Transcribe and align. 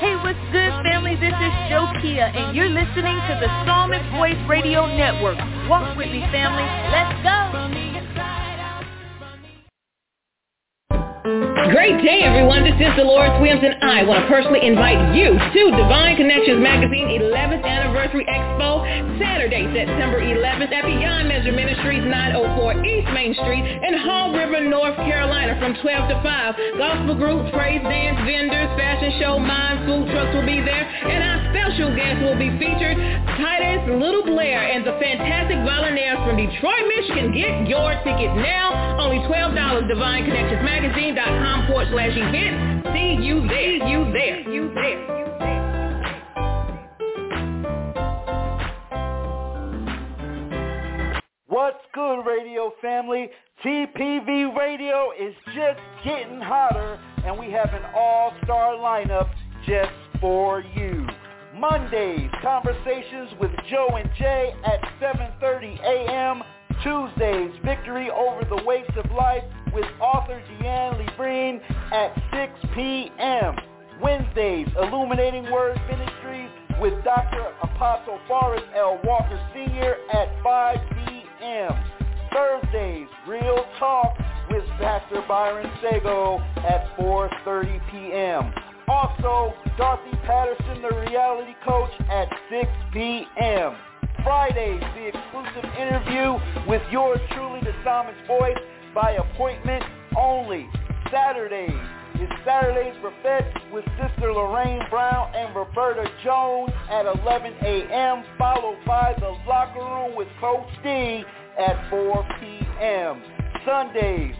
Hey, 0.00 0.16
what's 0.24 0.38
good, 0.50 0.72
family? 0.82 1.16
This 1.16 1.36
is 1.36 1.52
Jokia, 1.68 2.34
and 2.34 2.56
you're 2.56 2.70
listening 2.70 3.20
to 3.28 3.38
the 3.38 3.48
Psalmist 3.66 4.10
Voice 4.16 4.40
Radio 4.48 4.86
Network. 4.96 5.36
Walk 5.68 5.94
with 5.94 6.08
me, 6.08 6.20
family. 6.32 6.64
Let's 6.90 7.22
go. 7.22 7.89
Great 11.20 12.00
day, 12.00 12.24
everyone. 12.24 12.64
This 12.64 12.80
is 12.80 12.96
Dolores 12.96 13.36
Williams, 13.44 13.60
and 13.60 13.76
I 13.84 14.08
want 14.08 14.24
to 14.24 14.26
personally 14.32 14.64
invite 14.64 15.12
you 15.12 15.36
to 15.36 15.62
Divine 15.76 16.16
Connections 16.16 16.64
Magazine 16.64 17.12
11th 17.12 17.60
Anniversary 17.60 18.24
Expo, 18.24 18.80
Saturday, 19.20 19.68
September 19.68 20.16
11th 20.16 20.72
at 20.72 20.80
Beyond 20.88 21.28
Measure 21.28 21.52
Ministries, 21.52 22.08
904 22.08 22.80
East 22.88 23.08
Main 23.12 23.36
Street 23.36 23.68
in 23.68 24.00
Hall 24.00 24.32
River, 24.32 24.64
North 24.64 24.96
Carolina 24.96 25.60
from 25.60 25.76
12 25.84 26.08
to 26.08 26.16
5. 26.24 26.80
Gospel 26.80 27.14
groups, 27.20 27.52
praise 27.52 27.84
dance, 27.84 28.16
vendors, 28.24 28.72
fashion 28.80 29.12
show, 29.20 29.36
mime, 29.36 29.84
food 29.84 30.08
trucks 30.08 30.32
will 30.32 30.48
be 30.48 30.64
there, 30.64 30.88
and 30.88 31.20
our 31.20 31.40
special 31.52 31.92
guest 31.92 32.24
will 32.24 32.40
be 32.40 32.48
featured, 32.56 32.96
Titus 33.36 33.84
Little 33.92 34.24
Blair 34.24 34.72
and 34.72 34.88
the 34.88 34.96
fantastic 34.96 35.60
volunteers 35.68 36.16
from 36.24 36.40
Detroit, 36.40 36.84
Michigan. 36.96 37.36
Get 37.36 37.68
your 37.68 37.92
ticket 38.08 38.32
now. 38.40 38.96
Only 38.96 39.20
$12. 39.28 39.40
DivineConnectionsMagazine.com 41.10 41.66
forward 41.66 41.88
slash 41.90 42.16
event. 42.16 42.86
See 42.94 43.26
you 43.26 43.48
there. 43.48 43.78
See 43.78 43.90
you 43.90 44.12
there. 44.12 44.44
See 44.44 44.50
you 44.50 44.72
there. 44.74 45.20
What's 51.46 51.84
good, 51.94 52.22
radio 52.22 52.72
family? 52.80 53.28
TPV 53.64 54.56
Radio 54.56 55.10
is 55.18 55.34
just 55.54 55.80
getting 56.04 56.40
hotter, 56.40 56.98
and 57.24 57.38
we 57.38 57.50
have 57.50 57.72
an 57.74 57.82
all-star 57.94 58.74
lineup 58.74 59.28
just 59.66 59.90
for 60.20 60.62
you. 60.74 61.06
Mondays, 61.54 62.30
conversations 62.42 63.30
with 63.40 63.50
Joe 63.68 63.88
and 63.98 64.08
Jay 64.16 64.54
at 64.64 64.80
7.30 65.00 65.80
a.m. 65.80 66.42
Tuesdays, 66.82 67.52
Victory 67.62 68.08
Over 68.10 68.44
the 68.44 68.62
Waste 68.64 68.96
of 68.96 69.10
Life 69.10 69.44
with 69.72 69.86
author 70.00 70.42
Deanne 70.50 70.98
Lebrine 70.98 71.60
at 71.92 72.14
6 72.32 72.74
p.m. 72.74 73.56
Wednesdays, 74.02 74.68
Illuminating 74.80 75.50
Words 75.50 75.80
Ministries 75.90 76.50
with 76.80 76.94
Dr. 77.04 77.52
Apostle 77.62 78.18
Forrest 78.26 78.64
L. 78.74 78.98
Walker 79.04 79.38
Sr. 79.52 79.96
at 80.12 80.42
5 80.42 80.78
p.m. 80.90 81.72
Thursdays, 82.32 83.08
Real 83.28 83.64
Talk 83.78 84.16
with 84.50 84.64
Pastor 84.78 85.22
Byron 85.28 85.70
Sago 85.82 86.38
at 86.56 86.96
4.30 86.96 87.90
p.m. 87.90 88.52
Also, 88.88 89.54
Dorothy 89.76 90.16
Patterson, 90.24 90.82
the 90.82 90.94
reality 91.10 91.54
coach, 91.64 91.90
at 92.10 92.28
6 92.50 92.68
p.m. 92.92 93.76
Fridays, 94.24 94.80
the 94.94 95.08
exclusive 95.08 95.70
interview 95.78 96.38
with 96.68 96.82
yours 96.90 97.20
truly, 97.32 97.60
the 97.60 97.72
Psalmist 97.84 98.18
Voice, 98.26 98.56
by 98.94 99.12
appointment 99.12 99.84
only. 100.16 100.68
Saturdays 101.10 101.70
is 102.20 102.28
Saturdays 102.44 102.94
Buffet 103.02 103.72
with 103.72 103.84
Sister 104.00 104.32
Lorraine 104.32 104.82
Brown 104.90 105.34
and 105.34 105.54
Roberta 105.54 106.04
Jones 106.22 106.70
at 106.90 107.06
11 107.06 107.54
a.m., 107.62 108.24
followed 108.38 108.78
by 108.86 109.14
the 109.18 109.36
Locker 109.48 109.80
Room 109.80 110.16
with 110.16 110.28
Coach 110.40 110.68
D 110.82 111.24
at 111.58 111.90
4 111.90 112.26
p.m. 112.40 113.22
Sundays, 113.64 114.34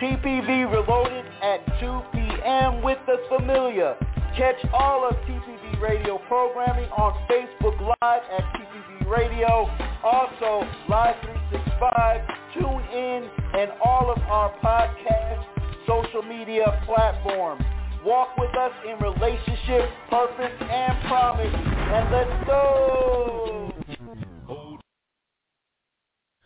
TPV 0.00 0.70
Reloaded 0.70 1.24
at 1.42 1.64
2 1.80 2.00
p.m. 2.12 2.82
with 2.82 2.98
the 3.06 3.16
Familiar. 3.28 3.96
Catch 4.36 4.56
all 4.72 5.08
of 5.08 5.14
TPV 5.26 5.59
Radio 5.80 6.18
programming 6.28 6.90
on 6.90 7.12
Facebook 7.26 7.80
Live 7.80 8.22
at 8.30 8.44
TPV 8.54 9.10
Radio. 9.10 9.66
Also, 10.04 10.68
Live 10.88 11.16
365, 11.22 12.20
Tune 12.54 12.84
In, 12.92 13.30
and 13.58 13.70
all 13.82 14.12
of 14.12 14.18
our 14.24 14.52
podcast 14.62 15.42
social 15.86 16.22
media 16.22 16.82
platforms. 16.84 17.62
Walk 18.04 18.36
with 18.36 18.54
us 18.56 18.72
in 18.86 18.98
relationship, 18.98 19.88
purpose, 20.10 20.52
and 20.60 21.08
promise. 21.08 21.54
And 21.54 22.12
let's 22.12 22.46
go! 22.46 23.72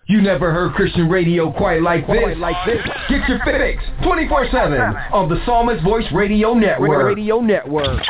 You 0.06 0.20
never 0.20 0.52
heard 0.52 0.74
Christian 0.74 1.08
radio 1.08 1.50
quite 1.52 1.82
like 1.82 2.06
this. 2.06 2.18
Quite 2.20 2.38
like 2.38 2.66
this. 2.66 2.78
Get 3.08 3.28
your 3.28 3.40
fix 3.44 3.82
24-7 4.02 5.12
on 5.12 5.28
the 5.28 5.42
Psalmist 5.44 5.82
Voice 5.82 6.06
Radio 6.12 6.54
Network. 6.54 7.06
Radio 7.06 7.40
Network. 7.40 8.00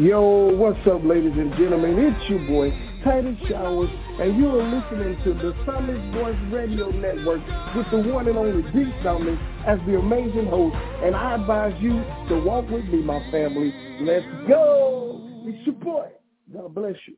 Yo, 0.00 0.56
what's 0.56 0.80
up, 0.86 1.04
ladies 1.04 1.36
and 1.36 1.52
gentlemen? 1.58 1.98
It's 1.98 2.30
your 2.30 2.38
boy, 2.48 2.70
Titus 3.04 3.36
Showers, 3.50 3.90
and 4.18 4.34
you 4.34 4.48
are 4.48 4.64
listening 4.64 5.22
to 5.24 5.34
the 5.34 5.52
Psalmist 5.66 6.16
Voice 6.16 6.40
Radio 6.50 6.88
Network 6.88 7.42
with 7.76 7.84
the 7.92 8.10
one 8.10 8.26
and 8.26 8.38
only 8.38 8.62
Deep 8.72 8.94
Psalmist 9.02 9.38
as 9.66 9.78
the 9.86 9.98
amazing 9.98 10.46
host. 10.46 10.74
And 11.04 11.14
I 11.14 11.34
advise 11.34 11.74
you 11.82 12.02
to 12.30 12.42
walk 12.42 12.70
with 12.70 12.86
me, 12.86 13.02
my 13.02 13.20
family. 13.30 13.74
Let's 14.00 14.24
go! 14.48 15.20
It's 15.44 15.66
your 15.66 15.74
boy. 15.74 16.08
God 16.50 16.74
bless 16.74 16.96
you. 17.06 17.16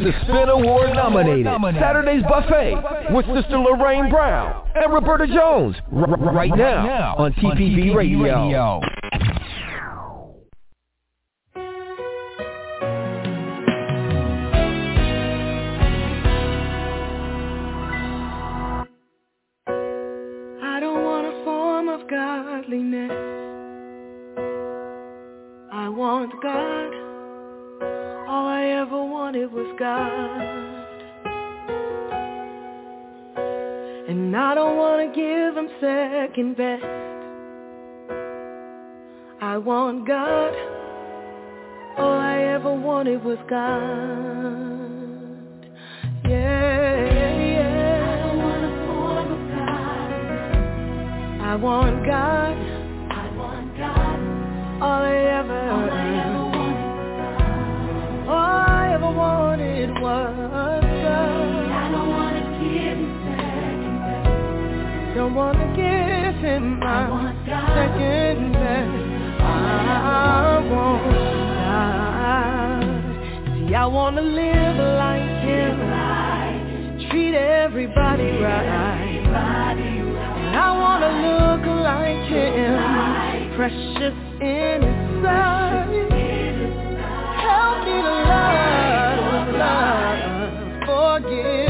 The 0.00 0.12
Spin 0.22 0.48
Award 0.48 0.90
nominated 0.94 1.46
Saturday's 1.80 2.22
Buffet 2.22 3.12
with 3.12 3.26
Sister 3.26 3.58
Lorraine 3.58 4.10
Brown 4.10 4.66
and 4.74 4.92
Roberta 4.92 5.26
Jones 5.26 5.76
r- 5.94 6.06
right 6.32 6.50
now 6.56 7.14
on 7.18 7.32
TPV 7.34 7.94
Radio. 7.94 8.80
God. 29.78 30.40
And 34.08 34.36
I 34.36 34.54
don't 34.54 34.76
want 34.76 35.00
to 35.00 35.20
give 35.20 35.56
him 35.56 35.68
second 35.80 36.56
best. 36.56 36.82
I 39.40 39.56
want 39.56 40.06
God. 40.06 40.52
All 41.96 42.18
I 42.18 42.42
ever 42.54 42.74
wanted 42.74 43.22
was 43.22 43.38
God. 43.48 43.68
Yeah, 46.28 47.38
yeah. 47.38 48.14
I 48.14 48.16
don't 48.26 48.38
want 48.38 48.64
a 48.64 48.70
form 48.86 49.32
of 49.32 49.42
God. 49.54 50.10
I 51.42 51.54
want 51.56 52.04
God. 52.04 52.67
wanna 65.34 65.66
give 65.76 66.34
him 66.42 66.78
my 66.80 67.34
second 67.46 68.52
best. 68.52 69.40
I 69.40 70.58
want 70.70 71.04
God. 71.64 72.82
See, 73.68 73.74
I 73.74 73.86
wanna 73.86 74.22
live 74.22 74.76
like 75.04 75.42
him. 75.44 75.76
Treat 77.10 77.34
everybody 77.34 78.30
right. 78.40 79.24
And 80.46 80.56
I 80.56 80.70
wanna 80.78 81.10
look 81.28 81.62
like 81.84 82.24
him. 82.28 82.76
Precious 83.56 84.16
in 84.40 84.82
his 84.82 85.00
sight. 85.22 85.88
Help 87.44 87.78
me 87.86 87.96
to 88.02 88.14
love, 88.32 89.48
love, 89.54 91.22
forgive. 91.22 91.67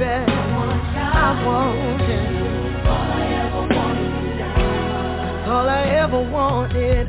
I 0.00 1.44
wanted 1.44 2.38
all 2.86 3.10
I 3.10 3.26
ever 3.42 3.62
wanted. 3.74 5.48
All 5.48 5.68
I 5.68 5.82
ever 5.90 6.22
wanted. 6.30 7.07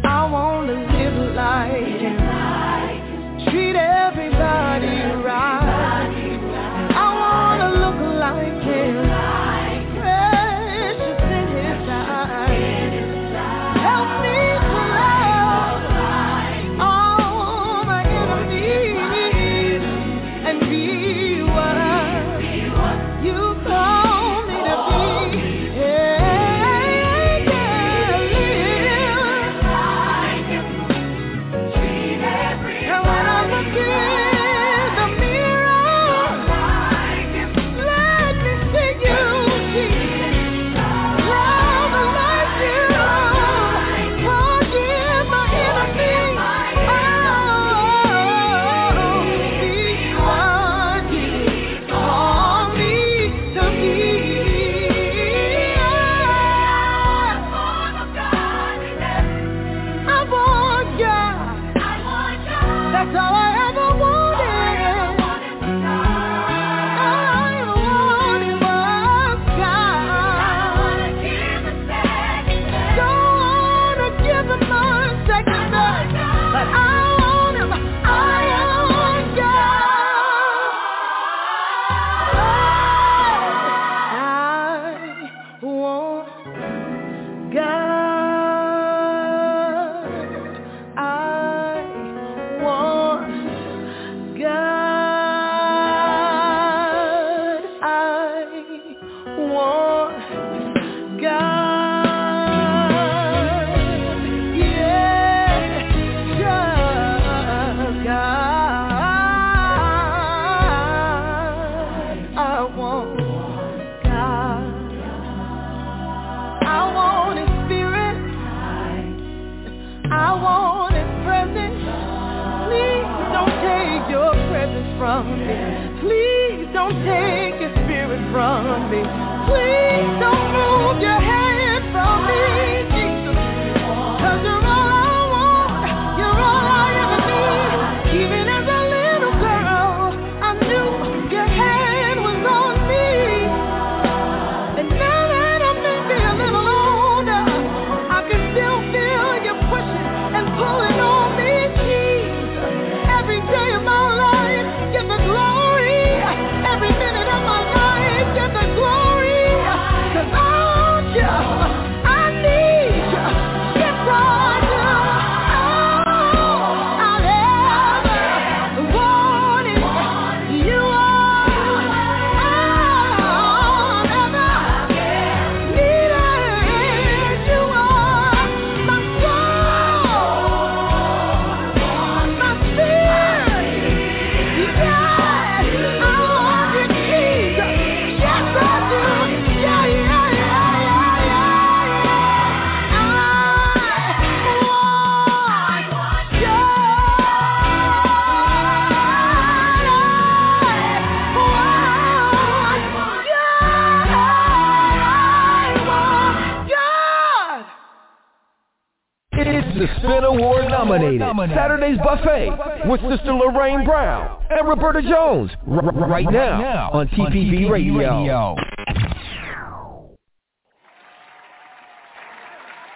Nominated 211.30 211.57
Saturday's 211.57 211.98
Buffet 212.00 212.90
with 212.90 213.02
Sister 213.02 213.33
Lorraine 213.33 213.86
Brown 213.86 214.44
and 214.50 214.68
Roberta 214.68 215.02
Jones 215.02 215.52
r- 215.69 215.86
r- 215.86 216.09
right 216.09 216.26
now 216.26 216.90
on 216.92 217.07
TPV 217.09 217.69
Radio. 217.69 218.56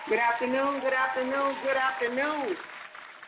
Good 0.09 0.19
afternoon, 0.19 0.81
good 0.81 0.93
afternoon, 0.93 1.55
good 1.63 1.77
afternoon. 1.77 2.55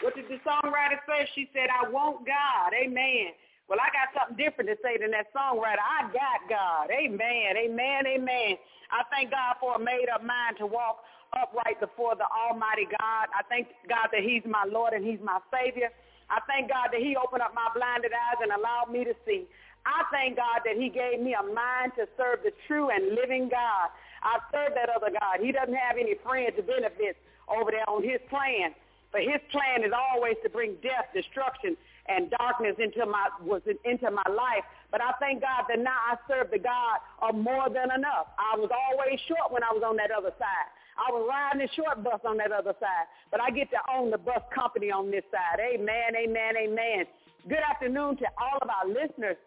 What 0.02 0.14
did 0.14 0.26
the 0.26 0.38
songwriter 0.46 1.00
say? 1.08 1.28
She 1.34 1.50
said, 1.54 1.70
I 1.72 1.90
want 1.90 2.28
God. 2.28 2.74
Amen. 2.76 3.32
Well, 3.70 3.80
I 3.82 3.90
got 3.96 4.14
something 4.14 4.38
different 4.38 4.70
to 4.70 4.78
say 4.84 5.00
than 5.00 5.10
that 5.12 5.34
songwriter. 5.34 5.82
I 5.82 6.12
got 6.12 6.46
God. 6.50 6.92
Amen, 6.92 7.58
amen, 7.58 8.06
amen. 8.06 8.58
I 8.92 9.02
thank 9.10 9.32
God 9.32 9.56
for 9.60 9.76
a 9.76 9.80
made-up 9.80 10.22
mind 10.22 10.58
to 10.60 10.68
walk 10.68 11.02
upright 11.36 11.80
before 11.80 12.16
the 12.16 12.26
Almighty 12.32 12.88
God. 12.88 13.30
I 13.36 13.44
thank 13.48 13.68
God 13.88 14.10
that 14.12 14.24
he's 14.24 14.44
my 14.48 14.66
Lord 14.68 14.94
and 14.94 15.06
he's 15.06 15.20
my 15.24 15.40
Savior. 15.52 15.92
I 16.30 16.42
thank 16.48 16.70
God 16.72 16.90
that 16.92 17.02
he 17.02 17.16
opened 17.16 17.44
up 17.44 17.54
my 17.54 17.70
blinded 17.76 18.12
eyes 18.12 18.42
and 18.42 18.52
allowed 18.52 18.90
me 18.90 19.04
to 19.06 19.14
see. 19.26 19.46
I 19.86 20.02
thank 20.10 20.38
God 20.38 20.66
that 20.66 20.76
he 20.76 20.90
gave 20.90 21.22
me 21.22 21.38
a 21.38 21.46
mind 21.46 21.94
to 22.02 22.10
serve 22.18 22.42
the 22.42 22.52
true 22.66 22.90
and 22.90 23.14
living 23.14 23.50
God. 23.50 23.94
I 24.26 24.42
serve 24.50 24.74
that 24.74 24.90
other 24.90 25.14
God. 25.14 25.46
He 25.46 25.54
doesn't 25.54 25.78
have 25.78 26.02
any 26.02 26.18
friends 26.26 26.58
or 26.58 26.66
benefits 26.66 27.22
over 27.46 27.70
there 27.70 27.86
on 27.86 28.02
his 28.02 28.18
plan. 28.30 28.74
But 29.14 29.22
his 29.22 29.40
plan 29.54 29.86
is 29.86 29.94
always 29.94 30.36
to 30.44 30.50
bring 30.50 30.76
death, 30.82 31.14
destruction, 31.14 31.78
and 32.10 32.30
darkness 32.38 32.76
into 32.82 33.06
my 33.06 33.30
was 33.42 33.62
into 33.86 34.12
my 34.12 34.26
life. 34.30 34.66
But 34.92 35.02
I 35.02 35.14
thank 35.20 35.42
God 35.42 35.66
that 35.70 35.80
now 35.80 35.96
I 35.96 36.18
serve 36.28 36.52
the 36.52 36.60
God 36.60 37.00
of 37.22 37.36
more 37.36 37.70
than 37.70 37.94
enough. 37.96 38.28
I 38.38 38.58
was 38.58 38.70
always 38.74 39.20
short 39.28 39.54
when 39.54 39.64
I 39.64 39.72
was 39.72 39.84
on 39.86 39.96
that 39.98 40.12
other 40.12 40.34
side. 40.38 40.70
I 40.98 41.12
was 41.12 41.28
riding 41.28 41.68
the 41.68 41.70
short 41.76 42.04
bus 42.04 42.22
on 42.26 42.38
that 42.38 42.52
other 42.52 42.74
side. 42.80 43.08
But 43.32 43.42
I 43.42 43.52
get 43.52 43.70
to 43.72 43.78
own 43.94 44.12
the 44.12 44.18
bus 44.18 44.42
company 44.54 44.92
on 44.92 45.12
this 45.12 45.24
side. 45.32 45.60
Amen, 45.60 46.16
amen, 46.16 46.54
amen. 46.58 47.06
Good 47.48 47.64
afternoon 47.70 48.18
to 48.18 48.26
all 48.40 48.58
of 48.62 48.70
our 48.70 48.88
listeners 48.88 49.38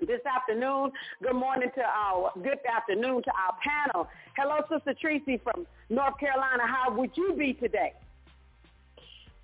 this 0.00 0.20
afternoon. 0.24 0.92
Good 1.22 1.34
morning 1.34 1.70
to 1.74 1.82
our, 1.82 2.32
good 2.42 2.58
afternoon 2.64 3.22
to 3.22 3.30
our 3.30 3.56
panel. 3.62 4.08
Hello, 4.36 4.60
Sister 4.70 4.94
Tracy 5.00 5.40
from 5.42 5.66
North 5.88 6.18
Carolina. 6.18 6.62
How 6.66 6.94
would 6.94 7.10
you 7.16 7.34
be 7.36 7.52
today? 7.52 7.92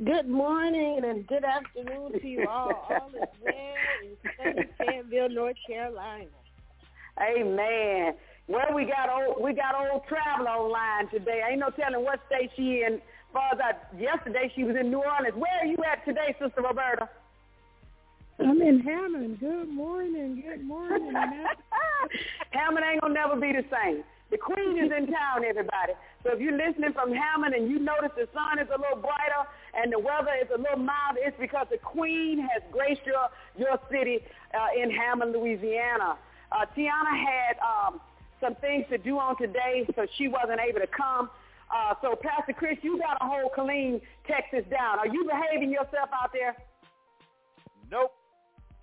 Good 0.04 0.28
morning 0.28 1.00
and 1.04 1.26
good 1.26 1.44
afternoon 1.44 2.20
to 2.20 2.26
you 2.26 2.46
all. 2.46 2.86
All 2.90 3.08
is 3.08 3.28
well 3.42 3.54
in 4.04 4.16
sunny 4.36 4.68
Fayetteville, 4.78 5.30
North 5.30 5.56
Carolina. 5.66 6.26
Amen. 7.18 8.14
Well, 8.48 8.74
we 8.74 8.84
got 8.84 9.10
old 9.10 9.42
we 9.42 9.54
got 9.54 9.74
old 9.74 10.02
travel 10.06 10.46
online 10.46 11.08
today. 11.10 11.42
Ain't 11.50 11.60
no 11.60 11.70
telling 11.70 12.04
what 12.04 12.20
state 12.26 12.50
she 12.56 12.84
in. 12.86 13.00
Far 13.32 13.52
as 13.52 13.58
I, 13.60 13.98
yesterday 14.00 14.52
she 14.54 14.62
was 14.62 14.76
in 14.78 14.90
New 14.90 15.02
Orleans. 15.02 15.34
Where 15.34 15.58
are 15.60 15.66
you 15.66 15.76
at 15.82 16.04
today, 16.04 16.34
Sister 16.40 16.62
Roberta? 16.62 17.08
I'm 18.38 18.62
in 18.62 18.80
Hammond. 18.80 19.40
Good 19.40 19.68
morning. 19.68 20.44
Good 20.46 20.64
morning. 20.64 21.12
Hammond 22.50 22.86
ain't 22.86 23.00
gonna 23.00 23.14
never 23.14 23.34
be 23.34 23.52
the 23.52 23.64
same. 23.66 24.04
The 24.30 24.38
queen 24.38 24.78
is 24.78 24.90
in 24.90 25.06
town, 25.06 25.44
everybody. 25.44 25.94
So 26.22 26.32
if 26.34 26.40
you're 26.40 26.56
listening 26.56 26.92
from 26.92 27.12
Hammond 27.12 27.54
and 27.54 27.70
you 27.70 27.78
notice 27.78 28.10
the 28.16 28.28
sun 28.34 28.58
is 28.58 28.68
a 28.74 28.78
little 28.78 28.98
brighter 28.98 29.46
and 29.74 29.92
the 29.92 29.98
weather 29.98 30.34
is 30.42 30.48
a 30.54 30.58
little 30.58 30.78
milder, 30.82 31.22
it's 31.22 31.38
because 31.38 31.66
the 31.70 31.78
queen 31.78 32.40
has 32.40 32.62
graced 32.72 33.06
your, 33.06 33.30
your 33.56 33.78
city 33.90 34.18
uh, 34.52 34.82
in 34.82 34.90
Hammond, 34.90 35.32
Louisiana. 35.32 36.18
Uh, 36.50 36.66
Tiana 36.76 37.14
had 37.14 37.54
um, 37.62 38.00
some 38.40 38.54
things 38.56 38.84
to 38.90 38.98
do 38.98 39.18
on 39.18 39.36
today, 39.38 39.86
so 39.94 40.06
she 40.16 40.28
wasn't 40.28 40.60
able 40.60 40.80
to 40.80 40.86
come. 40.86 41.30
Uh, 41.74 41.94
so 42.00 42.14
Pastor 42.14 42.52
Chris, 42.52 42.78
you 42.82 42.98
got 42.98 43.14
to 43.14 43.26
hold 43.26 43.52
Killeen, 43.56 44.00
Texas 44.26 44.64
down. 44.70 44.98
Are 44.98 45.08
you 45.08 45.28
behaving 45.28 45.70
yourself 45.70 46.10
out 46.12 46.30
there? 46.32 46.56
Nope. 47.90 48.12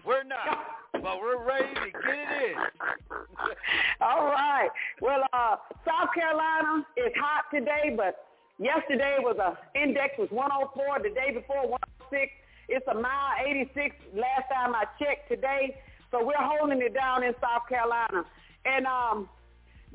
We're 0.05 0.23
not, 0.23 0.57
but 0.91 1.21
we're 1.21 1.45
ready 1.45 1.73
to 1.75 1.91
get 1.91 2.19
it 2.19 2.51
in. 2.51 2.55
All 4.01 4.25
right. 4.25 4.69
Well, 4.99 5.23
uh, 5.31 5.55
South 5.85 6.09
Carolina 6.13 6.85
is 6.97 7.13
hot 7.17 7.45
today, 7.53 7.95
but 7.95 8.27
yesterday 8.59 9.15
was 9.19 9.37
a 9.39 9.57
index 9.79 10.17
was 10.17 10.29
104. 10.31 10.99
The 11.03 11.15
day 11.15 11.31
before 11.33 11.69
106. 11.69 12.31
It's 12.69 12.85
a 12.87 12.95
mile 12.95 13.33
86 13.45 13.95
last 14.13 14.47
time 14.51 14.75
I 14.75 14.85
checked 14.99 15.29
today. 15.29 15.75
So 16.11 16.23
we're 16.23 16.33
holding 16.37 16.81
it 16.81 16.93
down 16.93 17.23
in 17.23 17.33
South 17.41 17.67
Carolina. 17.67 18.23
And 18.65 18.85
um, 18.85 19.29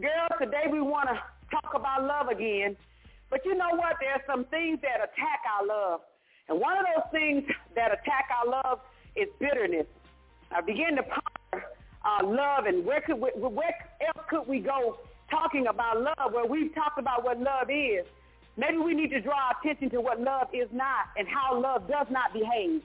girls, 0.00 0.30
today 0.40 0.70
we 0.70 0.80
want 0.80 1.08
to 1.10 1.18
talk 1.50 1.74
about 1.74 2.04
love 2.04 2.28
again. 2.28 2.76
But 3.30 3.44
you 3.44 3.54
know 3.54 3.74
what? 3.74 3.96
There's 4.00 4.22
some 4.26 4.44
things 4.46 4.78
that 4.82 5.02
attack 5.02 5.42
our 5.58 5.66
love. 5.66 6.00
And 6.48 6.60
one 6.60 6.78
of 6.78 6.86
those 6.86 7.10
things 7.12 7.44
that 7.74 7.92
attack 7.92 8.30
our 8.30 8.62
love 8.62 8.80
is 9.16 9.28
bitterness. 9.38 9.86
I 10.50 10.60
begin 10.60 10.96
to 10.96 11.02
ponder 11.02 11.66
uh, 12.06 12.24
love 12.24 12.66
and 12.66 12.86
where 12.86 13.00
could 13.00 13.20
we, 13.20 13.30
where 13.34 13.74
else 14.00 14.24
could 14.30 14.46
we 14.46 14.60
go 14.60 14.98
talking 15.30 15.66
about 15.66 16.00
love 16.00 16.32
where 16.32 16.46
we've 16.46 16.74
talked 16.74 16.98
about 16.98 17.24
what 17.24 17.38
love 17.38 17.68
is. 17.68 18.06
Maybe 18.56 18.78
we 18.78 18.94
need 18.94 19.10
to 19.10 19.20
draw 19.20 19.52
attention 19.60 19.90
to 19.90 20.00
what 20.00 20.20
love 20.20 20.48
is 20.54 20.68
not 20.72 21.10
and 21.18 21.28
how 21.28 21.60
love 21.60 21.86
does 21.86 22.06
not 22.10 22.32
behave. 22.32 22.82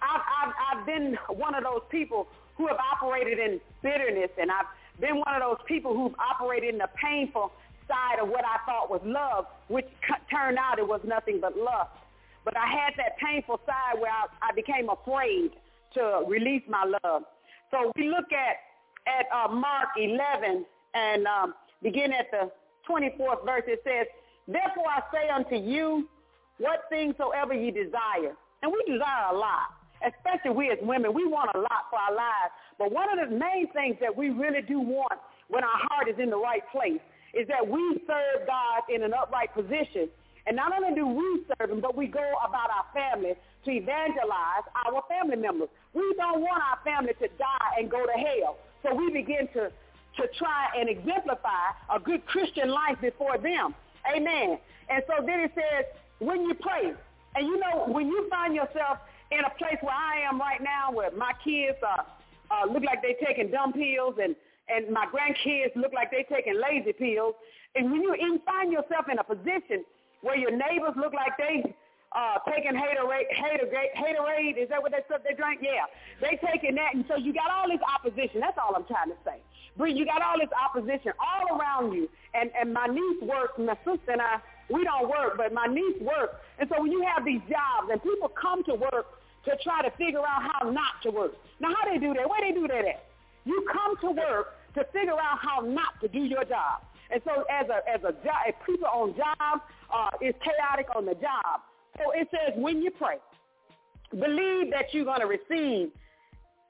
I've, 0.00 0.20
I've, 0.20 0.54
I've 0.68 0.86
been 0.86 1.18
one 1.28 1.54
of 1.54 1.64
those 1.64 1.82
people 1.90 2.28
who 2.56 2.68
have 2.68 2.76
operated 2.76 3.38
in 3.38 3.60
bitterness 3.82 4.30
and 4.38 4.50
I've 4.50 4.66
been 5.00 5.16
one 5.16 5.34
of 5.34 5.42
those 5.42 5.64
people 5.66 5.94
who've 5.94 6.14
operated 6.18 6.74
in 6.74 6.78
the 6.78 6.88
painful 7.00 7.52
side 7.86 8.20
of 8.20 8.28
what 8.28 8.44
I 8.44 8.58
thought 8.66 8.90
was 8.90 9.00
love, 9.04 9.46
which 9.68 9.86
turned 10.30 10.58
out 10.58 10.78
it 10.78 10.86
was 10.86 11.00
nothing 11.04 11.40
but 11.40 11.56
lust. 11.56 11.90
But 12.44 12.56
I 12.56 12.66
had 12.66 12.94
that 12.96 13.18
painful 13.18 13.60
side 13.66 14.00
where 14.00 14.10
I, 14.10 14.26
I 14.42 14.54
became 14.54 14.88
afraid 14.88 15.50
to 15.94 16.24
release 16.26 16.62
my 16.68 16.84
love. 17.02 17.22
So 17.70 17.92
we 17.96 18.08
look 18.08 18.32
at 18.32 18.56
at 19.08 19.26
uh, 19.32 19.48
Mark 19.48 19.88
11 19.96 20.66
and 20.94 21.26
um, 21.26 21.54
begin 21.82 22.12
at 22.12 22.30
the 22.30 22.50
24th 22.88 23.44
verse. 23.44 23.62
It 23.66 23.80
says, 23.84 24.06
Therefore 24.46 24.86
I 24.86 25.02
say 25.12 25.28
unto 25.28 25.56
you, 25.56 26.08
what 26.58 26.82
things 26.90 27.14
soever 27.16 27.54
ye 27.54 27.70
desire. 27.70 28.34
And 28.62 28.72
we 28.72 28.82
desire 28.92 29.32
a 29.32 29.36
lot, 29.36 29.70
especially 30.04 30.50
we 30.50 30.70
as 30.70 30.78
women. 30.82 31.14
We 31.14 31.26
want 31.26 31.50
a 31.54 31.58
lot 31.58 31.86
for 31.90 31.98
our 31.98 32.14
lives. 32.14 32.52
But 32.78 32.92
one 32.92 33.18
of 33.18 33.28
the 33.28 33.34
main 33.34 33.66
things 33.72 33.96
that 34.00 34.16
we 34.16 34.30
really 34.30 34.62
do 34.62 34.78
want 34.80 35.18
when 35.48 35.64
our 35.64 35.78
heart 35.90 36.08
is 36.08 36.18
in 36.18 36.30
the 36.30 36.38
right 36.38 36.62
place 36.70 37.00
is 37.34 37.46
that 37.48 37.66
we 37.66 38.00
serve 38.06 38.46
God 38.46 38.82
in 38.88 39.02
an 39.02 39.12
upright 39.12 39.52
position. 39.54 40.08
And 40.46 40.56
not 40.56 40.72
only 40.72 40.94
do 40.94 41.06
we 41.06 41.44
serve 41.58 41.70
him, 41.70 41.80
but 41.80 41.96
we 41.96 42.06
go 42.06 42.24
about 42.46 42.70
our 42.70 42.86
family 42.94 43.34
to 43.64 43.70
evangelize 43.70 44.64
our 44.86 45.02
family 45.08 45.36
members. 45.36 45.68
We 45.92 46.14
don't 46.16 46.40
want 46.40 46.62
our 46.62 46.78
family 46.84 47.12
to 47.20 47.28
die 47.36 47.70
and 47.78 47.90
go 47.90 48.06
to 48.06 48.12
hell. 48.12 48.56
So 48.82 48.94
we 48.94 49.10
begin 49.10 49.48
to, 49.54 49.70
to 50.16 50.28
try 50.38 50.68
and 50.78 50.88
exemplify 50.88 51.76
a 51.94 52.00
good 52.00 52.24
Christian 52.26 52.70
life 52.70 52.96
before 53.00 53.36
them. 53.36 53.74
Amen. 54.14 54.58
And 54.88 55.02
so 55.06 55.24
then 55.26 55.40
it 55.40 55.52
says, 55.54 55.84
when 56.20 56.42
you 56.42 56.54
pray, 56.54 56.94
and 57.34 57.46
you 57.46 57.58
know, 57.58 57.84
when 57.86 58.08
you 58.08 58.26
find 58.30 58.54
yourself 58.54 58.98
in 59.30 59.40
a 59.40 59.50
place 59.58 59.76
where 59.82 59.94
I 59.94 60.20
am 60.26 60.40
right 60.40 60.62
now, 60.62 60.90
where 60.92 61.10
my 61.10 61.32
kids 61.44 61.76
are, 61.86 62.06
uh, 62.50 62.70
look 62.70 62.84
like 62.84 63.02
they're 63.02 63.18
taking 63.24 63.50
dumb 63.50 63.72
pills, 63.72 64.16
and, 64.22 64.34
and 64.68 64.90
my 64.92 65.06
grandkids 65.06 65.74
look 65.76 65.92
like 65.92 66.10
they're 66.10 66.28
taking 66.28 66.60
lazy 66.60 66.92
pills, 66.92 67.34
and 67.74 67.92
when 67.92 68.02
you 68.02 68.40
find 68.44 68.72
yourself 68.72 69.06
in 69.10 69.18
a 69.18 69.24
position 69.24 69.84
where 70.22 70.36
your 70.36 70.50
neighbors 70.50 70.96
look 70.96 71.12
like 71.14 71.36
they 71.38 71.62
uh, 72.12 72.38
taking 72.48 72.72
haterade, 72.72 73.28
haterade, 73.36 73.92
haterade, 73.94 74.56
is 74.56 74.68
that 74.70 74.80
what 74.80 74.92
they 74.92 75.04
said 75.08 75.20
they 75.28 75.34
drank? 75.34 75.60
Yeah. 75.62 75.84
They 76.20 76.40
taking 76.40 76.74
that, 76.76 76.94
and 76.94 77.04
so 77.06 77.16
you 77.16 77.34
got 77.34 77.50
all 77.50 77.68
this 77.68 77.84
opposition. 77.84 78.40
That's 78.40 78.56
all 78.56 78.74
I'm 78.74 78.86
trying 78.86 79.10
to 79.10 79.18
say. 79.24 79.42
Bree, 79.76 79.92
you 79.92 80.04
got 80.04 80.22
all 80.22 80.38
this 80.38 80.50
opposition 80.52 81.12
all 81.20 81.56
around 81.56 81.92
you. 81.92 82.08
And, 82.34 82.50
and 82.58 82.72
my 82.74 82.86
niece 82.86 83.22
works, 83.22 83.54
my 83.58 83.76
sister 83.84 84.10
and 84.10 84.20
I, 84.20 84.40
we 84.70 84.84
don't 84.84 85.08
work, 85.08 85.36
but 85.36 85.52
my 85.52 85.66
niece 85.66 86.00
works. 86.00 86.34
And 86.58 86.68
so 86.68 86.82
when 86.82 86.90
you 86.90 87.04
have 87.14 87.24
these 87.24 87.40
jobs 87.48 87.88
and 87.90 88.02
people 88.02 88.28
come 88.28 88.64
to 88.64 88.74
work 88.74 89.06
to 89.44 89.56
try 89.62 89.82
to 89.82 89.90
figure 89.96 90.20
out 90.20 90.42
how 90.42 90.70
not 90.70 91.00
to 91.02 91.10
work. 91.10 91.32
Now, 91.60 91.68
how 91.74 91.90
they 91.90 91.98
do 91.98 92.14
that? 92.14 92.28
Where 92.28 92.40
they 92.40 92.52
do 92.52 92.66
that 92.68 92.84
at? 92.84 93.04
You 93.44 93.66
come 93.72 93.96
to 94.02 94.10
work 94.10 94.54
to 94.74 94.84
figure 94.92 95.14
out 95.14 95.38
how 95.40 95.60
not 95.60 96.00
to 96.02 96.08
do 96.08 96.20
your 96.20 96.44
job. 96.44 96.82
And 97.10 97.22
so 97.24 97.44
as 97.50 97.66
a, 97.68 97.88
as 97.88 98.00
a 98.04 98.12
job, 98.24 98.44
if 98.46 98.54
people 98.66 98.88
on 98.88 99.14
job, 99.16 99.60
uh, 99.92 100.10
it's 100.20 100.38
chaotic 100.44 100.86
on 100.94 101.06
the 101.06 101.14
job. 101.14 101.64
So 101.96 102.12
it 102.12 102.28
says 102.30 102.54
when 102.56 102.82
you 102.82 102.90
pray, 102.90 103.16
believe 104.10 104.70
that 104.72 104.92
you're 104.92 105.04
going 105.04 105.20
to 105.20 105.26
receive, 105.26 105.90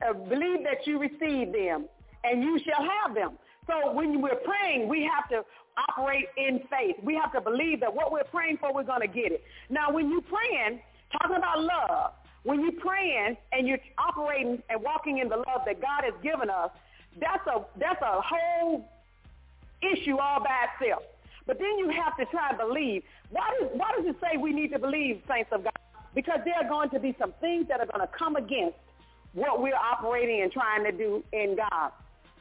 uh, 0.06 0.12
believe 0.12 0.62
that 0.64 0.86
you 0.86 0.98
receive 0.98 1.52
them, 1.52 1.86
and 2.24 2.42
you 2.42 2.60
shall 2.64 2.86
have 2.86 3.14
them. 3.14 3.38
So 3.66 3.92
when 3.92 4.22
we're 4.22 4.40
praying, 4.44 4.88
we 4.88 5.08
have 5.12 5.28
to 5.30 5.44
operate 5.90 6.26
in 6.36 6.60
faith. 6.70 6.96
We 7.02 7.14
have 7.16 7.32
to 7.32 7.40
believe 7.40 7.80
that 7.80 7.92
what 7.92 8.12
we're 8.12 8.24
praying 8.24 8.58
for, 8.58 8.72
we're 8.72 8.84
going 8.84 9.02
to 9.02 9.08
get 9.08 9.32
it. 9.32 9.42
Now, 9.68 9.92
when 9.92 10.10
you're 10.10 10.22
praying, 10.22 10.80
talking 11.20 11.36
about 11.36 11.60
love, 11.60 12.12
when 12.42 12.60
you're 12.60 12.80
praying 12.80 13.36
and 13.52 13.66
you're 13.66 13.78
operating 13.98 14.62
and 14.68 14.82
walking 14.82 15.18
in 15.18 15.28
the 15.28 15.36
love 15.36 15.62
that 15.66 15.80
God 15.80 16.04
has 16.04 16.14
given 16.22 16.50
us, 16.50 16.70
that's 17.20 17.46
a 17.46 17.64
that's 17.78 18.00
a 18.02 18.20
whole 18.20 18.88
issue 19.82 20.18
all 20.18 20.40
by 20.40 20.66
itself. 20.74 21.02
But 21.46 21.58
then 21.58 21.78
you 21.78 21.88
have 21.90 22.16
to 22.18 22.26
try 22.26 22.50
and 22.50 22.58
believe. 22.58 23.02
Why 23.30 23.50
does, 23.58 23.70
why 23.72 23.90
does 23.96 24.06
it 24.06 24.16
say 24.20 24.36
we 24.36 24.52
need 24.52 24.70
to 24.72 24.78
believe, 24.78 25.22
saints 25.26 25.50
of 25.52 25.64
God? 25.64 25.72
Because 26.14 26.40
there 26.44 26.54
are 26.54 26.68
going 26.68 26.90
to 26.90 27.00
be 27.00 27.16
some 27.18 27.32
things 27.40 27.68
that 27.68 27.80
are 27.80 27.86
going 27.86 28.06
to 28.06 28.12
come 28.12 28.36
against 28.36 28.76
what 29.32 29.62
we're 29.62 29.74
operating 29.74 30.42
and 30.42 30.52
trying 30.52 30.84
to 30.84 30.92
do 30.92 31.24
in 31.32 31.56
God. 31.56 31.92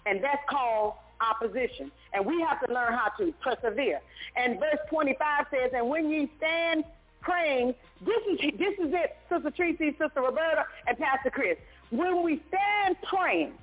And 0.06 0.24
that's 0.24 0.42
called 0.50 0.94
opposition. 1.22 1.92
And 2.14 2.26
we 2.26 2.42
have 2.42 2.66
to 2.66 2.74
learn 2.74 2.94
how 2.94 3.12
to 3.18 3.34
persevere. 3.42 4.00
And 4.36 4.60
verse 4.60 4.80
25 4.90 5.46
says, 5.52 5.72
and 5.74 5.90
when 5.90 6.10
ye 6.10 6.30
stand 6.38 6.84
praying, 7.22 7.74
this 8.06 8.22
is, 8.32 8.40
this 8.58 8.74
is 8.80 8.94
it, 8.94 9.18
Sister 9.30 9.52
Tracy, 9.52 9.92
Sister 9.92 10.22
Roberta, 10.22 10.66
and 10.88 10.98
Pastor 10.98 11.30
Chris. 11.30 11.58
When 11.90 12.24
we 12.24 12.42
stand 12.48 12.98
praying, 13.04 13.54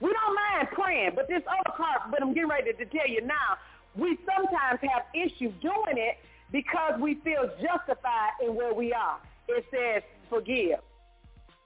we 0.00 0.12
don't 0.12 0.34
mind 0.34 0.68
praying, 0.72 1.12
but 1.14 1.28
this 1.28 1.42
other 1.46 1.76
part, 1.76 2.10
but 2.10 2.22
I'm 2.22 2.34
getting 2.34 2.48
ready 2.48 2.72
to 2.72 2.84
tell 2.86 3.08
you 3.08 3.20
now, 3.22 3.56
we 3.96 4.18
sometimes 4.26 4.80
have 4.82 5.02
issues 5.14 5.52
doing 5.60 5.96
it 5.96 6.18
because 6.50 7.00
we 7.00 7.14
feel 7.16 7.48
justified 7.60 8.32
in 8.44 8.54
where 8.54 8.74
we 8.74 8.92
are. 8.92 9.18
It 9.48 9.64
says 9.70 10.02
forgive. 10.28 10.80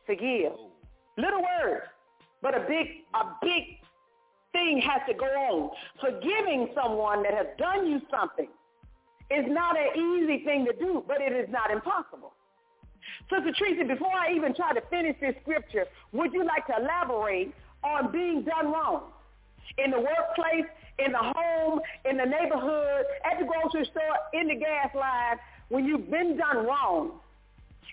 Forgive. 0.07 0.53
Oh. 0.53 0.71
Little 1.17 1.41
word, 1.41 1.83
but 2.43 2.55
a 2.55 2.61
big, 2.69 3.05
a 3.15 3.25
big 3.41 3.79
thing 4.53 4.81
has 4.83 5.01
to 5.09 5.15
go 5.15 5.25
on. 5.25 5.71
Forgiving 6.01 6.69
someone 6.75 7.23
that 7.23 7.33
has 7.35 7.47
done 7.59 7.87
you 7.87 8.01
something 8.11 8.49
is 9.31 9.45
not 9.49 9.77
an 9.77 9.89
easy 9.97 10.45
thing 10.45 10.67
to 10.67 10.73
do, 10.73 11.05
but 11.07 11.21
it 11.21 11.33
is 11.33 11.49
not 11.51 11.71
impossible. 11.71 12.33
Sister 13.31 13.53
Tracy, 13.57 13.85
before 13.85 14.13
I 14.13 14.33
even 14.35 14.55
try 14.55 14.73
to 14.73 14.81
finish 14.89 15.17
this 15.21 15.35
scripture, 15.43 15.87
would 16.13 16.33
you 16.33 16.45
like 16.45 16.67
to 16.67 16.75
elaborate 16.81 17.55
on 17.83 18.13
being 18.13 18.43
done 18.43 18.73
wrong 18.73 19.11
in 19.79 19.91
the 19.91 19.99
workplace, 19.99 20.67
in 20.99 21.13
the 21.13 21.19
home, 21.19 21.81
in 22.09 22.17
the 22.17 22.25
neighborhood, 22.25 23.05
at 23.25 23.39
the 23.39 23.47
grocery 23.47 23.89
store, 23.91 24.17
in 24.33 24.49
the 24.49 24.55
gas 24.55 24.95
line, 24.95 25.39
when 25.69 25.85
you've 25.85 26.11
been 26.11 26.37
done 26.37 26.67
wrong 26.67 27.21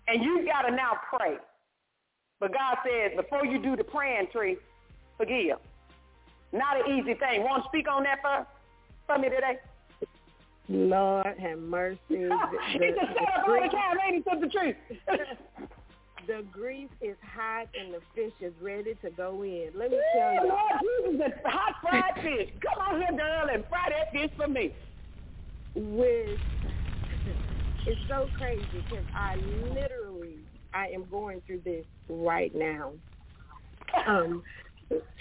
and 0.08 0.24
you've 0.24 0.46
got 0.46 0.64
to 0.64 0.72
now 0.76 0.92
pray. 1.10 1.38
But 2.40 2.54
God 2.54 2.78
says, 2.86 3.12
before 3.16 3.46
you 3.46 3.62
do 3.62 3.76
the 3.76 3.84
praying 3.84 4.28
tree, 4.32 4.58
forgive. 5.18 5.58
Not 6.52 6.78
an 6.78 7.00
easy 7.00 7.14
thing. 7.16 7.44
Want 7.44 7.64
to 7.64 7.70
speak 7.70 7.88
on 7.90 8.04
that 8.04 8.22
for, 8.22 8.46
for 9.08 9.18
me 9.18 9.30
today? 9.30 9.58
Lord 10.70 11.38
have 11.40 11.60
mercy. 11.60 12.00
he 12.10 12.18
just 12.18 12.32
said 12.72 13.28
up 13.38 13.48
all 13.48 13.54
the 13.62 13.70
time, 13.70 13.98
ain't 14.08 14.26
he, 14.26 14.40
the 14.42 14.48
truth? 14.48 14.76
the 16.28 16.46
grease 16.52 16.90
is 17.02 17.18
hot 17.22 17.68
and 17.80 17.94
the 17.94 18.00
fish 18.16 18.34
is 18.40 18.54
ready 18.62 18.96
to 19.04 19.10
go 19.12 19.44
in. 19.44 19.72
Let 19.76 19.92
me 19.92 20.00
tell 20.16 20.34
you. 20.34 20.50
Lord 20.50 21.12
Jesus, 21.12 21.32
the 21.44 21.50
hot 21.50 21.76
fried 21.82 22.16
fish. 22.24 22.50
Come 22.62 22.96
on 22.96 23.02
here, 23.02 23.18
girl, 23.18 23.54
and 23.54 23.64
fry 23.68 23.90
that 23.90 24.12
fish 24.12 24.32
for 24.38 24.48
me. 24.48 24.74
With 25.76 26.40
it's 27.86 28.02
so 28.08 28.30
crazy 28.38 28.68
because 28.72 29.06
I 29.14 29.36
literally 29.38 30.40
I 30.74 30.88
am 30.88 31.06
going 31.10 31.42
through 31.46 31.62
this 31.66 31.86
right 32.10 32.54
now. 32.56 32.94
Um, 34.08 34.44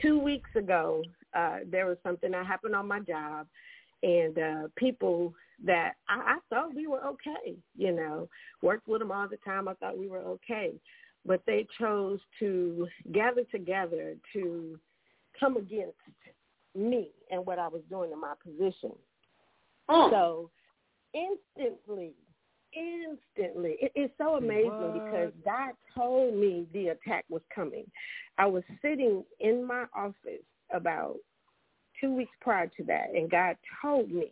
two 0.01 0.19
weeks 0.19 0.51
ago, 0.57 1.03
uh, 1.35 1.59
there 1.71 1.87
was 1.87 1.97
something 2.03 2.31
that 2.33 2.47
happened 2.47 2.75
on 2.75 2.87
my 2.87 3.01
job, 3.01 3.47
and 4.03 4.39
uh, 4.39 4.69
people 4.77 5.35
that 5.65 5.93
I, 6.09 6.35
I 6.35 6.39
thought 6.51 6.75
we 6.75 6.87
were 6.87 7.05
okay, 7.07 7.57
you 7.77 7.93
know, 7.93 8.29
worked 8.63 8.89
with 8.89 9.01
them 9.01 9.13
all 9.13 9.29
the 9.29 9.37
time. 9.39 9.69
I 9.69 9.75
thought 9.75 9.99
we 9.99 10.09
were 10.09 10.19
okay, 10.19 10.73
but 11.25 11.43
they 11.47 11.67
chose 11.79 12.19
to 12.41 12.89
gather 13.13 13.45
together 13.51 14.17
to 14.33 14.79
come 15.39 15.57
against 15.57 15.97
me 16.75 17.11
and 17.31 17.45
what 17.47 17.59
I 17.59 17.69
was 17.69 17.83
doing 17.91 18.11
in 18.13 18.21
my 18.21 18.35
position. 18.43 18.93
Mm. 19.89 20.11
So 20.11 20.51
instantly, 21.15 22.13
instantly, 22.75 23.77
it, 23.81 23.93
it's 23.95 24.15
so 24.19 24.37
amazing 24.37 24.71
what? 24.71 24.95
because 24.95 25.33
God 25.45 25.73
told 25.95 26.35
me 26.35 26.67
the 26.73 26.89
attack 26.89 27.25
was 27.29 27.43
coming. 27.55 27.85
I 28.39 28.47
was 28.47 28.63
sitting 28.81 29.25
in 29.41 29.67
my 29.67 29.85
office 29.95 30.45
about 30.73 31.17
two 32.03 32.15
weeks 32.15 32.33
prior 32.41 32.67
to 32.77 32.85
that, 32.85 33.11
and 33.15 33.31
God 33.31 33.57
told 33.81 34.11
me 34.11 34.29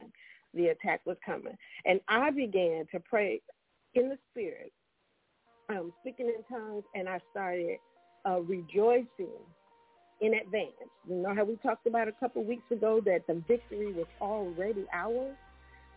the 0.52 0.68
attack 0.68 1.00
was 1.06 1.16
coming. 1.24 1.56
And 1.84 2.00
I 2.08 2.30
began 2.30 2.86
to 2.92 3.00
pray 3.00 3.40
in 3.94 4.08
the 4.08 4.18
spirit, 4.30 4.72
um, 5.68 5.92
speaking 6.00 6.26
in 6.26 6.42
tongues, 6.54 6.84
and 6.94 7.08
I 7.08 7.20
started 7.30 7.78
uh, 8.28 8.40
rejoicing 8.40 9.38
in 10.20 10.34
advance. 10.34 10.74
You 11.08 11.16
know 11.16 11.34
how 11.34 11.44
we 11.44 11.56
talked 11.56 11.86
about 11.86 12.08
a 12.08 12.12
couple 12.12 12.44
weeks 12.44 12.70
ago 12.70 13.00
that 13.06 13.26
the 13.26 13.42
victory 13.48 13.92
was 13.92 14.06
already 14.20 14.86
ours? 14.92 15.36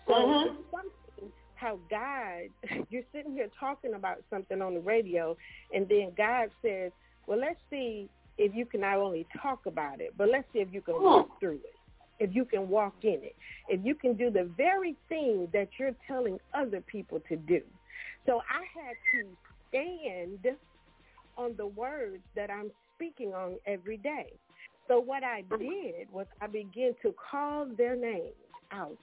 So 0.07 0.13
it's 0.15 0.55
something 0.71 1.31
how 1.55 1.79
God, 1.89 2.85
you're 2.89 3.03
sitting 3.13 3.33
here 3.33 3.49
talking 3.59 3.93
about 3.93 4.17
something 4.29 4.61
on 4.61 4.73
the 4.73 4.81
radio, 4.81 5.35
and 5.73 5.87
then 5.87 6.11
God 6.15 6.49
says, 6.61 6.91
well, 7.25 7.39
let's 7.39 7.59
see 7.69 8.09
if 8.37 8.53
you 8.55 8.65
can 8.65 8.81
not 8.81 8.97
only 8.97 9.25
talk 9.41 9.65
about 9.65 10.01
it, 10.01 10.13
but 10.17 10.29
let's 10.29 10.45
see 10.53 10.59
if 10.59 10.69
you 10.71 10.81
can 10.81 10.95
walk 11.01 11.39
through 11.39 11.59
it, 11.63 11.75
if 12.19 12.35
you 12.35 12.45
can 12.45 12.69
walk 12.69 12.95
in 13.03 13.19
it, 13.21 13.35
if 13.67 13.83
you 13.83 13.95
can 13.95 14.15
do 14.15 14.29
the 14.29 14.49
very 14.57 14.95
thing 15.09 15.47
that 15.53 15.69
you're 15.79 15.95
telling 16.07 16.39
other 16.53 16.81
people 16.81 17.19
to 17.29 17.35
do. 17.35 17.61
So 18.25 18.41
I 18.49 18.63
had 18.79 18.95
to 19.13 19.27
stand 19.69 20.55
on 21.37 21.55
the 21.57 21.67
words 21.67 22.23
that 22.35 22.49
I'm 22.49 22.71
speaking 22.95 23.33
on 23.33 23.55
every 23.65 23.97
day. 23.97 24.31
So 24.87 24.99
what 24.99 25.23
I 25.23 25.43
did 25.57 26.11
was 26.11 26.25
I 26.41 26.47
began 26.47 26.93
to 27.01 27.13
call 27.31 27.67
their 27.77 27.95
names 27.95 28.33
out. 28.71 28.97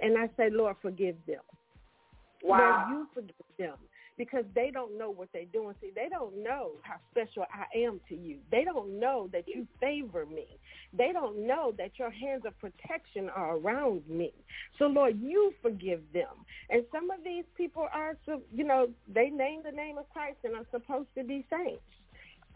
And 0.00 0.16
I 0.16 0.28
said, 0.36 0.52
Lord, 0.52 0.76
forgive 0.80 1.16
them. 1.26 1.40
Wow. 2.42 2.86
Lord, 2.88 2.98
you 2.98 3.08
forgive 3.14 3.46
them 3.58 3.87
because 4.18 4.44
they 4.54 4.70
don't 4.70 4.98
know 4.98 5.10
what 5.10 5.28
they're 5.32 5.44
doing. 5.52 5.74
See, 5.80 5.92
they 5.94 6.08
don't 6.10 6.42
know 6.42 6.72
how 6.82 6.96
special 7.12 7.44
I 7.52 7.78
am 7.78 8.00
to 8.08 8.16
you. 8.16 8.38
They 8.50 8.64
don't 8.64 8.98
know 9.00 9.30
that 9.32 9.44
you 9.48 9.66
favor 9.80 10.26
me. 10.26 10.46
They 10.92 11.12
don't 11.12 11.46
know 11.46 11.72
that 11.78 11.92
your 11.98 12.10
hands 12.10 12.42
of 12.44 12.58
protection 12.58 13.30
are 13.30 13.56
around 13.56 14.02
me. 14.08 14.32
So, 14.78 14.86
Lord, 14.86 15.20
you 15.22 15.54
forgive 15.62 16.02
them. 16.12 16.44
And 16.68 16.84
some 16.92 17.10
of 17.10 17.24
these 17.24 17.44
people 17.56 17.86
are, 17.94 18.16
so 18.26 18.42
you 18.52 18.64
know, 18.64 18.88
they 19.06 19.30
name 19.30 19.62
the 19.64 19.72
name 19.72 19.96
of 19.96 20.08
Christ 20.10 20.38
and 20.44 20.54
are 20.56 20.66
supposed 20.70 21.08
to 21.16 21.24
be 21.24 21.46
saints. 21.48 21.82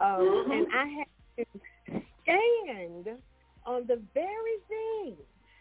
Um, 0.01 0.21
Mhm. 0.21 0.53
And 0.53 0.67
I 0.75 0.87
had 0.87 1.07
to 1.39 2.03
stand 2.23 3.19
on 3.65 3.87
the 3.87 3.97
very 4.13 4.59
thing 4.69 5.17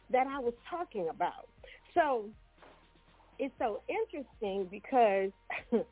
that 0.09 0.27
I 0.27 0.39
was 0.39 0.53
talking 0.69 1.09
about. 1.09 1.47
So 1.93 2.29
it's 3.41 3.53
so 3.59 3.81
interesting 3.89 4.67
because 4.71 5.31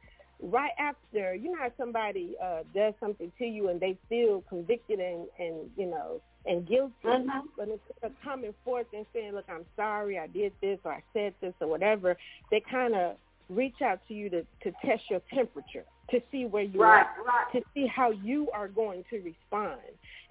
right 0.42 0.72
after, 0.80 1.34
you 1.36 1.52
know 1.52 1.58
how 1.60 1.72
somebody 1.78 2.36
uh, 2.42 2.60
does 2.76 2.94
something 3.00 3.32
to 3.40 3.46
you 3.46 3.70
and 3.70 3.80
they 3.82 3.98
feel 4.08 4.44
convicted 4.48 5.00
and, 5.00 5.28
and 5.40 5.70
you 5.76 5.88
know, 5.88 6.22
and 6.46 6.66
guilty, 6.68 6.94
Mhm. 7.06 7.42
but 7.58 7.68
instead 7.68 8.04
of 8.04 8.12
coming 8.24 8.54
forth 8.64 8.88
and 8.94 9.06
saying, 9.14 9.34
look, 9.34 9.46
I'm 9.50 9.66
sorry, 9.76 10.18
I 10.20 10.28
did 10.28 10.54
this 10.62 10.80
or 10.86 10.94
I 10.94 11.04
said 11.14 11.34
this 11.42 11.54
or 11.60 11.68
whatever, 11.68 12.16
they 12.52 12.62
kind 12.62 12.96
of 12.96 13.18
reach 13.50 13.82
out 13.82 14.00
to 14.08 14.14
you 14.14 14.30
to, 14.30 14.44
to 14.64 14.72
test 14.86 15.10
your 15.10 15.22
temperature, 15.34 15.84
to 16.12 16.22
see 16.32 16.46
where 16.46 16.64
you 16.64 16.82
Right, 16.82 17.06
are, 17.06 17.24
right. 17.26 17.52
to 17.54 17.62
see 17.74 17.88
how 17.88 18.12
you 18.12 18.50
are 18.52 18.68
going 18.68 19.04
to 19.10 19.20
respond. 19.22 19.82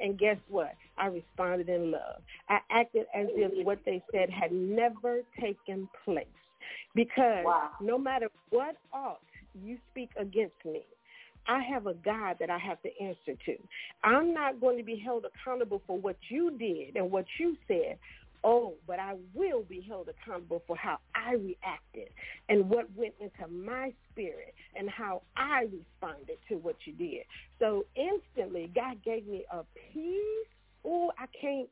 And 0.00 0.16
guess 0.18 0.38
what? 0.48 0.74
I 0.96 1.06
responded 1.08 1.68
in 1.68 1.90
love. 1.90 2.22
I 2.48 2.60
acted 2.70 3.06
as 3.14 3.26
if 3.32 3.66
what 3.66 3.80
they 3.84 4.02
said 4.12 4.30
had 4.30 4.52
never 4.52 5.22
taken 5.40 5.88
place. 6.04 6.26
Because 6.94 7.44
Wow. 7.44 7.70
no 7.80 7.98
matter 7.98 8.28
what 8.50 8.76
ought 8.92 9.20
you 9.54 9.78
speak 9.90 10.10
against 10.16 10.64
me, 10.64 10.84
I 11.46 11.62
have 11.62 11.86
a 11.86 11.94
God 11.94 12.36
that 12.40 12.50
I 12.50 12.58
have 12.58 12.80
to 12.82 12.90
answer 13.00 13.34
to. 13.46 13.56
I'm 14.04 14.34
not 14.34 14.60
going 14.60 14.76
to 14.76 14.84
be 14.84 14.96
held 14.96 15.24
accountable 15.24 15.82
for 15.86 15.98
what 15.98 16.16
you 16.28 16.50
did 16.58 16.96
and 16.96 17.10
what 17.10 17.24
you 17.38 17.56
said. 17.66 17.98
Oh, 18.44 18.74
but 18.86 19.00
I 19.00 19.14
will 19.34 19.62
be 19.62 19.84
held 19.88 20.08
accountable 20.08 20.62
for 20.66 20.76
how 20.76 20.98
I 21.14 21.32
reacted 21.32 22.08
and 22.48 22.68
what 22.68 22.86
went 22.94 23.14
into 23.20 23.50
my 23.50 23.92
spirit 24.12 24.54
and 24.76 24.88
how 24.88 25.22
I 25.36 25.62
responded 25.62 26.38
to 26.48 26.56
what 26.56 26.76
you 26.84 26.92
did. 26.92 27.22
So 27.58 27.84
instantly, 27.96 28.70
God 28.74 29.02
gave 29.02 29.26
me 29.26 29.44
a 29.50 29.62
peace. 29.92 30.46
Oh, 30.84 31.10
I 31.18 31.26
can't. 31.40 31.68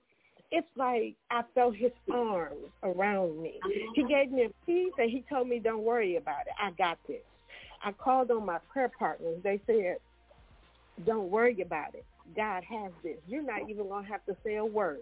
It's 0.50 0.66
like 0.76 1.14
I 1.30 1.42
felt 1.54 1.74
his 1.76 1.92
arms 2.12 2.70
around 2.82 3.42
me. 3.42 3.60
He 3.94 4.04
gave 4.04 4.30
me 4.30 4.44
a 4.44 4.50
peace 4.64 4.92
and 4.98 5.10
he 5.10 5.24
told 5.28 5.48
me, 5.48 5.58
don't 5.58 5.82
worry 5.82 6.16
about 6.16 6.42
it. 6.46 6.52
I 6.60 6.70
got 6.72 6.98
this. 7.08 7.22
I 7.84 7.92
called 7.92 8.30
on 8.30 8.46
my 8.46 8.58
prayer 8.72 8.90
partners. 8.98 9.38
They 9.42 9.60
said, 9.66 9.98
don't 11.04 11.30
worry 11.30 11.60
about 11.60 11.94
it. 11.94 12.04
God 12.34 12.64
has 12.64 12.92
this. 13.02 13.16
You're 13.28 13.42
not 13.42 13.68
even 13.68 13.88
going 13.88 14.04
to 14.04 14.10
have 14.10 14.24
to 14.26 14.36
say 14.44 14.56
a 14.56 14.64
word. 14.64 14.98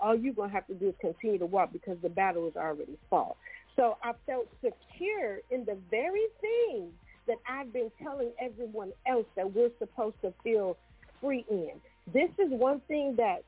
All 0.00 0.16
you're 0.16 0.34
going 0.34 0.50
to 0.50 0.54
have 0.54 0.66
to 0.68 0.74
do 0.74 0.88
is 0.88 0.94
continue 1.00 1.38
to 1.38 1.46
walk 1.46 1.72
because 1.72 1.96
the 2.02 2.08
battle 2.08 2.46
is 2.46 2.56
already 2.56 2.96
fought. 3.10 3.36
So 3.76 3.96
I 4.02 4.12
felt 4.26 4.48
secure 4.62 5.38
in 5.50 5.64
the 5.64 5.76
very 5.90 6.26
thing 6.40 6.90
that 7.26 7.36
I've 7.48 7.72
been 7.72 7.90
telling 8.02 8.30
everyone 8.40 8.92
else 9.06 9.26
that 9.36 9.52
we're 9.54 9.70
supposed 9.78 10.16
to 10.22 10.32
feel 10.42 10.76
free 11.20 11.44
in. 11.50 11.72
This 12.12 12.30
is 12.38 12.50
one 12.50 12.80
thing 12.88 13.14
that 13.16 13.42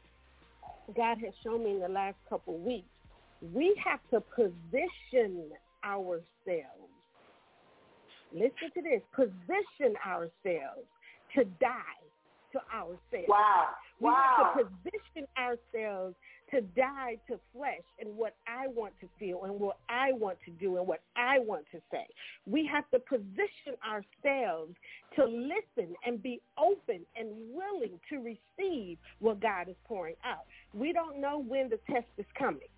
God 0.96 1.18
has 1.24 1.34
shown 1.42 1.64
me 1.64 1.72
in 1.72 1.80
the 1.80 1.88
last 1.88 2.16
couple 2.28 2.56
of 2.56 2.60
weeks 2.60 2.88
we 3.42 3.74
have 3.84 4.00
to 4.10 4.20
position 4.20 5.50
ourselves. 5.84 6.26
Listen 8.32 8.70
to 8.74 8.82
this. 8.82 9.02
Position 9.14 9.96
ourselves 10.06 10.86
to 11.34 11.44
die 11.60 11.98
to 12.52 12.58
ourselves. 12.74 13.28
Wow. 13.28 13.68
We 14.00 14.06
wow. 14.06 14.52
have 14.54 14.58
to 14.58 14.64
position 14.64 15.26
ourselves 15.38 16.14
to 16.50 16.60
die 16.60 17.18
to 17.28 17.38
flesh 17.52 17.84
and 17.98 18.16
what 18.16 18.34
I 18.46 18.68
want 18.68 18.94
to 19.00 19.08
feel 19.18 19.44
and 19.44 19.58
what 19.60 19.78
I 19.88 20.12
want 20.12 20.38
to 20.46 20.50
do 20.52 20.78
and 20.78 20.86
what 20.86 21.00
I 21.16 21.38
want 21.38 21.64
to 21.72 21.80
say. 21.90 22.06
We 22.46 22.66
have 22.66 22.88
to 22.90 22.98
position 22.98 23.76
ourselves 23.86 24.74
to 25.16 25.24
listen 25.24 25.94
and 26.04 26.22
be 26.22 26.40
open 26.58 27.00
and 27.16 27.28
willing 27.52 28.00
to 28.10 28.16
receive 28.18 28.98
what 29.20 29.40
God 29.40 29.68
is 29.68 29.76
pouring 29.86 30.16
out. 30.24 30.44
We 30.74 30.92
don't 30.92 31.20
know 31.20 31.38
when 31.40 31.68
the 31.68 31.78
test 31.90 32.06
is 32.18 32.26
coming 32.38 32.68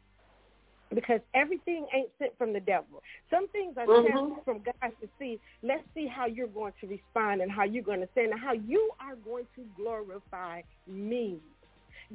because 0.94 1.20
everything 1.34 1.86
ain't 1.94 2.10
sent 2.18 2.36
from 2.36 2.52
the 2.52 2.60
devil. 2.60 3.02
Some 3.30 3.48
things 3.48 3.76
are 3.78 3.86
Mhm. 3.86 4.34
sent 4.34 4.44
from 4.44 4.62
God 4.62 4.92
to 5.00 5.08
see. 5.18 5.40
Let's 5.62 5.84
see 5.94 6.06
how 6.06 6.26
you're 6.26 6.48
going 6.48 6.74
to 6.80 6.86
respond 6.86 7.40
and 7.40 7.50
how 7.50 7.64
you're 7.64 7.82
going 7.82 8.00
to 8.00 8.08
stand 8.08 8.32
and 8.32 8.40
how 8.40 8.52
you 8.52 8.92
are 9.00 9.16
going 9.16 9.46
to 9.56 9.64
glorify 9.74 10.62
me. 10.86 11.40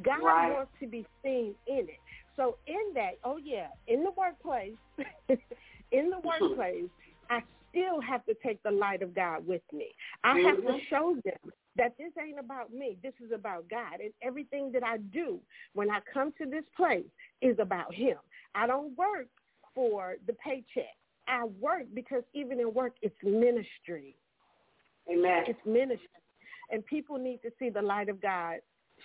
God 0.01 0.21
Right. 0.21 0.53
wants 0.53 0.71
to 0.79 0.87
be 0.87 1.05
seen 1.23 1.55
in 1.67 1.89
it. 1.89 1.99
So 2.35 2.57
in 2.67 2.93
that, 2.93 3.13
oh 3.23 3.37
yeah, 3.37 3.67
in 3.87 4.03
the 4.03 4.11
workplace, 4.11 4.77
in 5.91 6.09
the 6.09 6.19
workplace, 6.19 6.89
I 7.29 7.41
still 7.69 7.99
have 8.01 8.25
to 8.25 8.33
take 8.35 8.61
the 8.63 8.71
light 8.71 9.01
of 9.01 9.13
God 9.13 9.45
with 9.45 9.61
me. 9.73 9.93
I 10.23 10.39
have 10.39 10.57
to 10.57 10.63
Mhm. 10.63 10.87
show 10.89 11.15
them 11.23 11.51
that 11.75 11.97
this 11.97 12.11
ain't 12.17 12.39
about 12.39 12.71
me. 12.73 12.97
This 13.01 13.13
is 13.19 13.31
about 13.31 13.67
God. 13.69 13.99
And 13.99 14.13
everything 14.21 14.71
that 14.71 14.83
I 14.83 14.97
do 14.97 15.41
when 15.73 15.89
I 15.91 15.99
come 16.01 16.31
to 16.33 16.45
this 16.45 16.65
place 16.75 17.09
is 17.41 17.59
about 17.59 17.93
him. 17.93 18.17
I 18.55 18.67
don't 18.67 18.95
work 18.97 19.27
for 19.75 20.17
the 20.25 20.33
paycheck. 20.33 20.95
I 21.27 21.43
work 21.45 21.83
because 21.93 22.23
even 22.33 22.59
in 22.59 22.73
work, 22.73 22.95
it's 23.01 23.21
ministry. 23.23 24.15
Amen. 25.09 25.43
It's 25.47 25.65
ministry. 25.65 26.07
And 26.71 26.85
people 26.85 27.17
need 27.17 27.41
to 27.43 27.51
see 27.59 27.69
the 27.69 27.81
light 27.81 28.09
of 28.09 28.21
God 28.21 28.59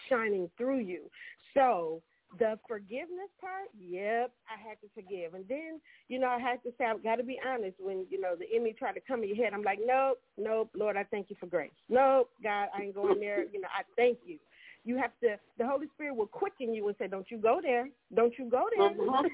shining 0.09 0.51
through 0.57 0.81
you. 0.81 1.11
So 1.55 2.03
the 2.38 2.59
forgiveness 2.67 3.29
part, 3.41 3.69
yep, 3.79 4.33
I 4.49 4.57
had 4.69 4.81
to 4.81 4.88
forgive. 4.95 5.35
And 5.35 5.45
then, 5.49 5.81
you 6.09 6.19
know, 6.19 6.29
I 6.29 6.38
had 6.38 6.62
to 6.62 6.71
say, 6.79 6.87
I've 6.87 7.03
got 7.03 7.17
to 7.17 7.23
be 7.23 7.38
honest. 7.47 7.77
When, 7.79 8.07
you 8.11 8.21
know, 8.21 8.35
the 8.38 8.47
enemy 8.55 8.75
tried 8.79 8.95
to 8.95 9.01
come 9.01 9.23
in 9.23 9.29
your 9.29 9.45
head, 9.45 9.53
I'm 9.53 9.62
like, 9.62 9.81
nope, 9.85 10.19
nope, 10.38 10.71
Lord, 10.75 10.97
I 10.97 11.05
thank 11.05 11.29
you 11.29 11.37
for 11.38 11.47
grace. 11.47 11.71
Nope, 11.88 12.31
God, 12.43 12.69
I 12.75 12.83
ain't 12.85 12.95
going 12.95 13.21
there. 13.21 13.45
You 13.53 13.61
know, 13.61 13.69
I 13.69 13.83
thank 13.97 14.19
you. 14.25 14.38
You 14.85 14.97
have 14.97 15.12
to, 15.23 15.38
the 15.59 15.67
Holy 15.67 15.87
Spirit 15.95 16.17
will 16.17 16.27
quicken 16.27 16.75
you 16.75 16.88
and 16.88 16.97
say, 16.99 17.07
don't 17.07 17.31
you 17.31 17.38
go 17.38 17.61
there. 17.62 17.88
Don't 18.15 18.33
you 18.38 18.51
go 18.51 18.69
there. 18.75 18.91
Mhm. 18.91 19.31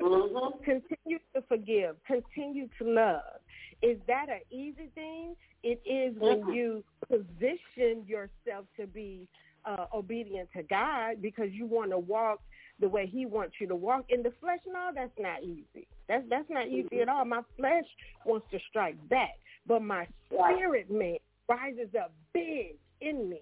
Mhm. 0.00 0.62
Continue 0.64 1.18
to 1.34 1.42
forgive. 1.42 1.96
Continue 2.04 2.68
to 2.78 2.84
love. 2.84 3.40
Is 3.82 3.98
that 4.06 4.28
an 4.28 4.40
easy 4.50 4.88
thing? 4.94 5.36
It 5.62 5.80
is 5.84 6.18
when 6.18 6.48
you 6.52 6.84
position 7.08 8.04
yourself 8.06 8.64
to 8.76 8.86
be 8.86 9.28
uh, 9.68 9.86
obedient 9.94 10.48
to 10.56 10.62
God 10.62 11.20
because 11.20 11.48
you 11.52 11.66
want 11.66 11.90
to 11.90 11.98
walk 11.98 12.40
the 12.80 12.88
way 12.88 13.06
He 13.06 13.26
wants 13.26 13.56
you 13.60 13.66
to 13.68 13.74
walk. 13.74 14.04
In 14.08 14.22
the 14.22 14.32
flesh, 14.40 14.60
no, 14.66 14.90
that's 14.94 15.12
not 15.18 15.42
easy. 15.42 15.86
That's 16.08 16.24
that's 16.30 16.48
not 16.48 16.68
easy 16.68 17.00
at 17.00 17.08
all. 17.08 17.24
My 17.24 17.42
flesh 17.56 17.84
wants 18.24 18.46
to 18.52 18.58
strike 18.70 18.96
back, 19.08 19.38
but 19.66 19.82
my 19.82 20.06
spirit 20.26 20.90
man 20.90 21.18
rises 21.48 21.88
up 22.00 22.12
big 22.32 22.76
in 23.00 23.28
me 23.28 23.40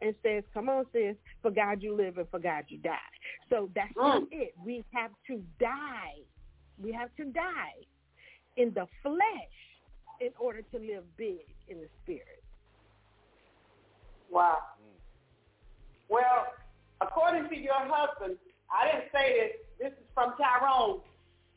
and 0.00 0.14
says, 0.22 0.42
"Come 0.52 0.68
on, 0.68 0.84
sis, 0.92 1.16
for 1.42 1.50
God 1.50 1.82
you 1.82 1.94
live 1.94 2.18
and 2.18 2.28
for 2.28 2.40
God 2.40 2.64
you 2.68 2.78
die." 2.78 2.96
So 3.48 3.70
that's 3.74 3.94
just 3.94 4.32
it. 4.32 4.54
We 4.64 4.84
have 4.92 5.12
to 5.28 5.42
die. 5.60 6.20
We 6.82 6.92
have 6.92 7.14
to 7.16 7.24
die 7.24 7.74
in 8.56 8.72
the 8.74 8.86
flesh 9.02 9.58
in 10.20 10.30
order 10.38 10.62
to 10.62 10.78
live 10.78 11.04
big 11.16 11.46
in 11.68 11.78
the 11.78 11.88
spirit. 12.02 12.42
Wow. 14.30 14.58
Well, 16.08 16.46
according 17.00 17.48
to 17.48 17.56
your 17.56 17.74
husband, 17.74 18.36
I 18.72 18.90
didn't 18.90 19.10
say 19.12 19.34
this. 19.34 19.52
This 19.78 19.92
is 19.98 20.06
from 20.14 20.34
Tyrone. 20.36 21.00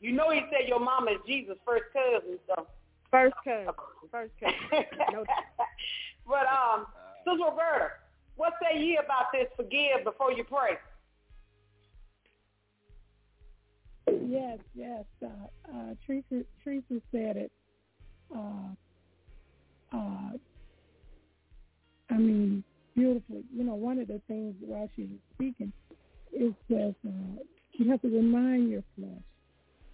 You 0.00 0.12
know 0.12 0.30
he 0.30 0.40
said 0.50 0.68
your 0.68 0.80
mama 0.80 1.12
is 1.12 1.18
Jesus' 1.26 1.56
first 1.64 1.84
cousin, 1.92 2.38
so. 2.46 2.66
First 3.10 3.34
cousin. 3.44 3.72
First 4.10 4.32
cousin. 4.40 4.84
No 5.12 5.24
But 6.26 6.46
um, 6.46 6.86
Sister 7.24 7.44
Roberta, 7.44 7.90
what 8.36 8.54
say 8.62 8.80
ye 8.80 8.98
about 9.04 9.26
this? 9.32 9.46
Forgive 9.56 10.04
before 10.04 10.32
you 10.32 10.44
pray. 10.44 10.78
Yes, 14.26 14.58
yes. 14.74 15.04
Uh, 15.22 15.28
uh, 15.72 15.94
Teresa, 16.06 16.44
Teresa 16.62 17.00
said 17.12 17.36
it. 17.36 17.52
Uh, 18.34 18.74
uh, 19.92 20.30
I 22.10 22.16
mean, 22.16 22.64
beautifully. 22.94 23.42
You 23.54 23.64
know, 23.64 23.74
one 23.74 23.98
of 23.98 24.08
the 24.08 24.20
things 24.28 24.54
while 24.60 24.88
she 24.94 25.02
was 25.02 25.18
speaking 25.34 25.72
is 26.32 26.52
that 26.68 26.94
uh, 27.06 27.42
you 27.72 27.90
have 27.90 28.00
to 28.02 28.08
remind 28.08 28.70
your 28.70 28.82
flesh. 28.96 29.10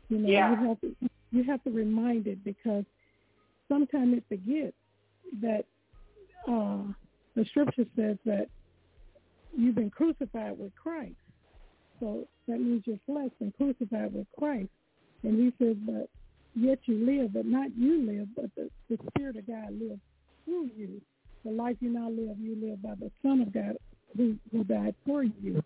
You 0.09 0.19
know, 0.19 0.29
Yeah. 0.29 0.51
you 0.51 0.69
have 0.69 0.81
to 0.81 0.97
you 1.31 1.45
have 1.45 1.63
to 1.65 1.71
remind 1.71 2.27
it 2.27 2.43
because 2.43 2.85
sometimes 3.69 4.17
it 4.17 4.25
forgets 4.29 4.77
that 5.43 5.65
uh, 6.49 6.79
the 7.37 7.45
scripture 7.45 7.85
says 7.95 8.17
that 8.25 8.49
you've 9.57 9.75
been 9.75 9.91
crucified 9.91 10.59
with 10.59 10.73
Christ. 10.75 11.15
So 12.01 12.27
that 12.47 12.61
means 12.61 12.87
your 12.87 12.99
flesh 13.05 13.31
been 13.39 13.53
crucified 13.59 14.15
with 14.15 14.27
Christ. 14.39 14.71
And 15.23 15.39
he 15.39 15.53
says, 15.63 15.77
but 15.85 16.09
yet 16.55 16.79
you 16.87 17.05
live, 17.05 17.35
but 17.35 17.45
not 17.45 17.77
you 17.77 18.07
live, 18.07 18.29
but 18.37 18.47
the, 18.57 18.71
the 18.89 18.99
Spirit 19.11 19.37
of 19.37 19.47
God 19.47 19.71
lives 19.79 20.01
through 20.45 20.71
you. 20.77 21.01
The 21.49 21.55
life 21.55 21.77
you 21.81 21.89
now 21.89 22.11
live, 22.11 22.37
you 22.39 22.57
live 22.61 22.83
by 22.83 22.95
the 23.01 23.11
Son 23.23 23.41
of 23.41 23.55
God 23.55 23.79
who, 24.15 24.37
who 24.53 24.65
died 24.65 24.95
for 25.07 25.23
you. 25.23 25.63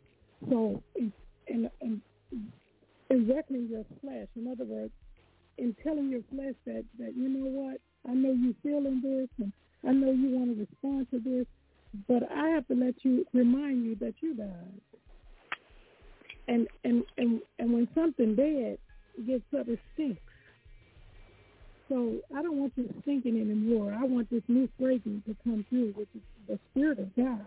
So 0.49 0.81
in, 0.95 1.13
in, 1.49 1.69
in, 1.81 2.01
in 3.11 3.29
reckoning 3.29 3.69
your 3.69 3.85
flesh, 4.01 4.29
in 4.37 4.47
other 4.47 4.65
words, 4.65 4.93
in 5.59 5.75
telling 5.83 6.09
your 6.09 6.21
flesh 6.33 6.55
that, 6.67 6.85
that, 7.01 7.17
you 7.17 7.29
know 7.29 7.51
what, 7.51 7.79
I 8.09 8.15
know 8.15 8.33
you're 8.33 8.55
feeling 8.63 9.03
this 9.03 9.29
and 9.39 9.53
I 9.85 9.91
know 9.91 10.13
you 10.13 10.39
want 10.39 10.55
to 10.55 10.61
respond 10.61 11.09
to 11.11 11.19
this, 11.19 11.47
but 12.07 12.31
I 12.31 12.51
have 12.51 12.69
to 12.69 12.75
let 12.75 12.95
you 13.03 13.27
remind 13.33 13.85
you 13.85 13.97
that 13.97 14.15
you 14.21 14.35
died. 14.35 14.81
And 16.47 16.69
and 16.85 17.03
and 17.19 17.41
and 17.59 17.73
when 17.73 17.89
something 17.95 18.37
dead 18.37 18.79
gets 19.27 19.45
up, 19.59 19.69
it 19.69 19.81
stinks. 19.95 20.21
So 21.93 22.17
I 22.35 22.41
don't 22.41 22.57
want 22.57 22.73
you 22.77 22.89
thinking 23.05 23.39
anymore. 23.39 23.93
I 23.93 24.05
want 24.05 24.31
this 24.31 24.43
new 24.49 24.67
fragrance 24.81 25.23
to 25.27 25.37
come 25.45 25.67
through, 25.69 25.93
which 25.95 26.09
is 26.15 26.23
the 26.49 26.59
Spirit 26.71 26.99
of 27.01 27.15
God. 27.15 27.45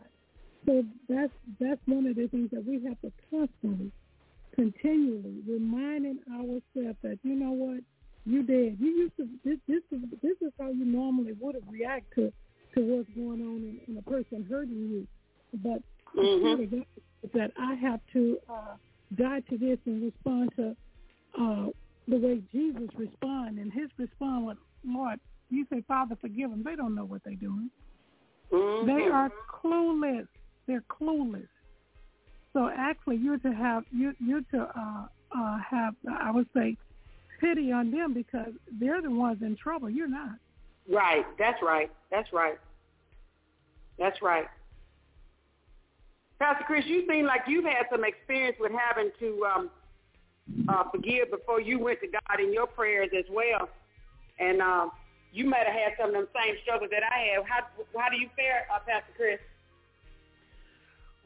So 0.68 0.84
that's 1.10 1.34
that's 1.60 1.82
one 1.88 2.06
of 2.06 2.16
the 2.16 2.28
things 2.28 2.52
that 2.52 2.64
we 2.64 2.76
have 2.86 3.02
to 3.02 3.12
constantly, 3.32 3.92
continually 4.54 5.42
reminding 5.48 6.20
ourselves 6.32 6.98
that 7.02 7.18
you 7.24 7.34
know 7.34 7.52
what, 7.52 7.82
you 8.28 8.44
did. 8.44 8.80
You 8.80 8.88
used 8.88 9.18
to 9.18 9.28
this 9.44 9.58
this 9.68 9.82
is 9.92 10.02
this 10.22 10.38
is 10.42 10.54
how 10.60 10.70
you 10.70 10.86
normally 10.86 11.34
would 11.40 11.56
have 11.56 11.68
reacted 11.68 12.16
to 12.16 12.34
to 12.76 12.82
what's 12.82 13.10
going 13.16 13.42
on 13.42 13.58
in, 13.58 13.80
in 13.88 13.98
a 13.98 14.02
person 14.04 14.46
hurting 14.48 14.76
you. 14.76 15.08
But 15.64 15.82
the 16.14 16.22
Spirit 16.38 16.60
of 16.66 16.72
God 16.72 16.86
is 17.24 17.30
that 17.34 17.52
I 17.60 17.74
have 17.76 18.00
to 18.14 18.38
uh, 18.48 18.76
die 19.16 19.40
to 19.50 19.58
this 19.58 19.80
and 19.88 20.04
respond 20.04 20.52
to 20.58 20.76
uh, 21.42 21.70
the 22.08 22.18
way 22.18 22.42
Jesus 22.52 22.90
responded, 22.96 23.62
and 23.62 23.74
his 23.74 23.90
response 23.98 24.46
was, 24.46 24.58
Lord, 24.86 25.20
you 25.50 25.66
say, 25.72 25.84
Father, 25.88 26.16
forgive 26.20 26.50
them. 26.50 26.64
They 26.64 26.76
don't 26.76 26.96
know 26.96 27.06
what 27.06 27.22
they're 27.24 27.36
doing. 27.36 27.70
They 28.52 29.08
are 29.12 29.32
clueless. 29.52 30.28
They're 30.68 30.84
clueless. 30.90 31.48
So 32.54 32.70
actually, 32.76 33.18
you're 33.18 33.38
to 33.40 33.52
have 33.52 33.84
you're, 33.92 34.14
you're 34.20 34.42
to 34.52 34.62
uh, 34.62 35.06
uh, 35.38 35.58
have 35.70 35.96
I 36.20 36.32
would 36.32 36.48
say 36.56 36.78
pity 37.40 37.72
on 37.72 37.92
them 37.92 38.14
because 38.14 38.54
they're 38.80 39.02
the 39.02 39.12
ones 39.12 39.42
in 39.42 39.58
trouble. 39.58 39.90
You're 39.90 40.08
not. 40.08 40.38
Right. 40.90 41.26
That's 41.38 41.62
right. 41.62 41.92
That's 42.12 42.32
right. 42.32 42.58
That's 44.00 44.22
right. 44.22 44.46
Pastor 46.40 46.64
Chris, 46.66 46.86
you 46.86 47.06
seem 47.10 47.26
like 47.26 47.42
you've 47.48 47.66
had 47.66 47.86
some 47.92 48.04
experience 48.04 48.58
with 48.60 48.72
having 48.72 49.10
to 49.20 49.46
um, 49.54 49.70
uh, 50.70 50.84
forgive 50.92 51.32
before 51.32 51.60
you 51.62 51.80
went 51.80 52.00
to 52.02 52.08
God 52.08 52.40
in 52.40 52.54
your 52.54 52.68
prayers 52.68 53.10
as 53.18 53.26
well, 53.32 53.70
and 54.40 54.62
um, 54.62 54.92
you 55.32 55.46
might 55.46 55.66
have 55.66 55.74
had 55.74 55.94
some 56.00 56.10
of 56.10 56.14
them 56.14 56.28
same 56.36 56.56
struggles 56.64 56.90
that 56.92 57.04
I 57.04 57.34
have. 57.36 57.46
How 57.46 57.62
how 58.00 58.10
do 58.10 58.18
you 58.18 58.30
fare, 58.36 58.68
uh, 58.74 58.80
Pastor 58.80 59.14
Chris? 59.16 59.40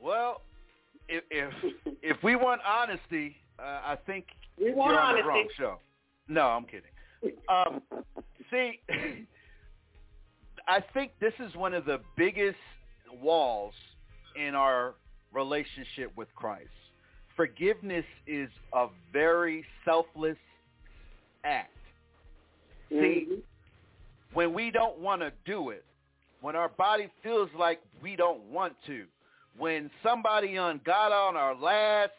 Well, 0.01 0.41
if 1.07 1.23
if 1.29 1.53
if 2.01 2.17
we 2.23 2.35
want 2.35 2.61
honesty, 2.65 3.35
uh, 3.59 3.81
I 3.83 3.97
think 4.05 4.25
We 4.57 4.71
want 4.73 4.91
you're 4.91 4.99
on 4.99 5.15
the 5.15 5.23
wrong 5.23 5.39
honesty. 5.39 5.53
show. 5.57 5.77
No, 6.27 6.43
I'm 6.47 6.65
kidding. 6.65 6.91
Um, 7.49 7.81
see, 8.51 8.79
I 10.67 10.79
think 10.93 11.11
this 11.19 11.33
is 11.39 11.55
one 11.55 11.73
of 11.73 11.85
the 11.85 11.99
biggest 12.15 12.57
walls 13.21 13.73
in 14.35 14.55
our 14.55 14.93
relationship 15.33 16.15
with 16.15 16.27
Christ. 16.35 16.69
Forgiveness 17.39 18.03
is 18.27 18.49
a 18.73 18.87
very 19.13 19.65
selfless 19.85 20.35
act. 21.45 21.71
See, 22.89 23.27
Mhm. 23.29 23.43
when 24.33 24.53
we 24.53 24.71
don't 24.71 24.97
want 24.97 25.21
to 25.21 25.31
do 25.45 25.69
it, 25.69 25.85
when 26.41 26.57
our 26.57 26.67
body 26.67 27.07
feels 27.23 27.49
like 27.53 27.81
we 28.01 28.17
don't 28.17 28.41
want 28.51 28.75
to, 28.87 29.07
when 29.55 29.89
somebody 30.03 30.57
on 30.57 30.79
got 30.79 31.13
on 31.13 31.37
our 31.37 31.55
last 31.55 32.11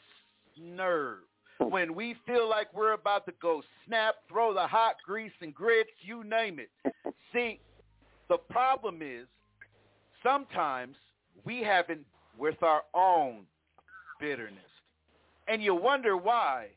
nerve, 0.56 1.22
when 1.58 1.94
we 1.94 2.14
feel 2.24 2.48
like 2.48 2.72
we're 2.72 2.92
about 2.92 3.26
to 3.26 3.32
go 3.32 3.62
snap, 3.84 4.26
throw 4.26 4.54
the 4.54 4.66
hot 4.66 4.96
grease 5.04 5.34
and 5.42 5.54
grits, 5.54 5.92
you 6.00 6.24
name 6.24 6.58
it. 6.58 6.70
See, 7.34 7.60
the 8.28 8.38
problem 8.38 9.02
is 9.02 9.28
sometimes 10.22 10.96
we 11.44 11.62
haven't 11.62 12.06
with 12.38 12.62
our 12.62 12.84
own 12.94 13.46
bitterness. 14.18 14.69
And 15.50 15.60
you 15.62 15.74
wonder 15.74 16.16
why 16.16 16.68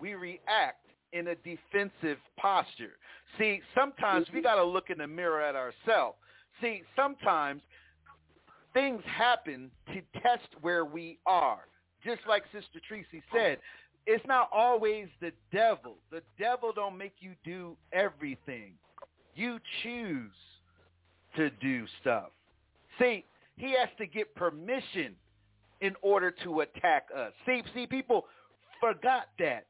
we 0.00 0.14
react 0.14 0.86
in 1.12 1.28
a 1.28 1.34
defensive 1.36 2.18
posture. 2.38 2.96
See, 3.38 3.60
sometimes 3.74 4.26
we 4.32 4.38
mm-hmm. 4.38 4.46
got 4.46 4.54
to 4.54 4.64
look 4.64 4.88
in 4.88 4.98
the 4.98 5.06
mirror 5.06 5.42
at 5.42 5.54
ourselves. 5.54 6.16
See, 6.60 6.82
sometimes 6.96 7.60
things 8.72 9.02
happen 9.04 9.70
to 9.88 10.00
test 10.20 10.48
where 10.62 10.86
we 10.86 11.18
are. 11.26 11.60
Just 12.02 12.22
like 12.26 12.44
Sister 12.52 12.80
Tracy 12.88 13.22
said, 13.32 13.58
it's 14.06 14.26
not 14.26 14.48
always 14.50 15.08
the 15.20 15.32
devil. 15.52 15.96
The 16.10 16.22
devil 16.38 16.72
don't 16.74 16.96
make 16.96 17.14
you 17.20 17.32
do 17.44 17.76
everything. 17.92 18.72
You 19.34 19.58
choose 19.82 20.32
to 21.36 21.50
do 21.50 21.84
stuff. 22.00 22.30
See, 22.98 23.24
he 23.56 23.72
has 23.72 23.88
to 23.98 24.06
get 24.06 24.34
permission 24.34 25.16
in 25.80 25.94
order 26.02 26.30
to 26.44 26.60
attack 26.60 27.08
us. 27.16 27.32
See, 27.44 27.62
see, 27.74 27.86
people 27.86 28.26
forgot 28.80 29.28
that. 29.38 29.66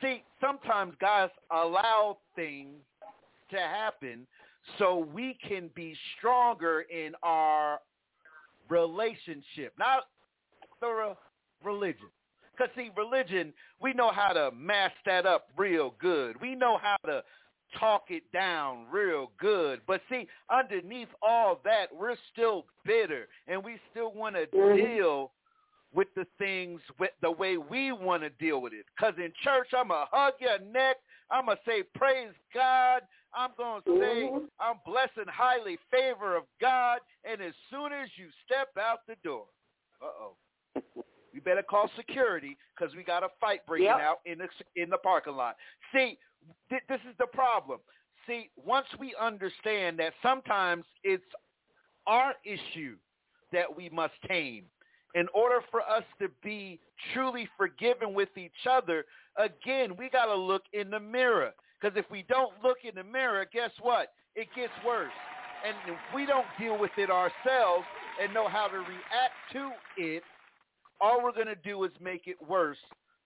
See, 0.00 0.22
sometimes 0.40 0.94
guys 1.00 1.30
allow 1.50 2.18
things 2.36 2.76
to 3.50 3.56
happen 3.56 4.26
so 4.78 5.08
we 5.14 5.36
can 5.46 5.70
be 5.74 5.96
stronger 6.16 6.82
in 6.82 7.12
our 7.22 7.80
relationship, 8.68 9.72
not 9.78 10.04
the 10.80 10.88
re- 10.88 11.14
religion. 11.64 12.08
Because, 12.56 12.72
see, 12.76 12.90
religion, 12.96 13.52
we 13.80 13.92
know 13.92 14.10
how 14.10 14.32
to 14.32 14.50
mask 14.54 14.94
that 15.06 15.26
up 15.26 15.48
real 15.56 15.94
good. 16.00 16.40
We 16.40 16.54
know 16.54 16.78
how 16.80 16.96
to 17.06 17.22
talk 17.78 18.04
it 18.08 18.24
down 18.32 18.86
real 18.90 19.30
good. 19.38 19.80
But, 19.86 20.00
see, 20.10 20.26
underneath 20.50 21.08
all 21.22 21.60
that, 21.64 21.86
we're 21.94 22.16
still 22.32 22.66
bitter, 22.84 23.28
and 23.46 23.62
we 23.62 23.78
still 23.90 24.12
want 24.12 24.36
to 24.36 24.46
mm-hmm. 24.46 24.76
deal 24.76 25.30
with 25.94 26.08
the 26.14 26.26
things 26.38 26.80
with 26.98 27.10
the 27.22 27.30
way 27.30 27.56
we 27.56 27.92
want 27.92 28.22
to 28.22 28.30
deal 28.30 28.60
with 28.60 28.72
it. 28.72 28.84
Because 28.96 29.14
in 29.18 29.32
church, 29.42 29.68
I'm 29.76 29.88
going 29.88 30.00
to 30.00 30.08
hug 30.10 30.34
your 30.40 30.58
neck. 30.58 30.96
I'm 31.30 31.46
going 31.46 31.56
to 31.56 31.70
say, 31.70 31.82
praise 31.94 32.32
God. 32.54 33.02
I'm 33.34 33.50
going 33.56 33.82
to 33.82 33.90
say, 34.00 34.22
mm-hmm. 34.24 34.44
I'm 34.58 34.76
blessed 34.86 35.18
and 35.18 35.28
highly 35.28 35.78
favor 35.90 36.36
of 36.36 36.44
God. 36.60 37.00
And 37.24 37.42
as 37.42 37.52
soon 37.70 37.92
as 37.92 38.08
you 38.16 38.26
step 38.46 38.68
out 38.80 39.00
the 39.06 39.16
door, 39.22 39.44
uh-oh, 40.02 40.82
we 41.34 41.40
better 41.40 41.62
call 41.62 41.90
security 41.96 42.56
because 42.76 42.94
we 42.94 43.02
got 43.02 43.22
a 43.22 43.28
fight 43.40 43.60
breaking 43.66 43.86
Yep. 43.86 44.00
out 44.00 44.18
in 44.24 44.38
the 44.38 44.48
in 44.76 44.90
the 44.90 44.98
parking 44.98 45.34
lot. 45.34 45.56
See, 45.92 46.18
th- 46.70 46.82
this 46.88 47.00
is 47.08 47.14
the 47.18 47.26
problem. 47.26 47.80
See, 48.26 48.50
once 48.56 48.86
we 48.98 49.14
understand 49.20 49.98
that 49.98 50.12
sometimes 50.22 50.84
it's 51.04 51.24
our 52.06 52.34
issue 52.44 52.96
that 53.52 53.64
we 53.74 53.88
must 53.90 54.14
tame 54.26 54.64
in 55.14 55.26
order 55.34 55.60
for 55.70 55.80
us 55.80 56.04
to 56.20 56.28
be 56.42 56.80
truly 57.12 57.48
forgiven 57.56 58.14
with 58.14 58.28
each 58.36 58.66
other, 58.70 59.04
again, 59.36 59.96
we 59.96 60.10
got 60.10 60.26
to 60.26 60.34
look 60.34 60.62
in 60.72 60.90
the 60.90 61.00
mirror. 61.00 61.52
Because 61.80 61.96
if 61.96 62.10
we 62.10 62.24
don't 62.28 62.52
look 62.62 62.78
in 62.84 62.94
the 62.94 63.04
mirror, 63.04 63.46
guess 63.52 63.70
what? 63.80 64.12
It 64.34 64.48
gets 64.54 64.72
worse. 64.86 65.12
And 65.66 65.76
if 65.86 65.98
we 66.14 66.26
don't 66.26 66.46
deal 66.58 66.78
with 66.78 66.90
it 66.96 67.10
ourselves 67.10 67.84
and 68.22 68.32
know 68.34 68.48
how 68.48 68.68
to 68.68 68.78
react 68.78 69.34
to 69.52 69.70
it, 69.96 70.22
all 71.00 71.22
we're 71.22 71.32
going 71.32 71.46
to 71.46 71.54
do 71.54 71.82
is 71.84 71.92
make 72.00 72.26
it 72.26 72.36
worse 72.46 72.78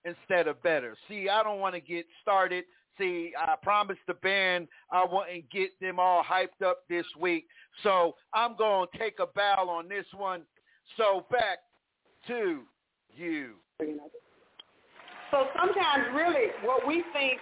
instead 0.05 0.47
of 0.49 0.63
better. 0.63 0.97
See, 1.09 1.29
I 1.29 1.43
don't 1.43 1.61
want 1.61 1.75
to 1.75 1.81
get 1.81 2.07
started. 2.21 2.65
See, 2.99 3.33
I 3.39 3.55
promised 3.63 4.01
the 4.07 4.15
band 4.15 4.69
I 4.91 5.05
wouldn't 5.11 5.51
get 5.51 5.71
them 5.81 5.99
all 5.99 6.23
hyped 6.23 6.65
up 6.65 6.81
this 6.89 7.07
week. 7.19 7.47
So 7.83 8.15
I'm 8.35 8.57
going 8.57 8.87
to 8.93 8.99
take 8.99 9.19
a 9.19 9.27
bow 9.27 9.69
on 9.69 9.89
this 9.89 10.05
one. 10.15 10.43
So 10.97 11.27
back 11.31 11.59
to 12.29 12.63
you. 13.15 13.55
So 15.31 15.49
sometimes 15.57 16.13
really 16.15 16.53
what 16.63 16.87
we 16.87 17.05
think 17.13 17.41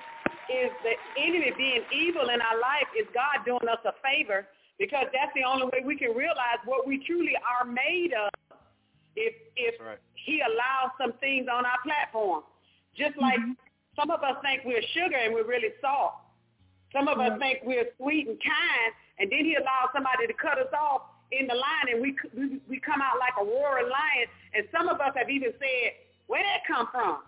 is 0.50 0.70
the 0.82 0.94
enemy 1.20 1.52
being 1.56 1.82
evil 1.94 2.30
in 2.30 2.40
our 2.40 2.58
life 2.58 2.86
is 2.98 3.06
God 3.14 3.44
doing 3.44 3.66
us 3.70 3.82
a 3.84 3.94
favor 4.02 4.46
because 4.78 5.06
that's 5.12 5.30
the 5.34 5.44
only 5.44 5.66
way 5.66 5.82
we 5.84 5.96
can 5.96 6.16
realize 6.16 6.58
what 6.64 6.86
we 6.86 7.02
truly 7.04 7.34
are 7.36 7.66
made 7.66 8.14
of 8.14 8.30
if 9.16 9.34
if 9.56 9.74
he 10.14 10.40
allows 10.40 10.94
some 10.98 11.12
things 11.20 11.46
on 11.52 11.66
our 11.66 11.78
platform. 11.82 12.42
Just 12.96 13.18
like 13.18 13.38
mm-hmm. 13.38 13.58
some 13.94 14.10
of 14.10 14.22
us 14.22 14.38
think 14.42 14.62
we're 14.64 14.82
sugar 14.94 15.16
and 15.16 15.34
we're 15.34 15.46
really 15.46 15.74
salt. 15.80 16.14
Some 16.92 17.06
of 17.06 17.18
us 17.20 17.38
think 17.38 17.60
we're 17.62 17.86
sweet 17.98 18.26
and 18.26 18.38
kind, 18.42 18.90
and 19.18 19.30
then 19.30 19.44
he 19.46 19.54
allows 19.54 19.94
somebody 19.94 20.26
to 20.26 20.34
cut 20.34 20.58
us 20.58 20.72
off 20.74 21.02
in 21.32 21.46
the 21.46 21.54
line, 21.54 21.86
and 21.92 22.00
we 22.00 22.16
we, 22.36 22.60
we 22.68 22.80
come 22.80 23.00
out 23.00 23.18
like 23.18 23.34
a 23.40 23.44
roaring 23.44 23.88
lion. 23.88 24.26
And 24.54 24.66
some 24.72 24.88
of 24.88 25.00
us 25.00 25.12
have 25.16 25.30
even 25.30 25.52
said, 25.58 25.94
"Where 26.26 26.42
did 26.42 26.50
that 26.50 26.66
come 26.66 26.88
from?" 26.90 27.22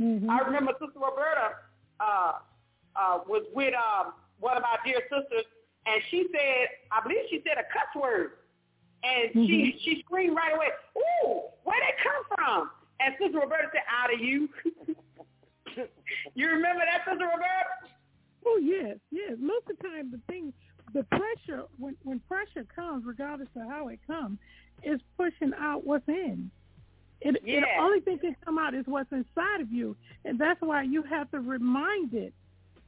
I 0.00 0.40
remember 0.40 0.72
Sister 0.80 0.96
Roberta 0.96 1.60
uh, 2.00 2.32
uh, 2.96 3.18
was 3.28 3.44
with 3.54 3.74
um, 3.76 4.14
one 4.40 4.56
of 4.56 4.64
our 4.64 4.80
dear 4.84 5.00
sisters, 5.12 5.44
and 5.84 6.00
she 6.10 6.24
said, 6.32 6.72
I 6.90 7.02
believe 7.02 7.28
she 7.28 7.44
said 7.44 7.60
a 7.60 7.68
cuss 7.68 7.92
word, 7.92 8.40
and 9.04 9.30
she 9.34 9.76
she 9.84 10.02
screamed 10.04 10.36
right 10.36 10.54
away, 10.54 10.68
"Ooh, 10.96 11.52
where 11.64 11.80
did 11.80 11.92
it 11.92 12.00
come 12.00 12.22
from?" 12.34 12.70
And 13.00 13.14
Sister 13.20 13.40
Roberta 13.40 13.68
said, 13.72 13.84
"Out 13.88 14.12
of 14.12 14.20
you." 14.20 14.48
you 16.34 16.48
remember 16.48 16.82
that, 16.84 17.04
Sister 17.04 17.24
Roberta? 17.24 17.92
Oh 18.46 18.58
yes, 18.62 18.96
yes. 19.10 19.36
Most 19.38 19.68
of 19.70 19.76
the 19.76 19.88
time, 19.88 20.10
the 20.10 20.20
thing, 20.32 20.52
the 20.92 21.04
pressure 21.04 21.64
when 21.78 21.96
when 22.04 22.20
pressure 22.20 22.64
comes, 22.74 23.04
regardless 23.06 23.48
of 23.56 23.68
how 23.68 23.88
it 23.88 24.00
comes, 24.06 24.38
is 24.82 25.00
pushing 25.16 25.52
out 25.58 25.86
what's 25.86 26.08
in. 26.08 26.50
It, 27.20 27.36
Yeah. 27.44 27.60
the 27.60 27.82
only 27.82 28.00
thing 28.00 28.18
can 28.18 28.34
come 28.44 28.58
out 28.58 28.74
is 28.74 28.86
what's 28.86 29.12
inside 29.12 29.60
of 29.60 29.70
you, 29.70 29.96
and 30.24 30.38
that's 30.38 30.60
why 30.62 30.82
you 30.82 31.02
have 31.02 31.30
to 31.32 31.40
remind 31.40 32.14
it 32.14 32.32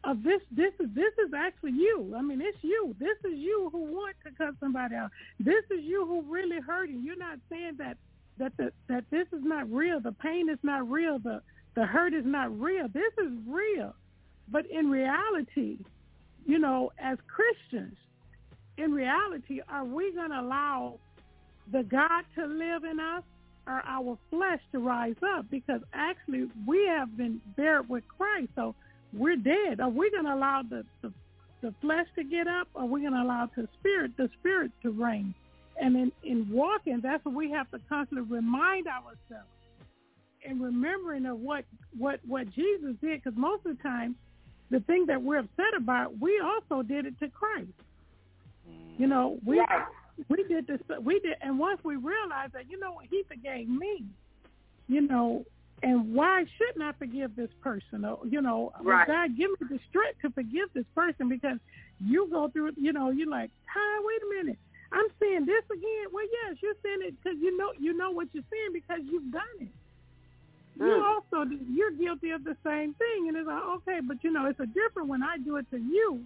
of 0.04 0.22
this. 0.22 0.40
This 0.50 0.72
is 0.80 0.88
this 0.94 1.12
is 1.24 1.32
actually 1.34 1.72
you. 1.72 2.14
I 2.16 2.22
mean, 2.22 2.40
it's 2.40 2.62
you. 2.62 2.94
This 2.98 3.18
is 3.24 3.38
you 3.38 3.68
who 3.72 3.78
want 3.78 4.16
to 4.24 4.30
cut 4.32 4.54
somebody 4.58 4.94
out. 4.94 5.10
This 5.38 5.64
is 5.70 5.84
you 5.84 6.06
who 6.06 6.22
really 6.22 6.60
hurting. 6.60 7.02
You're 7.04 7.16
not 7.16 7.38
saying 7.50 7.76
that 7.78 7.98
that 8.38 8.56
the, 8.56 8.72
that 8.88 9.04
this 9.10 9.26
is 9.32 9.44
not 9.44 9.70
real. 9.70 10.00
The 10.00 10.12
pain 10.12 10.48
is 10.48 10.58
not 10.62 10.90
real. 10.90 11.18
The 11.18 11.42
the 11.74 11.86
hurt 11.86 12.14
is 12.14 12.24
not 12.24 12.58
real. 12.58 12.88
This 12.88 13.12
is 13.18 13.32
real. 13.46 13.94
But 14.48 14.66
in 14.66 14.90
reality, 14.90 15.78
you 16.46 16.58
know, 16.58 16.92
as 16.98 17.18
Christians, 17.26 17.96
in 18.78 18.92
reality, 18.92 19.60
are 19.68 19.84
we 19.84 20.12
going 20.12 20.30
to 20.30 20.40
allow 20.40 20.98
the 21.70 21.82
God 21.82 22.24
to 22.36 22.46
live 22.46 22.84
in 22.84 22.98
us 22.98 23.22
or 23.66 23.82
our 23.86 24.18
flesh 24.30 24.60
to 24.72 24.78
rise 24.78 25.16
up? 25.36 25.46
Because 25.50 25.80
actually, 25.92 26.48
we 26.66 26.86
have 26.86 27.16
been 27.16 27.40
buried 27.56 27.88
with 27.88 28.04
Christ, 28.08 28.50
so 28.56 28.74
we're 29.12 29.36
dead. 29.36 29.80
Are 29.80 29.88
we 29.88 30.10
going 30.10 30.24
to 30.24 30.34
allow 30.34 30.62
the, 30.68 30.84
the 31.02 31.12
the 31.62 31.72
flesh 31.80 32.06
to 32.16 32.24
get 32.24 32.48
up, 32.48 32.66
or 32.74 32.82
are 32.82 32.86
we 32.86 33.00
going 33.02 33.12
to 33.12 33.22
allow 33.22 33.48
the 33.56 33.68
spirit 33.78 34.10
the 34.16 34.28
spirit 34.40 34.72
to 34.82 34.90
reign? 34.90 35.34
And 35.80 35.96
in 35.96 36.12
in 36.24 36.50
walking, 36.50 37.00
that's 37.02 37.24
what 37.24 37.34
we 37.34 37.50
have 37.52 37.70
to 37.70 37.78
constantly 37.88 38.26
remind 38.28 38.86
ourselves 38.88 39.48
and 40.44 40.60
remembering 40.60 41.24
of 41.26 41.38
what 41.38 41.64
what 41.96 42.20
what 42.26 42.50
Jesus 42.50 42.94
did. 43.00 43.22
Because 43.22 43.38
most 43.38 43.64
of 43.64 43.76
the 43.76 43.82
time, 43.82 44.16
the 44.72 44.80
thing 44.80 45.06
that 45.06 45.22
we're 45.22 45.38
upset 45.38 45.74
about, 45.76 46.18
we 46.18 46.40
also 46.40 46.82
did 46.82 47.06
it 47.06 47.18
to 47.20 47.28
Christ. 47.28 47.68
You 48.98 49.06
know, 49.06 49.38
we 49.44 49.62
we 50.28 50.44
did 50.44 50.66
this. 50.66 50.80
We 51.02 51.20
did, 51.20 51.36
and 51.40 51.58
once 51.58 51.80
we 51.84 51.96
realized 51.96 52.54
that, 52.54 52.70
you 52.70 52.78
know, 52.80 52.92
what, 52.92 53.06
He 53.10 53.22
forgave 53.28 53.68
me. 53.68 54.04
You 54.88 55.02
know, 55.02 55.44
and 55.82 56.14
why 56.14 56.44
shouldn't 56.58 56.82
I 56.82 56.92
forgive 56.98 57.36
this 57.36 57.50
person? 57.62 58.04
Or, 58.04 58.18
you 58.28 58.40
know, 58.40 58.72
Right. 58.80 59.06
God, 59.06 59.36
give 59.36 59.50
me 59.50 59.68
the 59.68 59.80
strength 59.88 60.20
to 60.22 60.30
forgive 60.30 60.68
this 60.74 60.84
person 60.94 61.28
because 61.28 61.58
you 62.00 62.28
go 62.30 62.48
through 62.48 62.68
it. 62.68 62.74
You 62.76 62.92
know, 62.92 63.10
you're 63.10 63.30
like, 63.30 63.50
Ty, 63.72 64.00
wait 64.02 64.22
a 64.22 64.44
minute. 64.44 64.58
I'm 64.92 65.06
saying 65.20 65.46
this 65.46 65.64
again. 65.72 66.06
Well, 66.12 66.24
yes, 66.44 66.56
you're 66.60 66.74
saying 66.82 66.98
it 67.02 67.14
because 67.22 67.38
you 67.40 67.56
know 67.56 67.72
you 67.78 67.94
know 67.96 68.10
what 68.10 68.28
you're 68.32 68.44
saying 68.50 68.72
because 68.72 69.00
you've 69.04 69.30
done 69.32 69.42
it. 69.60 69.68
You 70.78 70.86
Mm. 70.86 71.02
also 71.02 71.50
you're 71.70 71.90
guilty 71.92 72.30
of 72.30 72.44
the 72.44 72.56
same 72.64 72.94
thing, 72.94 73.28
and 73.28 73.36
it's 73.36 73.46
like 73.46 73.62
okay, 73.62 74.00
but 74.02 74.22
you 74.24 74.30
know 74.32 74.46
it's 74.46 74.58
a 74.60 74.66
different 74.66 75.08
when 75.08 75.22
I 75.22 75.36
do 75.38 75.56
it 75.56 75.66
to 75.70 75.78
you 75.78 76.24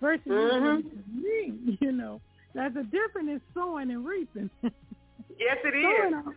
versus 0.00 0.22
you 0.26 0.32
doing 0.32 0.78
it 0.78 0.90
to 0.90 1.22
me. 1.22 1.78
You 1.80 1.92
know, 1.92 2.20
that's 2.54 2.76
a 2.76 2.84
difference 2.84 3.28
in 3.28 3.40
sowing 3.54 3.90
and 3.90 4.04
reaping. 4.06 4.50
Yes, 4.62 5.58
it 5.64 5.72
sowing, 5.82 6.14
is. 6.20 6.26
al- 6.26 6.34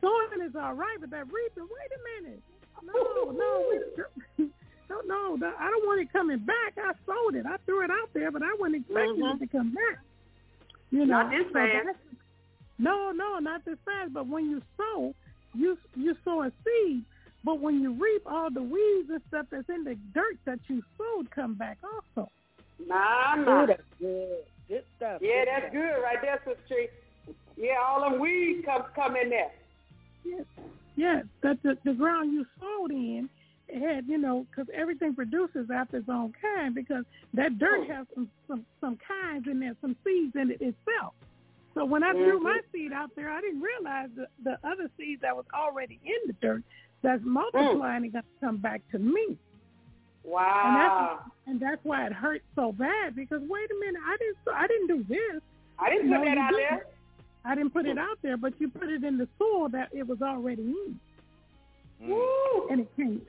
sowing 0.00 0.48
is 0.48 0.56
all 0.56 0.74
right, 0.74 0.96
but 1.00 1.10
that 1.10 1.26
reaping, 1.30 1.64
wait 1.68 1.90
a 1.92 2.22
minute. 2.24 2.42
No, 2.82 2.92
no, 3.32 5.02
no, 5.06 5.34
no, 5.36 5.52
I 5.58 5.70
don't 5.70 5.86
want 5.86 6.00
it 6.00 6.12
coming 6.12 6.38
back. 6.38 6.78
I 6.78 6.92
sowed 7.04 7.34
it. 7.34 7.44
I 7.46 7.56
threw 7.66 7.84
it 7.84 7.90
out 7.90 8.10
there, 8.14 8.30
but 8.30 8.42
I 8.42 8.54
wasn't 8.58 8.76
expecting 8.76 9.16
Mhm. 9.22 9.34
it 9.36 9.38
to 9.40 9.46
come 9.48 9.70
back. 9.74 9.98
You 10.90 11.00
know, 11.06 11.22
Not 11.22 11.30
this 11.30 11.46
so 11.48 11.52
fast. 11.52 11.86
that's- 11.86 11.96
No, 12.78 13.10
no, 13.12 13.38
not 13.38 13.64
this 13.64 13.78
fast. 13.84 14.12
But 14.12 14.26
when 14.28 14.48
you 14.50 14.62
sow, 14.76 15.14
you 15.56 15.78
you 15.94 16.16
sow 16.24 16.42
a 16.42 16.52
seed. 16.64 17.04
But 17.44 17.60
when 17.60 17.80
you 17.80 17.92
reap, 17.92 18.22
all 18.26 18.50
the 18.50 18.62
weeds 18.62 19.08
and 19.08 19.20
stuff 19.28 19.46
that's 19.50 19.68
in 19.68 19.84
the 19.84 19.96
dirt 20.12 20.36
that 20.46 20.58
you 20.66 20.82
sowed 20.98 21.30
come 21.30 21.54
back 21.54 21.78
also. 21.84 22.28
Nah, 22.84 23.36
nah. 23.36 23.62
Ooh, 23.62 23.66
that's 23.68 23.82
good. 24.00 24.38
Good 24.68 24.84
stuff. 24.96 25.20
Yeah, 25.22 25.44
good 25.44 25.48
that's 25.48 25.62
stuff. 25.62 25.72
good 25.72 26.02
right 26.02 26.18
there, 26.22 26.40
Sister 26.44 26.60
Tree. 26.68 26.88
Yeah, 27.56 27.76
all 27.86 28.10
them 28.10 28.20
weeds 28.20 28.64
come 28.66 28.84
come 28.94 29.16
in 29.16 29.30
there. 29.30 29.52
Yes, 30.24 30.44
yes. 30.96 31.24
That 31.42 31.62
the, 31.62 31.78
the 31.84 31.92
ground 31.92 32.32
you 32.32 32.44
sowed 32.60 32.90
in 32.90 33.28
it 33.68 33.80
had, 33.80 34.06
you 34.06 34.18
know, 34.18 34.46
because 34.50 34.68
everything 34.74 35.14
produces 35.14 35.70
after 35.72 35.98
its 35.98 36.08
own 36.08 36.32
kind. 36.40 36.74
Because 36.74 37.04
that 37.34 37.58
dirt 37.58 37.86
oh. 37.88 37.92
has 37.92 38.06
some 38.14 38.28
some 38.48 38.66
some 38.80 38.98
kinds 39.06 39.46
in 39.46 39.60
there, 39.60 39.76
some 39.80 39.96
seeds 40.04 40.34
in 40.34 40.50
it 40.50 40.60
itself. 40.60 41.14
So 41.76 41.84
when 41.84 42.02
I 42.02 42.12
threw 42.12 42.40
Mhm. 42.40 42.44
my 42.44 42.60
seed 42.72 42.92
out 42.94 43.14
there, 43.14 43.28
I 43.28 43.42
didn't 43.42 43.60
realize 43.60 44.08
the 44.14 44.26
the 44.42 44.58
other 44.66 44.90
seeds 44.96 45.20
that 45.20 45.36
was 45.36 45.44
already 45.52 46.00
in 46.02 46.16
the 46.26 46.32
dirt 46.34 46.62
that's 47.02 47.22
mm. 47.22 47.26
multiplying 47.26 48.04
and 48.04 48.12
going 48.12 48.24
to 48.24 48.40
come 48.40 48.56
back 48.56 48.80
to 48.92 48.98
me. 48.98 49.36
Wow. 50.24 50.62
And 50.64 50.76
that's 50.76 51.30
and 51.46 51.60
that's 51.60 51.84
why 51.84 52.06
it 52.06 52.14
hurt 52.14 52.42
so 52.54 52.72
bad 52.72 53.14
because 53.14 53.42
wait 53.42 53.70
a 53.70 53.74
minute, 53.74 54.00
I 54.04 54.16
didn't 54.16 54.38
I 54.54 54.66
didn't 54.66 54.86
do 54.86 55.04
this. 55.04 55.42
I 55.78 55.90
didn't 55.90 56.08
No, 56.08 56.18
put 56.20 56.24
that 56.24 56.38
out 56.38 56.50
didn't. 56.52 56.70
there. 56.70 56.86
I 57.44 57.54
didn't 57.54 57.72
put 57.74 57.84
it 57.86 57.96
mm. 57.96 58.00
out 58.00 58.18
there, 58.22 58.38
but 58.38 58.58
you 58.58 58.68
put 58.70 58.88
it 58.88 59.04
in 59.04 59.18
the 59.18 59.28
soil 59.38 59.68
that 59.68 59.90
it 59.92 60.06
was 60.06 60.22
already 60.22 60.62
in. 60.62 60.98
Mm. 62.02 62.08
Woo. 62.08 62.68
and 62.70 62.80
it 62.80 62.96
came 62.96 63.20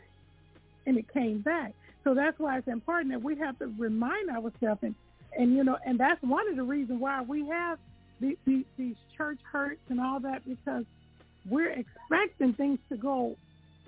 and 0.85 0.97
it 0.97 1.11
came 1.13 1.39
back. 1.41 1.73
So 2.05 2.13
that's 2.13 2.39
why 2.39 2.59
it's 2.59 2.67
important 2.69 3.11
that 3.11 3.21
we 3.21 3.35
have 3.39 3.59
to 3.59 3.67
remind 3.77 4.29
ourselves 4.29 4.83
and 4.83 4.95
and 5.37 5.53
you 5.53 5.65
know 5.65 5.77
and 5.85 5.99
that's 5.99 6.23
one 6.23 6.47
of 6.49 6.55
the 6.55 6.63
reasons 6.63 7.01
why 7.01 7.21
we 7.21 7.45
have 7.47 7.77
the, 8.19 8.37
the, 8.45 8.65
these 8.77 8.95
church 9.15 9.39
hurts 9.51 9.81
and 9.89 9.99
all 9.99 10.19
that 10.21 10.43
because 10.45 10.85
we're 11.49 11.71
expecting 11.71 12.53
things 12.53 12.79
to 12.89 12.97
go 12.97 13.35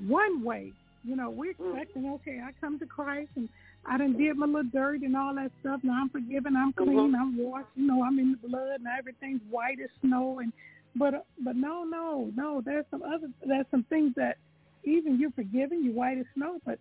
one 0.07 0.43
way. 0.43 0.71
You 1.03 1.15
know, 1.15 1.29
we're 1.29 1.53
mm-hmm. 1.53 1.77
expecting 1.77 2.09
okay, 2.15 2.41
I 2.43 2.51
come 2.59 2.79
to 2.79 2.85
Christ 2.85 3.29
and 3.35 3.49
I 3.85 3.97
done 3.97 4.17
did 4.17 4.37
my 4.37 4.45
little 4.45 4.69
dirt 4.71 5.01
and 5.01 5.15
all 5.15 5.33
that 5.35 5.51
stuff. 5.61 5.81
Now 5.83 6.01
I'm 6.01 6.09
forgiven, 6.09 6.55
I'm 6.55 6.73
mm-hmm. 6.73 6.83
clean, 6.83 7.15
I'm 7.15 7.37
washed. 7.37 7.67
You 7.75 7.87
know, 7.87 8.03
I'm 8.03 8.19
in 8.19 8.37
the 8.41 8.47
blood 8.47 8.79
and 8.79 8.87
everything's 8.97 9.41
white 9.49 9.79
as 9.83 9.89
snow. 10.01 10.39
And 10.39 10.51
but 10.95 11.25
but 11.43 11.55
no, 11.55 11.83
no, 11.83 12.31
no. 12.35 12.61
There's 12.63 12.85
some 12.91 13.03
other 13.03 13.29
there's 13.45 13.65
some 13.71 13.83
things 13.83 14.13
that 14.15 14.37
even 14.83 15.19
you're 15.19 15.31
forgiven, 15.31 15.83
you're 15.83 15.93
white 15.93 16.17
as 16.17 16.25
snow, 16.35 16.59
but 16.65 16.79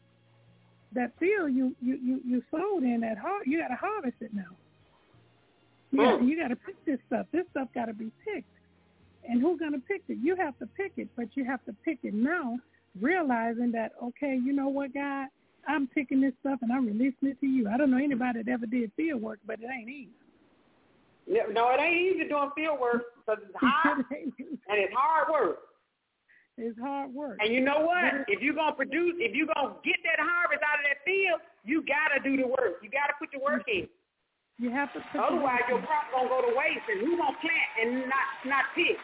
that 0.93 1.13
field 1.19 1.53
you 1.53 1.75
you 1.81 1.99
you, 2.03 2.21
you 2.25 2.43
sowed 2.51 2.83
in 2.83 3.01
that 3.01 3.19
har- 3.19 3.45
you 3.45 3.61
got 3.61 3.69
to 3.69 3.75
harvest 3.75 4.17
it 4.21 4.35
now. 4.35 4.57
You 5.91 5.99
got 5.99 6.21
Mm. 6.21 6.29
you 6.29 6.37
got 6.41 6.49
to 6.49 6.57
pick 6.57 6.85
this 6.85 6.99
stuff. 7.07 7.27
This 7.33 7.47
stuff 7.51 7.69
got 7.75 7.87
to 7.87 7.95
be 7.95 8.11
picked. 8.25 8.49
And 9.29 9.41
who's 9.41 9.59
going 9.59 9.73
to 9.73 9.81
pick 9.81 10.03
it? 10.09 10.19
You 10.23 10.37
have 10.37 10.59
to 10.59 10.67
pick 10.67 10.93
it, 10.97 11.09
but 11.17 11.37
you 11.37 11.45
have 11.45 11.65
to 11.67 11.73
pick 11.85 11.99
it 12.03 12.15
now, 12.15 12.59
realizing 13.01 13.73
that 13.73 13.93
okay, 14.03 14.39
you 14.43 14.53
know 14.53 14.69
what, 14.69 14.95
God, 14.95 15.29
I'm 15.67 15.87
picking 15.89 16.21
this 16.21 16.33
stuff 16.41 16.61
and 16.63 16.73
I'm 16.73 16.87
releasing 16.87 17.29
it 17.29 17.41
to 17.41 17.47
you. 17.47 17.69
I 17.69 17.77
don't 17.77 17.91
know 17.91 17.99
anybody 17.99 18.43
that 18.43 18.51
ever 18.51 18.67
did 18.67 18.91
field 18.97 19.23
work, 19.23 19.39
but 19.47 19.61
it 19.61 19.67
ain't 19.71 19.89
easy. 19.89 20.11
No, 21.53 21.71
it 21.71 21.81
ain't 21.81 22.17
easy 22.17 22.29
doing 22.29 22.51
field 22.57 22.81
work 22.81 23.03
because 23.17 23.43
it's 23.45 23.55
hot 23.61 23.99
and 24.11 24.33
it's 24.81 24.95
hard 24.97 25.29
work. 25.31 25.59
It's 26.57 26.79
hard 26.81 27.15
work. 27.15 27.39
And 27.41 27.53
you 27.53 27.61
know 27.61 27.81
what? 27.81 28.25
If 28.27 28.41
you're 28.41 28.55
gonna 28.55 28.75
produce, 28.75 29.15
if 29.19 29.35
you're 29.35 29.47
gonna 29.55 29.75
get 29.85 29.97
that 30.05 30.19
harvest 30.19 30.63
out 30.65 30.81
of 30.81 30.87
that 30.89 31.05
field, 31.05 31.41
you 31.65 31.85
gotta 31.85 32.19
do 32.25 32.37
the 32.37 32.49
work. 32.49 32.81
You 32.83 32.91
gotta 32.91 33.13
put 33.19 33.29
the 33.33 33.39
work 33.39 33.63
in. 33.69 33.87
You 34.59 34.71
have 34.71 34.93
to. 34.93 35.01
Put 35.13 35.21
Otherwise, 35.21 35.61
your 35.69 35.79
crop 35.79 36.11
gonna 36.13 36.29
go 36.29 36.43
to 36.43 36.57
waste, 36.57 36.87
and 36.91 37.01
who 37.01 37.17
gonna 37.17 37.37
plant 37.41 37.69
and 37.81 38.01
not 38.01 38.27
not 38.45 38.65
pick? 38.75 38.97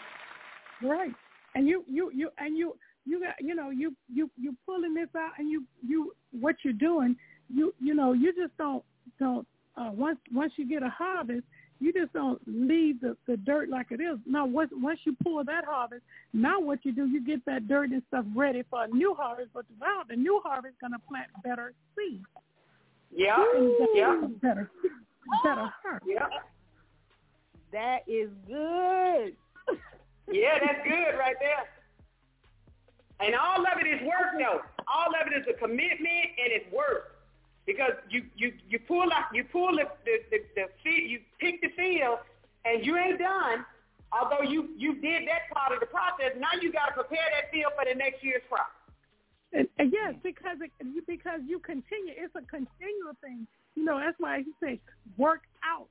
Right. 0.82 1.12
And 1.54 1.68
you 1.68 1.84
you 1.88 2.10
you 2.12 2.30
and 2.38 2.56
you 2.56 2.74
you 3.06 3.20
got 3.20 3.34
you 3.40 3.54
know 3.54 3.70
you 3.70 3.94
you 4.12 4.30
you 4.36 4.56
pulling 4.66 4.94
this 4.94 5.08
out 5.16 5.32
and 5.38 5.50
you 5.50 5.64
you 5.86 6.14
what 6.40 6.56
you're 6.62 6.72
doing 6.72 7.16
you 7.52 7.74
you 7.80 7.94
know 7.94 8.12
you 8.12 8.32
just 8.32 8.56
don't 8.56 8.82
don't 9.18 9.46
uh 9.76 9.90
once 9.92 10.18
once 10.32 10.52
you 10.56 10.68
get 10.68 10.82
a 10.82 10.88
harvest 10.88 11.44
you 11.80 11.92
just 11.92 12.12
don't 12.12 12.40
leave 12.46 13.00
the 13.00 13.16
the 13.26 13.36
dirt 13.38 13.68
like 13.68 13.86
it 13.90 14.00
is 14.00 14.18
now 14.26 14.46
once 14.46 14.70
once 14.74 14.98
you 15.04 15.14
pull 15.22 15.42
that 15.44 15.64
harvest 15.64 16.02
now 16.32 16.60
what 16.60 16.78
you 16.84 16.92
do 16.92 17.06
you 17.06 17.24
get 17.24 17.44
that 17.44 17.68
dirt 17.68 17.90
and 17.90 18.02
stuff 18.08 18.24
ready 18.34 18.62
for 18.70 18.84
a 18.84 18.88
new 18.88 19.14
harvest 19.14 19.50
but 19.52 19.64
now 19.80 20.02
the 20.08 20.16
new 20.16 20.40
harvest 20.44 20.74
going 20.80 20.92
to 20.92 20.98
plant 21.08 21.28
better 21.42 21.74
seeds 21.96 22.24
Yeah, 23.14 23.44
yeah, 23.94 24.22
better 24.40 24.70
better 25.42 25.72
harvest 25.82 26.06
yeah. 26.06 26.28
That 27.72 28.04
is 28.06 28.30
good. 28.46 29.34
Yeah, 30.30 30.58
that's 30.58 30.87
good 30.87 31.18
right 31.18 31.37
there. 31.40 31.68
And 33.20 33.34
all 33.34 33.60
of 33.60 33.78
it 33.80 33.87
is 33.87 34.00
work 34.02 34.38
though. 34.38 34.62
All 34.88 35.10
of 35.10 35.26
it 35.26 35.37
is 35.37 35.46
a 35.48 35.58
commitment 35.58 36.26
and 36.38 36.52
it's 36.52 36.70
work. 36.72 37.18
Because 37.66 37.92
you 38.10 38.24
you 38.37 38.52
you 38.68 38.78
pull 38.78 39.10
up 39.12 39.32
you 39.32 39.44
pull 39.44 39.72
the 39.72 39.84
the 40.04 40.16
the, 40.30 40.38
the 40.54 40.64
field, 40.82 41.10
you 41.10 41.20
pick 41.40 41.60
the 41.62 41.70
field 41.76 42.18
and 42.64 42.84
you 42.84 42.96
ain't 42.96 43.18
done. 43.18 43.64
Although 44.12 44.48
you 44.48 44.68
you 44.76 44.94
did 44.94 45.26
that 45.28 45.50
part 45.52 45.72
of 45.72 45.80
the 45.80 45.87
process, 45.87 46.37
now 46.38 46.54
you 46.60 46.72
got 46.72 46.87
to 46.88 46.92
prepare 46.92 47.26
that 47.34 47.50
field 47.50 47.72
for 47.76 47.84
the 47.84 47.96
next 47.96 48.22
year's 48.22 48.42
crop. 48.48 48.70
And, 49.54 49.68
and 49.78 49.92
yes, 49.92 50.14
because 50.22 50.58
it, 50.60 50.70
because 51.06 51.40
you 51.46 51.60
continue, 51.60 52.12
it's 52.16 52.34
a 52.34 52.42
continual 52.50 53.14
thing. 53.22 53.46
You 53.76 53.84
know, 53.84 53.98
that's 53.98 54.18
why 54.18 54.42
he 54.42 54.52
say 54.62 54.80
work 55.16 55.42
out 55.64 55.88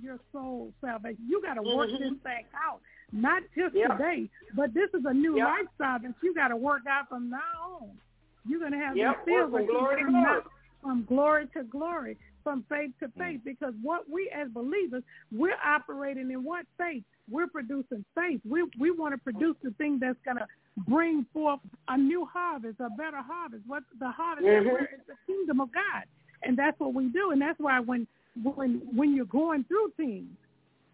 your 0.00 0.18
soul 0.30 0.72
salvation. 0.80 1.24
You 1.26 1.42
got 1.42 1.54
to 1.54 1.62
work 1.62 1.90
Mhm. 1.90 1.98
this 1.98 2.18
thing 2.22 2.44
out, 2.54 2.80
not 3.12 3.42
just 3.56 3.74
Yeah. 3.74 3.88
today, 3.88 4.30
but 4.54 4.72
this 4.74 4.90
is 4.94 5.04
a 5.06 5.14
new 5.14 5.36
Yeah. 5.38 5.46
lifestyle 5.46 5.98
that 6.00 6.14
you 6.22 6.34
got 6.34 6.48
to 6.48 6.56
work 6.56 6.86
out 6.86 7.08
from 7.08 7.30
now 7.30 7.78
on. 7.80 7.98
You're 8.46 8.60
gonna 8.60 8.78
have 8.78 8.96
Yep, 8.96 9.24
these 9.26 9.34
from 9.38 9.50
glory 9.50 9.66
to 10.04 10.10
glory. 10.10 10.42
from 10.80 11.04
glory 11.04 11.46
to 11.48 11.62
glory, 11.64 12.16
from 12.44 12.62
faith 12.64 12.92
to 13.00 13.08
faith. 13.18 13.42
Because 13.44 13.74
what 13.82 14.08
we 14.08 14.30
as 14.30 14.48
believers, 14.50 15.02
we're 15.32 15.58
operating 15.62 16.30
in 16.30 16.44
what 16.44 16.64
faith? 16.78 17.04
We're 17.28 17.48
producing 17.48 18.04
faith. 18.14 18.40
We 18.44 18.62
we 18.78 18.90
want 18.90 19.12
to 19.12 19.18
produce 19.18 19.56
the 19.62 19.72
thing 19.72 19.98
that's 19.98 20.20
gonna 20.20 20.46
bring 20.86 21.24
forth 21.32 21.60
a 21.88 21.96
new 21.98 22.24
harvest, 22.26 22.80
a 22.80 22.90
better 22.90 23.20
harvest. 23.22 23.64
What 23.66 23.82
the 23.98 24.10
harvest 24.10 24.46
that 24.46 24.62
Mhm. 24.62 24.72
we're 24.72 24.84
is 24.84 25.00
the 25.06 25.16
kingdom 25.26 25.60
of 25.60 25.72
God, 25.72 26.04
and 26.42 26.56
that's 26.56 26.78
what 26.78 26.94
we 26.94 27.06
do. 27.08 27.30
And 27.32 27.40
that's 27.40 27.58
why 27.58 27.80
when 27.80 28.06
when 28.42 28.80
when 28.94 29.14
you're 29.16 29.24
going 29.26 29.64
through 29.64 29.90
things, 29.96 30.30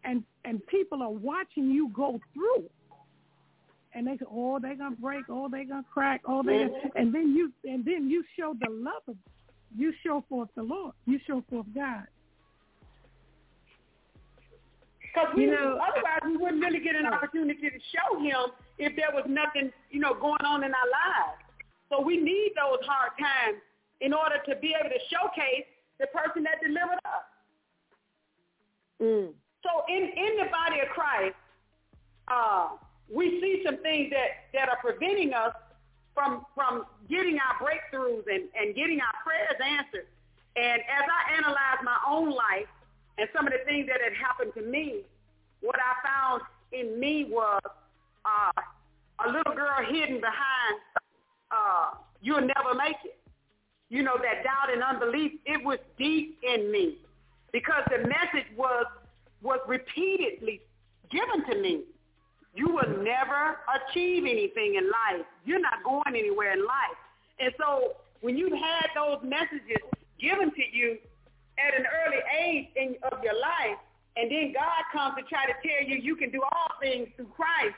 and 0.05 0.25
and 0.45 0.65
people 0.67 1.03
are 1.03 1.11
watching 1.11 1.71
you 1.71 1.89
go 1.89 2.21
through, 2.33 2.69
and 3.93 4.07
they 4.07 4.17
say, 4.17 4.25
oh, 4.31 4.59
they're 4.59 4.75
gonna 4.77 4.97
break, 4.97 5.25
oh, 5.29 5.49
they're 5.49 5.65
gonna 5.65 5.85
crack, 5.93 6.23
oh, 6.27 6.43
they, 6.43 6.65
Mhm. 6.69 6.93
and 6.97 7.13
then 7.13 7.35
you 7.35 7.53
and 7.65 7.85
then 7.85 8.09
you 8.09 8.25
show 8.37 8.55
the 8.55 8.71
love 8.71 9.03
of, 9.09 9.17
you 9.77 9.93
show 10.03 10.21
forth 10.23 10.49
the 10.55 10.63
Lord, 10.63 10.95
you 11.07 11.19
show 11.21 11.41
forth 11.43 11.67
God. 11.75 12.07
Because 15.01 15.35
we 15.37 15.45
You 15.45 15.51
know- 15.53 15.79
otherwise 15.79 16.21
we 16.25 16.37
wouldn't 16.37 16.63
really 16.65 16.81
get 16.81 16.97
an 16.97 17.07
opportunity 17.15 17.71
to 17.71 17.79
show 17.81 18.19
him 18.19 18.51
if 18.79 18.97
there 18.97 19.11
was 19.13 19.25
nothing, 19.29 19.73
you 19.91 20.01
know, 20.01 20.15
going 20.15 20.45
on 20.45 20.65
in 20.65 20.73
our 20.73 20.91
lives. 20.91 21.41
So 21.91 22.01
we 22.01 22.17
need 22.17 22.53
those 22.57 22.85
hard 22.87 23.13
times 23.19 23.61
in 24.01 24.13
order 24.13 24.37
to 24.49 24.57
be 24.57 24.75
able 24.79 24.91
to 24.91 25.01
showcase 25.11 25.67
the 26.01 26.07
person 26.09 26.43
that 26.43 26.61
delivered 26.63 26.99
us. 27.05 27.27
Mm. 29.03 29.29
So 29.63 29.71
in, 29.89 30.03
in 30.03 30.37
the 30.39 30.51
body 30.51 30.81
of 30.81 30.89
Christ, 30.89 31.37
uh, 32.29 32.69
we 33.13 33.41
see 33.41 33.63
some 33.65 33.79
things 33.83 34.11
that, 34.11 34.51
that 34.53 34.69
are 34.69 34.79
preventing 34.81 35.35
us 35.35 35.55
from 36.15 36.47
from 36.55 36.87
getting 37.11 37.39
our 37.39 37.59
breakthroughs 37.59 38.23
and, 38.33 38.45
and 38.55 38.75
getting 38.75 39.01
our 39.01 39.15
prayers 39.23 39.59
answered. 39.61 40.07
And 40.57 40.81
as 40.81 41.05
I 41.11 41.37
analyze 41.37 41.83
my 41.83 41.99
own 42.07 42.31
life 42.31 42.71
and 43.19 43.29
some 43.35 43.47
of 43.47 43.53
the 43.53 43.65
things 43.67 43.89
that 43.89 43.99
had 44.01 44.15
happened 44.15 44.53
to 44.55 44.63
me, 44.63 45.03
what 45.61 45.77
I 45.77 46.07
found 46.07 46.43
in 46.73 46.99
me 46.99 47.27
was 47.29 47.61
uh, 48.25 49.27
a 49.27 49.29
little 49.29 49.55
girl 49.55 49.85
hidden 49.89 50.21
behind 50.21 50.81
uh, 51.51 51.97
you'll 52.21 52.41
never 52.41 52.75
make 52.77 52.97
it. 53.05 53.19
You 53.91 54.03
know, 54.03 54.17
that 54.17 54.43
doubt 54.43 54.73
and 54.73 54.83
unbelief, 54.83 55.33
it 55.47 55.65
was 55.65 55.79
deep 55.99 56.39
in 56.43 56.73
me 56.73 56.99
because 57.53 57.85
the 57.91 57.99
message 57.99 58.49
was 58.57 58.87
was 59.43 59.61
repeatedly 59.69 60.61
given 61.11 61.45
to 61.51 61.61
me. 61.61 61.83
You 62.55 62.69
will 62.69 63.03
never 63.03 63.59
achieve 63.77 64.25
anything 64.25 64.77
in 64.77 64.85
life. 64.85 65.27
You're 65.45 65.61
not 65.61 65.85
going 65.85 66.17
anywhere 66.17 66.53
in 66.53 66.61
life. 66.61 66.99
And 67.39 67.53
so 67.59 67.93
when 68.23 68.39
you've 68.39 68.53
had 68.57 68.89
those 68.95 69.19
messages 69.23 69.85
given 70.19 70.51
to 70.51 70.63
you 70.73 70.97
at 71.59 71.79
an 71.79 71.85
early 71.85 72.23
age 72.41 72.69
in, 72.77 72.97
of 73.13 73.23
your 73.23 73.35
life, 73.35 73.79
and 74.17 74.31
then 74.31 74.55
God 74.55 74.83
comes 74.93 75.15
to 75.19 75.23
try 75.29 75.45
to 75.45 75.53
tell 75.61 75.87
you 75.87 76.01
you 76.01 76.17
can 76.17 76.31
do 76.31 76.41
all 76.41 76.71
things 76.81 77.09
through 77.17 77.29
Christ, 77.37 77.77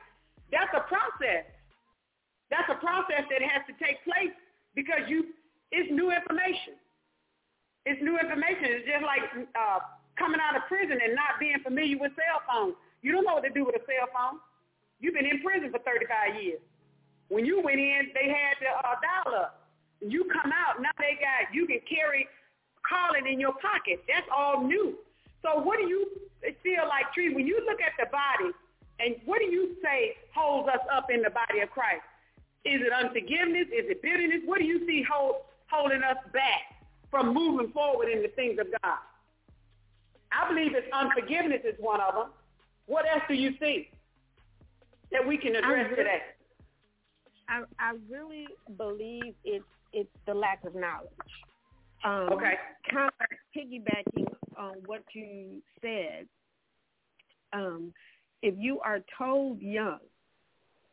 that's 0.53 0.71
a 0.75 0.83
process. 0.87 1.47
That's 2.51 2.69
a 2.71 2.79
process 2.79 3.27
that 3.27 3.43
has 3.43 3.67
to 3.67 3.75
take 3.83 4.03
place 4.07 4.35
because 4.75 5.03
you 5.09 5.35
it's 5.73 5.91
new 5.91 6.15
information. 6.15 6.79
It's 7.87 7.99
new 8.03 8.19
information. 8.19 8.71
It's 8.71 8.87
just 8.87 9.03
like 9.03 9.23
uh, 9.55 9.81
coming 10.19 10.39
out 10.39 10.55
of 10.55 10.67
prison 10.71 10.99
and 10.99 11.15
not 11.15 11.39
being 11.39 11.59
familiar 11.63 11.99
with 11.99 12.15
cell 12.15 12.43
phones. 12.47 12.75
You 13.03 13.13
don't 13.13 13.27
know 13.27 13.39
what 13.39 13.47
to 13.47 13.55
do 13.55 13.67
with 13.67 13.75
a 13.75 13.85
cell 13.87 14.11
phone. 14.15 14.39
You've 14.99 15.15
been 15.15 15.27
in 15.27 15.43
prison 15.43 15.71
for 15.71 15.79
35 15.83 16.43
years. 16.43 16.63
When 17.29 17.45
you 17.45 17.61
went 17.61 17.79
in, 17.79 18.15
they 18.15 18.31
had 18.31 18.57
the 18.63 18.71
uh, 18.71 18.97
dial 19.03 19.35
up. 19.35 19.69
You 20.01 20.29
come 20.31 20.53
out, 20.53 20.81
now 20.81 20.95
they 20.99 21.19
got, 21.19 21.53
you 21.53 21.67
can 21.67 21.81
carry 21.89 22.29
calling 22.87 23.27
in 23.27 23.41
your 23.41 23.55
pocket. 23.59 24.05
That's 24.07 24.27
all 24.31 24.63
new. 24.63 24.99
So 25.43 25.61
what 25.61 25.79
do 25.79 25.87
you 25.89 26.07
feel 26.63 26.87
like, 26.89 27.13
Tree, 27.13 27.35
when 27.35 27.47
you 27.47 27.63
look 27.67 27.81
at 27.81 27.95
the 27.99 28.07
body, 28.11 28.53
and 28.99 29.17
what 29.25 29.39
do 29.39 29.47
you 29.47 29.77
say 29.83 30.17
holds 30.35 30.69
us 30.69 30.81
up 30.93 31.11
in 31.11 31.23
the 31.23 31.31
body 31.31 31.61
of 31.61 31.71
Christ? 31.71 32.03
Is 32.65 32.81
it 32.81 32.93
unforgiveness? 32.93 33.69
Is 33.69 33.91
it 33.91 34.03
bitterness? 34.03 34.41
What 34.45 34.59
do 34.59 34.65
you 34.65 34.87
see 34.87 35.05
hold, 35.09 35.37
holding 35.71 36.03
us 36.03 36.17
back 36.33 36.83
from 37.11 37.33
moving 37.33 37.71
forward 37.73 38.09
in 38.09 38.23
the 38.23 38.29
things 38.29 38.59
of 38.59 38.67
God? 38.83 38.99
I 40.33 40.49
believe 40.49 40.75
it's 40.75 40.87
unforgiveness 40.93 41.61
is 41.65 41.75
one 41.79 42.01
of 42.01 42.15
them. 42.15 42.31
What 42.87 43.05
else 43.07 43.23
do 43.29 43.35
you 43.35 43.55
see 43.61 43.91
that 45.13 45.27
we 45.27 45.37
can 45.37 45.55
address 45.57 45.91
really, 45.91 45.97
today? 45.97 46.23
I, 47.49 47.63
I 47.79 47.95
really 48.11 48.47
believe 48.77 49.35
it's 49.45 49.65
it's 49.93 50.11
the 50.27 50.35
lack 50.35 50.63
of 50.65 50.75
knowledge. 50.75 51.09
Um, 52.05 52.33
okay. 52.33 52.55
Kind 52.91 53.11
of 53.21 53.27
piggybacking 53.57 54.27
on 54.59 54.75
what 54.87 55.03
you 55.15 55.63
said, 55.81 56.27
um, 57.53 57.93
if 58.43 58.55
you 58.59 58.81
are 58.81 59.01
told 59.19 59.61
young 59.61 59.99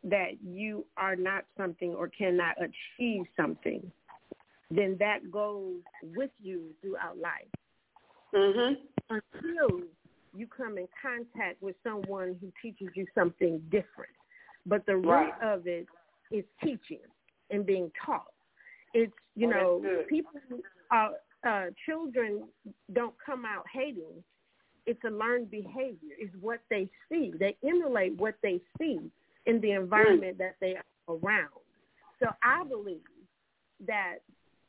that 0.03 0.31
you 0.43 0.85
are 0.97 1.15
not 1.15 1.45
something 1.57 1.93
or 1.93 2.09
cannot 2.09 2.55
achieve 2.57 3.25
something, 3.37 3.91
then 4.69 4.97
that 4.99 5.31
goes 5.31 5.75
with 6.15 6.31
you 6.41 6.69
throughout 6.81 7.17
life. 7.17 7.47
Mm-hmm. 8.33 8.73
Until 9.09 9.81
you 10.35 10.47
come 10.47 10.77
in 10.77 10.87
contact 11.01 11.61
with 11.61 11.75
someone 11.83 12.35
who 12.41 12.51
teaches 12.61 12.89
you 12.95 13.05
something 13.13 13.61
different. 13.69 14.11
But 14.65 14.85
the 14.85 14.95
root 14.95 15.05
right. 15.07 15.33
of 15.43 15.67
it 15.67 15.87
is 16.31 16.43
teaching 16.63 16.99
and 17.51 17.65
being 17.65 17.91
taught. 18.03 18.31
It's 18.93 19.13
you 19.35 19.47
oh, 19.47 19.81
know 19.81 20.03
people, 20.09 20.31
uh, 20.91 21.09
uh, 21.47 21.65
children 21.85 22.43
don't 22.93 23.13
come 23.23 23.45
out 23.45 23.65
hating. 23.71 24.23
It's 24.85 24.99
a 25.05 25.09
learned 25.09 25.49
behavior. 25.49 26.15
It's 26.19 26.33
what 26.41 26.59
they 26.69 26.89
see. 27.09 27.31
They 27.39 27.55
emulate 27.63 28.17
what 28.17 28.35
they 28.43 28.59
see 28.77 28.99
in 29.45 29.61
the 29.61 29.71
environment 29.71 30.37
that 30.39 30.55
they 30.59 30.75
are 30.75 31.15
around. 31.15 31.49
So 32.19 32.27
I 32.43 32.63
believe 32.63 33.01
that 33.87 34.17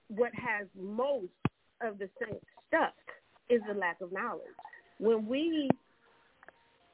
what 0.08 0.32
has 0.34 0.66
most 0.80 1.32
of 1.80 1.98
the 1.98 2.08
same 2.20 2.38
stuck 2.68 2.94
is 3.48 3.60
the 3.68 3.74
lack 3.74 4.00
of 4.00 4.12
knowledge. 4.12 4.42
When 4.98 5.26
we 5.26 5.68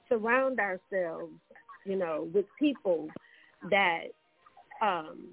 surround 0.09 0.59
ourselves, 0.59 1.33
you 1.85 1.97
know, 1.97 2.29
with 2.35 2.47
people 2.59 3.09
that 3.71 4.05
um, 4.83 5.29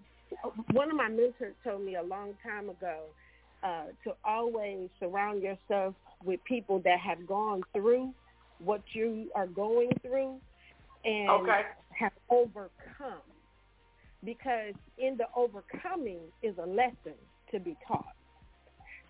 one 0.72 0.90
of 0.90 0.96
my 0.96 1.10
mentors 1.10 1.56
told 1.64 1.84
me 1.84 1.96
a 1.96 2.04
long 2.04 2.34
time 2.44 2.70
ago 2.70 3.04
uh, 3.64 3.86
to 4.04 4.14
always 4.24 4.90
surround 5.00 5.42
yourself 5.42 5.96
with 6.24 6.44
people 6.44 6.80
that 6.80 7.00
have 7.00 7.26
gone 7.28 7.62
through 7.74 8.14
what 8.60 8.82
you 8.94 9.30
are 9.36 9.48
going 9.48 9.92
through 10.02 10.40
and 11.06 11.30
okay. 11.30 11.62
have 11.98 12.12
overcome. 12.30 13.22
Because 14.24 14.74
in 14.98 15.16
the 15.18 15.26
overcoming 15.36 16.20
is 16.42 16.56
a 16.58 16.66
lesson 16.66 17.14
to 17.52 17.60
be 17.60 17.78
taught. 17.88 18.16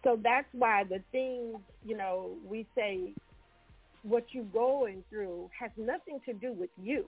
So 0.03 0.19
that's 0.21 0.47
why 0.51 0.83
the 0.83 1.01
things, 1.11 1.57
you 1.85 1.97
know, 1.97 2.31
we 2.47 2.65
say 2.75 3.13
what 4.03 4.25
you're 4.31 4.43
going 4.45 5.03
through 5.09 5.49
has 5.59 5.71
nothing 5.77 6.19
to 6.25 6.33
do 6.33 6.53
with 6.53 6.69
you, 6.81 7.05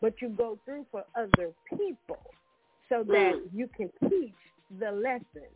but 0.00 0.14
you 0.20 0.28
go 0.28 0.58
through 0.64 0.86
for 0.90 1.04
other 1.16 1.52
people 1.70 2.18
so 2.88 3.02
that 3.04 3.32
mm. 3.34 3.40
you 3.52 3.68
can 3.76 3.90
teach 4.08 4.34
the 4.78 4.92
lesson. 4.92 5.48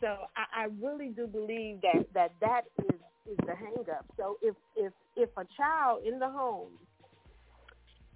So 0.00 0.16
I, 0.36 0.62
I 0.62 0.66
really 0.80 1.08
do 1.08 1.26
believe 1.26 1.80
that 1.82 2.06
that 2.14 2.32
that 2.40 2.62
is 2.84 3.00
is 3.30 3.36
the 3.46 3.54
hang 3.54 3.84
up. 3.90 4.06
So 4.16 4.38
if 4.42 4.54
if 4.76 4.92
if 5.16 5.30
a 5.36 5.44
child 5.56 6.04
in 6.06 6.18
the 6.18 6.28
home 6.28 6.70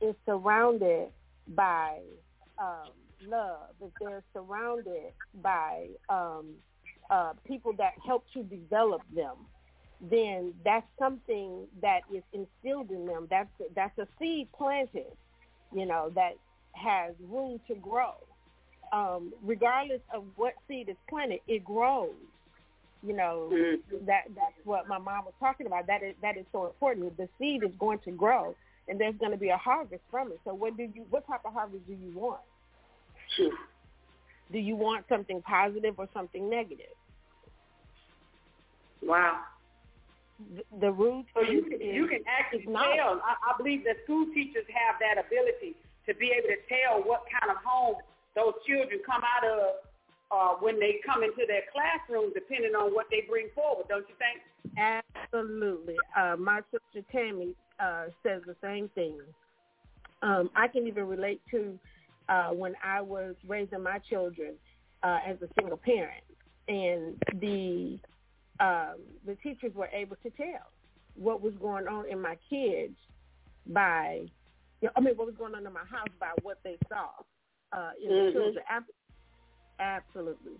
is 0.00 0.14
surrounded 0.26 1.08
by 1.48 1.98
um, 2.58 2.90
love, 3.26 3.70
if 3.80 3.90
they're 4.00 4.22
surrounded 4.32 5.12
by 5.42 5.88
um, 6.08 6.54
uh, 7.10 7.32
people 7.46 7.72
that 7.78 7.92
help 8.06 8.24
to 8.34 8.42
develop 8.44 9.02
them, 9.14 9.36
then 10.10 10.54
that's 10.64 10.86
something 10.98 11.66
that 11.80 12.00
is 12.14 12.22
instilled 12.32 12.90
in 12.90 13.06
them. 13.06 13.26
That's 13.30 13.50
that's 13.74 13.96
a 13.98 14.06
seed 14.18 14.48
planted, 14.56 15.12
you 15.74 15.86
know, 15.86 16.10
that 16.14 16.32
has 16.74 17.14
room 17.20 17.60
to 17.68 17.74
grow. 17.76 18.14
Um, 18.92 19.32
regardless 19.42 20.02
of 20.14 20.24
what 20.36 20.52
seed 20.68 20.90
is 20.90 20.96
planted, 21.08 21.40
it 21.48 21.64
grows. 21.64 22.10
You 23.04 23.14
know, 23.14 23.50
mm-hmm. 23.52 24.06
that 24.06 24.24
that's 24.34 24.54
what 24.64 24.86
my 24.86 24.98
mom 24.98 25.24
was 25.24 25.34
talking 25.40 25.66
about. 25.66 25.86
That 25.88 26.02
is 26.02 26.14
that 26.22 26.36
is 26.36 26.44
so 26.52 26.66
important. 26.66 27.16
The 27.16 27.28
seed 27.38 27.64
is 27.64 27.70
going 27.80 27.98
to 28.04 28.12
grow, 28.12 28.54
and 28.86 29.00
there's 29.00 29.16
going 29.16 29.32
to 29.32 29.38
be 29.38 29.48
a 29.48 29.56
harvest 29.56 30.02
from 30.10 30.28
it. 30.28 30.40
So, 30.44 30.54
what 30.54 30.76
do 30.76 30.84
you? 30.84 31.04
What 31.10 31.26
type 31.26 31.40
of 31.44 31.52
harvest 31.52 31.84
do 31.88 31.94
you 31.94 32.12
want? 32.14 32.42
Sure. 33.36 33.50
Do 34.52 34.58
you 34.58 34.76
want 34.76 35.06
something 35.08 35.42
positive 35.42 35.94
or 35.98 36.08
something 36.14 36.48
negative? 36.48 36.94
Wow. 39.02 39.40
The, 40.54 40.62
the 40.80 40.92
root. 40.92 41.26
So 41.34 41.42
you 41.42 41.62
can 41.62 41.80
is, 41.80 41.94
you 41.94 42.06
can 42.06 42.20
actually 42.28 42.66
tell. 42.66 43.20
I, 43.24 43.34
I 43.50 43.56
believe 43.56 43.84
that 43.84 43.96
school 44.04 44.26
teachers 44.34 44.66
have 44.68 45.00
that 45.00 45.24
ability 45.24 45.74
to 46.06 46.14
be 46.14 46.32
able 46.36 46.48
to 46.48 46.60
tell 46.68 47.02
what 47.02 47.24
kind 47.30 47.50
of 47.50 47.62
home 47.64 47.96
those 48.34 48.54
children 48.66 49.00
come 49.04 49.22
out 49.22 49.44
of 49.44 49.60
uh, 50.32 50.54
when 50.60 50.80
they 50.80 50.96
come 51.04 51.22
into 51.22 51.44
their 51.46 51.62
classroom, 51.72 52.32
depending 52.34 52.74
on 52.74 52.94
what 52.94 53.06
they 53.10 53.24
bring 53.28 53.48
forward. 53.54 53.86
Don't 53.88 54.06
you 54.08 54.14
think? 54.16 54.40
Absolutely. 54.78 55.96
Uh, 56.16 56.36
my 56.38 56.60
sister 56.70 57.06
Tammy 57.12 57.54
uh, 57.78 58.06
says 58.22 58.40
the 58.46 58.56
same 58.62 58.88
thing. 58.94 59.20
Um, 60.22 60.50
I 60.56 60.68
can 60.68 60.86
even 60.86 61.06
relate 61.06 61.42
to 61.50 61.78
uh, 62.28 62.50
when 62.50 62.74
I 62.82 63.00
was 63.00 63.34
raising 63.46 63.82
my 63.82 63.98
children 63.98 64.54
uh, 65.02 65.18
as 65.26 65.36
a 65.42 65.48
single 65.58 65.76
parent, 65.76 66.24
and 66.68 67.16
the 67.40 67.98
um, 68.60 68.96
the 69.26 69.34
teachers 69.42 69.74
were 69.74 69.88
able 69.92 70.16
to 70.22 70.30
tell 70.30 70.70
what 71.16 71.42
was 71.42 71.52
going 71.60 71.88
on 71.88 72.08
in 72.08 72.20
my 72.20 72.36
kids 72.48 72.94
by, 73.66 74.20
I 74.96 75.00
mean, 75.00 75.14
what 75.16 75.26
was 75.26 75.34
going 75.36 75.54
on 75.54 75.66
in 75.66 75.72
my 75.72 75.80
house 75.80 76.08
by 76.20 76.30
what 76.42 76.58
they 76.62 76.76
saw 76.88 77.08
uh, 77.72 77.90
in 78.02 78.10
mm-hmm. 78.10 78.26
the 78.26 78.32
children. 78.32 78.64
Absolutely. 79.78 80.52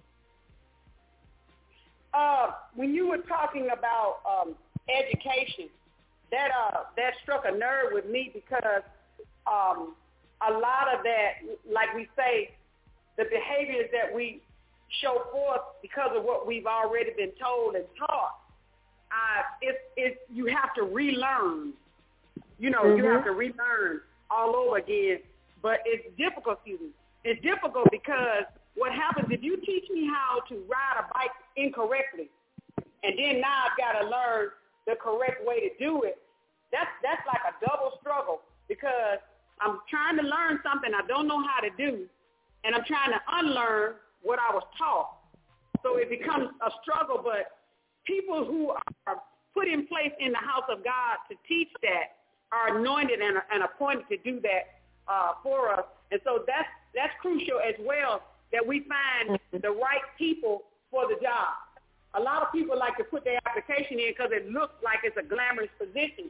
Uh, 2.15 2.51
when 2.75 2.93
you 2.93 3.09
were 3.09 3.19
talking 3.19 3.69
about 3.73 4.19
um, 4.29 4.55
education, 4.89 5.69
that 6.31 6.51
uh, 6.51 6.79
that 6.97 7.13
struck 7.23 7.45
a 7.47 7.57
nerve 7.57 7.93
with 7.93 8.07
me 8.07 8.31
because 8.33 8.83
um, 9.47 9.95
a 10.49 10.53
lot 10.53 10.93
of 10.93 11.05
that, 11.05 11.45
like 11.71 11.95
we 11.95 12.09
say, 12.17 12.55
the 13.17 13.25
behaviors 13.25 13.89
that 13.93 14.15
we 14.15 14.41
show 15.01 15.23
forth 15.31 15.61
because 15.81 16.11
of 16.17 16.25
what 16.25 16.47
we've 16.47 16.67
already 16.67 17.11
been 17.17 17.33
told 17.41 17.77
and 17.77 17.85
taught, 17.99 18.39
uh, 19.11 19.43
it's, 19.61 19.79
it's, 19.97 20.17
you 20.33 20.47
have 20.47 20.75
to 20.75 20.83
relearn. 20.83 21.73
You 22.59 22.71
know, 22.71 22.85
mm-hmm. 22.85 22.99
you 22.99 23.11
have 23.11 23.25
to 23.25 23.33
relearn 23.33 24.01
all 24.31 24.57
over 24.57 24.79
again. 24.79 25.19
But 25.63 25.81
it's 25.85 26.05
difficult, 26.17 26.59
excuse 26.59 26.81
me. 26.81 26.89
It's 27.25 27.41
difficult 27.43 27.89
because 27.91 28.45
what 28.75 28.93
happens 28.93 29.29
if 29.31 29.43
you 29.43 29.57
teach 29.63 29.89
me 29.91 30.09
how 30.09 30.41
to 30.49 30.55
ride 30.67 30.99
a 30.99 31.07
bike 31.15 31.35
incorrectly, 31.57 32.31
and 33.03 33.19
then 33.19 33.41
now 33.41 33.71
I've 33.71 33.79
got 33.79 34.01
to 34.01 34.09
learn 34.09 34.51
the 34.87 34.95
correct 34.97 35.47
way 35.47 35.61
to 35.69 35.71
do 35.79 36.03
it. 36.03 36.19
That's 36.73 36.91
that's 37.03 37.23
like 37.27 37.43
a 37.47 37.55
double 37.65 37.99
struggle 38.01 38.41
because 38.69 39.21
I'm 39.61 39.79
trying 39.91 40.17
to 40.17 40.23
learn 40.23 40.59
something 40.65 40.91
I 40.95 41.07
don't 41.07 41.29
know 41.29 41.43
how 41.47 41.61
to 41.61 41.71
do, 41.77 42.07
and 42.65 42.75
I'm 42.75 42.85
trying 42.85 43.13
to 43.13 43.21
unlearn 43.39 43.95
what 44.23 44.39
I 44.39 44.55
was 44.55 44.65
taught. 44.79 45.19
So 45.83 45.99
it 45.99 46.09
becomes 46.09 46.49
a 46.65 46.71
struggle, 46.83 47.21
but 47.23 47.59
people 48.07 48.45
who 48.45 48.71
are 49.07 49.23
put 49.55 49.69
in 49.69 49.87
place 49.87 50.13
in 50.19 50.33
the 50.33 50.39
house 50.39 50.67
of 50.71 50.83
God 50.83 51.23
to 51.31 51.37
teach 51.47 51.69
that 51.83 52.19
are 52.51 52.79
anointed 52.79 53.21
and, 53.21 53.37
and 53.53 53.63
appointed 53.63 54.09
to 54.09 54.17
do 54.19 54.41
that 54.41 54.81
uh, 55.09 55.33
for 55.43 55.73
us. 55.73 55.85
And 56.11 56.21
so 56.25 56.45
that's 56.47 56.69
that's 56.95 57.13
crucial 57.21 57.59
as 57.61 57.75
well 57.81 58.23
that 58.53 58.67
we 58.67 58.85
find 58.89 59.39
the 59.53 59.71
right 59.71 60.05
people 60.19 60.65
for 60.91 61.09
the 61.09 61.15
job. 61.23 61.57
A 62.15 62.21
lot 62.21 62.43
of 62.43 62.53
people 62.53 62.79
like 62.79 62.97
to 62.99 63.05
put 63.05 63.25
their 63.25 63.41
application 63.47 63.99
in 63.99 64.13
because 64.13 64.31
it 64.33 64.51
looks 64.51 64.75
like 64.85 64.99
it's 65.03 65.17
a 65.17 65.23
glamorous 65.23 65.71
position, 65.79 66.29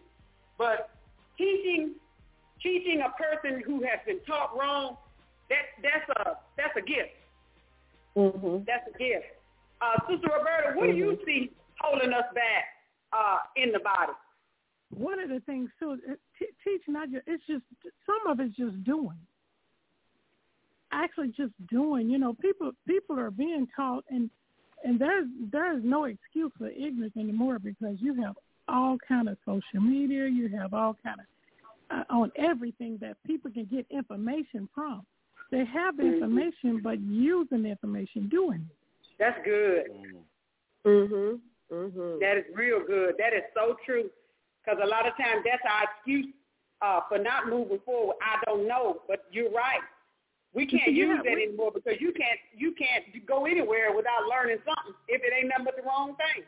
but 0.56 0.90
teaching 1.36 1.94
teaching 2.62 3.02
a 3.02 3.10
person 3.20 3.60
who 3.66 3.82
has 3.82 3.98
been 4.06 4.20
taught 4.24 4.56
wrong, 4.56 4.96
that 5.50 5.74
that's 5.82 6.08
a 6.20 6.38
that's 6.56 6.76
a 6.76 6.80
gift. 6.80 7.10
Mm-hmm. 8.16 8.62
That's 8.66 8.86
a 8.94 8.98
gift. 8.98 9.26
Uh, 9.80 9.98
Sister 10.08 10.28
Roberta, 10.28 10.78
what 10.78 10.86
do 10.86 10.94
you 10.96 11.12
Mm-hmm. 11.18 11.24
see 11.26 11.50
holding 11.80 12.12
us 12.12 12.26
back 12.34 12.64
uh, 13.12 13.38
in 13.56 13.72
the 13.72 13.80
body? 13.80 14.12
One 14.94 15.18
of 15.18 15.30
the 15.30 15.40
things 15.40 15.70
too, 15.80 15.96
t- 16.38 16.46
teaching 16.62 16.94
not 16.94 17.10
just 17.10 17.24
it's 17.26 17.42
just 17.48 17.64
some 18.06 18.30
of 18.30 18.38
it's 18.38 18.54
just 18.56 18.84
doing. 18.84 19.18
Actually, 20.92 21.28
just 21.28 21.52
doing. 21.70 22.10
You 22.10 22.18
know, 22.18 22.34
people 22.34 22.72
people 22.86 23.18
are 23.18 23.30
being 23.30 23.66
taught, 23.74 24.04
and 24.10 24.28
and 24.84 24.98
there's 24.98 25.26
there 25.50 25.76
is 25.76 25.82
no 25.82 26.04
excuse 26.04 26.52
for 26.58 26.68
ignorance 26.68 27.16
anymore 27.16 27.58
because 27.58 27.96
you 28.00 28.14
have 28.22 28.36
all 28.68 28.96
kind 29.06 29.28
of 29.28 29.36
social 29.44 29.80
media, 29.80 30.26
you 30.26 30.48
have 30.48 30.74
all 30.74 30.96
kind 31.02 31.20
of 31.20 31.26
uh, 31.90 32.14
on 32.14 32.30
everything 32.36 32.98
that 33.00 33.16
people 33.26 33.50
can 33.50 33.64
get 33.64 33.86
information 33.90 34.68
from. 34.74 35.04
They 35.50 35.64
have 35.64 35.96
the 35.96 36.04
Mhm. 36.04 36.14
information, 36.14 36.80
but 36.82 37.00
using 37.00 37.62
the 37.62 37.68
information, 37.70 38.28
doing 38.28 38.60
it. 38.70 38.76
That's 39.18 39.42
good. 39.44 39.90
Mhm. 40.84 41.40
Mhm. 41.70 42.20
That 42.20 42.36
is 42.38 42.54
real 42.54 42.80
good. 42.80 43.16
That 43.18 43.32
is 43.32 43.44
so 43.54 43.76
true. 43.84 44.10
Because 44.64 44.80
a 44.82 44.86
lot 44.86 45.06
of 45.06 45.16
times 45.16 45.42
that's 45.44 45.64
our 45.64 45.84
excuse 45.84 46.32
uh, 46.82 47.00
for 47.08 47.18
not 47.18 47.48
moving 47.48 47.78
forward. 47.80 48.16
I 48.22 48.42
don't 48.44 48.66
know, 48.66 49.02
but 49.06 49.26
you're 49.30 49.50
right. 49.50 49.82
We 50.54 50.66
can't 50.66 50.92
use 50.92 51.16
that 51.16 51.24
we- 51.24 51.44
anymore 51.44 51.72
because 51.72 52.00
you 52.00 52.12
can't 52.12 52.38
you 52.56 52.72
can't 52.72 53.26
go 53.26 53.46
anywhere 53.46 53.94
without 53.94 54.28
learning 54.28 54.58
something 54.64 54.94
if 55.08 55.22
it 55.22 55.32
ain't 55.36 55.48
nothing 55.48 55.64
but 55.64 55.76
the 55.76 55.82
wrong 55.82 56.16
thing. 56.16 56.44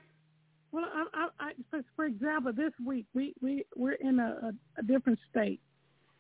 Well, 0.73 0.87
I, 0.93 1.29
I, 1.39 1.53
I, 1.73 1.81
for, 1.95 2.05
example, 2.05 2.53
this 2.53 2.73
week 2.85 3.07
we 3.15 3.33
we 3.41 3.65
we're 3.77 3.93
in 3.93 4.19
a, 4.19 4.53
a, 4.77 4.81
a 4.81 4.83
different 4.83 5.19
state, 5.31 5.61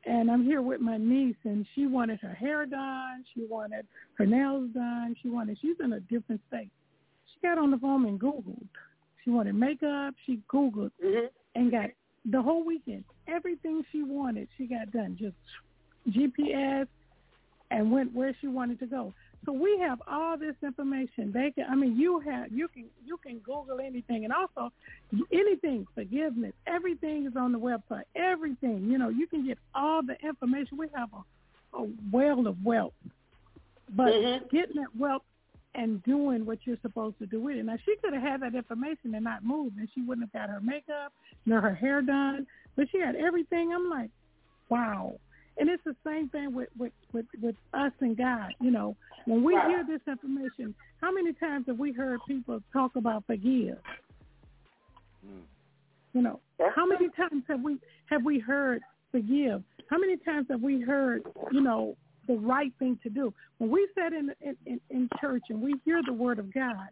and 0.07 0.31
I'm 0.31 0.45
here 0.45 0.63
with 0.63 0.81
my 0.81 0.97
niece, 0.97 1.37
and 1.45 1.67
she 1.75 1.87
wanted 1.87 2.21
her 2.21 2.33
hair 2.33 2.65
done, 2.65 3.25
she 3.35 3.45
wanted 3.51 3.85
her 4.17 4.25
nails 4.25 4.71
done, 4.73 5.17
she 5.21 5.29
wanted 5.29 5.59
she's 5.61 5.77
in 5.83 5.95
a 5.95 6.01
different 6.01 6.41
state. 6.49 6.71
She 7.33 7.41
got 7.47 7.59
on 7.59 7.73
the 7.73 7.79
phone 7.79 8.07
and 8.07 8.19
Googled. 8.19 8.67
She 9.25 9.31
wanted 9.31 9.55
makeup. 9.57 10.15
She 10.25 10.41
Googled 10.53 10.93
mm-hmm. 11.05 11.27
and 11.57 11.71
got 11.71 11.91
the 12.31 12.41
whole 12.41 12.65
weekend 12.65 13.05
everything 13.27 13.83
she 13.91 14.03
wanted. 14.03 14.49
She 14.57 14.67
got 14.67 14.91
done. 14.93 15.17
Just 15.19 15.35
GPS 16.11 16.87
and 17.71 17.91
went 17.91 18.15
where 18.15 18.35
she 18.41 18.47
wanted 18.47 18.79
to 18.81 18.87
go. 18.87 19.13
So 19.45 19.53
we 19.53 19.79
have 19.81 20.01
all 20.09 20.39
this 20.39 20.55
information. 20.63 21.31
They 21.33 21.51
can, 21.51 21.67
I 21.71 21.75
mean, 21.75 21.97
you 21.97 22.19
have, 22.21 22.51
you 22.51 22.69
can, 22.69 22.87
you 23.05 23.19
can 23.19 23.39
Google 23.39 23.79
anything, 23.79 24.25
and 24.25 24.33
also 24.33 24.73
anything, 25.31 25.87
forgiveness, 25.95 26.53
everything 26.67 27.27
is 27.27 27.37
on 27.37 27.53
the 27.53 27.59
website. 27.59 28.05
Everything, 28.17 28.89
you 28.91 28.97
know, 28.97 29.11
you 29.11 29.27
can 29.27 29.47
get 29.47 29.59
all 29.75 30.03
the 30.03 30.17
information. 30.27 30.79
We 30.79 30.89
have 30.95 31.11
a, 31.13 31.79
a 31.79 31.89
well 32.11 32.47
of 32.47 32.65
wealth, 32.65 32.95
but 33.95 34.15
mm-hmm. 34.15 34.57
getting 34.57 34.77
that 34.77 34.97
wealth 34.99 35.23
and 35.75 36.03
doing 36.05 36.47
what 36.47 36.59
you're 36.65 36.79
supposed 36.81 37.19
to 37.19 37.27
do 37.27 37.41
with 37.41 37.57
it. 37.57 37.65
Now 37.65 37.77
she 37.85 37.97
could 37.97 38.15
have 38.15 38.23
had 38.23 38.41
that 38.43 38.55
information 38.55 39.15
and 39.15 39.25
not 39.25 39.45
moved, 39.45 39.77
and 39.77 39.89
she 39.95 40.01
wouldn't 40.01 40.31
have 40.33 40.41
got 40.41 40.49
her 40.49 40.61
makeup 40.61 41.13
nor 41.45 41.61
her 41.61 41.75
hair 41.75 42.01
done. 42.01 42.47
But 42.77 42.89
she 42.91 42.99
had 42.99 43.15
everything. 43.17 43.73
I'm 43.75 43.91
like, 43.91 44.11
wow. 44.69 45.19
And 45.59 45.69
it's 45.69 45.85
the 45.85 45.97
same 46.05 46.29
thing 46.31 46.55
with 46.55 46.69
with 46.79 46.93
with, 47.13 47.27
with 47.41 47.57
us 47.73 47.93
and 48.01 48.17
God. 48.17 48.55
You 48.61 48.71
know, 48.71 48.97
when 49.27 49.45
we 49.45 49.55
Right. 49.55 49.69
hear 49.69 49.85
this 49.85 50.01
information, 50.09 50.75
how 51.01 51.13
many 51.13 51.33
times 51.35 51.67
have 51.69 51.79
we 51.79 51.93
heard 51.93 52.21
people 52.27 52.61
talk 52.73 52.97
about 52.97 53.25
forgive? 53.27 53.79
You 56.13 56.23
know, 56.23 56.41
how 56.75 56.87
many 56.87 57.09
times 57.11 57.45
have 57.49 57.63
we 57.63 57.79
have 58.07 58.25
we 58.25 58.39
heard 58.39 58.83
forgive? 59.13 59.63
How 59.91 59.99
many 59.99 60.17
times 60.19 60.47
have 60.51 60.63
we 60.63 60.81
heard, 60.81 61.23
you 61.53 61.61
know, 61.61 61.97
the 62.27 62.35
right 62.35 62.73
thing 62.79 62.99
to 63.03 63.11
do? 63.11 63.33
When 63.59 63.71
we 63.71 63.89
sit 63.95 64.13
in 64.13 64.33
in, 64.41 64.57
in, 64.67 64.81
in 64.91 65.09
church 65.21 65.43
and 65.51 65.61
we 65.61 65.77
hear 65.85 66.03
the 66.05 66.13
word 66.13 66.39
of 66.39 66.53
God, 66.53 66.89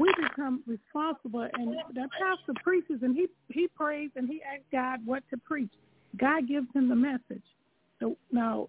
we 0.00 0.12
become 0.20 0.62
responsible. 0.66 1.48
And 1.52 1.76
the 1.94 2.08
pastor 2.18 2.60
preaches 2.62 3.02
and 3.02 3.14
he 3.14 3.26
he 3.50 3.68
prays 3.68 4.10
and 4.16 4.28
he 4.28 4.42
asks 4.42 4.64
God 4.72 5.00
what 5.04 5.22
to 5.30 5.36
preach. 5.36 5.70
God 6.16 6.48
gives 6.48 6.66
him 6.74 6.88
the 6.88 6.96
message. 6.96 7.42
So 8.04 8.18
now, 8.30 8.68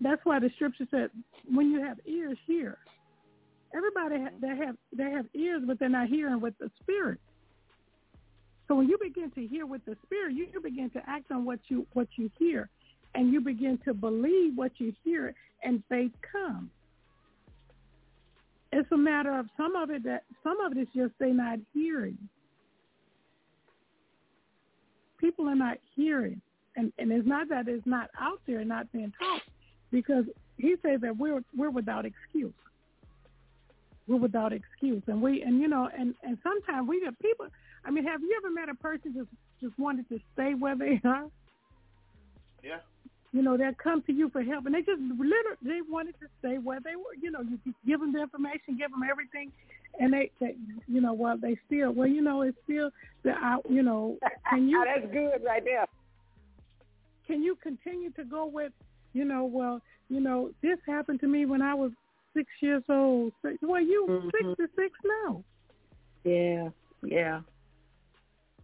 that's 0.00 0.20
why 0.24 0.38
the 0.38 0.50
scripture 0.54 0.86
said, 0.88 1.10
"When 1.52 1.72
you 1.72 1.80
have 1.80 1.98
ears, 2.06 2.38
hear." 2.46 2.78
Everybody 3.74 4.20
ha- 4.20 4.36
they 4.40 4.56
have 4.56 4.76
they 4.92 5.10
have 5.10 5.26
ears, 5.34 5.62
but 5.66 5.80
they're 5.80 5.88
not 5.88 6.06
hearing 6.06 6.40
with 6.40 6.56
the 6.58 6.70
spirit. 6.80 7.18
So 8.68 8.76
when 8.76 8.88
you 8.88 8.98
begin 9.02 9.32
to 9.32 9.44
hear 9.44 9.66
with 9.66 9.84
the 9.84 9.96
spirit, 10.04 10.34
you, 10.34 10.46
you 10.52 10.60
begin 10.60 10.90
to 10.90 11.02
act 11.10 11.32
on 11.32 11.44
what 11.44 11.58
you 11.66 11.88
what 11.94 12.06
you 12.14 12.30
hear, 12.38 12.68
and 13.16 13.32
you 13.32 13.40
begin 13.40 13.78
to 13.78 13.92
believe 13.92 14.56
what 14.56 14.78
you 14.78 14.92
hear, 15.02 15.34
and 15.64 15.82
faith 15.88 16.12
comes. 16.32 16.70
It's 18.72 18.90
a 18.92 18.96
matter 18.96 19.36
of 19.36 19.46
some 19.56 19.74
of 19.74 19.90
it 19.90 20.04
that 20.04 20.22
some 20.44 20.60
of 20.60 20.70
it 20.70 20.82
is 20.82 20.88
just 20.94 21.14
they 21.18 21.32
not 21.32 21.58
hearing. 21.72 22.16
People 25.18 25.48
are 25.48 25.56
not 25.56 25.78
hearing, 25.96 26.40
and 26.76 26.92
and 26.98 27.10
it's 27.10 27.26
not 27.26 27.48
that 27.48 27.68
it's 27.68 27.86
not 27.86 28.10
out 28.20 28.40
there, 28.46 28.60
and 28.60 28.68
not 28.68 28.90
being 28.92 29.12
taught, 29.18 29.42
because 29.90 30.24
he 30.58 30.76
says 30.82 31.00
that 31.00 31.16
we're 31.16 31.42
we're 31.56 31.70
without 31.70 32.04
excuse. 32.04 32.52
We're 34.06 34.18
without 34.18 34.52
excuse, 34.52 35.02
and 35.06 35.20
we 35.20 35.42
and 35.42 35.60
you 35.60 35.68
know 35.68 35.88
and 35.96 36.14
and 36.22 36.38
sometimes 36.42 36.88
we 36.88 37.00
get 37.00 37.18
people. 37.18 37.46
I 37.84 37.90
mean, 37.90 38.04
have 38.04 38.20
you 38.20 38.34
ever 38.38 38.52
met 38.52 38.68
a 38.68 38.74
person 38.74 39.14
just 39.14 39.28
just 39.60 39.78
wanted 39.78 40.08
to 40.10 40.20
stay 40.34 40.54
where 40.54 40.76
they 40.76 41.00
are? 41.04 41.26
Yeah. 42.62 42.78
You 43.32 43.42
know, 43.42 43.56
they'll 43.56 43.74
come 43.74 44.02
to 44.02 44.12
you 44.12 44.30
for 44.30 44.42
help, 44.42 44.66
and 44.66 44.74
they 44.74 44.80
just 44.80 45.00
literally 45.00 45.58
they 45.62 45.80
wanted 45.88 46.14
to 46.20 46.26
stay 46.38 46.56
where 46.56 46.80
they 46.80 46.96
were. 46.96 47.14
You 47.20 47.30
know, 47.30 47.40
you 47.42 47.58
just 47.64 47.76
give 47.86 48.00
them 48.00 48.12
the 48.12 48.22
information, 48.22 48.78
give 48.78 48.90
them 48.90 49.02
everything, 49.08 49.52
and 50.00 50.12
they, 50.12 50.30
they 50.40 50.54
you 50.88 51.00
know, 51.00 51.12
well, 51.12 51.36
they 51.36 51.58
still, 51.66 51.92
well, 51.92 52.06
you 52.06 52.22
know, 52.22 52.42
it's 52.42 52.56
still 52.64 52.90
the 53.24 53.32
out. 53.32 53.62
You 53.68 53.82
know, 53.82 54.16
can 54.50 54.68
you? 54.68 54.82
That's 54.84 55.12
good 55.12 55.44
right 55.44 55.62
there. 55.64 55.86
Can 57.26 57.42
you 57.42 57.56
continue 57.56 58.10
to 58.12 58.24
go 58.24 58.46
with, 58.46 58.72
you 59.12 59.24
know, 59.24 59.44
well, 59.44 59.80
you 60.08 60.20
know, 60.20 60.50
this 60.62 60.78
happened 60.86 61.20
to 61.20 61.26
me 61.26 61.46
when 61.46 61.62
I 61.62 61.74
was 61.74 61.90
six 62.34 62.50
years 62.60 62.84
old. 62.88 63.32
Well, 63.62 63.80
you 63.80 64.06
Mhm. 64.06 64.30
sixty-six 64.30 64.98
now. 65.04 65.44
Yeah. 66.24 66.70
Yeah. 67.02 67.42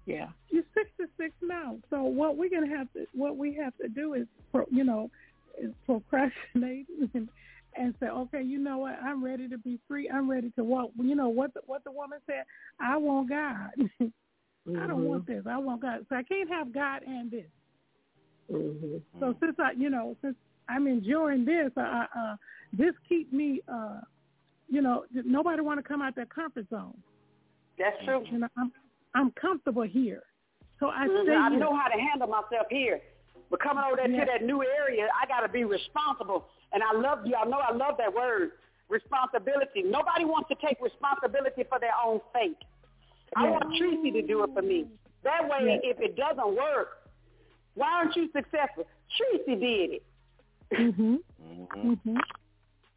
Yeah. 0.05 0.31
You're 0.51 0.65
66 0.75 1.35
now. 1.43 1.79
So 1.89 2.03
what 2.03 2.37
we're 2.37 2.51
gonna 2.51 2.67
have 2.77 2.93
to, 2.93 3.07
what 3.13 3.37
we 3.37 3.55
have 3.55 3.77
to 3.79 3.89
do 3.89 4.15
is, 4.15 4.27
pro, 4.51 4.67
you 4.71 4.85
know, 4.85 5.11
is 5.59 5.73
procrastinate 5.87 6.87
and, 7.15 7.29
and 7.77 7.95
say, 8.01 8.09
okay, 8.09 8.43
you 8.43 8.59
know 8.59 8.79
what, 8.79 8.99
I'm 9.03 9.25
ready 9.25 9.49
to 9.49 9.59
be 9.59 9.79
free. 9.89 10.11
I'm 10.11 10.31
ready 10.31 10.51
to 10.57 10.65
walk. 10.65 10.91
You 10.97 11.15
know 11.15 11.29
what 11.29 11.55
the, 11.55 11.61
what 11.67 11.85
the 11.85 11.93
woman 11.93 12.19
said. 12.27 12.45
I 12.81 12.97
want 12.97 13.29
God. 13.29 13.71
I 14.81 14.87
don't 14.87 15.05
want 15.05 15.27
this. 15.27 15.45
I 15.47 15.59
want 15.59 15.83
God. 15.83 16.07
So 16.09 16.17
I 16.17 16.23
can't 16.23 16.49
have 16.51 16.73
God 16.73 17.03
and 17.05 17.31
this. 17.31 17.47
Mm-hmm. 18.51 18.97
So 19.21 19.35
since 19.41 19.57
I, 19.59 19.73
you 19.73 19.91
know, 19.91 20.17
since 20.23 20.37
I'm 20.69 20.87
enjoying 20.87 21.45
this, 21.45 21.71
I, 21.77 22.07
uh, 22.17 22.37
this 22.73 22.95
keep 23.09 23.33
me, 23.33 23.61
uh, 23.73 24.01
you 24.69 24.81
know, 24.83 25.05
nobody 25.13 25.61
want 25.61 25.79
to 25.79 25.83
come 25.83 26.03
out 26.03 26.15
their 26.15 26.27
comfort 26.27 26.67
zone. 26.71 26.97
That's 27.79 27.97
true. 28.05 28.25
You 28.31 28.39
know, 28.41 28.49
I'm 28.57 28.73
I'm 29.15 29.31
comfortable 29.33 29.83
here, 29.83 30.23
so 30.81 30.89
I 30.89 31.07
Mhm. 31.07 31.23
stay 31.25 31.35
I 31.35 31.51
here. 31.51 31.59
know 31.59 31.75
how 31.77 31.89
to 31.89 31.99
handle 32.01 32.29
myself 32.29 32.67
here. 32.71 33.01
But 33.51 33.61
coming 33.61 33.85
over 33.85 33.97
there 33.97 34.09
Yeah. 34.09 34.25
to 34.25 34.31
that 34.33 34.45
new 34.45 34.63
area, 34.65 35.11
I 35.21 35.27
got 35.27 35.41
to 35.41 35.49
be 35.49 35.65
responsible. 35.65 36.49
And 36.73 36.83
I 36.83 36.93
love 36.93 37.27
you. 37.27 37.35
I 37.37 37.45
know 37.45 37.59
I 37.59 37.73
love 37.73 37.99
that 37.99 38.13
word, 38.15 38.53
responsibility. 38.89 39.83
Nobody 39.83 40.25
wants 40.25 40.49
to 40.49 40.55
take 40.67 40.81
responsibility 40.81 41.65
for 41.65 41.79
their 41.79 41.93
own 42.03 42.21
fate. 42.33 42.57
I 43.37 43.51
want 43.51 43.75
Tracy 43.77 44.11
to 44.13 44.23
do 44.23 44.43
it 44.45 44.51
for 44.55 44.63
me. 44.63 44.87
That 45.23 45.47
way, 45.49 45.81
Yeah. 45.83 45.91
if 45.91 46.01
it 46.01 46.17
doesn't 46.17 46.55
work, 46.57 47.02
why 47.75 47.89
aren't 47.93 48.17
you 48.17 48.29
successful? 48.35 48.87
Tracy 49.17 49.61
did 49.61 49.91
it. 49.93 50.03
Mhm. 50.73 51.19
Mm-hmm. 51.43 51.93
Mhm. 52.13 52.21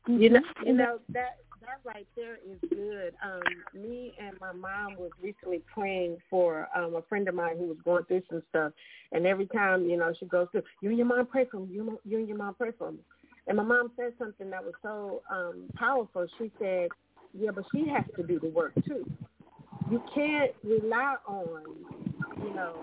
You 0.08 0.30
know, 0.30 0.42
you 0.64 0.74
know 0.74 1.00
that 1.10 1.38
that 1.62 1.80
right 1.84 2.08
there 2.16 2.38
is 2.48 2.60
good. 2.70 3.16
Um, 3.24 3.42
me 3.74 4.14
and 4.20 4.40
my 4.40 4.52
mom 4.52 4.98
was 4.98 5.10
recently 5.22 5.62
praying 5.74 6.18
for 6.30 6.68
um, 6.76 6.96
a 6.96 7.02
friend 7.04 7.28
of 7.28 7.34
mine 7.34 7.58
who 7.58 7.66
was 7.68 7.78
going 7.84 8.04
through 8.06 8.22
some 8.30 8.44
stuff, 8.50 8.72
and 9.12 9.26
every 9.26 9.48
time 9.48 9.90
you 9.90 9.98
know 9.98 10.14
she 10.20 10.26
goes 10.28 10.48
through, 10.52 10.64
you 10.82 10.90
and 10.90 10.98
your 10.98 11.08
mom 11.08 11.26
pray 11.26 11.46
for 11.46 11.60
me. 11.62 11.74
You, 11.74 11.90
and- 11.90 12.00
you 12.06 12.20
and 12.20 12.28
your 12.28 12.38
mom 12.38 12.54
pray 12.54 12.72
for 12.78 12.92
me. 12.92 13.00
And 13.48 13.58
my 13.58 13.64
mom 13.64 13.92
said 13.96 14.14
something 14.20 14.50
that 14.52 14.64
was 14.64 14.74
so 14.82 15.22
um, 15.30 15.64
powerful. 15.76 16.28
She 16.38 16.52
said, 16.60 16.90
"Yeah, 17.34 17.52
but 17.52 17.66
she 17.74 17.88
has 17.90 18.06
to 18.16 18.24
do 18.24 18.40
the 18.40 18.50
work 18.50 18.74
too. 18.88 19.06
You 19.90 20.02
can't 20.14 20.52
rely 20.64 21.16
on, 21.28 21.64
you 22.44 22.54
know, 22.54 22.76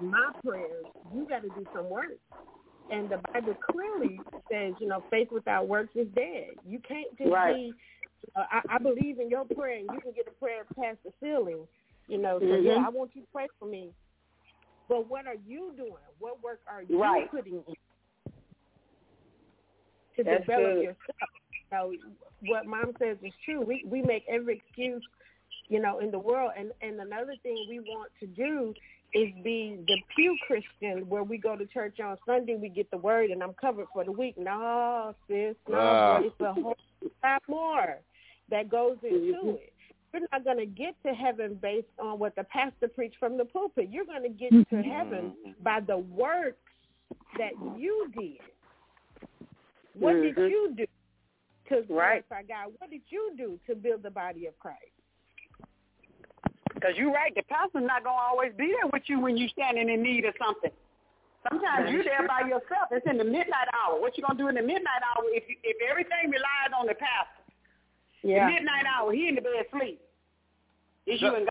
my 0.00 0.30
prayers. 0.44 0.86
You 1.12 1.26
got 1.26 1.42
to 1.42 1.50
do 1.50 1.66
some 1.74 1.88
work." 1.88 2.18
And 2.90 3.08
the 3.08 3.20
Bible 3.32 3.54
clearly 3.70 4.20
says, 4.50 4.74
you 4.78 4.86
know, 4.86 5.02
faith 5.10 5.28
without 5.32 5.66
works 5.66 5.90
is 5.96 6.06
dead. 6.14 6.50
You 6.64 6.78
can't 6.86 7.16
just 7.18 7.30
Right. 7.30 7.54
be, 7.56 7.74
uh, 8.36 8.44
I, 8.50 8.76
I 8.76 8.78
believe 8.78 9.18
in 9.18 9.28
your 9.28 9.44
prayer, 9.44 9.78
and 9.78 9.90
you 9.92 10.00
can 10.00 10.12
get 10.12 10.28
a 10.28 10.30
prayer 10.30 10.64
past 10.78 10.98
the 11.04 11.12
ceiling, 11.20 11.66
you 12.06 12.18
know. 12.18 12.38
So 12.38 12.46
Mhm. 12.46 12.64
yeah, 12.64 12.86
I 12.86 12.88
want 12.90 13.10
you 13.14 13.22
to 13.22 13.28
pray 13.32 13.48
for 13.58 13.66
me. 13.66 13.92
But 14.88 15.08
what 15.08 15.26
are 15.26 15.34
you 15.34 15.72
doing? 15.76 15.94
What 16.20 16.42
work 16.44 16.60
are 16.68 16.82
you 16.82 16.96
Right. 16.96 17.28
putting 17.30 17.54
in? 17.66 17.74
to 20.16 20.24
That's 20.24 20.40
develop 20.40 20.74
good. 20.74 20.82
yourself. 20.82 21.30
So 21.72 21.92
what 22.40 22.66
mom 22.66 22.92
says 22.98 23.16
is 23.22 23.32
true. 23.44 23.60
We 23.60 23.84
we 23.86 24.02
make 24.02 24.24
every 24.28 24.56
excuse, 24.56 25.02
you 25.68 25.80
know, 25.80 25.98
in 25.98 26.10
the 26.10 26.18
world. 26.18 26.52
And 26.56 26.72
and 26.80 27.00
another 27.00 27.36
thing 27.42 27.66
we 27.68 27.80
want 27.80 28.10
to 28.20 28.26
do 28.26 28.74
is 29.14 29.28
be 29.42 29.78
the 29.86 29.96
pew 30.14 30.36
Christian 30.46 31.08
where 31.08 31.22
we 31.22 31.38
go 31.38 31.56
to 31.56 31.66
church 31.66 32.00
on 32.00 32.16
Sunday, 32.26 32.56
we 32.56 32.68
get 32.68 32.90
the 32.90 32.98
word 32.98 33.30
and 33.30 33.42
I'm 33.42 33.54
covered 33.54 33.86
for 33.92 34.04
the 34.04 34.12
week. 34.12 34.36
No, 34.36 35.14
sis, 35.28 35.54
no, 35.68 35.76
Wow. 35.76 36.18
Ah. 36.20 36.24
it's 36.24 36.40
a 36.40 36.52
whole 36.52 36.76
lot 37.22 37.42
more 37.48 37.98
that 38.50 38.68
goes 38.68 38.96
into 39.02 39.18
mm-hmm. 39.18 39.48
it. 39.50 39.72
You're 40.12 40.28
not 40.32 40.44
going 40.44 40.58
to 40.58 40.66
get 40.66 40.94
to 41.04 41.12
heaven 41.12 41.58
based 41.60 41.86
on 41.98 42.18
what 42.18 42.34
the 42.36 42.44
pastor 42.44 42.88
preached 42.88 43.16
from 43.18 43.36
the 43.36 43.44
pulpit. 43.44 43.88
You're 43.90 44.06
going 44.06 44.22
to 44.22 44.28
get 44.28 44.50
to 44.50 44.56
mm-hmm. 44.56 44.90
heaven 44.90 45.32
by 45.62 45.80
the 45.80 45.98
works 45.98 46.56
that 47.38 47.52
you 47.76 48.10
did. 48.18 48.38
What 49.98 50.14
did 50.14 50.36
you 50.36 50.74
do 50.76 50.86
to 51.68 51.76
Right. 51.92 52.26
glorify 52.28 52.42
God? 52.42 52.72
What 52.78 52.90
did 52.90 53.02
you 53.08 53.32
do 53.36 53.58
to 53.66 53.74
build 53.74 54.02
the 54.02 54.10
body 54.10 54.46
of 54.46 54.58
Christ? 54.58 54.95
Because 56.76 56.92
you're 56.94 57.10
right, 57.10 57.34
the 57.34 57.42
pastor's 57.48 57.88
not 57.88 58.04
going 58.04 58.20
to 58.20 58.26
always 58.28 58.52
be 58.52 58.68
there 58.68 58.86
with 58.92 59.08
you 59.08 59.18
when 59.18 59.38
you're 59.40 59.48
standing 59.48 59.88
in 59.88 60.02
need 60.02 60.26
of 60.26 60.34
something. 60.36 60.70
Sometimes 61.48 61.90
you're 61.90 62.04
there 62.04 62.28
by 62.28 62.44
yourself. 62.44 62.92
It's 62.92 63.06
in 63.08 63.16
the 63.16 63.24
midnight 63.24 63.72
hour. 63.72 63.98
What 63.98 64.12
you 64.18 64.22
going 64.22 64.36
to 64.36 64.42
do 64.44 64.48
in 64.48 64.56
the 64.56 64.62
midnight 64.62 65.00
hour 65.00 65.24
if 65.32 65.44
if 65.64 65.76
everything 65.88 66.28
relies 66.28 66.76
on 66.78 66.86
the 66.86 66.94
pastor? 66.94 67.48
Yeah. 68.22 68.44
The 68.44 68.52
midnight 68.52 68.84
hour, 68.84 69.10
he 69.12 69.28
in 69.28 69.36
the 69.36 69.40
bed 69.40 69.64
asleep. 69.64 70.00
It's 71.06 71.22
you 71.22 71.34
and 71.34 71.48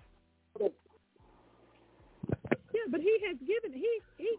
God. 0.59 0.71
Yeah, 2.73 2.85
but 2.91 3.01
he 3.01 3.17
has 3.25 3.37
given 3.39 3.73
he 3.73 3.89
he 4.17 4.29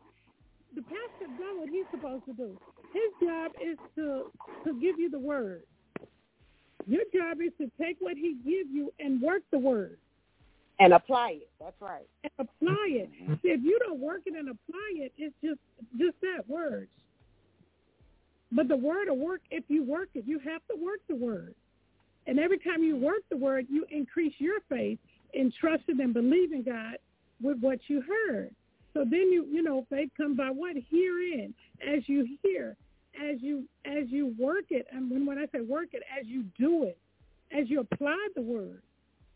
the 0.77 0.83
pastor 0.83 1.27
done 1.35 1.59
what 1.59 1.69
he's 1.69 1.87
supposed 1.91 2.27
to 2.27 2.33
do. 2.33 2.55
His 2.95 3.27
job 3.27 3.51
is 3.59 3.79
to 3.97 4.31
to 4.63 4.81
give 4.81 5.01
you 5.01 5.11
the 5.11 5.19
word. 5.19 5.63
Your 6.87 7.03
job 7.13 7.39
is 7.43 7.51
to 7.59 7.69
take 7.81 7.97
what 7.99 8.17
he 8.17 8.37
gives 8.45 8.71
you 8.71 8.93
and 9.01 9.21
work 9.21 9.43
the 9.51 9.59
word 9.59 9.99
And 10.79 10.93
apply 10.93 11.39
it. 11.41 11.51
That's 11.59 11.81
right. 11.81 12.07
and 12.23 12.33
apply 12.39 12.87
it. 12.89 13.11
Mm-hmm. 13.11 13.35
See, 13.43 13.49
if 13.49 13.63
you 13.63 13.79
don't 13.79 13.99
work 13.99 14.23
it 14.27 14.35
and 14.35 14.49
apply 14.51 14.93
it, 14.97 15.13
it's 15.17 15.35
just 15.43 15.61
just 15.99 16.21
that 16.21 16.49
words. 16.49 16.91
But 18.53 18.69
the 18.69 18.77
word 18.77 19.09
will 19.09 19.19
work 19.19 19.41
if 19.51 19.65
you 19.69 19.83
work 19.85 20.11
it. 20.15 20.25
You 20.27 20.39
have 20.41 20.61
to 20.71 20.77
work 20.77 21.01
the 21.09 21.17
word. 21.17 21.55
And 22.27 22.39
every 22.39 22.59
time 22.59 22.83
you 22.83 22.97
work 22.97 23.23
the 23.31 23.37
word, 23.37 23.67
you 23.71 23.87
increase 23.91 24.35
your 24.39 24.61
faith 24.69 24.99
in 25.33 25.53
trusting 25.61 26.01
and 26.01 26.13
believing 26.13 26.63
God 26.63 26.97
with 27.41 27.59
what 27.61 27.79
you 27.89 28.03
heard. 28.03 28.51
So 28.95 29.01
then 29.01 29.31
you, 29.31 29.47
you 29.51 29.63
know, 29.63 29.87
faith 29.91 30.11
comes 30.17 30.37
by 30.37 30.49
what? 30.49 30.75
Hearing. 30.91 31.55
As 31.87 32.03
you 32.07 32.27
hear, 32.43 32.77
as 33.15 33.37
you 33.41 33.65
as 33.85 34.09
you 34.09 34.35
work 34.39 34.65
it, 34.71 34.87
and 34.91 35.11
when, 35.11 35.27
when 35.27 35.39
I 35.39 35.47
say 35.53 35.61
work 35.61 35.89
it, 35.93 36.03
as 36.19 36.27
you 36.27 36.45
do 36.59 36.85
it, 36.85 36.99
as 37.57 37.69
you 37.69 37.81
apply 37.81 38.29
the 38.35 38.43
word, 38.43 38.81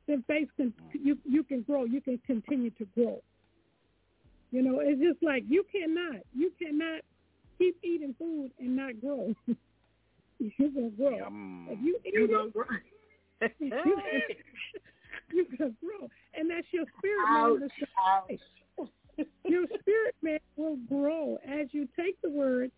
then 0.07 0.25
faith 0.27 0.49
can 0.57 0.73
you 0.93 1.17
you 1.25 1.43
can 1.43 1.63
grow. 1.63 1.85
You 1.85 2.01
can 2.01 2.19
continue 2.27 2.71
to 2.71 2.85
grow. 2.95 3.21
You 4.51 4.63
know, 4.63 4.81
it's 4.81 5.01
just 5.01 5.23
like 5.23 5.45
you 5.49 5.65
cannot 5.71 6.23
you 6.35 6.51
cannot 6.61 7.03
keep 7.59 7.77
eating 7.85 8.15
food 8.19 8.51
and 8.59 8.77
not 8.77 9.01
grow. 9.01 9.35
You're 10.39 10.71
gonna 10.71 10.91
grow. 10.91 11.29
If 11.69 11.79
you 11.83 12.01
eat 12.05 12.15
You 12.15 12.25
it, 12.25 12.31
gonna 12.31 12.51
grow. 12.51 12.65
you 13.61 13.71
gonna, 13.71 14.21
you 15.33 15.47
grow, 15.81 16.09
and 16.35 16.51
that's 16.51 16.67
your 16.73 16.85
spirit 16.99 17.29
man. 17.31 17.61
that's 17.61 19.29
your. 19.45 19.67
Spirit 19.81 20.15
man 20.23 20.39
will 20.57 20.77
grow 20.89 21.39
as 21.47 21.69
you 21.73 21.87
take 21.99 22.21
the 22.23 22.31
word, 22.31 22.71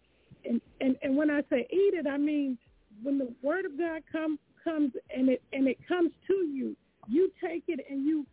and 0.45 0.61
and 0.81 0.97
and 1.03 1.17
when 1.17 1.31
I 1.31 1.41
say 1.51 1.67
eat 1.71 1.95
it, 1.95 2.07
I 2.07 2.19
mean 2.19 2.59
when 3.03 3.19
the 3.19 3.33
word 3.43 3.65
of 3.65 3.79
God 3.79 4.03
come 4.11 4.39
comes 4.63 4.93
and 5.15 5.29
it 5.29 5.43
and 5.53 5.67
it 5.67 5.79
comes 5.87 6.11
to 6.27 6.35
you, 6.35 6.77
you 7.09 7.31
take 7.43 7.65
it 7.69 7.81
and 7.91 8.05
you 8.07 8.27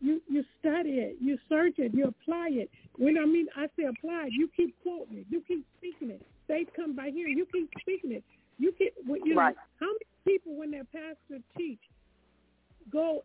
you 0.00 0.20
you 0.28 0.44
study 0.60 0.98
it, 0.98 1.16
you 1.20 1.38
search 1.48 1.74
it, 1.78 1.94
you 1.94 2.06
apply 2.06 2.48
it. 2.52 2.70
When 2.96 3.16
I 3.18 3.24
mean 3.24 3.46
I 3.56 3.66
say 3.76 3.84
apply 3.84 4.26
it, 4.26 4.32
you 4.32 4.48
keep 4.56 4.74
quoting 4.82 5.18
it, 5.18 5.26
you 5.30 5.42
keep 5.46 5.64
speaking 5.78 6.10
it. 6.10 6.22
Faith 6.46 6.68
come 6.76 6.94
by 6.94 7.10
here, 7.10 7.28
you 7.28 7.46
keep 7.52 7.70
speaking 7.80 8.12
it. 8.12 8.24
You 8.58 8.72
keep 8.76 8.94
you 9.06 9.34
know 9.34 9.52
how 9.80 9.86
many 9.86 9.98
people 10.24 10.56
when 10.56 10.70
their 10.70 10.84
pastor 10.84 11.42
teach 11.56 11.80
go 12.92 13.24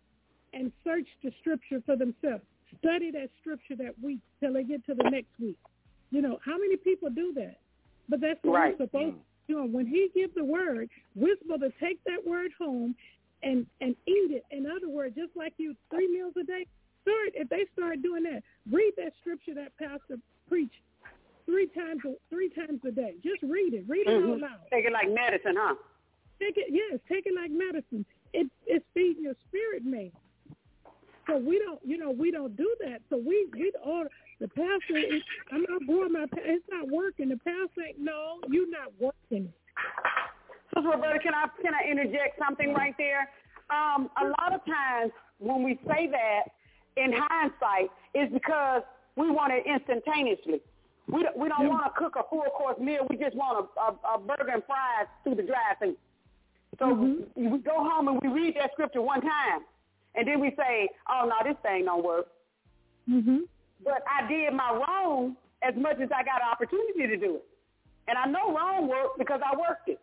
and 0.53 0.71
search 0.83 1.07
the 1.23 1.31
scripture 1.39 1.81
for 1.85 1.95
themselves. 1.95 2.43
Study 2.79 3.11
that 3.11 3.29
scripture 3.41 3.75
that 3.77 3.93
week 4.01 4.19
till 4.39 4.53
they 4.53 4.63
get 4.63 4.85
to 4.85 4.93
the 4.93 5.09
next 5.09 5.31
week. 5.39 5.57
You 6.09 6.21
know, 6.21 6.39
how 6.43 6.57
many 6.57 6.77
people 6.77 7.09
do 7.09 7.33
that? 7.35 7.57
But 8.09 8.21
that's 8.21 8.39
what 8.43 8.53
Right. 8.53 8.79
we're 8.79 8.85
supposed 8.85 9.15
to 9.47 9.53
do. 9.53 9.63
When 9.65 9.85
he 9.85 10.09
gives 10.13 10.33
the 10.35 10.43
word, 10.43 10.89
we're 11.15 11.37
supposed 11.37 11.61
to 11.61 11.71
take 11.79 12.03
that 12.05 12.25
word 12.25 12.51
home 12.57 12.95
and 13.43 13.65
and 13.81 13.95
eat 14.07 14.31
it. 14.31 14.45
In 14.51 14.65
other 14.65 14.89
words, 14.89 15.15
just 15.15 15.35
like 15.35 15.53
you 15.57 15.75
three 15.89 16.07
meals 16.07 16.33
a 16.39 16.43
day, 16.43 16.65
start 17.01 17.29
if 17.33 17.49
they 17.49 17.65
start 17.73 18.01
doing 18.01 18.23
that, 18.23 18.43
read 18.71 18.93
that 18.97 19.13
scripture 19.21 19.53
that 19.55 19.75
pastor 19.77 20.17
preached 20.47 20.81
three 21.45 21.67
times 21.67 22.01
a, 22.05 22.13
three 22.29 22.49
times 22.49 22.79
a 22.87 22.91
day. 22.91 23.15
Just 23.23 23.41
read 23.43 23.73
it. 23.73 23.85
Read 23.87 24.07
it 24.07 24.15
out 24.23 24.37
Mhm. 24.37 24.41
loud. 24.41 24.69
Take 24.71 24.85
it 24.85 24.93
like 24.93 25.09
medicine, 25.09 25.55
huh? 25.57 25.75
Take 26.39 26.57
it, 26.57 26.67
yes, 26.69 26.99
take 27.07 27.25
it 27.25 27.33
like 27.35 27.51
medicine. 27.51 28.05
It 28.33 28.49
it's 28.65 28.85
feeding 28.93 29.23
your 29.23 29.35
spirit 29.47 29.83
man. 29.85 30.11
So 31.27 31.37
we 31.37 31.59
don't, 31.59 31.79
you 31.83 31.97
know, 31.97 32.11
we 32.11 32.31
don't 32.31 32.55
do 32.55 32.75
that. 32.81 33.01
So 33.09 33.17
we 33.17 33.47
we 33.53 33.71
all 33.83 34.05
the 34.39 34.47
pastor. 34.47 34.97
Is, 34.97 35.21
I'm 35.51 35.65
not 35.69 35.85
growing 35.85 36.13
my. 36.13 36.25
It's 36.37 36.65
not 36.69 36.89
working. 36.89 37.29
The 37.29 37.37
pastor, 37.37 37.83
ain't, 37.87 37.99
no, 37.99 38.39
you're 38.49 38.69
not 38.69 38.91
working. 38.99 39.53
Sister 40.73 40.89
Roberta, 40.89 41.19
can 41.19 41.33
I 41.33 41.47
can 41.61 41.73
I 41.73 41.89
interject 41.89 42.39
something 42.39 42.73
right 42.73 42.95
there? 42.97 43.29
Um, 43.69 44.09
a 44.21 44.27
lot 44.27 44.53
of 44.53 44.61
times 44.65 45.11
when 45.39 45.63
we 45.63 45.79
say 45.87 46.07
that 46.11 46.51
in 46.97 47.13
hindsight, 47.15 47.89
is 48.13 48.31
because 48.33 48.83
we 49.15 49.29
want 49.29 49.53
it 49.53 49.63
instantaneously. 49.65 50.61
We 51.07 51.23
don't, 51.23 51.37
we 51.37 51.49
don't 51.49 51.67
want 51.67 51.83
to 51.85 51.91
cook 51.97 52.15
a 52.15 52.23
full 52.29 52.43
course 52.55 52.79
meal. 52.79 53.07
We 53.09 53.17
just 53.17 53.35
want 53.35 53.67
a, 53.75 53.81
a, 53.81 54.15
a 54.15 54.19
burger 54.19 54.51
and 54.53 54.63
fries 54.63 55.07
through 55.23 55.35
the 55.35 55.43
drive-through. 55.43 55.97
So 56.79 56.93
we 57.35 57.57
go 57.59 57.83
home 57.83 58.07
and 58.07 58.19
we 58.21 58.29
read 58.29 58.55
that 58.59 58.71
scripture 58.73 59.01
one 59.01 59.21
time, 59.21 59.61
and 60.15 60.27
then 60.27 60.39
we 60.39 60.53
say, 60.57 60.89
"Oh 61.09 61.27
no, 61.27 61.35
this 61.43 61.57
thing 61.63 61.85
don't 61.85 62.03
work." 62.03 62.27
Mm-hmm. 63.09 63.39
But 63.83 64.03
I 64.07 64.27
did 64.27 64.53
my 64.53 64.71
wrong 64.71 65.35
as 65.63 65.75
much 65.75 65.99
as 66.01 66.09
I 66.15 66.23
got 66.23 66.41
an 66.41 66.49
opportunity 66.51 67.07
to 67.07 67.17
do 67.17 67.35
it, 67.35 67.45
and 68.07 68.17
I 68.17 68.25
know 68.25 68.55
wrong 68.55 68.87
worked 68.87 69.17
because 69.17 69.41
I 69.43 69.55
worked 69.57 69.89
it. 69.89 69.99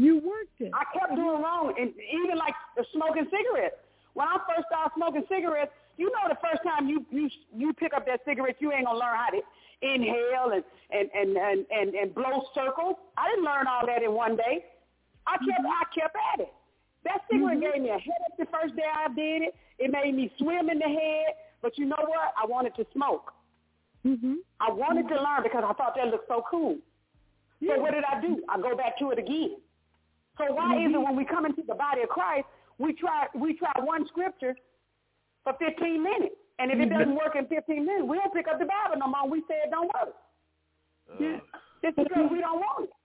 You 0.00 0.16
worked 0.16 0.56
it. 0.64 0.72
I 0.72 0.88
kept 0.96 1.12
doing 1.14 1.44
wrong, 1.44 1.76
and 1.76 1.92
even 1.92 2.40
like 2.40 2.56
the 2.72 2.88
smoking 2.96 3.28
cigarettes. 3.28 3.76
When 4.16 4.26
I 4.26 4.40
first 4.48 4.64
started 4.72 4.96
smoking 4.96 5.28
cigarettes, 5.28 5.76
you 6.00 6.08
know, 6.08 6.24
the 6.32 6.40
first 6.40 6.64
time 6.64 6.88
you 6.88 7.04
you 7.12 7.28
you 7.52 7.74
pick 7.74 7.92
up 7.92 8.06
that 8.06 8.24
cigarette, 8.24 8.56
you 8.60 8.72
ain't 8.72 8.88
gonna 8.88 8.98
learn 8.98 9.12
how 9.12 9.28
to 9.28 9.44
inhale 9.84 10.56
and 10.56 10.64
and 10.88 11.12
and 11.12 11.36
and 11.36 11.58
and, 11.68 11.88
and 11.92 12.14
blow 12.14 12.48
circles. 12.56 12.96
I 13.20 13.28
didn't 13.28 13.44
learn 13.44 13.68
all 13.68 13.84
that 13.84 14.00
in 14.02 14.16
one 14.16 14.40
day. 14.40 14.64
I 15.28 15.36
kept 15.36 15.60
mm-hmm. 15.60 15.68
I 15.68 15.84
kept 15.92 16.16
at 16.32 16.40
it. 16.48 16.52
That 17.04 17.20
cigarette 17.28 17.60
mm-hmm. 17.60 17.76
gave 17.76 17.82
me 17.84 17.90
a 17.92 18.00
headache 18.00 18.40
the 18.40 18.48
first 18.48 18.72
day 18.76 18.88
I 18.88 19.12
did 19.12 19.52
it. 19.52 19.54
It 19.78 19.92
made 19.92 20.16
me 20.16 20.32
swim 20.40 20.70
in 20.72 20.78
the 20.80 20.88
head. 20.88 21.36
But 21.60 21.76
you 21.76 21.84
know 21.84 22.00
what? 22.00 22.32
I 22.40 22.48
wanted 22.48 22.74
to 22.76 22.86
smoke. 22.96 23.36
Mm-hmm. 24.06 24.40
I 24.64 24.72
wanted 24.72 25.12
to 25.12 25.14
mm-hmm. 25.14 25.24
learn 25.28 25.42
because 25.44 25.64
I 25.68 25.74
thought 25.74 25.92
that 25.96 26.08
looked 26.08 26.28
so 26.28 26.42
cool. 26.50 26.78
So 27.60 27.78
what 27.78 27.92
did 27.92 28.04
I 28.08 28.18
do? 28.22 28.40
I 28.48 28.56
go 28.56 28.74
back 28.74 28.96
to 29.00 29.10
it 29.10 29.18
again. 29.18 29.60
So 30.40 30.54
why 30.54 30.72
mm-hmm. 30.74 30.88
is 30.88 30.94
it 30.96 31.02
when 31.04 31.16
we 31.16 31.24
come 31.24 31.44
into 31.44 31.60
the 31.68 31.76
body 31.76 32.00
of 32.00 32.08
Christ, 32.08 32.48
we 32.78 32.94
try 32.94 33.28
we 33.36 33.52
try 33.54 33.72
one 33.76 34.08
scripture 34.08 34.56
for 35.44 35.52
15 35.60 36.02
minutes, 36.02 36.36
and 36.58 36.72
if 36.72 36.80
it 36.80 36.88
mm-hmm. 36.88 36.98
doesn't 36.98 37.14
work 37.14 37.36
in 37.36 37.44
15 37.46 37.84
minutes, 37.84 38.08
we 38.08 38.16
don't 38.16 38.32
pick 38.32 38.48
up 38.48 38.58
the 38.58 38.64
Bible 38.64 38.96
no 38.96 39.08
more. 39.08 39.28
We 39.28 39.40
say 39.44 39.60
it 39.60 39.70
don't 39.70 39.92
work. 39.92 40.16
Uh. 41.12 41.16
Yeah. 41.20 41.40
It's 41.82 41.96
because 41.96 42.28
we 42.32 42.40
don't 42.40 42.60
want 42.60 42.88
it. 42.88 42.96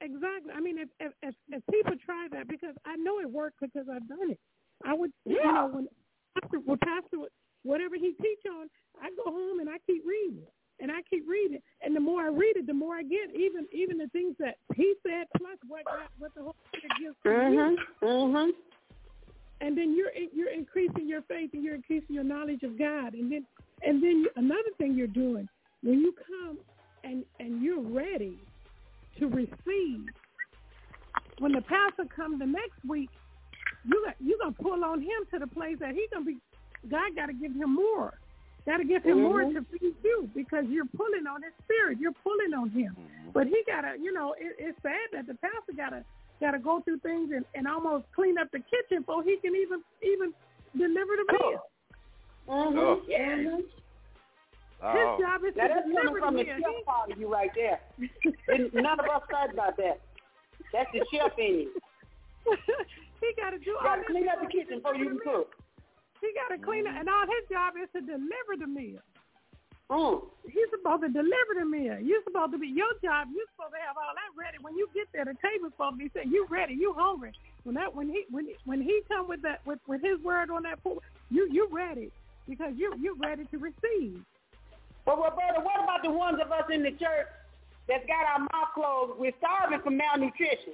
Exactly. 0.00 0.52
I 0.52 0.60
mean, 0.60 0.76
if, 0.78 0.88
if 1.00 1.12
if 1.22 1.34
if 1.48 1.62
people 1.72 1.96
try 2.04 2.28
that, 2.32 2.48
because 2.48 2.76
I 2.84 2.96
know 2.96 3.20
it 3.20 3.30
worked 3.30 3.60
because 3.60 3.88
I've 3.88 4.06
done 4.08 4.32
it. 4.32 4.40
I 4.84 4.92
would, 4.92 5.12
you 5.24 5.40
Yeah. 5.40 5.52
know, 5.52 5.66
when 5.72 5.88
pastor, 6.36 6.60
when 6.60 6.78
pastor, 6.78 7.28
whatever 7.62 7.96
he 7.96 8.12
teach 8.20 8.44
on, 8.48 8.68
I 9.00 9.08
go 9.16 9.32
home 9.32 9.60
and 9.60 9.70
I 9.70 9.78
keep 9.86 10.04
reading 10.04 10.44
it, 10.44 10.52
and 10.80 10.90
I 10.90 11.02
keep 11.08 11.24
reading 11.28 11.60
and 11.82 11.94
the 11.94 12.00
more 12.00 12.22
I 12.22 12.28
read 12.28 12.56
it, 12.56 12.66
the 12.66 12.74
more 12.74 12.94
I 12.96 13.02
get. 13.02 13.34
Even 13.34 13.66
even 13.72 13.98
the 13.98 14.08
things 14.08 14.36
that 14.38 14.56
he 14.74 14.94
said, 15.06 15.26
plus 15.36 15.58
what 15.68 15.84
God, 15.84 16.08
what 16.18 16.34
the 16.34 16.42
Holy 16.42 16.54
Spirit 16.68 16.92
gives 17.00 17.16
to 17.22 17.30
you. 17.30 17.36
Mhm. 17.58 17.76
and 19.60 19.78
then 19.78 19.94
you're 19.96 20.10
you're 20.34 20.50
increasing 20.52 21.08
your 21.08 21.22
faith 21.22 21.50
and 21.54 21.62
you're 21.62 21.74
increasing 21.76 22.14
your 22.14 22.24
knowledge 22.24 22.62
of 22.64 22.78
God, 22.78 23.14
and 23.14 23.30
then 23.30 23.46
and 23.82 24.02
then 24.02 24.26
another 24.36 24.70
thing 24.78 24.94
you're 24.94 25.06
doing 25.06 25.48
when 25.82 26.00
you 26.00 26.12
come 26.26 26.58
and 27.04 27.24
and 27.40 27.62
you're 27.62 27.80
ready 27.80 28.38
to 29.18 29.28
receive. 29.28 30.06
When 31.38 31.52
the 31.52 31.62
pastor 31.62 32.04
comes 32.14 32.38
the 32.38 32.46
next 32.46 32.78
week, 32.86 33.10
you 33.84 34.02
got 34.04 34.16
you 34.20 34.38
gonna 34.40 34.52
pull 34.52 34.84
on 34.84 35.00
him 35.00 35.24
to 35.32 35.38
the 35.38 35.46
place 35.46 35.78
that 35.80 35.94
he's 35.94 36.08
gonna 36.12 36.24
be. 36.24 36.38
God 36.90 37.14
got 37.16 37.26
to 37.26 37.32
give 37.32 37.54
him 37.54 37.74
more. 37.74 38.12
That'll 38.66 38.86
give 38.86 39.04
him 39.04 39.18
mm-hmm. 39.18 39.28
more 39.28 39.42
to 39.44 39.60
feed 39.70 39.94
you 40.02 40.28
because 40.34 40.64
you're 40.68 40.88
pulling 40.96 41.26
on 41.28 41.42
his 41.42 41.52
spirit. 41.64 41.98
You're 42.00 42.16
pulling 42.24 42.54
on 42.56 42.70
him. 42.70 42.96
Mm-hmm. 42.96 43.30
But 43.34 43.46
he 43.46 43.60
gotta, 43.66 43.96
you 44.00 44.12
know, 44.12 44.34
it, 44.38 44.56
it's 44.58 44.78
sad 44.80 45.12
that 45.12 45.26
the 45.26 45.34
pastor 45.34 45.76
gotta 45.76 46.04
gotta 46.40 46.58
go 46.58 46.80
through 46.80 46.98
things 47.00 47.30
and, 47.34 47.44
and 47.54 47.68
almost 47.68 48.04
clean 48.14 48.38
up 48.38 48.48
the 48.52 48.60
kitchen 48.60 49.04
before 49.04 49.22
he 49.22 49.36
can 49.42 49.52
even 49.54 49.84
even 50.00 50.32
deliver 50.72 51.12
the 51.20 51.26
meal. 51.32 51.60
Oh. 52.48 52.72
Oh. 52.72 53.00
Yeah. 53.06 53.36
Mm-hmm. 53.36 53.60
Oh. 54.80 54.92
His 54.96 55.08
job 55.20 55.40
is 55.44 55.54
now 55.56 55.68
to 55.68 55.80
deliver 55.84 56.20
the 56.20 56.24
meal. 56.24 56.24
That's 56.24 56.24
coming 56.24 56.24
from 56.24 56.36
the 56.36 56.44
chef 56.44 56.84
part 56.88 57.12
of 57.12 57.18
you 57.20 57.28
right 57.28 57.50
there. 57.54 57.80
None 58.72 59.00
of 59.00 59.06
us 59.06 59.22
thought 59.30 59.52
about 59.52 59.76
that. 59.76 60.00
That's 60.72 60.88
the 60.92 61.04
chef 61.12 61.36
in 61.36 61.68
you. 61.68 61.70
he 63.20 63.28
gotta 63.36 63.58
do. 63.58 63.76
Gotta 63.84 64.00
all 64.00 64.08
clean 64.08 64.28
up 64.28 64.40
the 64.40 64.48
kitchen 64.48 64.80
before 64.80 64.96
you 64.96 65.08
can 65.08 65.20
cook. 65.20 65.52
He 66.24 66.32
got 66.32 66.48
to 66.56 66.56
clean 66.56 66.88
up, 66.88 66.96
and 66.96 67.04
all 67.04 67.28
his 67.28 67.44
job 67.52 67.76
is 67.76 67.92
to 67.92 68.00
deliver 68.00 68.56
the 68.56 68.66
meal. 68.66 69.04
Mm. 69.92 70.24
He's 70.48 70.70
supposed 70.72 71.04
to 71.04 71.12
deliver 71.12 71.52
the 71.60 71.68
meal. 71.68 72.00
You're 72.00 72.24
supposed 72.24 72.56
to 72.56 72.58
be 72.58 72.72
your 72.72 72.96
job. 73.04 73.28
You're 73.28 73.44
supposed 73.52 73.76
to 73.76 73.82
have 73.84 74.00
all 74.00 74.16
that 74.16 74.32
ready. 74.32 74.56
When 74.64 74.72
you 74.72 74.88
get 74.96 75.12
there, 75.12 75.28
the 75.28 75.36
table's 75.44 75.76
supposed 75.76 76.00
to 76.00 76.08
be 76.08 76.10
set. 76.16 76.32
You 76.32 76.48
ready? 76.48 76.72
You 76.72 76.96
hungry? 76.96 77.36
When 77.68 77.76
that 77.76 77.92
when 77.92 78.08
he 78.08 78.24
when 78.30 78.48
when 78.64 78.80
he 78.80 79.04
come 79.08 79.28
with 79.28 79.42
that 79.42 79.60
with 79.68 79.78
with 79.84 80.00
his 80.00 80.16
word 80.24 80.48
on 80.48 80.64
that 80.64 80.82
pool, 80.82 81.04
you 81.28 81.44
you 81.52 81.68
ready 81.68 82.08
because 82.48 82.72
you 82.76 82.96
you're 82.96 83.20
ready 83.20 83.44
to 83.52 83.58
receive. 83.60 84.24
Well, 85.04 85.20
Roberta, 85.20 85.60
what 85.60 85.84
about 85.84 86.00
the 86.02 86.10
ones 86.10 86.40
of 86.40 86.48
us 86.50 86.64
in 86.72 86.82
the 86.82 86.96
church 86.96 87.28
that's 87.84 88.08
got 88.08 88.24
our 88.24 88.40
mouth 88.40 88.72
closed? 88.72 89.20
We're 89.20 89.36
starving 89.36 89.84
from 89.84 90.00
malnutrition, 90.00 90.72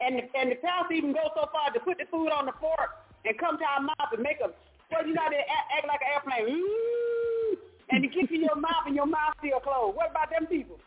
and 0.00 0.16
the, 0.16 0.24
and 0.32 0.48
the 0.52 0.56
pastor 0.56 0.96
even 0.96 1.12
goes 1.12 1.36
so 1.36 1.44
far 1.52 1.68
to 1.68 1.80
put 1.80 2.00
the 2.00 2.08
food 2.10 2.32
on 2.32 2.46
the 2.46 2.56
fork 2.56 3.04
and 3.28 3.36
come 3.36 3.58
to 3.58 3.64
our 3.64 3.84
mouth 3.84 4.08
and 4.12 4.22
make 4.24 4.40
a 4.40 4.48
well, 4.90 5.06
you 5.06 5.14
know, 5.14 5.28
they 5.30 5.44
act, 5.44 5.86
like 5.86 6.00
an 6.00 6.10
airplane. 6.14 6.54
Ooh, 6.54 7.56
and 7.90 8.04
you 8.04 8.10
gets 8.10 8.32
in 8.32 8.42
your 8.42 8.56
mouth 8.56 8.86
and 8.86 8.94
your 8.94 9.06
mouth 9.06 9.34
still 9.38 9.60
closed. 9.60 9.96
What 9.96 10.10
about 10.10 10.30
them 10.30 10.46
people? 10.46 10.78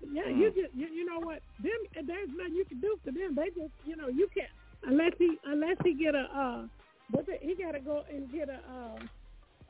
Yeah, 0.00 0.22
mm. 0.26 0.38
you 0.38 0.50
just, 0.50 0.74
you, 0.74 0.86
you 0.86 1.04
know 1.04 1.18
what? 1.18 1.42
Them, 1.62 2.06
there's 2.06 2.28
nothing 2.36 2.54
you 2.54 2.64
can 2.64 2.80
do 2.80 2.98
for 3.04 3.10
them. 3.10 3.34
They 3.34 3.50
just, 3.50 3.74
you 3.84 3.96
know, 3.96 4.08
you 4.08 4.28
can't, 4.34 4.50
unless 4.86 5.12
he, 5.18 5.36
unless 5.44 5.76
he 5.84 5.94
get 5.94 6.14
a, 6.14 6.26
uh, 6.34 6.62
but 7.10 7.26
he 7.40 7.54
got 7.54 7.72
to 7.72 7.80
go 7.80 8.04
and 8.10 8.30
get 8.32 8.48
a, 8.48 8.60
uh, 8.68 8.98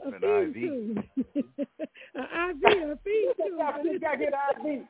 a 0.04 0.08
an 0.08 0.14
IV. 0.14 0.56
an 2.14 2.26
IV, 2.50 2.62
a 2.64 2.98
feed 3.04 3.32
tube. 3.36 3.56
you 3.84 3.98
got 4.00 4.12
to 4.12 4.18
get 4.18 4.32
an 4.32 4.66
IV. 4.66 4.88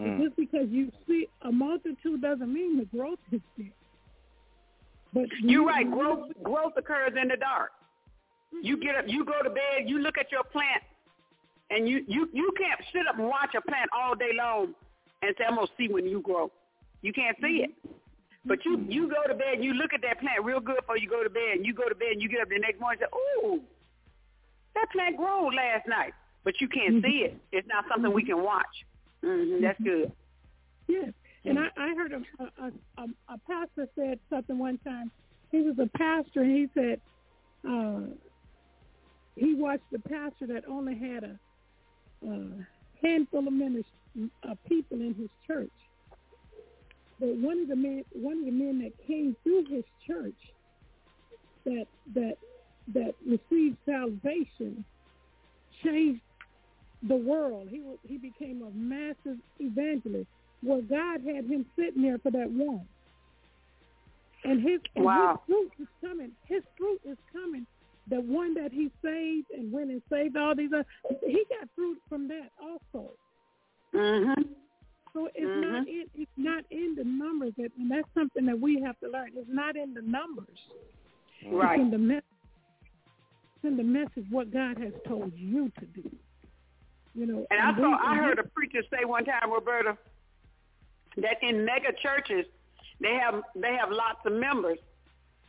Mm. 0.00 0.22
Just 0.22 0.36
because 0.36 0.66
you 0.70 0.90
see 1.06 1.28
a 1.42 1.52
multitude 1.52 2.22
doesn't 2.22 2.52
mean 2.52 2.78
the 2.78 2.86
growth 2.86 3.18
is 3.30 3.40
there. 3.58 3.66
But 5.12 5.26
you're 5.42 5.66
right. 5.66 5.88
Growth 5.90 6.30
growth 6.42 6.72
occurs 6.76 7.12
in 7.20 7.28
the 7.28 7.36
dark. 7.36 7.72
Mm-hmm. 8.54 8.66
You 8.66 8.76
get 8.78 8.96
up, 8.96 9.04
you 9.06 9.24
go 9.24 9.42
to 9.42 9.50
bed, 9.50 9.86
you 9.86 9.98
look 9.98 10.16
at 10.16 10.32
your 10.32 10.44
plant, 10.44 10.82
and 11.68 11.88
you 11.88 12.02
you 12.08 12.28
you 12.32 12.50
can't 12.56 12.80
sit 12.92 13.06
up 13.08 13.18
and 13.18 13.28
watch 13.28 13.54
a 13.56 13.60
plant 13.60 13.90
all 13.92 14.14
day 14.14 14.30
long 14.34 14.74
and 15.22 15.34
say 15.36 15.44
I'm 15.46 15.56
gonna 15.56 15.66
see 15.76 15.88
when 15.88 16.06
you 16.06 16.20
grow. 16.22 16.50
You 17.02 17.12
can't 17.12 17.36
see 17.42 17.64
it. 17.64 17.70
Mm-hmm. 17.70 17.94
But 18.46 18.64
you 18.64 18.78
mm-hmm. 18.78 18.90
you 18.90 19.08
go 19.08 19.28
to 19.28 19.34
bed 19.34 19.54
and 19.54 19.64
you 19.64 19.74
look 19.74 19.92
at 19.92 20.00
that 20.02 20.20
plant 20.20 20.44
real 20.44 20.60
good 20.60 20.76
before 20.76 20.96
you 20.96 21.10
go 21.10 21.22
to 21.22 21.30
bed, 21.30 21.58
and 21.60 21.66
you 21.66 21.74
go 21.74 21.88
to 21.88 21.94
bed 21.94 22.12
and 22.12 22.22
you 22.22 22.28
get 22.28 22.40
up 22.40 22.48
the 22.48 22.58
next 22.58 22.80
morning 22.80 23.00
and 23.02 23.10
say, 23.10 23.46
"Ooh, 23.46 23.60
that 24.76 24.86
plant 24.92 25.18
grew 25.18 25.54
last 25.54 25.86
night," 25.86 26.14
but 26.44 26.54
you 26.60 26.68
can't 26.68 27.04
see 27.04 27.28
it. 27.28 27.36
It's 27.52 27.68
not 27.68 27.84
something 27.90 28.10
we 28.14 28.24
can 28.24 28.42
watch. 28.42 28.86
Mm-hmm. 29.24 29.62
That's 29.62 29.80
good. 29.82 30.12
Yes, 30.88 31.12
and 31.44 31.58
I, 31.58 31.68
I 31.76 31.94
heard 31.94 32.12
a, 32.12 32.62
a, 32.62 32.66
a, 32.98 33.34
a 33.34 33.38
pastor 33.46 33.88
said 33.94 34.18
something 34.28 34.58
one 34.58 34.78
time. 34.78 35.10
He 35.50 35.62
was 35.62 35.76
a 35.78 35.86
pastor, 35.98 36.42
and 36.42 36.50
he 36.50 36.68
said 36.74 37.00
uh, 37.68 38.00
he 39.36 39.54
watched 39.54 39.84
a 39.94 39.98
pastor 40.08 40.46
that 40.48 40.64
only 40.68 40.96
had 40.96 41.24
a, 41.24 41.38
a 42.28 42.66
handful 43.02 43.46
of 43.46 43.52
ministers, 43.52 43.84
uh, 44.48 44.54
people 44.68 44.98
in 44.98 45.14
his 45.14 45.30
church. 45.46 45.70
But 47.18 47.36
one 47.36 47.60
of 47.60 47.68
the 47.68 47.76
men, 47.76 48.04
one 48.12 48.38
of 48.38 48.44
the 48.44 48.50
men 48.50 48.80
that 48.82 48.92
came 49.06 49.36
through 49.42 49.66
his 49.68 49.84
church, 50.06 50.34
that 51.64 51.86
that 52.14 52.36
that 52.94 53.14
received 53.26 53.76
salvation, 53.86 54.84
changed 55.84 56.22
the 57.02 57.16
world. 57.16 57.68
He 57.70 57.80
was, 57.80 57.98
he 58.02 58.18
became 58.18 58.62
a 58.62 58.70
massive 58.76 59.38
evangelist. 59.58 60.28
Well, 60.62 60.82
God 60.82 61.20
had 61.24 61.44
him 61.46 61.64
sitting 61.76 62.02
there 62.02 62.18
for 62.18 62.30
that 62.30 62.50
one. 62.50 62.86
And 64.44 64.62
his, 64.62 64.80
and 64.96 65.04
wow. 65.04 65.40
his 65.46 65.54
fruit 65.54 65.72
is 65.80 65.88
coming. 66.00 66.32
His 66.46 66.62
fruit 66.76 67.00
is 67.04 67.16
coming. 67.32 67.66
The 68.08 68.20
one 68.20 68.54
that 68.54 68.72
he 68.72 68.90
saved 69.02 69.46
and 69.56 69.72
went 69.72 69.90
and 69.90 70.02
saved 70.10 70.36
all 70.36 70.54
these 70.54 70.70
other, 70.72 70.86
he 71.26 71.44
got 71.48 71.68
fruit 71.74 71.98
from 72.08 72.28
that 72.28 72.50
also. 72.60 73.12
Mhm. 73.94 74.48
So 75.12 75.28
it's 75.34 75.66
not 75.66 75.88
in 75.88 76.04
it's 76.14 76.30
not 76.36 76.64
in 76.70 76.94
the 76.96 77.04
numbers 77.04 77.52
that 77.58 77.72
and 77.76 77.90
that's 77.90 78.06
something 78.14 78.46
that 78.46 78.58
we 78.58 78.80
have 78.80 78.98
to 79.00 79.08
learn. 79.08 79.30
It's 79.34 79.48
not 79.48 79.76
in 79.76 79.92
the 79.92 80.02
numbers. 80.02 80.58
Right. 81.46 81.80
It's 81.80 81.84
in 81.84 81.90
the 81.90 81.98
message 81.98 82.24
it's 83.56 83.64
in 83.64 83.76
the 83.76 83.82
message 83.82 84.24
what 84.30 84.52
God 84.52 84.78
has 84.78 84.92
told 85.06 85.32
you 85.36 85.70
to 85.80 85.86
do. 85.86 86.10
You 87.14 87.26
know, 87.26 87.46
And 87.50 87.60
I 87.60 87.70
we- 87.72 87.82
saw 87.82 87.98
I 88.00 88.16
heard 88.16 88.38
a 88.38 88.44
preacher 88.44 88.82
say 88.90 89.04
one 89.04 89.24
time, 89.24 89.50
Roberta, 89.52 89.96
that 91.16 91.42
in 91.42 91.64
mega 91.64 91.92
churches 92.02 92.46
they 93.00 93.14
have 93.14 93.42
they 93.56 93.74
have 93.74 93.90
lots 93.90 94.20
of 94.26 94.32
members, 94.32 94.78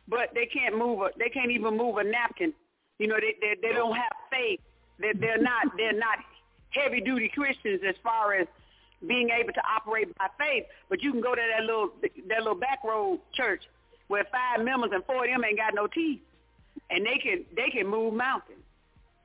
but 0.08 0.30
they 0.34 0.46
can't 0.46 0.76
move 0.76 1.00
a 1.02 1.10
they 1.18 1.28
can't 1.28 1.50
even 1.50 1.76
move 1.76 1.98
a 1.98 2.04
napkin. 2.04 2.52
You 2.98 3.06
know, 3.08 3.16
they 3.20 3.34
they, 3.40 3.56
they 3.68 3.74
don't 3.74 3.94
have 3.94 4.12
faith. 4.30 4.60
They 4.98 5.12
they're 5.12 5.38
not 5.38 5.66
they're 5.76 5.92
not 5.92 6.18
heavy 6.70 7.00
duty 7.00 7.28
Christians 7.32 7.80
as 7.86 7.94
far 8.02 8.34
as 8.34 8.46
being 9.06 9.30
able 9.30 9.52
to 9.52 9.62
operate 9.66 10.16
by 10.18 10.28
faith. 10.38 10.64
But 10.88 11.02
you 11.02 11.12
can 11.12 11.20
go 11.20 11.34
to 11.34 11.40
that 11.56 11.64
little 11.64 11.90
that 12.28 12.38
little 12.38 12.54
back 12.58 12.80
road 12.84 13.20
church 13.34 13.62
where 14.08 14.24
five 14.32 14.64
members 14.64 14.90
and 14.92 15.04
four 15.04 15.24
of 15.24 15.30
them 15.30 15.44
ain't 15.44 15.58
got 15.58 15.74
no 15.74 15.86
teeth, 15.86 16.20
and 16.90 17.06
they 17.06 17.18
can 17.18 17.44
they 17.54 17.70
can 17.70 17.86
move 17.86 18.14
mountains 18.14 18.58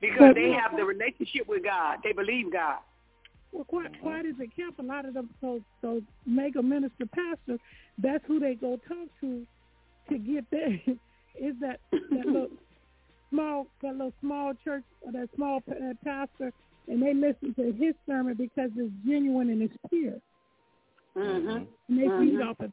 because 0.00 0.34
they 0.34 0.50
have 0.50 0.76
the 0.76 0.84
relationship 0.84 1.48
with 1.48 1.64
God. 1.64 1.98
They 2.04 2.12
believe 2.12 2.52
God. 2.52 2.78
Well, 3.52 3.64
quite, 3.64 3.98
quite 4.02 4.26
as 4.26 4.34
it 4.38 4.50
kept, 4.54 4.78
a 4.78 4.82
lot 4.82 5.06
of 5.06 5.14
them, 5.14 5.30
those, 5.40 5.62
those 5.82 6.02
mega 6.26 6.62
minister 6.62 7.06
pastors, 7.06 7.58
that's 7.96 8.22
who 8.26 8.38
they 8.38 8.54
go 8.54 8.76
talk 8.86 9.08
to 9.22 9.46
to 10.10 10.18
get 10.18 10.44
there. 10.50 10.74
Is 11.40 11.54
that 11.60 11.80
that 11.92 12.26
little 12.26 12.48
small, 13.30 13.66
that 13.82 13.92
little 13.92 14.12
small 14.20 14.52
church 14.64 14.84
or 15.02 15.12
that 15.12 15.28
small 15.34 15.60
pa- 15.60 15.72
uh, 15.72 15.94
pastor, 16.04 16.52
and 16.88 17.02
they 17.02 17.14
listen 17.14 17.54
to 17.54 17.72
his 17.72 17.94
sermon 18.06 18.34
because 18.34 18.70
it's 18.76 18.92
genuine 19.06 19.50
and 19.50 19.62
it's 19.62 19.74
pure, 19.88 20.14
Mm-hmm. 21.16 21.48
and 21.48 21.66
they 21.88 22.02
feed 22.18 22.38
Mhm. 22.38 22.48
off 22.50 22.60
of, 22.60 22.70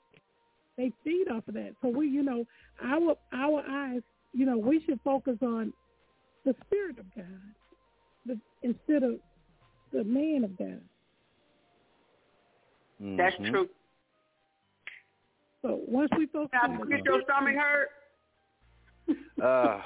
they 0.78 0.92
feed 1.04 1.30
off 1.32 1.48
of 1.48 1.54
that. 1.56 1.72
So 1.82 1.88
we, 1.90 2.08
you 2.10 2.22
know, 2.22 2.46
our 2.84 3.16
our 3.34 3.64
eyes, 3.68 4.02
you 4.34 4.46
know, 4.46 4.58
we 4.58 4.82
should 4.86 5.00
focus 5.04 5.38
on 5.42 5.74
the 6.46 6.56
spirit 6.66 7.00
of 7.00 7.06
God, 7.16 7.26
the, 8.26 8.40
instead 8.62 9.04
of 9.04 9.20
the 9.92 10.04
man 10.04 10.44
of 10.44 10.58
God. 10.58 10.82
That's 13.18 13.36
Mhm. 13.38 13.50
true. 13.50 13.70
So 15.62 15.82
once 15.88 16.12
we 16.18 16.28
focus 16.28 16.52
Now, 16.54 16.70
on 16.70 16.80
the 16.80 16.86
get 16.86 17.06
your 17.06 17.22
stomach 17.24 17.56
hurt. 17.56 17.90
Uh, 19.42 19.82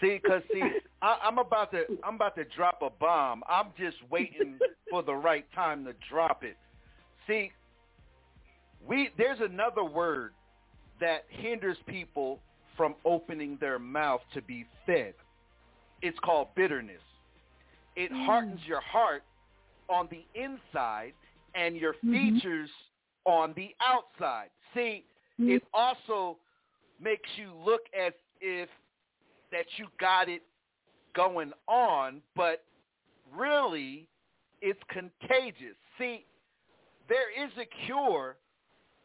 see, 0.00 0.18
cause 0.20 0.42
see, 0.52 0.62
I, 1.02 1.18
I'm 1.22 1.38
about 1.38 1.70
to, 1.72 1.86
I'm 2.02 2.14
about 2.14 2.36
to 2.36 2.44
drop 2.44 2.80
a 2.82 2.90
bomb. 2.90 3.42
I'm 3.48 3.72
just 3.76 3.96
waiting 4.10 4.60
for 4.88 5.02
the 5.02 5.14
right 5.14 5.50
time 5.52 5.84
to 5.84 5.92
drop 6.08 6.44
it. 6.44 6.56
See, 7.26 7.52
we 8.86 9.10
there's 9.18 9.40
another 9.40 9.84
word 9.84 10.32
that 11.00 11.24
hinders 11.28 11.78
people 11.86 12.40
from 12.76 12.94
opening 13.04 13.58
their 13.60 13.78
mouth 13.78 14.22
to 14.34 14.42
be 14.42 14.66
fed. 14.86 15.14
It's 16.02 16.18
called 16.20 16.48
bitterness. 16.54 17.00
It 17.96 18.10
mm. 18.12 18.26
hardens 18.26 18.60
your 18.66 18.80
heart 18.80 19.22
on 19.88 20.08
the 20.10 20.24
inside 20.34 21.12
and 21.54 21.76
your 21.76 21.94
mm-hmm. 21.94 22.34
features 22.34 22.70
on 23.24 23.52
the 23.56 23.74
outside. 23.80 24.48
See, 24.74 25.04
mm-hmm. 25.40 25.50
it 25.50 25.62
also 25.72 26.36
makes 27.02 27.28
you 27.36 27.52
look 27.64 27.82
as 27.98 28.12
if 28.40 28.68
that 29.50 29.66
you 29.76 29.86
got 30.00 30.28
it 30.28 30.42
going 31.14 31.52
on, 31.68 32.22
but 32.34 32.64
really 33.36 34.06
it's 34.60 34.80
contagious. 34.88 35.76
See, 35.98 36.24
there 37.08 37.30
is 37.44 37.50
a 37.58 37.86
cure 37.86 38.36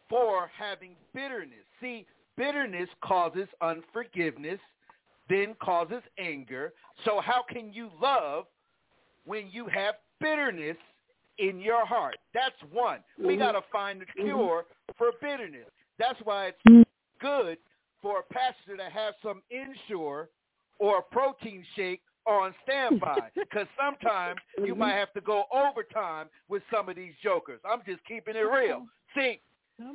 for 0.10 0.50
having 0.58 0.92
bitterness. 1.14 1.66
See, 1.82 2.06
bitterness 2.38 2.90
causes 3.04 3.48
unforgiveness, 3.62 4.60
then 5.30 5.56
causes 5.62 6.02
anger. 6.18 6.74
So 7.06 7.22
how 7.22 7.44
can 7.44 7.74
you 7.74 7.90
love 8.02 8.46
when 9.26 9.50
you 9.52 9.68
have 9.68 9.96
bitterness 10.20 10.78
in 11.38 11.60
your 11.60 11.86
heart? 11.86 12.18
That's 12.34 12.56
one. 12.72 13.04
We 13.18 13.36
Mhm. 13.36 13.40
got 13.40 13.52
to 13.54 13.62
find 13.72 14.02
the 14.02 14.06
mm-hmm. 14.06 14.26
cure 14.26 14.66
for 14.98 15.12
bitterness. 15.22 15.70
That's 15.98 16.20
why 16.22 16.48
it's 16.48 16.62
mm-hmm. 16.68 16.82
good 17.20 17.58
for 18.02 18.20
a 18.20 18.24
pastor 18.24 18.78
to 18.78 18.90
have 18.90 19.16
some 19.22 19.42
Ensure 19.50 20.30
or 20.80 21.00
a 21.00 21.02
protein 21.02 21.66
shake 21.76 22.02
on 22.26 22.54
standby 22.64 23.20
because 23.36 23.68
sometimes 23.80 24.40
you 24.58 24.66
mm-hmm. 24.66 24.80
might 24.80 24.94
have 24.94 25.14
to 25.14 25.22
go 25.22 25.46
overtime 25.52 26.28
with 26.50 26.62
some 26.72 26.90
of 26.90 26.96
these 26.96 27.14
jokers. 27.24 27.60
I'm 27.66 27.82
just 27.86 28.04
keeping 28.06 28.36
it 28.36 28.40
real. 28.40 28.86
See, 29.16 29.42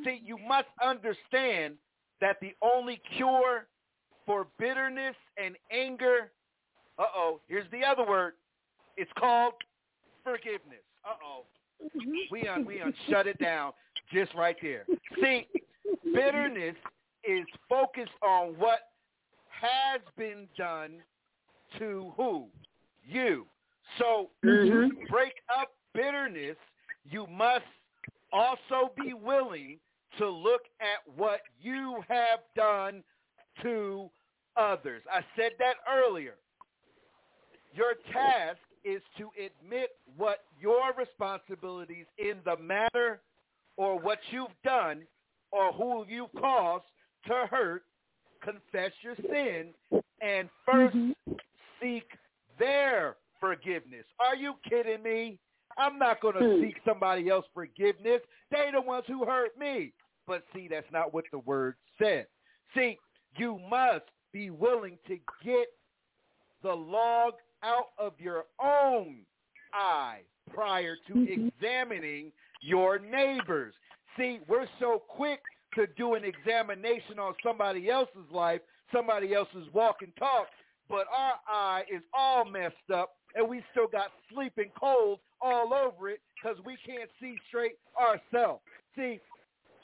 see, 0.04 0.20
you 0.24 0.38
must 0.38 0.68
understand 0.82 1.76
that 2.20 2.38
the 2.40 2.54
only 2.62 3.00
cure 3.16 3.66
for 4.24 4.46
bitterness 4.58 5.16
and 5.36 5.56
anger, 5.70 6.30
uh-oh, 7.02 7.40
here's 7.48 7.70
the 7.70 7.84
other 7.84 8.06
word. 8.08 8.34
It's 8.96 9.10
called 9.18 9.54
forgiveness. 10.24 10.84
Uh-oh. 11.04 11.44
We 12.30 12.46
un, 12.46 12.64
we 12.64 12.80
un 12.80 12.94
shut 13.10 13.26
it 13.26 13.38
down 13.38 13.72
just 14.12 14.32
right 14.34 14.56
there. 14.62 14.84
See, 15.20 15.48
bitterness 16.14 16.76
is 17.24 17.44
focused 17.68 18.12
on 18.22 18.54
what 18.58 18.80
has 19.48 20.00
been 20.16 20.46
done 20.56 20.92
to 21.78 22.12
who? 22.16 22.46
You. 23.08 23.46
So 23.98 24.30
to 24.42 24.48
mm-hmm. 24.48 25.06
break 25.10 25.34
up 25.58 25.72
bitterness, 25.94 26.56
you 27.10 27.26
must 27.26 27.64
also 28.32 28.92
be 29.02 29.12
willing 29.12 29.78
to 30.18 30.28
look 30.28 30.62
at 30.80 31.16
what 31.16 31.40
you 31.60 32.02
have 32.08 32.40
done 32.54 33.02
to 33.62 34.08
others. 34.56 35.02
I 35.12 35.20
said 35.36 35.52
that 35.58 35.76
earlier. 35.90 36.34
Your 37.74 37.94
task 38.12 38.58
is 38.84 39.00
to 39.18 39.30
admit 39.38 39.90
what 40.16 40.40
your 40.60 40.92
responsibilities 40.96 42.06
in 42.18 42.36
the 42.44 42.56
matter 42.56 43.20
or 43.76 43.98
what 43.98 44.18
you've 44.30 44.48
done 44.64 45.02
or 45.50 45.72
who 45.72 46.04
you've 46.08 46.32
caused 46.38 46.84
to 47.26 47.46
hurt, 47.50 47.84
confess 48.42 48.90
your 49.02 49.14
sin, 49.16 49.68
and 50.20 50.48
1st 50.68 50.94
mm-hmm. 50.94 51.32
seek 51.80 52.04
their 52.58 53.16
forgiveness. 53.40 54.04
Are 54.20 54.36
you 54.36 54.54
kidding 54.68 55.02
me? 55.02 55.38
I'm 55.78 55.98
not 55.98 56.20
going 56.20 56.34
to 56.34 56.56
hmm. 56.56 56.62
seek 56.62 56.76
somebody 56.84 57.28
else 57.28 57.46
forgiveness. 57.54 58.20
They 58.50 58.70
the 58.72 58.80
ones 58.80 59.04
who 59.06 59.24
hurt 59.24 59.58
me. 59.58 59.92
But 60.26 60.44
see, 60.54 60.68
that's 60.68 60.90
not 60.92 61.14
what 61.14 61.24
the 61.32 61.38
word 61.38 61.74
said. 62.00 62.26
See, 62.76 62.98
you 63.36 63.58
must 63.70 64.04
be 64.32 64.50
willing 64.50 64.98
to 65.08 65.18
get 65.44 65.66
the 66.62 66.72
log 66.72 67.34
out 67.62 67.88
of 67.98 68.12
your 68.18 68.44
own 68.62 69.18
eye 69.72 70.20
prior 70.52 70.96
to 71.08 71.14
mm-hmm. 71.14 71.48
examining 71.48 72.32
your 72.60 72.98
neighbors. 72.98 73.74
See, 74.16 74.40
we're 74.48 74.68
so 74.78 75.02
quick 75.08 75.40
to 75.74 75.86
do 75.96 76.14
an 76.14 76.22
examination 76.24 77.18
on 77.18 77.34
somebody 77.44 77.88
else's 77.90 78.30
life, 78.30 78.60
somebody 78.92 79.34
else's 79.34 79.66
walk 79.72 79.96
and 80.02 80.14
talk, 80.18 80.46
but 80.88 81.06
our 81.16 81.34
eye 81.48 81.82
is 81.92 82.02
all 82.12 82.44
messed 82.44 82.90
up 82.92 83.12
and 83.34 83.48
we 83.48 83.62
still 83.70 83.86
got 83.86 84.08
sleeping 84.32 84.70
cold 84.78 85.20
all 85.40 85.72
over 85.72 86.10
it 86.10 86.20
because 86.34 86.58
we 86.64 86.76
can't 86.86 87.10
see 87.20 87.36
straight 87.48 87.76
ourselves. 87.98 88.60
See, 88.96 89.20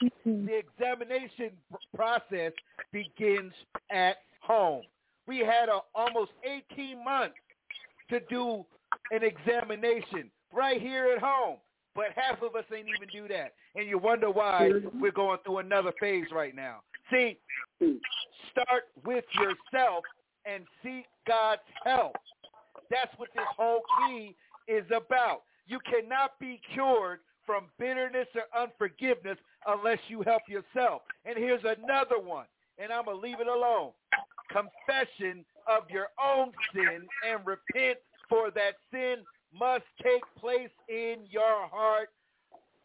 mm-hmm. 0.03 0.45
the 0.45 0.57
examination 0.57 1.51
process 1.95 2.51
begins 2.91 3.53
at 3.91 4.17
home. 4.41 4.83
We 5.27 5.39
had 5.39 5.69
a, 5.69 5.79
almost 5.95 6.31
18 6.71 7.03
months 7.03 7.35
to 8.09 8.19
do 8.29 8.65
an 9.11 9.23
examination 9.23 10.29
right 10.53 10.81
here 10.81 11.13
at 11.15 11.21
home. 11.21 11.57
But 11.95 12.07
half 12.15 12.41
of 12.41 12.55
us 12.55 12.65
ain't 12.73 12.87
even 12.87 13.09
do 13.11 13.27
that. 13.33 13.53
And 13.75 13.87
you 13.87 13.97
wonder 13.97 14.29
why 14.29 14.71
we're 14.99 15.11
going 15.11 15.39
through 15.43 15.57
another 15.57 15.91
phase 15.99 16.27
right 16.31 16.55
now. 16.55 16.81
See, 17.11 17.37
start 18.51 18.83
with 19.05 19.25
yourself 19.33 20.03
and 20.45 20.63
seek 20.83 21.05
God's 21.27 21.61
help. 21.83 22.15
That's 22.89 23.11
what 23.17 23.29
this 23.35 23.45
whole 23.57 23.81
key 23.99 24.35
is 24.67 24.85
about. 24.95 25.43
You 25.67 25.79
cannot 25.91 26.39
be 26.39 26.61
cured 26.73 27.19
from 27.45 27.65
bitterness 27.79 28.27
or 28.35 28.61
unforgiveness 28.61 29.37
unless 29.67 29.99
you 30.07 30.21
help 30.21 30.43
yourself. 30.47 31.01
And 31.25 31.37
here's 31.37 31.63
another 31.63 32.19
one, 32.19 32.45
and 32.77 32.91
I'm 32.91 33.05
going 33.05 33.17
to 33.17 33.21
leave 33.21 33.39
it 33.39 33.47
alone. 33.47 33.91
Confession 34.51 35.43
of 35.69 35.89
your 35.89 36.07
own 36.23 36.51
sin 36.73 37.07
and 37.27 37.45
repent 37.45 37.99
for 38.27 38.51
that 38.51 38.75
sin 38.91 39.23
must 39.53 39.85
take 40.03 40.21
place 40.37 40.69
in 40.87 41.17
your 41.29 41.67
heart 41.67 42.09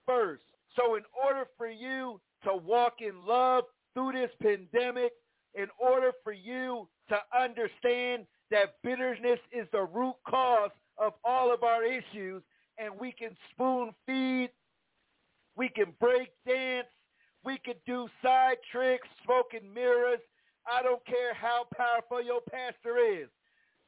first. 0.07 0.43
So 0.76 0.97
in 0.97 1.03
order 1.24 1.47
for 1.57 1.68
you 1.68 2.20
to 2.45 2.57
walk 2.57 2.95
in 3.01 3.24
love 3.26 3.64
through 3.95 4.12
this 4.12 4.30
pandemic, 4.43 5.12
in 5.55 5.66
order 5.78 6.12
for 6.22 6.32
you 6.32 6.89
to 7.09 7.16
understand 7.39 8.26
that 8.51 8.74
bitterness 8.82 9.39
is 9.53 9.66
the 9.72 9.82
root 9.82 10.16
cause 10.28 10.70
of 10.99 11.12
all 11.24 11.53
of 11.53 11.62
our 11.62 11.85
issues, 11.85 12.43
and 12.78 12.93
we 12.99 13.12
can 13.12 13.30
spoon 13.53 13.93
feed, 14.07 14.51
we 15.57 15.68
can 15.68 15.93
break 16.01 16.30
dance, 16.47 16.89
we 17.45 17.59
can 17.64 17.74
do 17.87 18.09
side 18.22 18.57
tricks, 18.72 19.07
smoke 19.24 19.47
smoking 19.51 19.72
mirrors. 19.72 20.20
I 20.67 20.83
don't 20.83 21.05
care 21.07 21.35
how 21.35 21.67
powerful 21.77 22.23
your 22.23 22.41
pastor 22.41 22.99
is. 22.99 23.29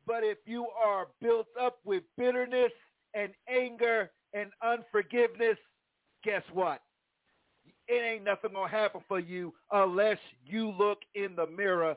But 0.06 0.22
if 0.22 0.38
you 0.46 0.66
are 0.84 1.08
built 1.20 1.48
up 1.60 1.78
with 1.84 2.04
bitterness 2.16 2.72
and 3.14 3.32
anger 3.48 4.10
and 4.34 4.50
unforgiveness, 4.62 5.56
guess 6.22 6.42
what? 6.52 6.80
It 7.88 8.02
ain't 8.02 8.24
nothing 8.24 8.52
going 8.52 8.70
to 8.70 8.76
happen 8.76 9.00
for 9.08 9.18
you 9.18 9.54
unless 9.72 10.18
you 10.44 10.72
look 10.78 10.98
in 11.14 11.34
the 11.36 11.46
mirror 11.46 11.96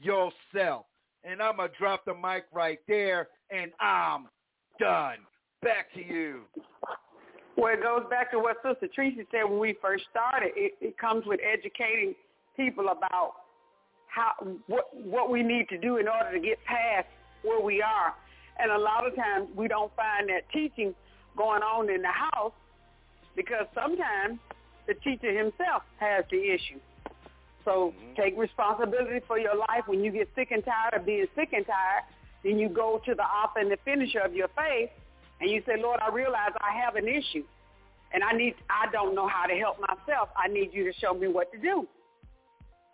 yourself. 0.00 0.86
And 1.24 1.42
I'm 1.42 1.56
going 1.56 1.70
to 1.70 1.76
drop 1.76 2.04
the 2.04 2.14
mic 2.14 2.44
right 2.52 2.78
there, 2.86 3.28
and 3.50 3.72
I'm 3.80 4.28
done. 4.78 5.18
Back 5.62 5.92
to 5.94 6.00
you. 6.00 6.42
Well, 7.56 7.74
it 7.74 7.82
goes 7.82 8.04
back 8.08 8.30
to 8.30 8.38
what 8.38 8.58
Sister 8.64 8.88
Tracy 8.94 9.26
said 9.32 9.42
when 9.44 9.58
we 9.58 9.76
first 9.82 10.04
started. 10.10 10.52
It, 10.54 10.74
it 10.80 10.96
comes 10.96 11.26
with 11.26 11.40
educating 11.42 12.14
people 12.56 12.88
about 12.88 13.32
how 14.08 14.32
what 14.66 14.86
what 14.94 15.30
we 15.30 15.42
need 15.42 15.68
to 15.68 15.78
do 15.78 15.96
in 15.96 16.08
order 16.08 16.32
to 16.32 16.40
get 16.40 16.58
past 16.64 17.06
where 17.42 17.60
we 17.60 17.82
are. 17.82 18.14
And 18.58 18.72
a 18.72 18.78
lot 18.78 19.06
of 19.06 19.14
times 19.14 19.48
we 19.54 19.68
don't 19.68 19.94
find 19.94 20.28
that 20.28 20.50
teaching 20.52 20.94
going 21.36 21.62
on 21.62 21.88
in 21.90 22.02
the 22.02 22.08
house 22.08 22.52
because 23.36 23.66
sometimes 23.74 24.40
the 24.86 24.94
teacher 24.94 25.30
himself 25.30 25.82
has 25.98 26.24
the 26.30 26.42
issue. 26.42 26.80
So 27.64 27.94
mm-hmm. 27.94 28.20
take 28.20 28.36
responsibility 28.36 29.20
for 29.26 29.38
your 29.38 29.54
life. 29.54 29.86
When 29.86 30.02
you 30.02 30.10
get 30.10 30.28
sick 30.34 30.50
and 30.50 30.64
tired 30.64 30.94
of 30.94 31.06
being 31.06 31.26
sick 31.36 31.50
and 31.52 31.64
tired, 31.64 32.04
then 32.42 32.58
you 32.58 32.68
go 32.68 33.00
to 33.04 33.14
the 33.14 33.22
author 33.22 33.60
and 33.60 33.70
the 33.70 33.78
finisher 33.84 34.20
of 34.20 34.34
your 34.34 34.48
faith 34.48 34.90
and 35.40 35.50
you 35.50 35.62
say, 35.66 35.80
Lord, 35.80 36.00
I 36.00 36.10
realize 36.10 36.50
I 36.60 36.76
have 36.84 36.96
an 36.96 37.06
issue 37.06 37.44
and 38.12 38.24
I 38.24 38.32
need 38.32 38.54
I 38.70 38.90
don't 38.90 39.14
know 39.14 39.28
how 39.28 39.46
to 39.46 39.54
help 39.54 39.78
myself. 39.80 40.30
I 40.36 40.48
need 40.48 40.70
you 40.72 40.84
to 40.90 40.98
show 40.98 41.14
me 41.14 41.28
what 41.28 41.52
to 41.52 41.58
do. 41.58 41.86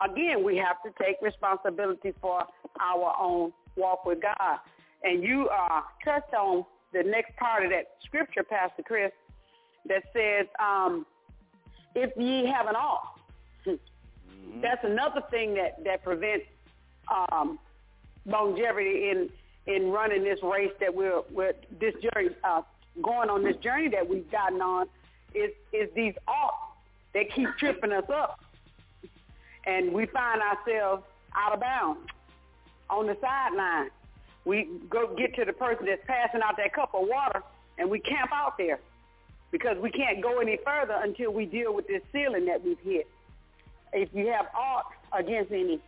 Again, 0.03 0.45
we 0.45 0.57
have 0.57 0.77
to 0.85 1.03
take 1.03 1.17
responsibility 1.23 2.15
for 2.21 2.45
our 2.81 3.15
own 3.21 3.53
walk 3.77 4.05
with 4.05 4.21
God. 4.21 4.59
And 5.03 5.23
you 5.23 5.49
uh, 5.49 5.83
touched 6.05 6.35
on 6.35 6.65
the 6.93 7.03
next 7.03 7.37
part 7.37 7.65
of 7.65 7.71
that 7.71 7.93
scripture, 8.05 8.43
Pastor 8.43 8.83
Chris, 8.85 9.13
that 9.87 10.03
says, 10.13 10.47
um, 10.59 11.07
if 11.95 12.11
ye 12.17 12.47
have 12.47 12.67
an 12.67 12.77
ought. 12.77 13.21
Mm-hmm. 14.35 14.61
That's 14.61 14.85
another 14.85 15.23
thing 15.31 15.55
that, 15.55 15.83
that 15.85 16.03
prevents 16.03 16.45
um, 17.09 17.59
longevity 18.27 19.09
in 19.11 19.31
in 19.67 19.91
running 19.91 20.23
this 20.23 20.39
race 20.43 20.73
that 20.81 20.95
we're, 20.95 21.23
we're 21.33 21.55
this 21.81 21.95
journey, 21.95 22.31
uh, 22.45 22.63
going 23.03 23.31
on 23.31 23.43
this 23.43 23.57
journey 23.57 23.89
that 23.89 24.07
we've 24.09 24.31
gotten 24.31 24.61
on 24.61 24.87
is, 25.35 25.51
is 25.73 25.89
these 25.95 26.15
oughts 26.29 26.57
that 27.15 27.25
keep 27.35 27.49
tripping 27.59 27.93
us 27.93 28.05
up. 28.13 28.41
And 29.67 29.93
we 29.93 30.07
find 30.07 30.41
ourselves 30.43 31.05
out 31.35 31.53
of 31.53 31.61
bounds 31.61 32.09
on 32.91 33.07
the 33.07 33.17
sideline. 33.21 33.91
We 34.45 34.69
go 34.91 35.15
get 35.17 35.35
to 35.37 35.45
the 35.45 35.53
person 35.53 35.87
that's 35.87 36.05
passing 36.07 36.43
out 36.43 36.57
that 36.59 36.75
cup 36.75 36.95
of 36.95 37.09
water 37.09 37.43
and 37.79 37.91
we 37.91 37.99
camp 37.99 38.31
out 38.33 38.59
there 38.59 38.79
because 39.51 39.79
we 39.79 39.91
can't 39.91 40.23
go 40.23 40.41
any 40.41 40.59
further 40.65 41.01
until 41.03 41.33
we 41.33 41.47
deal 41.47 41.75
with 41.75 41.87
this 41.87 42.03
ceiling 42.13 42.47
that 42.47 42.63
we've 42.65 42.79
hit. 42.81 43.09
If 43.93 44.09
you 44.13 44.27
have 44.29 44.47
aught 44.55 44.87
against 45.13 45.53
any, 45.53 45.81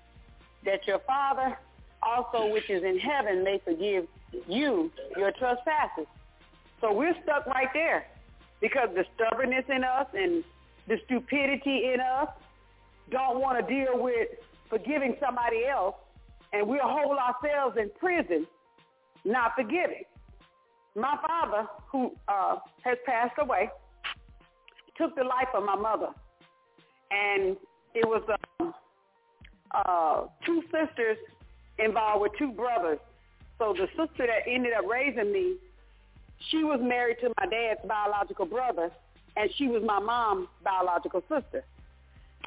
that 0.65 0.87
your 0.87 1.01
Father 1.01 1.59
also 2.03 2.47
which 2.53 2.71
is 2.71 2.83
in 2.83 2.99
heaven 2.99 3.43
may 3.43 3.59
forgive 3.65 4.07
you 4.49 4.91
your 5.17 5.33
trespasses. 5.33 6.07
So 6.81 6.93
we're 6.93 7.15
stuck 7.23 7.47
right 7.47 7.69
there 7.73 8.07
because 8.61 8.89
the 8.95 9.05
stubbornness 9.15 9.65
in 9.69 9.85
us 9.85 10.07
and 10.15 10.45
the 10.87 11.01
stupidity 11.05 11.93
in 11.93 12.01
us 12.01 12.29
don't 13.11 13.41
want 13.41 13.67
to 13.67 13.75
deal 13.75 14.03
with 14.03 14.29
forgiving 14.69 15.17
somebody 15.21 15.67
else 15.67 15.95
and 16.53 16.67
we'll 16.67 16.81
hold 16.83 17.19
ourselves 17.19 17.77
in 17.79 17.91
prison 17.99 18.47
not 19.27 19.53
forgiving. 19.57 20.05
My 20.95 21.19
father, 21.27 21.69
who 21.91 22.13
uh, 22.29 22.57
has 22.85 22.97
passed 23.05 23.35
away, 23.39 23.69
took 24.97 25.15
the 25.15 25.25
life 25.25 25.49
of 25.55 25.65
my 25.65 25.75
mother. 25.75 26.09
And 27.11 27.57
it 27.95 28.07
was 28.07 28.23
um, 28.61 28.75
uh, 29.73 30.27
two 30.45 30.63
sisters 30.65 31.19
involved 31.79 32.23
with 32.23 32.33
two 32.39 32.53
brothers. 32.53 32.99
So 33.59 33.75
the 33.75 33.87
sister 33.89 34.27
that 34.27 34.51
ended 34.51 34.73
up 34.73 34.87
raising 34.91 35.33
me, 35.33 35.57
she 36.51 36.65
was 36.65 36.81
married 36.83 37.17
to 37.21 37.33
my 37.41 37.47
dad's 37.47 37.81
biological 37.87 38.47
brother, 38.47 38.91
and 39.37 39.51
she 39.57 39.69
was 39.69 39.83
my 39.85 39.99
mom's 39.99 40.49
biological 40.65 41.23
sister. 41.23 41.65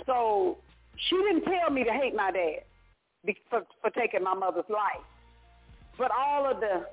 So 0.06 0.58
she 0.95 1.16
didn't 1.16 1.43
tell 1.43 1.70
me 1.72 1.84
to 1.84 1.91
hate 1.91 2.16
my 2.16 2.32
dad 2.32 2.64
for, 3.50 3.64
for 3.82 3.89
taking 3.91 4.24
my 4.24 4.34
mother's 4.34 4.70
life. 4.70 5.04
But 5.97 6.12
all 6.12 6.50
of 6.50 6.60
the 6.60 6.86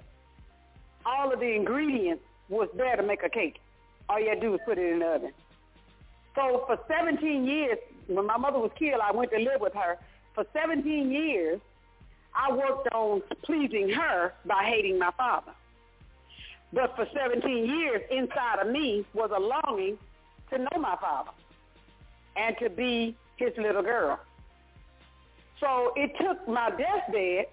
all 1.04 1.32
of 1.32 1.38
the 1.38 1.54
ingredients 1.54 2.22
was 2.48 2.68
there 2.76 2.96
to 2.96 3.02
make 3.02 3.22
a 3.24 3.28
cake. 3.28 3.58
All 4.08 4.20
you 4.20 4.28
had 4.28 4.40
to 4.40 4.46
do 4.46 4.50
was 4.52 4.60
put 4.64 4.78
it 4.78 4.92
in 4.92 4.98
the 4.98 5.06
oven. 5.06 5.32
So 6.34 6.64
for 6.66 6.78
17 6.88 7.46
years, 7.46 7.78
when 8.08 8.26
my 8.26 8.36
mother 8.36 8.58
was 8.58 8.72
killed, 8.78 9.00
I 9.02 9.12
went 9.12 9.30
to 9.30 9.38
live 9.38 9.60
with 9.60 9.72
her. 9.74 9.98
For 10.34 10.44
17 10.52 11.10
years, 11.10 11.60
I 12.34 12.52
worked 12.52 12.88
on 12.92 13.22
pleasing 13.44 13.88
her 13.90 14.32
by 14.44 14.64
hating 14.64 14.98
my 14.98 15.10
father. 15.16 15.52
But 16.72 16.94
for 16.96 17.06
17 17.14 17.66
years, 17.66 18.02
inside 18.10 18.58
of 18.60 18.68
me 18.68 19.06
was 19.14 19.30
a 19.34 19.40
longing 19.40 19.96
to 20.50 20.58
know 20.58 20.80
my 20.80 20.96
father 21.00 21.30
and 22.36 22.56
to 22.58 22.70
be 22.70 23.16
his 23.36 23.50
little 23.56 23.82
girl. 23.82 24.18
So 25.60 25.92
it 25.96 26.12
took 26.20 26.46
my 26.48 26.70
deathbed 26.70 27.46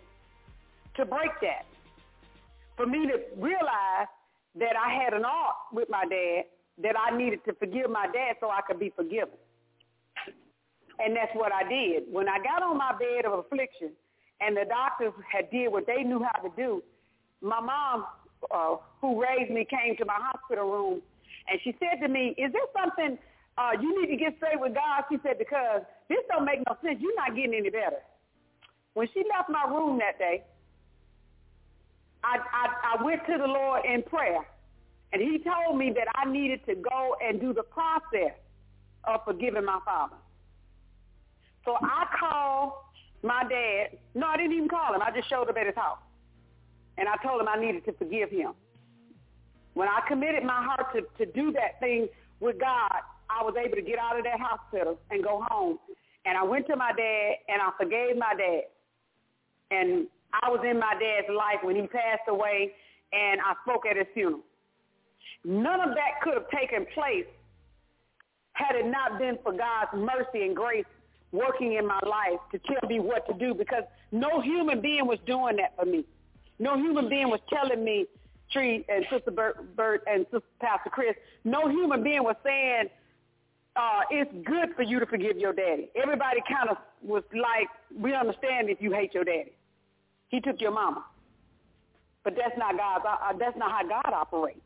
to 0.96 1.06
break 1.06 1.32
that. 1.42 1.66
For 2.76 2.86
me 2.86 3.08
to 3.08 3.20
realize 3.38 4.08
that 4.56 4.74
I 4.76 5.02
had 5.04 5.14
an 5.14 5.24
ought 5.24 5.56
with 5.72 5.90
my 5.90 6.06
dad, 6.10 6.46
that 6.82 6.96
I 7.00 7.16
needed 7.16 7.44
to 7.46 7.54
forgive 7.54 7.90
my 7.90 8.08
dad 8.08 8.36
so 8.40 8.50
I 8.50 8.62
could 8.68 8.80
be 8.80 8.92
forgiven. 8.96 9.38
And 11.00 11.16
that's 11.16 11.34
what 11.34 11.52
I 11.52 11.68
did. 11.68 12.04
When 12.12 12.28
I 12.28 12.38
got 12.40 12.62
on 12.62 12.78
my 12.78 12.92
bed 12.94 13.26
of 13.26 13.40
affliction 13.40 13.92
and 14.42 14.56
the 14.56 14.66
doctors 14.68 15.14
had 15.32 15.50
did 15.50 15.72
what 15.72 15.88
they 15.88 16.04
knew 16.04 16.24
how 16.24 16.42
to 16.42 16.50
do, 16.56 16.84
my 17.42 17.60
mom, 17.60 18.06
uh, 18.52 18.76
who 19.02 19.22
raised 19.22 19.52
me, 19.52 19.66
came 19.70 19.96
to 19.98 20.06
my 20.06 20.18
hospital 20.18 20.70
room 20.70 21.02
and 21.50 21.60
she 21.64 21.76
said 21.80 22.06
to 22.06 22.08
me, 22.08 22.36
is 22.38 22.52
there 22.52 22.62
something 22.74 23.18
uh, 23.58 23.72
you 23.80 24.02
need 24.02 24.12
to 24.12 24.18
get 24.18 24.36
straight 24.38 24.60
with 24.60 24.74
God? 24.74 25.04
She 25.12 25.18
said, 25.24 25.38
because 25.38 25.82
this 26.10 26.20
don't 26.30 26.46
make 26.46 26.60
no 26.68 26.76
sense. 26.84 27.00
You're 27.00 27.16
not 27.16 27.36
getting 27.36 27.54
any 27.54 27.70
better. 27.70 28.02
When 28.94 29.08
she 29.14 29.24
left 29.30 29.50
my 29.50 29.66
room 29.68 30.00
that 30.00 30.18
day, 30.18 30.44
I, 32.24 32.38
I, 32.38 32.98
I 32.98 33.04
went 33.04 33.26
to 33.28 33.38
the 33.38 33.48
Lord 33.48 33.82
in 33.86 34.02
prayer, 34.04 34.46
and 35.12 35.22
he 35.22 35.40
told 35.40 35.78
me 35.78 35.92
that 35.96 36.08
I 36.16 36.30
needed 36.30 36.66
to 36.68 36.76
go 36.76 37.16
and 37.22 37.40
do 37.40 37.54
the 37.54 37.64
process 37.64 38.34
of 39.04 39.24
forgiving 39.26 39.66
my 39.66 39.80
father. 39.84 40.16
So 41.66 41.76
I 41.82 42.06
called 42.20 42.74
my 43.22 43.44
dad. 43.44 43.98
No, 44.16 44.28
I 44.28 44.38
didn't 44.38 44.54
even 44.54 44.70
call 44.70 44.94
him. 44.94 45.02
I 45.02 45.12
just 45.12 45.30
showed 45.30 45.50
up 45.50 45.58
at 45.58 45.66
his 45.66 45.76
house. 45.76 46.00
And 46.98 47.08
I 47.08 47.16
told 47.24 47.42
him 47.42 47.48
I 47.48 47.60
needed 47.60 47.86
to 47.86 47.94
forgive 47.94 48.30
him. 48.30 48.54
When 49.74 49.88
I 49.88 50.02
committed 50.08 50.44
my 50.44 50.64
heart 50.64 50.94
to, 50.94 51.26
to 51.26 51.32
do 51.32 51.52
that 51.54 51.80
thing 51.80 52.08
with 52.40 52.60
God, 52.60 53.02
I 53.34 53.44
was 53.44 53.56
able 53.58 53.76
to 53.76 53.82
get 53.82 54.00
out 54.00 54.18
of 54.18 54.24
that 54.26 54.40
hospital 54.40 55.00
and 55.10 55.24
go 55.24 55.44
home. 55.50 55.80
And 56.26 56.38
I 56.38 56.44
went 56.44 56.68
to 56.68 56.76
my 56.76 56.92
dad 56.96 57.34
and 57.50 57.62
I 57.62 57.72
forgave 57.78 58.18
my 58.18 58.34
dad. 58.38 58.64
And 59.72 60.08
I 60.42 60.50
was 60.50 60.62
in 60.70 60.80
my 60.80 60.94
dad's 60.94 61.28
life 61.30 61.64
when 61.64 61.76
he 61.76 61.88
passed 61.88 62.28
away 62.28 62.74
and 63.12 63.42
I 63.42 63.54
spoke 63.64 63.86
at 63.86 63.98
his 63.98 64.08
funeral. 64.14 64.42
None 65.44 65.82
of 65.82 65.90
that 65.96 66.22
could 66.22 66.34
have 66.36 66.50
taken 66.50 66.86
place 66.94 67.26
had 68.54 68.76
it 68.76 68.86
not 68.86 69.20
been 69.20 69.38
for 69.44 69.52
God's 69.52 69.92
mercy 69.96 70.46
and 70.46 70.56
grace 70.56 70.86
working 71.32 71.74
in 71.74 71.88
my 71.88 72.00
life 72.08 72.40
to 72.52 72.60
tell 72.60 72.88
me 72.88 73.00
what 73.00 73.28
to 73.28 73.34
do 73.34 73.54
because 73.54 73.84
no 74.12 74.40
human 74.42 74.80
being 74.80 75.08
was 75.08 75.18
doing 75.26 75.58
that 75.58 75.76
for 75.76 75.86
me. 75.86 76.06
No 76.60 76.78
human 76.78 77.10
being 77.10 77.30
was 77.30 77.40
telling 77.50 77.84
me, 77.84 78.06
Tree 78.52 78.86
and 78.88 79.04
Sister 79.12 79.32
Bert, 79.32 79.76
Bert 79.76 80.04
and 80.06 80.26
Sister 80.26 80.46
Pastor 80.62 80.92
Chris, 80.92 81.16
no 81.44 81.68
human 81.68 82.04
being 82.04 82.24
was 82.24 82.36
saying, 82.44 82.90
uh, 83.76 84.02
it's 84.12 84.32
good 84.46 84.76
for 84.76 84.84
you 84.84 85.00
to 85.00 85.06
forgive 85.06 85.38
your 85.38 85.54
daddy. 85.54 85.90
Everybody 85.96 86.42
kind 86.48 86.70
of 86.70 86.78
was 87.02 87.24
like, 87.34 87.68
we 87.96 88.14
understand 88.14 88.70
if 88.70 88.82
you 88.82 88.92
hate 88.92 89.14
your 89.14 89.24
daddy. 89.24 89.54
He 90.30 90.40
took 90.40 90.62
your 90.62 90.72
mama. 90.72 91.06
But 92.24 92.36
that's 92.36 92.58
not 92.58 92.78
God's, 92.78 93.06
uh, 93.08 93.34
that's 93.38 93.58
not 93.58 93.72
how 93.72 93.88
God 93.88 94.14
operates. 94.14 94.62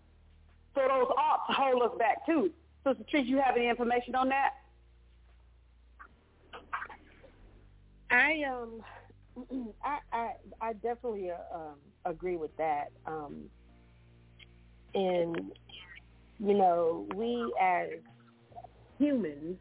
So 0.75 0.81
those 0.81 1.07
oughts 1.17 1.43
hold 1.47 1.81
us 1.83 1.97
back 1.97 2.25
too. 2.25 2.51
Sister 2.85 3.03
Trish, 3.11 3.25
you 3.25 3.37
have 3.37 3.55
any 3.55 3.67
information 3.67 4.13
on 4.13 4.29
that? 4.29 4.51
I 8.09 8.43
um 8.43 8.81
I 9.83 9.97
I, 10.13 10.31
I 10.61 10.73
definitely 10.73 11.31
uh, 11.31 11.55
um, 11.55 11.75
agree 12.05 12.37
with 12.37 12.55
that. 12.57 12.91
Um, 13.05 13.45
and 14.93 15.51
you 16.39 16.53
know, 16.53 17.07
we 17.15 17.51
as 17.59 17.89
humans, 18.97 19.57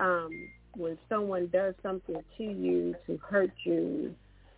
um, 0.00 0.48
when 0.76 0.98
someone 1.08 1.48
does 1.52 1.74
something 1.82 2.22
to 2.38 2.42
you 2.44 2.94
to 3.06 3.18
hurt 3.28 3.50
you, 3.64 4.14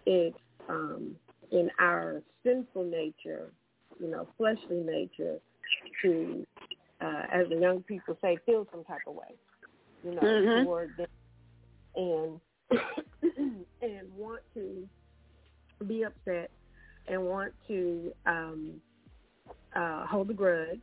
it's 0.07 0.37
um, 0.69 1.17
in 1.51 1.71
our 1.81 2.23
sinful 2.45 2.85
nature, 2.85 3.51
you 4.01 4.11
know, 4.11 4.27
fleshly 4.37 4.83
nature, 4.85 5.39
to, 6.03 6.47
uh, 7.01 7.23
as 7.33 7.49
the 7.49 7.57
young 7.57 7.83
people 7.83 8.17
say, 8.23 8.39
feel 8.47 8.67
some 8.71 8.85
type 8.85 9.03
of 9.07 9.15
way, 9.15 9.35
you 10.05 10.15
know, 10.15 10.23
Mhm. 10.23 10.63
toward 10.63 10.97
them, 10.97 11.07
and 11.97 12.41
and 13.83 14.13
want 14.17 14.41
to 14.55 14.89
be 15.87 16.05
upset 16.05 16.51
and 17.09 17.23
want 17.25 17.53
to 17.69 18.13
um, 18.27 18.81
uh, 19.75 20.07
hold 20.07 20.31
a 20.31 20.35
grudge. 20.35 20.79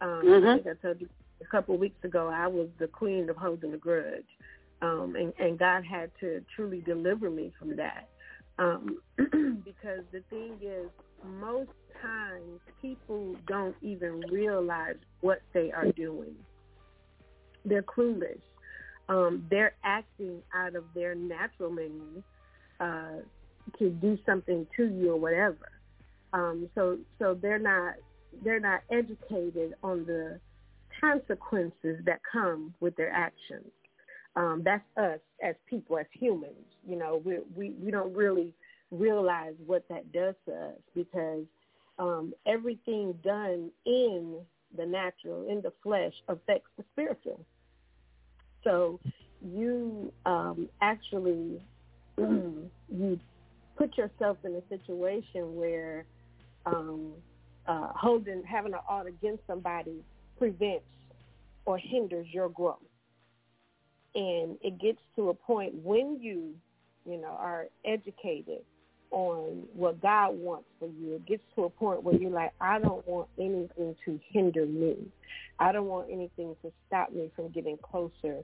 Um, 0.00 0.22
Mhm. 0.24 0.50
I 0.50 0.54
think 0.54 0.66
I 0.66 0.74
told 0.86 1.00
you 1.00 1.08
a 1.40 1.44
couple 1.46 1.74
of 1.74 1.80
weeks 1.80 2.02
ago 2.04 2.28
I 2.32 2.46
was 2.46 2.68
the 2.78 2.86
queen 2.86 3.28
of 3.30 3.36
holding 3.36 3.74
a 3.74 3.78
grudge, 3.78 4.24
um, 4.82 5.14
and, 5.16 5.32
and 5.38 5.58
God 5.58 5.84
had 5.84 6.10
to 6.20 6.44
truly 6.54 6.80
deliver 6.80 7.30
me 7.30 7.52
from 7.58 7.76
that. 7.76 8.08
Um, 8.58 8.98
because 9.16 10.00
the 10.12 10.22
thing 10.30 10.58
is, 10.60 10.88
most 11.24 11.70
times 12.02 12.60
people 12.80 13.36
don't 13.46 13.76
even 13.82 14.20
realize 14.30 14.96
what 15.20 15.40
they 15.52 15.72
are 15.72 15.90
doing. 15.92 16.34
They're 17.64 17.82
clueless. 17.82 18.40
Um, 19.08 19.46
they're 19.50 19.74
acting 19.84 20.42
out 20.54 20.76
of 20.76 20.84
their 20.94 21.14
natural 21.14 21.70
means 21.70 22.22
uh, 22.80 23.22
to 23.78 23.90
do 23.90 24.18
something 24.26 24.66
to 24.76 24.84
you 24.84 25.12
or 25.12 25.20
whatever. 25.20 25.70
Um, 26.32 26.68
so 26.74 26.98
so 27.18 27.34
they're 27.40 27.58
not 27.58 27.94
they're 28.44 28.60
not 28.60 28.82
educated 28.90 29.74
on 29.82 30.04
the 30.04 30.38
consequences 31.00 32.00
that 32.04 32.20
come 32.30 32.74
with 32.80 32.96
their 32.96 33.10
actions. 33.10 33.70
Um, 34.36 34.62
that's 34.64 34.84
us 34.96 35.20
as 35.42 35.54
people, 35.68 35.98
as 35.98 36.06
humans. 36.12 36.54
You 36.86 36.96
know, 36.96 37.20
we 37.24 37.38
we 37.54 37.74
we 37.82 37.90
don't 37.90 38.14
really 38.14 38.54
realize 38.90 39.54
what 39.66 39.84
that 39.88 40.12
does 40.12 40.34
to 40.46 40.52
us 40.52 40.80
because 40.94 41.44
um, 41.98 42.32
everything 42.46 43.14
done 43.24 43.70
in 43.84 44.38
the 44.76 44.86
natural, 44.86 45.48
in 45.48 45.60
the 45.60 45.72
flesh, 45.82 46.12
affects 46.28 46.70
the 46.76 46.84
spiritual. 46.92 47.44
So 48.64 49.00
you 49.42 50.12
um, 50.26 50.68
actually 50.80 51.60
you 52.18 53.20
put 53.76 53.96
yourself 53.96 54.36
in 54.44 54.54
a 54.54 54.62
situation 54.68 55.56
where 55.56 56.04
um, 56.66 57.12
uh, 57.66 57.88
holding 57.94 58.42
having 58.44 58.72
an 58.72 58.80
ought 58.88 59.06
against 59.06 59.42
somebody 59.46 60.02
prevents 60.38 60.84
or 61.64 61.78
hinders 61.78 62.26
your 62.30 62.48
growth. 62.48 62.78
And 64.14 64.56
it 64.62 64.80
gets 64.80 65.00
to 65.16 65.28
a 65.28 65.34
point 65.34 65.74
when 65.84 66.18
you, 66.20 66.54
you 67.04 67.20
know, 67.20 67.36
are 67.38 67.66
educated 67.84 68.62
on 69.10 69.64
what 69.74 70.00
God 70.02 70.38
wants 70.38 70.68
for 70.78 70.86
you. 70.86 71.14
It 71.14 71.26
gets 71.26 71.42
to 71.56 71.64
a 71.64 71.70
point 71.70 72.02
where 72.02 72.14
you're 72.14 72.30
like, 72.30 72.52
I 72.60 72.78
don't 72.78 73.06
want 73.06 73.28
anything 73.38 73.96
to 74.04 74.20
hinder 74.30 74.66
me. 74.66 74.96
I 75.58 75.72
don't 75.72 75.86
want 75.86 76.08
anything 76.10 76.54
to 76.62 76.72
stop 76.86 77.12
me 77.12 77.30
from 77.34 77.48
getting 77.48 77.78
closer 77.78 78.42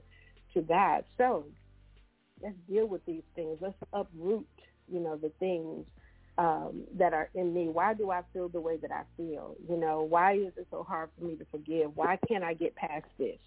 to 0.53 0.61
God. 0.61 1.03
So 1.17 1.45
let's 2.41 2.55
deal 2.69 2.87
with 2.87 3.05
these 3.05 3.23
things. 3.35 3.57
Let's 3.61 3.75
uproot, 3.93 4.47
you 4.91 4.99
know, 4.99 5.17
the 5.17 5.31
things 5.39 5.85
um, 6.37 6.83
that 6.97 7.13
are 7.13 7.29
in 7.33 7.53
me. 7.53 7.69
Why 7.69 7.93
do 7.93 8.11
I 8.11 8.21
feel 8.33 8.49
the 8.49 8.59
way 8.59 8.77
that 8.77 8.91
I 8.91 9.03
feel? 9.15 9.55
You 9.69 9.77
know, 9.77 10.01
why 10.03 10.33
is 10.33 10.53
it 10.57 10.67
so 10.69 10.83
hard 10.83 11.09
for 11.17 11.25
me 11.25 11.35
to 11.35 11.45
forgive? 11.51 11.95
Why 11.95 12.17
can't 12.27 12.43
I 12.43 12.53
get 12.53 12.75
past 12.75 13.05
this? 13.17 13.37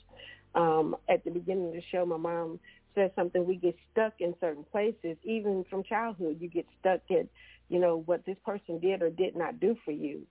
Um, 0.54 0.96
at 1.08 1.24
the 1.24 1.30
beginning 1.30 1.68
of 1.68 1.74
the 1.74 1.82
show, 1.92 2.06
my 2.06 2.16
mom 2.16 2.58
said 2.94 3.12
something. 3.14 3.44
We 3.44 3.56
get 3.56 3.76
stuck 3.92 4.14
in 4.20 4.34
certain 4.40 4.64
places, 4.64 5.16
even 5.22 5.64
from 5.68 5.84
childhood. 5.84 6.38
You 6.40 6.48
get 6.48 6.66
stuck 6.80 7.00
at, 7.10 7.26
you 7.68 7.78
know, 7.78 8.02
what 8.06 8.24
this 8.24 8.38
person 8.44 8.78
did 8.80 9.02
or 9.02 9.10
did 9.10 9.36
not 9.36 9.60
do 9.60 9.76
for 9.84 9.92
you, 9.92 10.22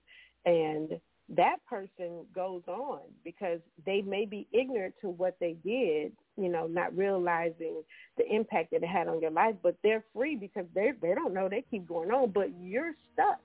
and 0.44 1.00
that 1.36 1.56
person 1.66 2.24
goes 2.34 2.62
on 2.66 3.00
because 3.22 3.60
they 3.84 4.00
may 4.00 4.24
be 4.24 4.46
ignorant 4.52 4.94
to 5.02 5.08
what 5.08 5.36
they 5.40 5.56
did, 5.64 6.12
you 6.36 6.48
know, 6.48 6.66
not 6.66 6.96
realizing 6.96 7.82
the 8.16 8.24
impact 8.34 8.70
that 8.70 8.82
it 8.82 8.86
had 8.86 9.08
on 9.08 9.20
your 9.20 9.30
life, 9.30 9.54
but 9.62 9.76
they're 9.82 10.04
free 10.14 10.36
because 10.36 10.64
they 10.74 10.92
they 11.02 11.14
don't 11.14 11.34
know. 11.34 11.48
They 11.48 11.64
keep 11.70 11.86
going 11.86 12.10
on, 12.10 12.30
but 12.30 12.48
you're 12.62 12.92
stuck. 13.12 13.40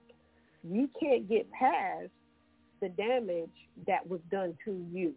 You 0.64 0.89
can't 0.99 1.27
get 1.27 1.51
past 1.51 2.10
the 2.81 2.89
damage 2.89 3.49
that 3.85 4.07
was 4.07 4.22
done 4.31 4.57
to 4.64 4.85
you. 4.91 5.14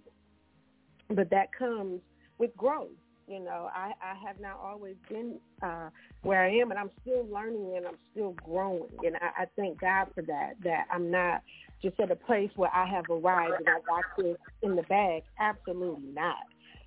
But 1.09 1.31
that 1.31 1.53
comes 1.57 2.01
with 2.39 2.57
growth. 2.57 2.89
You 3.29 3.41
know, 3.41 3.69
I, 3.75 3.93
I 4.01 4.15
have 4.27 4.41
not 4.41 4.59
always 4.63 4.95
been 5.09 5.35
uh, 5.61 5.91
where 6.23 6.45
I 6.45 6.51
am, 6.59 6.71
and 6.71 6.79
I'm 6.79 6.91
still 7.03 7.27
learning 7.33 7.75
and 7.77 7.87
I'm 7.87 7.99
still 8.13 8.37
growing. 8.45 8.89
And 9.05 9.17
I, 9.17 9.43
I 9.43 9.47
thank 9.57 9.81
God 9.81 10.09
for 10.15 10.23
that, 10.23 10.55
that 10.63 10.87
I'm 10.93 11.11
not 11.11 11.43
just 11.83 11.99
at 12.01 12.11
a 12.11 12.17
place 12.17 12.51
where 12.57 12.75
I 12.75 12.87
have 12.89 13.11
arrived 13.11 13.61
and 13.61 13.69
I 13.69 13.81
got 13.87 14.05
this 14.17 14.37
in 14.63 14.77
the 14.77 14.83
bag. 14.83 15.23
Absolutely 15.39 16.11
not. 16.13 16.37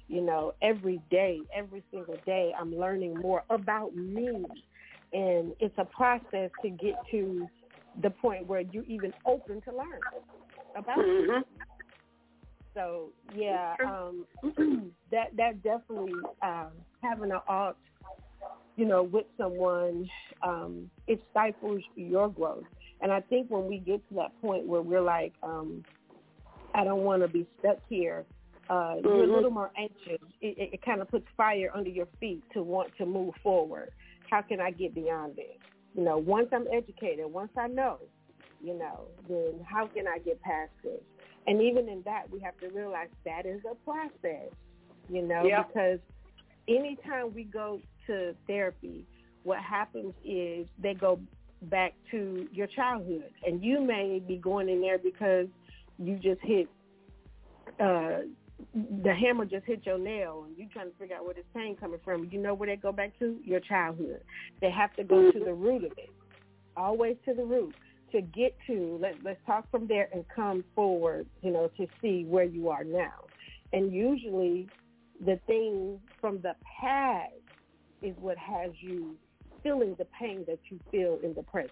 You 0.07 0.21
know, 0.21 0.53
every 0.61 1.01
day, 1.11 1.43
every 1.55 1.83
single 1.91 2.19
day, 2.25 2.51
I'm 2.59 2.75
learning 2.75 3.17
more 3.21 3.43
about 3.49 3.95
me. 3.95 4.45
And 5.13 5.53
it's 5.59 5.75
a 5.77 5.85
process 5.85 6.49
to 6.61 6.69
get 6.69 6.95
to 7.11 7.47
the 8.01 8.09
point 8.09 8.47
where 8.47 8.61
you're 8.61 8.83
even 8.85 9.13
open 9.25 9.61
to 9.61 9.71
learn 9.71 10.01
about 10.75 10.99
Mhm. 10.99 11.41
it. 11.41 11.47
So 12.73 13.09
yeah, 13.33 13.75
um, 13.85 14.25
that 15.11 15.35
that 15.35 15.61
definitely 15.63 16.21
um, 16.41 16.71
having 17.01 17.31
an 17.31 17.39
ought, 17.47 17.77
you 18.75 18.85
know, 18.85 19.03
with 19.03 19.25
someone, 19.37 20.09
um, 20.43 20.89
it 21.07 21.21
stifles 21.31 21.83
your 21.95 22.29
growth. 22.29 22.63
And 23.01 23.11
I 23.11 23.21
think 23.21 23.49
when 23.49 23.67
we 23.67 23.77
get 23.77 24.07
to 24.09 24.15
that 24.15 24.39
point 24.41 24.65
where 24.65 24.81
we're 24.81 25.01
like, 25.01 25.33
um, 25.43 25.83
I 26.73 26.83
don't 26.83 27.01
want 27.01 27.21
to 27.21 27.27
be 27.27 27.47
stuck 27.59 27.77
here, 27.87 28.25
uh, 28.69 28.95
you're 29.01 29.23
a 29.23 29.27
Mhm. 29.27 29.35
little 29.35 29.51
more 29.51 29.71
anxious. 29.77 30.21
It, 30.41 30.57
it, 30.57 30.73
it 30.73 30.81
kind 30.83 31.01
of 31.01 31.09
puts 31.09 31.27
fire 31.35 31.71
under 31.73 31.89
your 31.89 32.05
feet 32.19 32.43
to 32.53 32.61
want 32.61 32.95
to 32.97 33.05
move 33.05 33.33
forward. 33.41 33.91
How 34.29 34.41
can 34.41 34.59
I 34.61 34.71
get 34.71 34.93
beyond 34.93 35.35
this? 35.35 35.57
You 35.95 36.03
know, 36.03 36.17
once 36.17 36.49
I'm 36.53 36.67
educated, 36.71 37.25
once 37.25 37.51
I 37.57 37.67
know, 37.67 37.97
you 38.61 38.77
know, 38.77 39.07
then 39.27 39.65
how 39.67 39.87
can 39.87 40.07
I 40.07 40.19
get 40.19 40.39
past 40.41 40.71
this? 40.83 41.01
And 41.47 41.61
even 41.61 41.89
in 41.89 42.03
that, 42.03 42.29
we 42.29 42.39
have 42.41 42.59
to 42.59 42.69
realize 42.69 43.09
that 43.25 43.45
is 43.47 43.61
a 43.65 43.73
process, 43.83 44.51
you 45.07 45.23
know, 45.23 45.43
Yeah. 45.47 45.63
because 45.63 45.99
anytime 46.67 47.33
we 47.33 47.45
go 47.45 47.81
to 48.05 48.35
therapy, 48.45 49.07
what 49.43 49.59
happens 49.63 50.13
is 50.23 50.67
they 50.77 50.93
go 50.93 51.19
back 51.63 51.93
to 52.11 52.47
your 52.51 52.67
childhood. 52.67 53.31
And 53.45 53.63
you 53.63 53.81
may 53.81 54.21
be 54.25 54.37
going 54.37 54.69
in 54.69 54.81
there 54.81 54.97
because 54.97 55.47
you 55.97 56.15
just 56.15 56.41
hit 56.41 56.67
uh, 57.79 58.19
the 58.73 59.13
hammer 59.13 59.45
just 59.45 59.65
hit 59.65 59.85
your 59.85 59.97
nail 59.97 60.43
and 60.45 60.57
you're 60.57 60.67
trying 60.71 60.91
to 60.91 60.97
figure 60.97 61.15
out 61.15 61.25
where 61.25 61.33
this 61.33 61.45
pain 61.55 61.75
coming 61.75 61.99
from. 62.03 62.29
You 62.31 62.39
know 62.39 62.53
where 62.53 62.67
they 62.67 62.75
go 62.75 62.91
back 62.91 63.17
to? 63.19 63.37
Your 63.43 63.59
childhood. 63.59 64.21
They 64.61 64.69
have 64.69 64.93
to 64.95 65.03
go 65.03 65.31
to 65.31 65.39
the 65.39 65.53
root 65.53 65.85
of 65.85 65.91
it. 65.97 66.09
Always 66.75 67.15
to 67.25 67.33
the 67.33 67.43
root 67.43 67.73
to 68.11 68.21
get 68.21 68.55
to 68.67 68.97
let 69.01 69.15
let's 69.23 69.39
talk 69.45 69.69
from 69.71 69.87
there 69.87 70.09
and 70.13 70.25
come 70.33 70.63
forward, 70.75 71.27
you 71.41 71.51
know, 71.51 71.69
to 71.77 71.87
see 72.01 72.25
where 72.27 72.43
you 72.43 72.69
are 72.69 72.83
now. 72.83 73.25
And 73.71 73.93
usually 73.93 74.67
the 75.25 75.39
thing 75.47 75.99
from 76.19 76.41
the 76.41 76.55
past 76.81 77.33
is 78.01 78.15
what 78.19 78.37
has 78.37 78.71
you 78.79 79.15
feeling 79.63 79.95
the 79.97 80.05
pain 80.19 80.43
that 80.47 80.59
you 80.69 80.79
feel 80.91 81.19
in 81.23 81.33
the 81.33 81.43
present. 81.43 81.71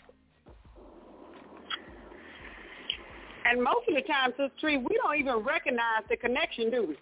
And 3.46 3.64
most 3.64 3.88
of 3.88 3.96
the 3.96 4.02
time, 4.02 4.32
Sister 4.32 4.52
Tree, 4.60 4.78
we 4.78 5.00
don't 5.02 5.18
even 5.18 5.38
recognize 5.38 6.04
the 6.10 6.18
connection, 6.18 6.70
do 6.70 6.86
we? 6.88 6.98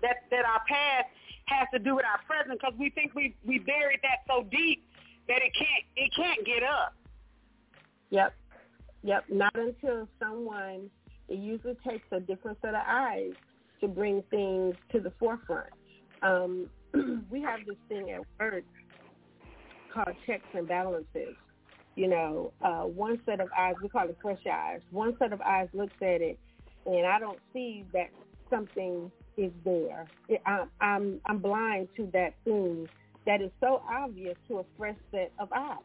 That 0.00 0.24
that 0.30 0.44
our 0.44 0.62
past 0.66 1.08
has 1.46 1.68
to 1.72 1.78
do 1.78 1.96
with 1.96 2.04
our 2.04 2.20
present 2.26 2.60
because 2.60 2.74
we 2.78 2.90
think 2.90 3.14
we 3.14 3.34
we 3.46 3.58
buried 3.58 4.00
that 4.02 4.24
so 4.26 4.44
deep 4.50 4.84
that 5.28 5.38
it 5.42 5.52
can't 5.54 5.84
it 5.96 6.10
can't 6.16 6.44
get 6.46 6.62
up. 6.62 6.94
Yep. 8.10 8.34
Yep. 9.04 9.24
Not 9.30 9.54
until 9.54 10.08
someone 10.18 10.90
it 11.28 11.38
usually 11.38 11.76
takes 11.86 12.06
a 12.10 12.20
different 12.20 12.58
set 12.62 12.74
of 12.74 12.82
eyes 12.86 13.32
to 13.80 13.88
bring 13.88 14.22
things 14.30 14.74
to 14.92 15.00
the 15.00 15.12
forefront. 15.18 15.68
Um, 16.22 16.68
we 17.30 17.42
have 17.42 17.60
this 17.66 17.76
thing 17.88 18.10
at 18.10 18.20
work 18.40 18.64
called 19.92 20.16
checks 20.26 20.46
and 20.54 20.66
balances. 20.66 21.34
You 21.94 22.08
know, 22.08 22.52
uh, 22.62 22.82
one 22.82 23.20
set 23.26 23.40
of 23.40 23.48
eyes, 23.56 23.74
we 23.82 23.88
call 23.88 24.08
it 24.08 24.16
fresh 24.22 24.38
eyes. 24.50 24.80
One 24.90 25.14
set 25.18 25.32
of 25.32 25.40
eyes 25.42 25.68
looks 25.74 25.94
at 26.00 26.22
it, 26.22 26.38
and 26.86 27.06
I 27.06 27.18
don't 27.18 27.38
see 27.52 27.84
that 27.92 28.08
something 28.48 29.10
is 29.36 29.52
there. 29.64 30.06
It, 30.28 30.40
I'm, 30.46 30.70
I'm 30.80 31.20
I'm 31.26 31.38
blind 31.38 31.88
to 31.96 32.08
that 32.12 32.34
thing 32.44 32.88
that 33.26 33.42
is 33.42 33.50
so 33.60 33.82
obvious 33.90 34.36
to 34.48 34.60
a 34.60 34.64
fresh 34.78 34.96
set 35.10 35.32
of 35.38 35.48
eyes. 35.54 35.76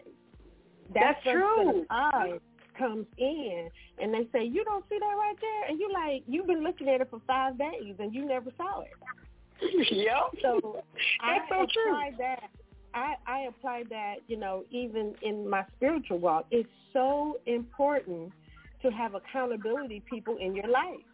That 0.93 1.17
That's 1.23 1.35
true. 1.35 1.85
Eyes 1.89 2.39
comes 2.77 3.05
in, 3.17 3.69
and 4.01 4.13
they 4.13 4.27
say, 4.31 4.45
"You 4.45 4.63
don't 4.63 4.85
see 4.89 4.97
that 4.99 5.05
right 5.05 5.35
there," 5.41 5.69
and 5.69 5.79
you 5.79 5.91
like, 5.91 6.23
you've 6.27 6.47
been 6.47 6.63
looking 6.63 6.87
at 6.87 7.01
it 7.01 7.09
for 7.09 7.21
five 7.27 7.57
days, 7.57 7.95
and 7.99 8.13
you 8.13 8.25
never 8.25 8.51
saw 8.55 8.81
it. 8.81 8.91
yep. 9.91 10.31
So 10.41 10.83
I 11.21 11.39
That's 11.39 11.49
so 11.49 11.65
true. 11.73 11.91
apply 11.91 12.11
that. 12.19 12.49
I, 12.97 13.15
I 13.27 13.39
apply 13.41 13.83
that, 13.89 14.15
you 14.27 14.37
know, 14.37 14.63
even 14.71 15.13
in 15.21 15.47
my 15.47 15.63
spiritual 15.75 16.17
walk. 16.17 16.47
It's 16.49 16.69
so 16.93 17.39
important 17.45 18.31
to 18.81 18.89
have 18.89 19.13
accountability 19.13 20.01
people 20.09 20.37
in 20.37 20.55
your 20.55 20.67
life. 20.67 21.05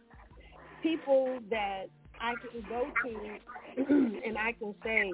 People 0.82 1.38
that 1.50 1.86
I 2.20 2.34
can 2.50 2.64
go 2.68 2.86
to 3.04 4.20
and 4.26 4.38
I 4.38 4.52
can 4.52 4.74
say, 4.82 5.12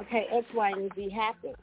okay, 0.00 0.26
X, 0.30 0.46
Y, 0.54 0.70
and 0.70 0.92
Z 0.94 1.10
happened. 1.10 1.56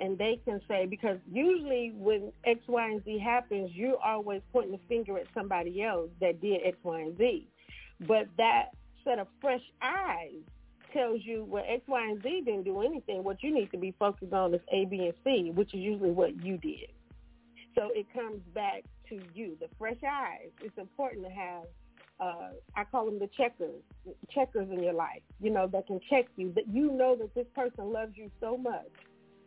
And 0.00 0.16
they 0.16 0.40
can 0.44 0.60
say, 0.66 0.86
because 0.86 1.18
usually 1.30 1.92
when 1.94 2.32
X, 2.44 2.60
Y, 2.66 2.86
and 2.86 3.04
Z 3.04 3.18
happens, 3.18 3.70
you're 3.74 4.02
always 4.02 4.40
pointing 4.52 4.72
the 4.72 4.80
finger 4.88 5.18
at 5.18 5.26
somebody 5.34 5.82
else 5.82 6.08
that 6.20 6.40
did 6.40 6.60
X, 6.64 6.78
Y, 6.82 7.00
and 7.00 7.18
Z. 7.18 7.46
But 8.08 8.28
that 8.38 8.70
set 9.04 9.18
of 9.18 9.28
fresh 9.40 9.62
eyes 9.82 10.40
tells 10.92 11.20
you, 11.24 11.44
well, 11.48 11.64
X, 11.66 11.82
Y, 11.86 12.10
and 12.10 12.22
Z 12.22 12.42
didn't 12.44 12.64
do 12.64 12.82
anything. 12.82 13.24
What 13.24 13.42
you 13.42 13.54
need 13.54 13.70
to 13.72 13.78
be 13.78 13.94
focused 13.98 14.32
on 14.32 14.54
is 14.54 14.60
A, 14.72 14.84
B, 14.84 15.04
and 15.04 15.14
C, 15.24 15.50
which 15.54 15.74
is 15.74 15.80
usually 15.80 16.10
what 16.10 16.36
you 16.44 16.58
did. 16.58 16.90
So 17.74 17.88
it 17.94 18.06
comes 18.12 18.40
back 18.54 18.84
to 19.08 19.20
you, 19.34 19.56
the 19.60 19.68
fresh 19.78 19.96
eyes. 20.06 20.50
It's 20.60 20.76
important 20.78 21.24
to 21.24 21.30
have, 21.30 21.62
uh, 22.20 22.50
I 22.76 22.84
call 22.84 23.06
them 23.06 23.18
the 23.18 23.28
checkers, 23.36 23.82
checkers 24.30 24.68
in 24.70 24.82
your 24.82 24.92
life, 24.92 25.22
you 25.40 25.50
know, 25.50 25.66
that 25.68 25.86
can 25.86 26.00
check 26.10 26.26
you, 26.36 26.52
that 26.54 26.68
you 26.68 26.92
know 26.92 27.16
that 27.16 27.34
this 27.34 27.46
person 27.54 27.92
loves 27.92 28.12
you 28.16 28.30
so 28.40 28.56
much 28.56 28.90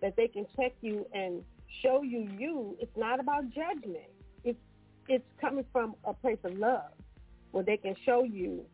that 0.01 0.15
they 0.15 0.27
can 0.27 0.45
check 0.57 0.73
you 0.81 1.05
and 1.13 1.43
show 1.83 2.01
you 2.01 2.19
you. 2.37 2.75
It's 2.79 2.95
not 2.97 3.19
about 3.19 3.45
judgment. 3.49 4.09
It's, 4.43 4.59
it's 5.07 5.25
coming 5.39 5.65
from 5.71 5.95
a 6.03 6.13
place 6.13 6.39
of 6.43 6.57
love 6.57 6.91
where 7.51 7.63
they 7.63 7.77
can 7.77 7.95
show 8.05 8.23
you 8.23 8.65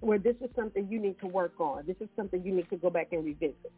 where 0.00 0.18
this 0.18 0.36
is 0.40 0.50
something 0.56 0.88
you 0.90 0.98
need 0.98 1.18
to 1.20 1.26
work 1.26 1.54
on. 1.58 1.84
This 1.86 1.96
is 2.00 2.08
something 2.16 2.42
you 2.44 2.52
need 2.52 2.68
to 2.70 2.76
go 2.76 2.90
back 2.90 3.08
and 3.12 3.24
revisit. 3.24 3.72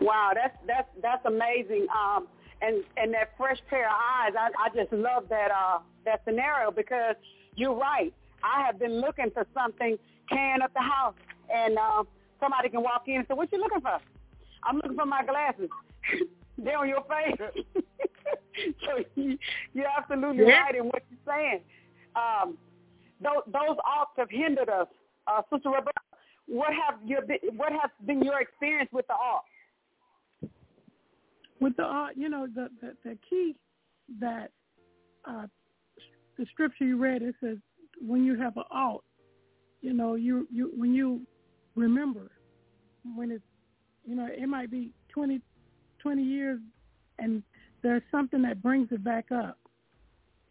Wow, 0.00 0.32
that's 0.34 0.56
that's 0.66 0.88
that's 1.02 1.24
amazing. 1.24 1.86
Um, 1.94 2.26
and 2.60 2.84
and 2.96 3.12
that 3.14 3.32
fresh 3.36 3.58
pair 3.70 3.86
of 3.86 3.92
eyes, 3.92 4.32
I, 4.38 4.48
I 4.58 4.68
just 4.74 4.92
love 4.92 5.28
that 5.28 5.50
uh, 5.50 5.78
that 6.04 6.22
scenario 6.24 6.70
because 6.70 7.16
you're 7.54 7.74
right. 7.74 8.12
I 8.42 8.66
have 8.66 8.78
been 8.78 9.00
looking 9.00 9.30
for 9.32 9.46
something 9.54 9.96
can 10.28 10.62
up 10.62 10.72
the 10.74 10.80
house, 10.80 11.14
and 11.52 11.78
uh, 11.78 12.04
somebody 12.40 12.68
can 12.68 12.82
walk 12.82 13.04
in 13.06 13.16
and 13.16 13.26
say, 13.28 13.34
"What 13.34 13.52
you 13.52 13.58
looking 13.58 13.80
for?" 13.80 13.98
I'm 14.64 14.76
looking 14.76 14.96
for 14.96 15.06
my 15.06 15.24
glasses. 15.24 15.68
They're 16.64 16.78
on 16.78 16.88
your 16.88 17.04
face. 17.04 17.36
so 18.86 19.04
you, 19.16 19.38
you're 19.74 19.86
absolutely 19.96 20.44
Yeah. 20.44 20.62
right 20.62 20.74
in 20.74 20.84
what 20.86 21.02
you're 21.10 21.34
saying. 21.34 21.60
Um, 22.16 22.56
those, 23.20 23.42
those 23.46 23.76
oughts 23.86 24.12
have 24.16 24.30
hindered 24.30 24.68
us, 24.68 24.88
uh, 25.26 25.42
Sister 25.52 25.68
Roberta. 25.70 25.92
What 26.46 26.70
have 26.74 27.00
your 27.06 27.22
what 27.56 27.72
has 27.72 27.90
been 28.06 28.22
your 28.22 28.40
experience 28.40 28.90
with 28.92 29.06
the 29.06 29.14
oughts? 29.14 29.46
with 31.60 31.76
the 31.76 31.84
uh, 31.84 32.08
you 32.14 32.28
know 32.28 32.46
the, 32.54 32.68
the 32.82 32.94
the 33.04 33.18
key 33.28 33.54
that 34.20 34.50
uh 35.26 35.46
the 36.36 36.44
scripture 36.52 36.84
you 36.84 36.98
read 36.98 37.22
it 37.22 37.34
says 37.42 37.56
when 38.06 38.24
you 38.24 38.38
have 38.38 38.56
an 38.58 38.64
ought 38.70 39.02
you 39.80 39.94
know 39.94 40.14
you 40.14 40.46
you 40.52 40.70
when 40.76 40.92
you 40.94 41.22
remember 41.74 42.30
when 43.16 43.30
it's 43.30 43.42
you 44.04 44.14
know 44.14 44.26
it 44.30 44.46
might 44.46 44.70
be 44.70 44.90
20 45.08 45.40
20 46.04 46.22
years 46.22 46.60
and 47.18 47.42
there's 47.82 48.02
something 48.12 48.42
that 48.42 48.62
brings 48.62 48.88
it 48.92 49.02
back 49.02 49.32
up 49.32 49.58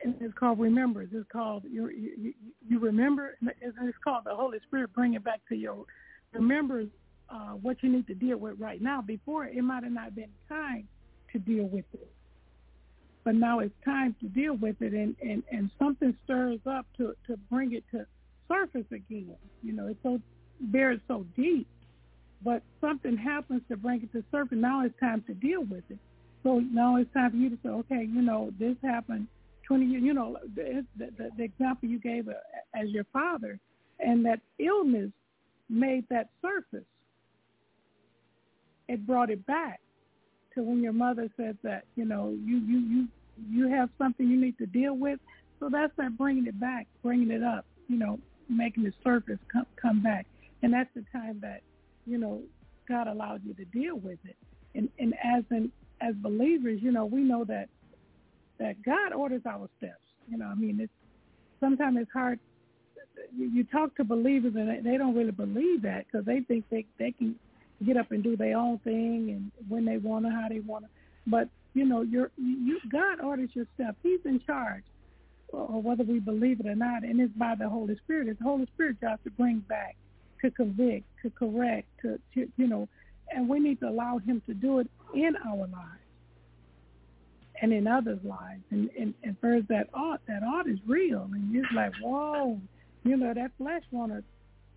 and 0.03 0.15
it's 0.19 0.33
called 0.37 0.59
remembrance 0.59 1.11
it's 1.13 1.31
called 1.31 1.63
you 1.63 1.89
you, 1.89 2.33
you 2.67 2.79
remember 2.79 3.37
it's 3.61 3.97
called 4.03 4.23
the 4.25 4.35
holy 4.35 4.59
spirit 4.67 4.91
bring 4.93 5.13
it 5.13 5.23
back 5.23 5.39
to 5.47 5.55
your 5.55 5.85
remembers 6.33 6.89
uh, 7.33 7.53
what 7.61 7.77
you 7.81 7.89
need 7.91 8.07
to 8.07 8.13
deal 8.13 8.37
with 8.37 8.59
right 8.59 8.81
now. 8.81 9.01
Before 9.01 9.45
it 9.45 9.61
might 9.63 9.83
have 9.83 9.91
not 9.91 10.15
been 10.15 10.29
time 10.47 10.87
to 11.31 11.39
deal 11.39 11.65
with 11.65 11.85
it, 11.93 12.11
but 13.23 13.35
now 13.35 13.59
it's 13.59 13.73
time 13.83 14.15
to 14.21 14.27
deal 14.27 14.55
with 14.55 14.81
it, 14.81 14.93
and 14.93 15.15
and 15.21 15.43
and 15.51 15.71
something 15.79 16.15
stirs 16.23 16.59
up 16.69 16.85
to 16.97 17.15
to 17.27 17.37
bring 17.49 17.73
it 17.73 17.83
to 17.91 18.05
surface 18.47 18.85
again. 18.91 19.35
You 19.63 19.73
know, 19.73 19.87
it's 19.87 19.99
so 20.03 20.19
buried 20.59 21.01
so 21.07 21.25
deep, 21.35 21.67
but 22.43 22.61
something 22.81 23.17
happens 23.17 23.61
to 23.69 23.77
bring 23.77 24.01
it 24.03 24.11
to 24.13 24.23
surface. 24.31 24.57
Now 24.59 24.85
it's 24.85 24.97
time 24.99 25.23
to 25.27 25.33
deal 25.33 25.61
with 25.61 25.83
it. 25.89 25.97
So 26.43 26.59
now 26.59 26.97
it's 26.97 27.11
time 27.13 27.31
for 27.31 27.37
you 27.37 27.49
to 27.49 27.57
say, 27.63 27.69
okay, 27.69 28.07
you 28.09 28.21
know, 28.21 28.51
this 28.59 28.75
happened 28.83 29.27
20 29.67 29.85
years. 29.85 30.03
You 30.03 30.13
know, 30.13 30.37
the, 30.55 30.85
the, 30.97 31.31
the, 31.37 31.43
example 31.43 31.87
you 31.87 31.99
gave 31.99 32.27
uh, 32.27 32.33
as 32.75 32.89
your 32.89 33.05
father, 33.13 33.59
and 33.99 34.25
that 34.25 34.41
illness 34.59 35.11
made 35.69 36.05
that 36.09 36.29
surface 36.41 36.85
it 38.87 39.05
brought 39.05 39.29
it 39.29 39.45
back 39.45 39.79
to 40.53 40.61
when 40.61 40.83
your 40.83 40.93
mother 40.93 41.29
said 41.37 41.57
that 41.63 41.83
you 41.95 42.05
know 42.05 42.35
you 42.43 42.57
you 42.57 42.79
you 42.79 43.07
you 43.49 43.67
have 43.67 43.89
something 43.97 44.27
you 44.27 44.39
need 44.39 44.57
to 44.57 44.65
deal 44.65 44.95
with 44.95 45.19
so 45.59 45.69
that's 45.71 45.93
that 45.97 46.17
bringing 46.17 46.45
it 46.45 46.59
back 46.59 46.87
bringing 47.01 47.31
it 47.31 47.43
up 47.43 47.65
you 47.87 47.97
know 47.97 48.19
making 48.49 48.83
the 48.83 48.91
surface 49.03 49.39
come 49.51 49.65
come 49.81 50.03
back 50.03 50.25
and 50.61 50.73
that's 50.73 50.89
the 50.95 51.03
time 51.11 51.39
that 51.41 51.61
you 52.05 52.17
know 52.17 52.41
god 52.87 53.07
allowed 53.07 53.41
you 53.45 53.53
to 53.53 53.65
deal 53.65 53.95
with 53.95 54.19
it 54.25 54.35
and 54.75 54.89
and 54.99 55.13
as 55.23 55.43
an 55.49 55.71
as 56.01 56.15
believers 56.15 56.79
you 56.81 56.91
know 56.91 57.05
we 57.05 57.21
know 57.21 57.43
that 57.43 57.69
that 58.59 58.81
god 58.83 59.13
orders 59.13 59.41
our 59.45 59.69
steps 59.77 60.01
you 60.29 60.37
know 60.37 60.45
i 60.45 60.55
mean 60.55 60.79
it's 60.79 60.91
sometimes 61.59 61.97
it's 61.99 62.11
hard 62.11 62.39
you, 63.37 63.63
talk 63.65 63.95
to 63.95 64.03
believers 64.03 64.53
and 64.55 64.85
they, 64.85 64.97
don't 64.97 65.15
really 65.15 65.31
believe 65.31 65.81
that 65.83 66.05
because 66.05 66.25
they 66.25 66.41
think 66.41 66.65
they 66.69 66.85
they 66.99 67.11
can 67.11 67.35
get 67.85 67.97
up 67.97 68.11
and 68.11 68.23
do 68.23 68.37
their 68.37 68.57
own 68.57 68.79
thing 68.79 69.29
and 69.29 69.51
when 69.67 69.85
they 69.85 69.97
want 69.97 70.25
to, 70.25 70.31
how 70.31 70.47
they 70.49 70.59
want 70.59 70.85
to. 70.85 70.89
But 71.27 71.49
you 71.73 71.85
know, 71.85 72.01
you're, 72.01 72.31
you 72.37 72.79
God 72.91 73.19
orders 73.19 73.49
your 73.53 73.65
steps. 73.75 73.97
He's 74.03 74.19
in 74.25 74.39
charge, 74.45 74.83
or 75.51 75.81
whether 75.81 76.03
we 76.03 76.19
believe 76.19 76.59
it 76.59 76.67
or 76.67 76.75
not, 76.75 77.03
and 77.03 77.19
it's 77.19 77.33
by 77.33 77.55
the 77.57 77.67
Holy 77.67 77.97
Spirit. 78.03 78.27
It's 78.27 78.39
the 78.39 78.45
Holy 78.45 78.67
Spirit 78.75 79.01
job 79.01 79.19
to 79.23 79.31
bring 79.31 79.59
back, 79.59 79.95
to 80.43 80.51
convict, 80.51 81.05
to 81.23 81.29
correct, 81.31 81.87
to, 82.01 82.19
to 82.33 82.47
you 82.57 82.67
know, 82.67 82.87
and 83.29 83.49
we 83.49 83.59
need 83.59 83.79
to 83.79 83.89
allow 83.89 84.19
Him 84.19 84.41
to 84.45 84.53
do 84.53 84.79
it 84.79 84.87
in 85.15 85.35
our 85.47 85.57
lives 85.57 86.03
and 87.61 87.73
in 87.73 87.87
others' 87.87 88.19
lives. 88.23 88.61
And 88.71 88.89
and, 88.99 89.13
and 89.23 89.35
first, 89.41 89.67
that 89.69 89.87
ought, 89.93 90.21
that 90.27 90.43
ought 90.43 90.67
is 90.67 90.79
real, 90.85 91.29
and 91.33 91.55
it's 91.55 91.67
like, 91.73 91.93
whoa, 92.01 92.59
you 93.03 93.17
know, 93.17 93.33
that 93.33 93.51
flesh 93.57 93.83
wanna 93.91 94.23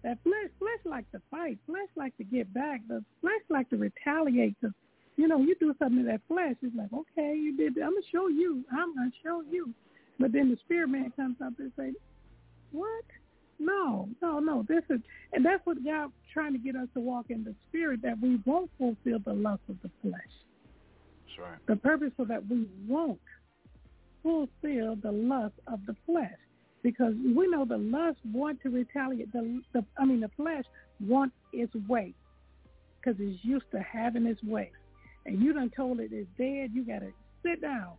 that 0.02 0.18
flesh, 0.22 0.50
flesh 0.60 0.78
like 0.84 1.10
to 1.10 1.20
fight. 1.32 1.58
Flesh 1.66 1.88
like 1.96 2.16
to 2.18 2.24
get 2.24 2.52
back. 2.54 2.80
The 2.86 3.02
flesh 3.20 3.42
like 3.48 3.68
to 3.70 3.76
retaliate. 3.76 4.54
Cause 4.60 4.70
you 5.16 5.26
know, 5.26 5.40
you 5.40 5.56
do 5.58 5.74
something 5.78 6.04
to 6.04 6.10
that 6.10 6.20
flesh, 6.28 6.54
it's 6.62 6.76
like, 6.76 6.92
okay, 6.92 7.34
you 7.34 7.56
did. 7.56 7.76
I'm 7.78 7.94
gonna 7.94 8.06
show 8.12 8.28
you. 8.28 8.64
I'm 8.70 8.94
gonna 8.94 9.10
show 9.24 9.42
you. 9.50 9.74
But 10.20 10.32
then 10.32 10.50
the 10.50 10.56
spirit 10.64 10.88
man 10.88 11.12
comes 11.16 11.36
up 11.44 11.54
and 11.58 11.72
say, 11.76 11.92
"What? 12.70 13.04
No, 13.58 14.08
no, 14.20 14.38
no. 14.38 14.64
This 14.68 14.82
is," 14.90 15.00
and 15.32 15.44
that's 15.44 15.64
what 15.64 15.82
God 15.84 16.12
trying 16.32 16.52
to 16.52 16.58
get 16.58 16.76
us 16.76 16.88
to 16.94 17.00
walk 17.00 17.26
in 17.30 17.44
the 17.44 17.54
spirit 17.68 18.02
that 18.02 18.20
we 18.20 18.40
won't 18.44 18.70
fulfill 18.78 19.18
the 19.20 19.32
lust 19.32 19.62
of 19.68 19.76
the 19.82 19.90
flesh. 20.02 20.14
That's 21.26 21.38
right. 21.38 21.58
The 21.66 21.76
purpose 21.76 22.12
so 22.16 22.24
that 22.24 22.46
we 22.48 22.66
won't 22.86 23.20
fulfill 24.22 24.96
the 24.96 25.12
lust 25.12 25.54
of 25.66 25.80
the 25.86 25.96
flesh, 26.04 26.38
because 26.82 27.14
we 27.14 27.48
know 27.48 27.64
the 27.64 27.78
lust 27.78 28.18
want 28.32 28.60
to 28.62 28.70
retaliate. 28.70 29.32
The, 29.32 29.62
the 29.72 29.84
I 29.98 30.04
mean, 30.04 30.20
the 30.20 30.30
flesh 30.36 30.64
want 31.00 31.32
its 31.52 31.74
way, 31.88 32.14
because 33.00 33.18
it's 33.20 33.42
used 33.44 33.70
to 33.72 33.80
having 33.80 34.26
its 34.26 34.42
way, 34.42 34.70
and 35.24 35.40
you 35.40 35.52
done 35.52 35.70
told 35.74 36.00
it 36.00 36.10
it's 36.12 36.28
dead. 36.36 36.70
You 36.74 36.84
got 36.84 37.00
to 37.00 37.12
sit 37.42 37.62
down 37.62 37.92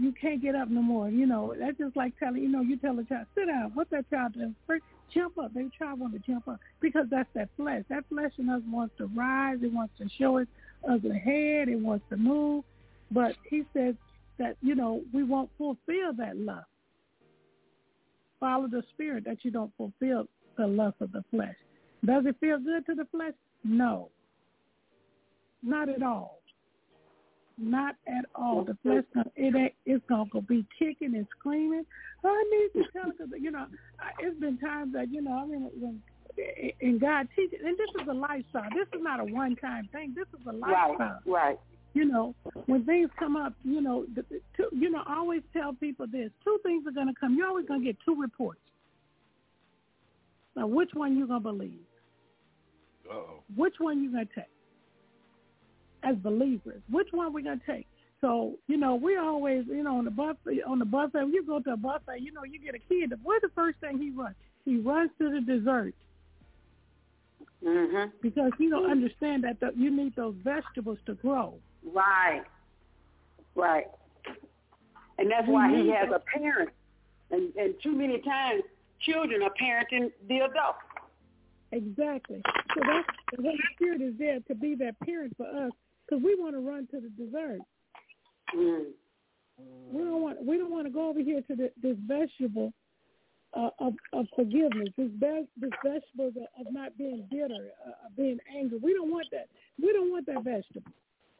you 0.00 0.12
can't 0.20 0.42
get 0.42 0.54
up 0.54 0.68
no 0.68 0.82
more. 0.82 1.08
You 1.08 1.26
know, 1.26 1.54
that's 1.58 1.78
just 1.78 1.96
like 1.96 2.18
telling, 2.18 2.42
you 2.42 2.48
know, 2.48 2.60
you 2.60 2.76
tell 2.76 2.98
a 2.98 3.04
child, 3.04 3.26
sit 3.34 3.46
down. 3.46 3.72
What 3.74 3.90
that 3.90 4.08
child 4.10 4.34
does? 4.34 4.50
First, 4.66 4.84
jump 5.12 5.38
up. 5.38 5.52
They 5.54 5.68
child 5.78 6.00
want 6.00 6.12
to 6.14 6.18
jump 6.20 6.48
up 6.48 6.60
because 6.80 7.06
that's 7.10 7.28
that 7.34 7.48
flesh. 7.56 7.84
That 7.88 8.04
flesh 8.08 8.32
in 8.38 8.48
us 8.48 8.62
wants 8.70 8.94
to 8.98 9.06
rise. 9.06 9.58
It 9.62 9.72
wants 9.72 9.94
to 9.98 10.08
show 10.18 10.38
its 10.38 10.50
ugly 10.88 11.18
head. 11.18 11.68
It 11.68 11.78
wants 11.78 12.04
to 12.10 12.16
move. 12.16 12.64
But 13.10 13.34
he 13.48 13.64
says 13.74 13.94
that, 14.38 14.56
you 14.62 14.74
know, 14.74 15.02
we 15.12 15.22
won't 15.22 15.50
fulfill 15.58 16.12
that 16.18 16.36
lust. 16.36 16.66
Follow 18.40 18.66
the 18.66 18.82
spirit 18.94 19.24
that 19.24 19.38
you 19.42 19.50
don't 19.50 19.72
fulfill 19.76 20.26
the 20.56 20.66
lust 20.66 20.96
of 21.00 21.12
the 21.12 21.22
flesh. 21.30 21.54
Does 22.04 22.24
it 22.26 22.36
feel 22.40 22.58
good 22.58 22.84
to 22.86 22.94
the 22.94 23.06
flesh? 23.12 23.34
No. 23.62 24.08
Not 25.62 25.88
at 25.88 26.02
all. 26.02 26.41
Not 27.58 27.96
at 28.06 28.24
all. 28.34 28.64
The 28.64 28.76
flesh, 28.82 29.04
it 29.36 29.54
ain't, 29.54 29.74
it's 29.86 30.04
gonna 30.08 30.26
be 30.48 30.66
kicking 30.78 31.14
and 31.14 31.26
screaming. 31.38 31.84
Oh, 32.24 32.28
I 32.28 32.44
need 32.50 32.82
to 32.82 32.90
tell 32.92 33.10
because 33.10 33.32
you 33.40 33.50
know, 33.50 33.66
it's 34.20 34.38
been 34.40 34.58
times 34.58 34.92
that 34.94 35.12
you 35.12 35.22
know, 35.22 35.32
I 35.32 35.46
mean, 35.46 35.70
when 35.78 36.02
and 36.80 37.00
God 37.00 37.28
teaches, 37.36 37.58
and 37.64 37.76
this 37.76 38.02
is 38.02 38.08
a 38.08 38.14
lifestyle. 38.14 38.68
This 38.74 38.88
is 38.94 39.02
not 39.02 39.20
a 39.20 39.24
one-time 39.24 39.88
thing. 39.92 40.14
This 40.16 40.26
is 40.38 40.46
a 40.46 40.52
lifestyle. 40.52 41.20
Right. 41.26 41.48
Right. 41.48 41.60
You 41.94 42.06
know, 42.06 42.34
when 42.66 42.86
things 42.86 43.10
come 43.18 43.36
up, 43.36 43.52
you 43.64 43.82
know, 43.82 44.06
the, 44.14 44.24
the 44.30 44.40
two, 44.56 44.68
you 44.72 44.88
know, 44.88 45.02
I 45.06 45.16
always 45.16 45.42
tell 45.52 45.74
people 45.74 46.06
this: 46.06 46.30
two 46.42 46.58
things 46.62 46.86
are 46.86 46.92
going 46.92 47.08
to 47.08 47.14
come. 47.18 47.36
You're 47.36 47.48
always 47.48 47.66
going 47.66 47.80
to 47.80 47.86
get 47.86 47.96
two 48.02 48.18
reports. 48.18 48.60
Now, 50.56 50.66
which 50.66 50.90
one 50.94 51.16
you 51.16 51.26
going 51.26 51.42
to 51.42 51.48
believe? 51.48 51.80
Uh-oh. 53.10 53.42
Which 53.56 53.74
one 53.78 54.02
you 54.02 54.10
going 54.10 54.26
to 54.26 54.34
take? 54.34 54.44
As 56.02 56.16
believers. 56.16 56.82
Which 56.90 57.08
one 57.12 57.32
we 57.32 57.42
gonna 57.42 57.60
take? 57.66 57.86
So 58.20 58.54
you 58.68 58.76
know, 58.76 58.94
we 58.94 59.16
always 59.16 59.64
you 59.66 59.82
know 59.82 59.96
on 59.98 60.04
the 60.04 60.10
bus 60.10 60.36
on 60.66 60.78
the 60.78 60.84
bus 60.84 61.10
when 61.12 61.32
you 61.32 61.44
go 61.44 61.60
to 61.60 61.72
a 61.72 61.76
buffet, 61.76 62.20
you 62.20 62.32
know, 62.32 62.44
you 62.44 62.58
get 62.58 62.74
a 62.74 62.78
kid. 62.78 63.12
What's 63.22 63.42
the 63.42 63.50
first 63.54 63.78
thing 63.80 63.98
he 63.98 64.10
runs? 64.10 64.36
He 64.64 64.76
runs 64.78 65.10
to 65.18 65.30
the 65.30 65.40
dessert. 65.40 65.94
Mm-hmm. 67.64 68.10
Because 68.20 68.50
you 68.58 68.70
don't 68.70 68.90
understand 68.90 69.44
that 69.44 69.60
the, 69.60 69.70
you 69.76 69.90
need 69.90 70.16
those 70.16 70.34
vegetables 70.42 70.98
to 71.06 71.14
grow. 71.14 71.54
Right. 71.84 72.42
Right. 73.54 73.86
And 75.18 75.30
that's 75.30 75.46
why 75.46 75.70
he 75.70 75.88
has 75.90 76.08
a 76.14 76.20
parent. 76.20 76.70
And 77.30 77.54
and 77.56 77.74
too 77.82 77.92
many 77.92 78.18
times 78.20 78.62
children 79.00 79.42
are 79.42 79.52
parenting 79.60 80.10
the 80.28 80.38
adult. 80.38 80.76
Exactly. 81.72 82.42
So 82.74 82.80
that's 82.86 83.08
the 83.36 83.42
Holy 83.42 83.58
Spirit 83.74 84.02
is 84.02 84.14
there 84.18 84.40
to 84.40 84.54
be 84.54 84.74
that 84.76 84.98
parent 85.00 85.34
for 85.36 85.46
us 85.46 85.72
because 86.12 86.24
we 86.24 86.34
want 86.38 86.54
to 86.54 86.60
run 86.60 86.86
to 86.88 87.00
the 87.00 87.08
dessert. 87.10 87.60
Mm. 88.54 88.84
We 89.92 90.02
don't 90.04 90.22
want 90.22 90.44
we 90.44 90.58
don't 90.58 90.70
want 90.70 90.86
to 90.86 90.92
go 90.92 91.08
over 91.08 91.20
here 91.20 91.40
to 91.42 91.56
the, 91.56 91.70
this 91.82 91.96
vegetable 92.06 92.72
uh, 93.54 93.68
of, 93.78 93.92
of 94.14 94.26
forgiveness, 94.34 94.88
this, 94.96 95.10
be- 95.20 95.46
this 95.60 95.70
vegetable 95.84 96.28
of, 96.28 96.66
of 96.66 96.72
not 96.72 96.96
being 96.96 97.26
bitter, 97.30 97.68
uh, 97.86 98.06
of 98.06 98.16
being 98.16 98.38
angry. 98.56 98.78
We 98.82 98.94
don't 98.94 99.10
want 99.10 99.26
that. 99.30 99.46
We 99.80 99.92
don't 99.92 100.10
want 100.10 100.24
that 100.26 100.42
vegetable. 100.42 100.90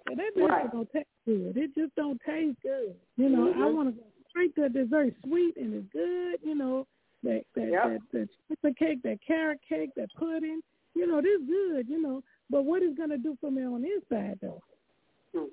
And 0.07 0.19
that 0.19 0.33
vegetable 0.35 0.49
Right. 0.49 0.73
don't 0.73 0.93
taste 0.93 1.07
good. 1.27 1.57
It 1.57 1.75
just 1.75 1.95
don't 1.97 2.21
taste 2.27 2.59
good. 2.63 2.95
You 3.17 3.29
know, 3.31 3.51
I 3.53 3.57
Mhm. 3.69 3.75
want 3.75 3.95
to 3.95 4.01
go 4.01 4.07
straight 4.29 4.55
to 4.57 4.63
the 4.63 4.69
dessert, 4.69 5.15
sweet 5.25 5.57
and 5.57 5.75
it's 5.75 5.89
good. 5.93 6.39
You 6.47 6.55
know, 6.55 6.87
that 7.23 7.45
that 7.55 7.69
Yep. 7.69 7.85
that, 7.85 8.01
that 8.13 8.29
chocolate 8.49 8.77
cake, 8.77 9.03
that 9.03 9.19
carrot 9.27 9.61
cake, 9.67 9.91
that 9.97 10.13
pudding. 10.15 10.61
You 10.95 11.07
know, 11.07 11.23
this 11.23 11.41
good. 11.47 11.89
You 11.89 12.01
know, 12.03 12.23
but 12.53 12.65
what 12.67 12.83
is 12.83 12.95
going 12.95 13.09
to 13.09 13.19
do 13.19 13.37
for 13.41 13.51
me 13.51 13.63
on 13.65 13.83
the 13.83 13.89
inside 13.89 14.39
though? 14.43 14.63
Hmm. 15.35 15.47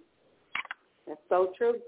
That's 1.07 1.21
so 1.29 1.51
true. 1.57 1.79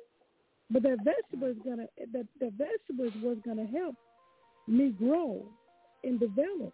But 0.71 0.83
that 0.83 0.97
vegetable 1.03 1.49
is 1.49 1.57
gonna 1.65 1.85
that 2.13 2.25
the 2.39 2.51
vegetable 2.57 3.05
is 3.05 3.11
what's 3.21 3.41
gonna 3.45 3.67
help 3.67 3.95
me 4.67 4.89
grow 4.89 5.45
and 6.03 6.17
develop. 6.17 6.73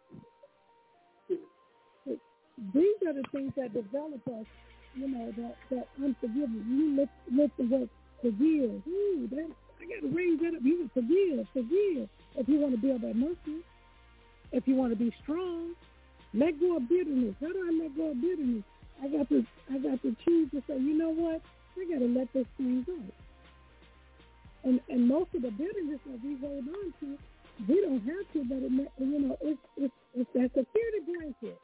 Hmm. 1.27 2.13
These 2.73 2.95
are 3.07 3.13
the 3.13 3.23
things 3.31 3.53
that 3.57 3.73
develop 3.73 4.21
us, 4.27 4.45
you 4.95 5.07
know, 5.09 5.33
that 5.37 5.55
that 5.71 5.87
unforgiveness. 6.01 6.63
You 6.69 6.95
lift 6.95 7.11
lift 7.31 7.57
the 7.57 7.63
word 7.65 7.89
forgive. 8.21 8.81
Ooh, 8.87 9.27
that 9.31 9.49
I 9.81 9.85
gotta 9.85 10.15
raise 10.15 10.39
that 10.41 10.55
up. 10.55 10.63
You 10.63 10.77
can 10.77 10.91
forgive, 10.93 11.47
forgive. 11.53 12.07
If 12.35 12.47
you 12.47 12.59
want 12.59 12.75
to 12.75 12.81
build 12.81 13.01
that 13.01 13.15
muscle, 13.15 13.61
if 14.51 14.67
you 14.67 14.75
want 14.75 14.91
to 14.91 14.95
be 14.95 15.11
strong, 15.23 15.73
let 16.33 16.59
go 16.59 16.77
of 16.77 16.89
bitterness. 16.89 17.35
How 17.39 17.47
do 17.47 17.59
I 17.67 17.83
let 17.83 17.95
go 17.95 18.11
of 18.11 18.21
bitterness? 18.21 18.63
I 19.03 19.07
got 19.07 19.29
to 19.29 19.45
I 19.71 19.77
got 19.77 20.01
to 20.01 20.15
choose 20.25 20.51
to 20.51 20.63
say, 20.67 20.77
you 20.79 20.97
know 20.97 21.09
what? 21.09 21.41
I 21.77 21.91
got 21.91 21.99
to 21.99 22.07
let 22.07 22.31
this 22.33 22.47
thing 22.57 22.83
go. 22.85 22.97
And 24.63 24.79
and 24.89 25.07
most 25.07 25.33
of 25.35 25.41
the 25.41 25.51
bitterness 25.51 25.99
that 26.05 26.19
we 26.23 26.37
hold 26.39 26.65
on 26.67 26.93
to, 26.99 27.17
we 27.67 27.81
don't 27.81 28.01
have 28.01 28.33
to, 28.33 28.43
but 28.45 28.57
it, 28.57 28.71
you 28.99 29.19
know, 29.19 29.37
it's 29.41 29.59
it's 29.77 29.93
it's 30.15 30.29
that 30.33 30.49
security 30.53 30.99
blanket. 31.05 31.59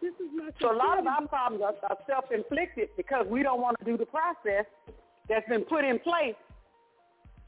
This 0.00 0.14
is 0.14 0.30
my 0.34 0.50
So 0.60 0.72
a 0.72 0.76
lot 0.76 0.98
of 0.98 1.06
our 1.06 1.26
problems 1.28 1.62
are, 1.62 1.74
are 1.88 1.98
self-inflicted 2.08 2.88
because 2.96 3.26
we 3.28 3.42
don't 3.44 3.60
want 3.60 3.78
to 3.78 3.84
do 3.84 3.96
the 3.96 4.06
process 4.06 4.66
that's 5.28 5.48
been 5.48 5.62
put 5.62 5.84
in 5.84 6.00
place 6.00 6.34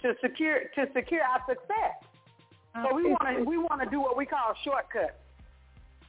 to 0.03 0.15
secure 0.23 0.61
to 0.77 0.87
secure 0.95 1.23
our 1.23 1.41
success. 1.49 2.14
So 2.83 2.95
we 2.95 3.05
want 3.05 3.37
to 3.37 3.45
we 3.45 3.57
want 3.57 3.81
to 3.83 3.89
do 3.89 4.01
what 4.01 4.17
we 4.17 4.27
call 4.27 4.55
shortcuts 4.65 5.15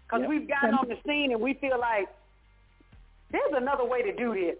because 0.03 0.21
Yep. 0.21 0.29
we've 0.29 0.47
gotten 0.47 0.73
on 0.73 0.87
the 0.87 0.97
scene 1.05 1.31
and 1.31 1.41
we 1.41 1.53
feel 1.55 1.79
like 1.79 2.07
there's 3.31 3.53
another 3.53 3.85
way 3.85 4.01
to 4.01 4.15
do 4.15 4.33
this, 4.33 4.55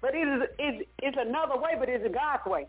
but 0.00 0.14
it 0.14 0.26
is 0.28 0.48
it's, 0.58 0.88
it's 1.00 1.16
another 1.18 1.56
way, 1.56 1.72
but 1.78 1.88
it's 1.88 2.04
a 2.04 2.08
God's 2.08 2.44
way. 2.46 2.66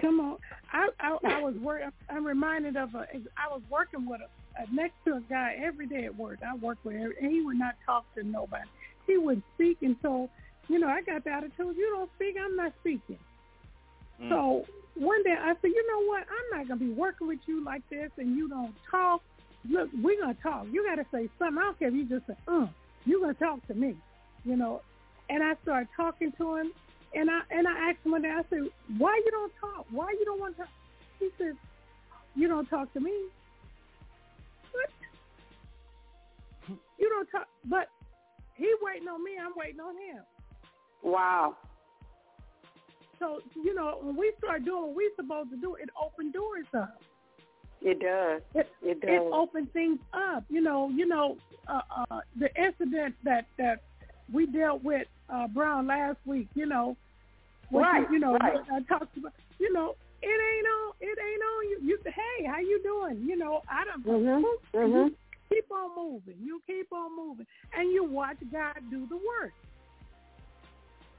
Come 0.00 0.20
on, 0.20 0.36
I 0.72 0.88
I, 1.00 1.16
I 1.24 1.42
was 1.42 1.54
work. 1.56 1.82
I'm 2.08 2.26
reminded 2.26 2.76
of 2.76 2.94
a. 2.94 3.06
I 3.36 3.48
was 3.50 3.62
working 3.70 4.06
with 4.06 4.20
a, 4.20 4.62
a 4.62 4.74
next 4.74 4.94
to 5.04 5.16
a 5.16 5.20
guy 5.20 5.56
every 5.62 5.86
day 5.86 6.04
at 6.04 6.16
work. 6.16 6.38
I 6.46 6.54
worked 6.56 6.84
with 6.84 6.96
him, 6.96 7.12
and 7.20 7.30
he 7.30 7.42
would 7.42 7.58
not 7.58 7.74
talk 7.84 8.04
to 8.14 8.22
nobody. 8.22 8.68
He 9.06 9.16
would 9.18 9.42
speak, 9.54 9.78
and 9.82 9.96
so 10.02 10.30
you 10.68 10.78
know, 10.78 10.88
I 10.88 11.02
got 11.02 11.24
the 11.24 11.30
attitude. 11.30 11.76
You 11.76 11.94
don't 11.96 12.10
speak, 12.16 12.36
I'm 12.42 12.56
not 12.56 12.72
speaking. 12.80 13.18
Mm. 14.20 14.28
So 14.28 14.66
one 14.98 15.22
day 15.22 15.34
I 15.38 15.54
said, 15.60 15.68
you 15.68 15.86
know 15.90 16.06
what? 16.06 16.22
I'm 16.22 16.58
not 16.58 16.68
gonna 16.68 16.80
be 16.80 16.92
working 16.92 17.26
with 17.26 17.40
you 17.46 17.64
like 17.64 17.82
this, 17.90 18.10
and 18.18 18.36
you 18.36 18.48
don't 18.48 18.74
talk. 18.90 19.22
Look, 19.68 19.90
we're 20.02 20.20
gonna 20.20 20.36
talk. 20.42 20.66
You 20.70 20.84
gotta 20.84 21.06
say 21.12 21.28
something. 21.38 21.58
I 21.58 21.62
don't 21.62 21.78
care 21.78 21.88
if 21.88 21.94
you 21.94 22.04
just 22.04 22.26
say, 22.26 22.36
uh. 22.48 22.66
you're 23.04 23.20
gonna 23.20 23.34
talk 23.34 23.66
to 23.68 23.74
me, 23.74 23.96
you 24.44 24.56
know? 24.56 24.82
And 25.28 25.42
I 25.42 25.54
started 25.62 25.88
talking 25.96 26.32
to 26.38 26.56
him, 26.56 26.72
and 27.14 27.30
I 27.30 27.40
and 27.50 27.66
I 27.66 27.90
asked 27.90 28.04
him 28.04 28.12
one 28.12 28.22
day. 28.22 28.30
I 28.30 28.42
said, 28.48 28.68
why 28.98 29.20
you 29.24 29.30
don't 29.30 29.52
talk? 29.60 29.86
Why 29.90 30.10
you 30.18 30.24
don't 30.24 30.40
want 30.40 30.56
to? 30.56 30.62
talk? 30.62 30.72
He 31.18 31.28
said, 31.38 31.56
you 32.34 32.48
don't 32.48 32.68
talk 32.68 32.92
to 32.94 33.00
me. 33.00 33.12
What? 34.72 34.90
You 36.98 37.08
don't 37.08 37.30
talk, 37.30 37.48
but 37.64 37.88
he 38.54 38.72
waiting 38.82 39.08
on 39.08 39.22
me. 39.24 39.32
I'm 39.42 39.52
waiting 39.56 39.80
on 39.80 39.94
him. 39.94 40.22
Wow. 41.02 41.56
So 43.18 43.40
you 43.54 43.74
know, 43.74 43.98
when 44.02 44.16
we 44.16 44.32
start 44.38 44.64
doing 44.64 44.82
what 44.88 44.96
we're 44.96 45.14
supposed 45.16 45.50
to 45.50 45.56
do, 45.56 45.74
it 45.76 45.88
open 46.00 46.30
doors 46.32 46.66
up. 46.74 47.00
It 47.82 48.00
does. 48.00 48.42
It, 48.54 48.68
It 48.82 49.00
does. 49.00 49.10
it 49.10 49.22
opens 49.32 49.68
things 49.72 49.98
up. 50.12 50.44
You 50.48 50.60
know, 50.60 50.88
you 50.88 51.06
know, 51.06 51.36
uh, 51.68 51.80
uh, 52.10 52.20
the 52.38 52.48
incident 52.60 53.14
that 53.24 53.46
that 53.58 53.82
we 54.32 54.46
dealt 54.46 54.82
with 54.82 55.06
uh, 55.28 55.46
Brown 55.48 55.86
last 55.86 56.18
week. 56.24 56.48
You 56.54 56.66
know, 56.66 56.96
Right, 57.72 58.06
You, 58.08 58.14
you 58.14 58.18
know, 58.20 58.32
right. 58.36 58.58
I 58.72 58.80
talked 58.82 59.16
about. 59.16 59.32
You 59.58 59.72
know, 59.72 59.94
it 60.22 60.26
ain't 60.28 60.66
on. 60.66 60.92
It 61.00 61.18
ain't 61.18 61.42
on 61.42 61.68
you. 61.70 61.78
You 61.82 61.98
hey, 62.04 62.46
how 62.46 62.58
you 62.60 62.80
doing? 62.82 63.24
You 63.26 63.36
know, 63.36 63.62
I 63.68 63.84
don't. 63.84 64.04
Mhm, 64.04 64.40
You 64.42 64.58
mhm. 64.74 65.14
keep 65.48 65.70
on 65.70 65.96
moving. 65.96 66.36
You 66.42 66.60
keep 66.66 66.92
on 66.92 67.16
moving, 67.16 67.46
and 67.76 67.90
you 67.90 68.04
watch 68.04 68.36
God 68.52 68.76
do 68.90 69.06
the 69.06 69.16
work. 69.16 69.52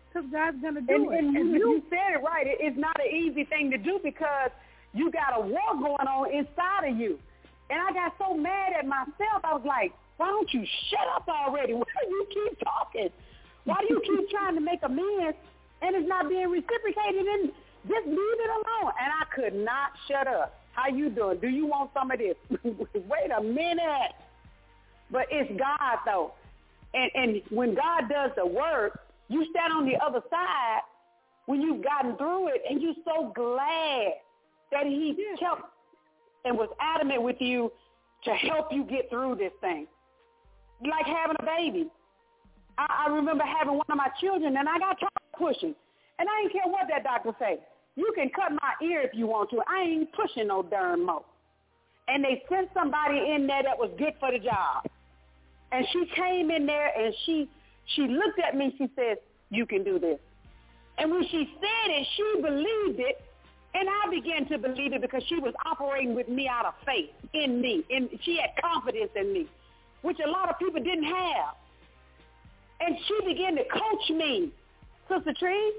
Because 0.10 0.30
God's 0.32 0.58
gonna 0.62 0.82
do 0.82 0.94
and, 0.94 1.14
it. 1.14 1.20
and 1.20 1.38
And 1.38 1.52
you, 1.52 1.58
you 1.58 1.72
you 1.72 1.84
said 1.90 2.20
it 2.20 2.24
right. 2.24 2.48
It, 2.48 2.58
it's 2.60 2.78
not 2.78 2.96
an 3.00 3.16
easy 3.16 3.44
thing 3.44 3.72
to 3.72 3.78
do 3.78 4.00
because 4.04 4.52
you 4.94 5.12
got 5.12 5.38
a 5.38 5.42
war 5.42 5.76
going 5.76 6.08
on 6.08 6.34
inside 6.34 6.90
of 6.90 6.98
you. 6.98 7.20
And 7.70 7.80
I 7.80 7.92
got 7.92 8.14
so 8.18 8.34
mad 8.34 8.74
at 8.78 8.88
myself. 8.88 9.44
I 9.44 9.54
was 9.54 9.66
like, 9.66 9.94
why 10.18 10.28
don't 10.28 10.52
you 10.54 10.66
shut 10.90 11.08
up 11.16 11.28
already? 11.28 11.74
Why 11.78 11.84
do 12.02 12.10
you 12.10 12.28
keep 12.34 12.60
talking? 12.60 13.10
Why 13.66 13.76
do 13.88 13.94
you 13.94 14.02
keep 14.02 14.30
trying 14.36 14.56
to 14.56 14.62
make 14.62 14.80
amends 14.84 15.38
and 15.82 15.96
it's 15.96 16.08
not 16.08 16.30
being 16.30 16.50
reciprocated? 16.50 17.26
And 17.28 17.52
Just 17.88 18.08
leave 18.08 18.18
it 18.18 18.50
alone. 18.50 18.94
And 19.00 19.12
I 19.14 19.26
could 19.36 19.54
not 19.54 19.92
shut 20.08 20.28
up. 20.28 20.60
How 20.74 20.88
you 20.90 21.10
doing? 21.10 21.40
Do 21.40 21.50
you 21.50 21.66
want 21.66 21.92
some 21.94 22.12
of 22.12 22.20
this? 22.20 22.36
Wait 22.64 23.32
a 23.36 23.42
minute. 23.42 24.14
But 25.12 25.26
it's 25.32 25.50
God 25.58 25.98
though. 26.06 26.34
And 26.94 27.12
and 27.14 27.42
when 27.50 27.76
God 27.76 28.10
does 28.10 28.32
the 28.36 28.46
work, 28.46 29.00
you 29.30 29.46
stand 29.52 29.74
on 29.74 29.86
the 29.86 29.96
other 30.04 30.22
side 30.30 30.82
when 31.46 31.62
you've 31.62 31.84
gotten 31.84 32.16
through 32.18 32.50
it 32.50 32.62
and 32.70 32.82
you're 32.82 32.94
so 33.06 33.32
glad 33.36 34.14
that 34.72 34.86
he 34.86 35.16
kept 35.40 35.62
and 36.46 36.58
was 36.58 36.70
adamant 36.80 37.22
with 37.22 37.38
you 37.40 37.72
to 38.24 38.32
help 38.32 38.72
you 38.72 38.84
get 38.84 39.10
through 39.10 39.36
this 39.36 39.52
thing. 39.62 39.88
Like 40.82 41.06
having 41.06 41.36
a 41.40 41.46
baby. 41.46 41.88
I, 42.78 43.06
I 43.08 43.12
remember 43.12 43.44
having 43.44 43.76
one 43.76 43.86
of 43.90 43.98
my 43.98 44.10
children 44.20 44.56
and 44.58 44.70
I 44.70 44.78
got 44.78 45.00
tired 45.00 45.12
of 45.34 45.40
pushing. 45.40 45.76
And 46.20 46.28
I 46.28 46.42
didn't 46.42 46.54
care 46.54 46.72
what 46.72 46.88
that 46.90 47.04
doctor 47.04 47.32
say. 47.40 47.60
You 47.96 48.12
can 48.16 48.30
cut 48.30 48.52
my 48.52 48.88
ear 48.88 49.02
if 49.02 49.12
you 49.14 49.28
want 49.28 49.50
to. 49.52 49.62
I 49.68 49.82
ain't 49.82 50.14
pushing 50.14 50.48
no 50.48 50.64
darn 50.64 51.06
mo. 51.06 51.26
And 52.08 52.24
they 52.24 52.44
sent 52.50 52.70
somebody 52.74 53.18
in 53.36 53.48
there 53.48 53.64
that 53.64 53.78
was 53.78 53.92
good 53.98 54.14
for 54.20 54.32
the 54.32 54.40
job. 54.40 54.86
And 55.72 55.86
she 55.92 56.06
came 56.16 56.50
in 56.52 56.66
there 56.66 56.92
and 56.98 57.14
she 57.26 57.50
she 57.96 58.08
looked 58.08 58.40
at 58.40 58.56
me. 58.56 58.74
She 58.78 58.90
says, 58.96 59.18
"You 59.50 59.66
can 59.66 59.84
do 59.84 60.00
this." 60.00 60.20
And 60.98 61.12
when 61.12 61.24
she 61.28 61.50
said 61.60 61.92
it, 61.92 62.08
she 62.16 62.42
believed 62.42 63.00
it, 63.00 63.22
and 63.74 63.88
I 63.88 64.10
began 64.10 64.48
to 64.48 64.58
believe 64.58 64.94
it 64.94 65.02
because 65.02 65.24
she 65.28 65.36
was 65.36 65.54
operating 65.66 66.16
with 66.16 66.28
me 66.28 66.48
out 66.48 66.66
of 66.66 66.74
faith 66.86 67.12
in 67.34 67.62
me, 67.62 67.84
and 67.90 68.10
she 68.24 68.38
had 68.38 68.56
confidence 68.62 69.12
in 69.16 69.32
me, 69.32 69.48
which 70.02 70.18
a 70.26 70.30
lot 70.30 70.50
of 70.50 70.58
people 70.58 70.82
didn't 70.82 71.04
have. 71.04 71.56
And 72.80 72.98
she 73.08 73.26
began 73.26 73.56
to 73.56 73.64
coach 73.66 74.10
me, 74.10 74.52
Sister 75.10 75.34
Tree. 75.40 75.74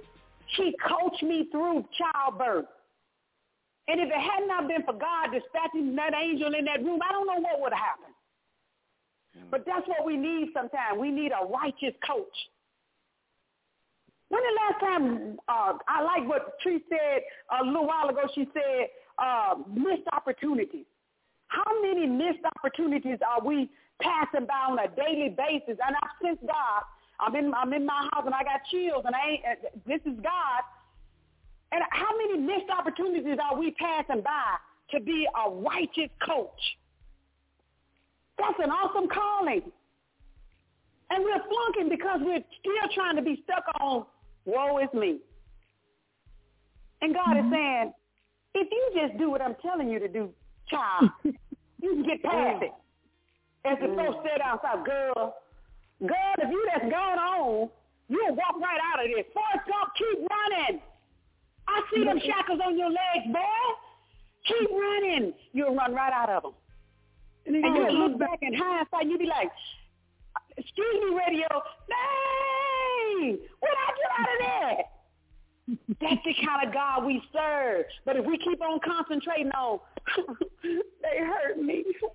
She 0.57 0.75
coached 0.87 1.23
me 1.23 1.49
through 1.51 1.85
childbirth. 1.99 2.67
And 3.89 4.01
if 4.01 4.09
it 4.09 4.21
had 4.21 4.47
not 4.47 4.69
been 4.69 4.83
for 4.83 4.93
God 4.93 5.33
dispatching 5.33 5.95
that 5.97 6.13
angel 6.15 6.55
in 6.55 6.65
that 6.65 6.83
room, 6.83 7.01
I 7.03 7.13
don't 7.13 7.27
know 7.27 7.41
what 7.41 7.61
would 7.61 7.73
have 7.73 7.83
happened. 7.83 8.15
But 9.51 9.65
that's 9.66 9.86
what 9.89 10.05
we 10.05 10.16
need 10.16 10.48
sometimes. 10.52 10.98
We 10.98 11.10
need 11.10 11.32
a 11.32 11.47
righteous 11.47 11.94
coach. 12.06 12.36
When 14.28 14.43
the 14.43 14.60
last 14.60 14.81
time, 14.81 15.39
uh, 15.48 15.73
I 15.89 16.02
like 16.02 16.28
what 16.28 16.60
Tree 16.60 16.82
said 16.89 17.23
a 17.60 17.65
little 17.65 17.86
while 17.86 18.09
ago, 18.09 18.23
she 18.35 18.47
said, 18.52 18.89
uh, 19.19 19.55
missed 19.73 20.06
opportunities. 20.12 20.85
How 21.48 21.65
many 21.81 22.06
missed 22.06 22.44
opportunities 22.56 23.19
are 23.27 23.44
we 23.44 23.70
passing 24.02 24.47
by 24.47 24.69
on 24.69 24.78
a 24.78 24.89
daily 24.89 25.31
basis? 25.31 25.81
And 25.85 25.97
I've 25.97 26.16
sensed 26.23 26.43
God. 26.43 26.82
I'm 27.20 27.35
in, 27.35 27.52
I'm 27.55 27.73
in 27.73 27.86
my 27.86 28.09
house 28.12 28.24
and 28.27 28.35
I 28.35 28.44
got 28.44 28.60
chills 28.70 29.02
and 29.06 29.15
I 29.15 29.31
ain't, 29.31 29.43
this 29.86 30.01
is 30.05 30.19
God. 30.20 30.60
And 31.73 31.82
how 31.90 32.16
many 32.16 32.39
missed 32.39 32.70
opportunities 32.70 33.39
are 33.43 33.59
we 33.59 33.73
passing 33.73 34.23
by 34.23 34.56
to 34.93 35.01
be 35.01 35.27
a 35.35 35.51
righteous 35.51 36.10
coach? 36.24 36.77
That's 38.39 38.59
an 38.62 38.70
awesome 38.70 39.09
calling. 39.09 39.62
And 41.10 41.24
we're 41.24 41.43
flunking 41.48 41.89
because 41.89 42.20
we're 42.23 42.44
still 42.60 42.89
trying 42.94 43.16
to 43.16 43.23
be 43.23 43.43
stuck 43.44 43.65
on, 43.81 44.05
woe 44.44 44.78
is 44.78 44.93
me. 44.94 45.19
And 47.01 47.15
God 47.15 47.36
mm-hmm. 47.36 47.47
is 47.47 47.52
saying, 47.52 47.93
if 48.55 48.69
you 48.70 49.01
just 49.01 49.19
do 49.19 49.31
what 49.31 49.40
I'm 49.40 49.56
telling 49.62 49.89
you 49.89 49.98
to 49.98 50.09
do, 50.09 50.31
child, 50.69 51.10
you 51.24 51.35
can 51.94 52.02
get 52.02 52.23
past 52.23 52.62
it. 52.62 52.73
As 53.65 53.78
the 53.81 53.86
mm. 53.86 53.97
folks 53.97 54.27
said 54.28 54.40
outside, 54.40 54.85
girl, 54.85 55.35
girl, 56.01 56.35
if 56.39 56.51
you 56.51 56.69
just 56.73 56.90
gone 56.90 57.19
on, 57.19 57.69
you'll 58.09 58.35
walk 58.35 58.56
right 58.60 58.81
out 58.93 59.05
of 59.05 59.10
this. 59.15 59.27
Forrest 59.35 59.66
Gump, 59.66 59.93
keep 59.98 60.19
running. 60.28 60.81
I 61.66 61.82
see 61.93 62.05
them 62.05 62.19
shackles 62.24 62.60
on 62.65 62.78
your 62.78 62.89
legs, 62.89 63.27
boy. 63.27 63.66
Keep 64.47 64.70
running. 64.70 65.35
You'll 65.52 65.74
run 65.74 65.94
right 65.94 66.12
out 66.12 66.31
of 66.31 66.43
them. 66.43 66.52
And, 67.49 67.65
then 67.65 67.65
you 67.65 67.91
look 67.91 68.19
back 68.19 68.39
in 68.43 68.53
hindsight, 68.53 69.07
you 69.07 69.16
be 69.16 69.25
like, 69.25 69.51
excuse 70.59 70.97
me, 71.01 71.16
radio, 71.16 71.49
dang, 71.89 73.39
what 73.61 73.73
I 73.73 73.89
get 73.97 74.11
out 74.19 74.29
of 74.29 74.39
that? 74.45 74.83
That's 76.01 76.25
the 76.25 76.35
kind 76.45 76.69
of 76.69 76.75
God 76.75 77.07
we 77.07 77.23
serve. 77.33 77.87
But 78.05 78.16
if 78.16 78.27
we 78.27 78.37
keep 78.37 78.61
on 78.61 78.81
concentrating 78.85 79.51
on, 79.53 79.81
they 80.62 81.25
hurt 81.25 81.59
me, 81.59 81.85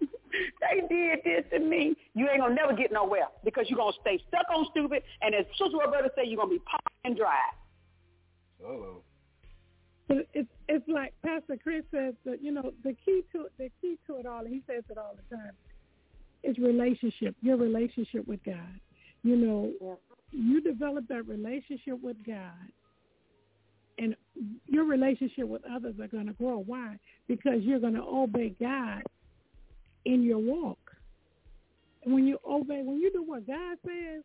they 0.62 0.82
did 0.88 1.20
this 1.26 1.46
to 1.52 1.60
me, 1.60 1.96
you 2.14 2.30
ain't 2.30 2.42
gonna 2.42 2.54
never 2.54 2.74
get 2.74 2.92
nowhere 2.92 3.28
because 3.44 3.66
you're 3.70 3.78
gonna 3.78 3.98
stay 4.02 4.22
stuck 4.28 4.46
on 4.56 4.68
stupid. 4.70 5.02
And 5.24 5.34
as 5.34 5.46
Sister 5.58 5.78
Roberta 5.78 6.12
say, 6.16 6.28
you're 6.28 6.38
gonna 6.38 6.52
be 6.52 6.60
popped 6.60 6.88
and 7.06 7.18
dry. 7.18 7.40
Hello. 8.62 9.02
But 10.08 10.28
it's 10.34 10.50
it's 10.68 10.88
like 10.88 11.14
Pastor 11.24 11.58
Chris 11.62 11.84
says 11.92 12.14
that 12.26 12.44
you 12.44 12.52
know 12.52 12.72
the 12.84 12.96
key 13.06 13.22
to 13.32 13.46
the 13.58 13.70
key 13.82 13.98
to 14.08 14.18
it 14.18 14.26
all. 14.26 14.44
He 14.46 14.62
says 14.68 14.84
it 14.90 14.98
all 14.98 15.16
the 15.16 15.36
time. 15.36 15.54
Is 16.44 16.58
relationship. 16.58 17.36
Your 17.42 17.56
relationship 17.56 18.28
with 18.28 18.44
God. 18.44 18.80
You 19.24 19.38
know, 19.38 19.72
yeah. 19.82 19.94
you 20.32 20.62
develop 20.62 21.08
that 21.08 21.26
relationship 21.26 22.02
with 22.02 22.18
God, 22.26 22.52
and 23.98 24.16
your 24.68 24.84
relationship 24.84 25.48
with 25.48 25.62
others 25.74 25.96
are 26.02 26.08
going 26.08 26.28
to 26.28 26.34
grow. 26.34 26.58
Why? 26.58 26.98
Because 27.28 27.62
you're 27.62 27.80
going 27.80 27.94
to 27.94 28.04
obey 28.04 28.54
God 28.60 29.04
in 30.04 30.24
your 30.24 30.40
walk. 30.40 30.80
When 32.06 32.28
you 32.28 32.38
obey, 32.46 32.82
when 32.84 32.98
you 32.98 33.10
do 33.14 33.24
what 33.24 33.48
God 33.48 33.78
says, 33.86 34.24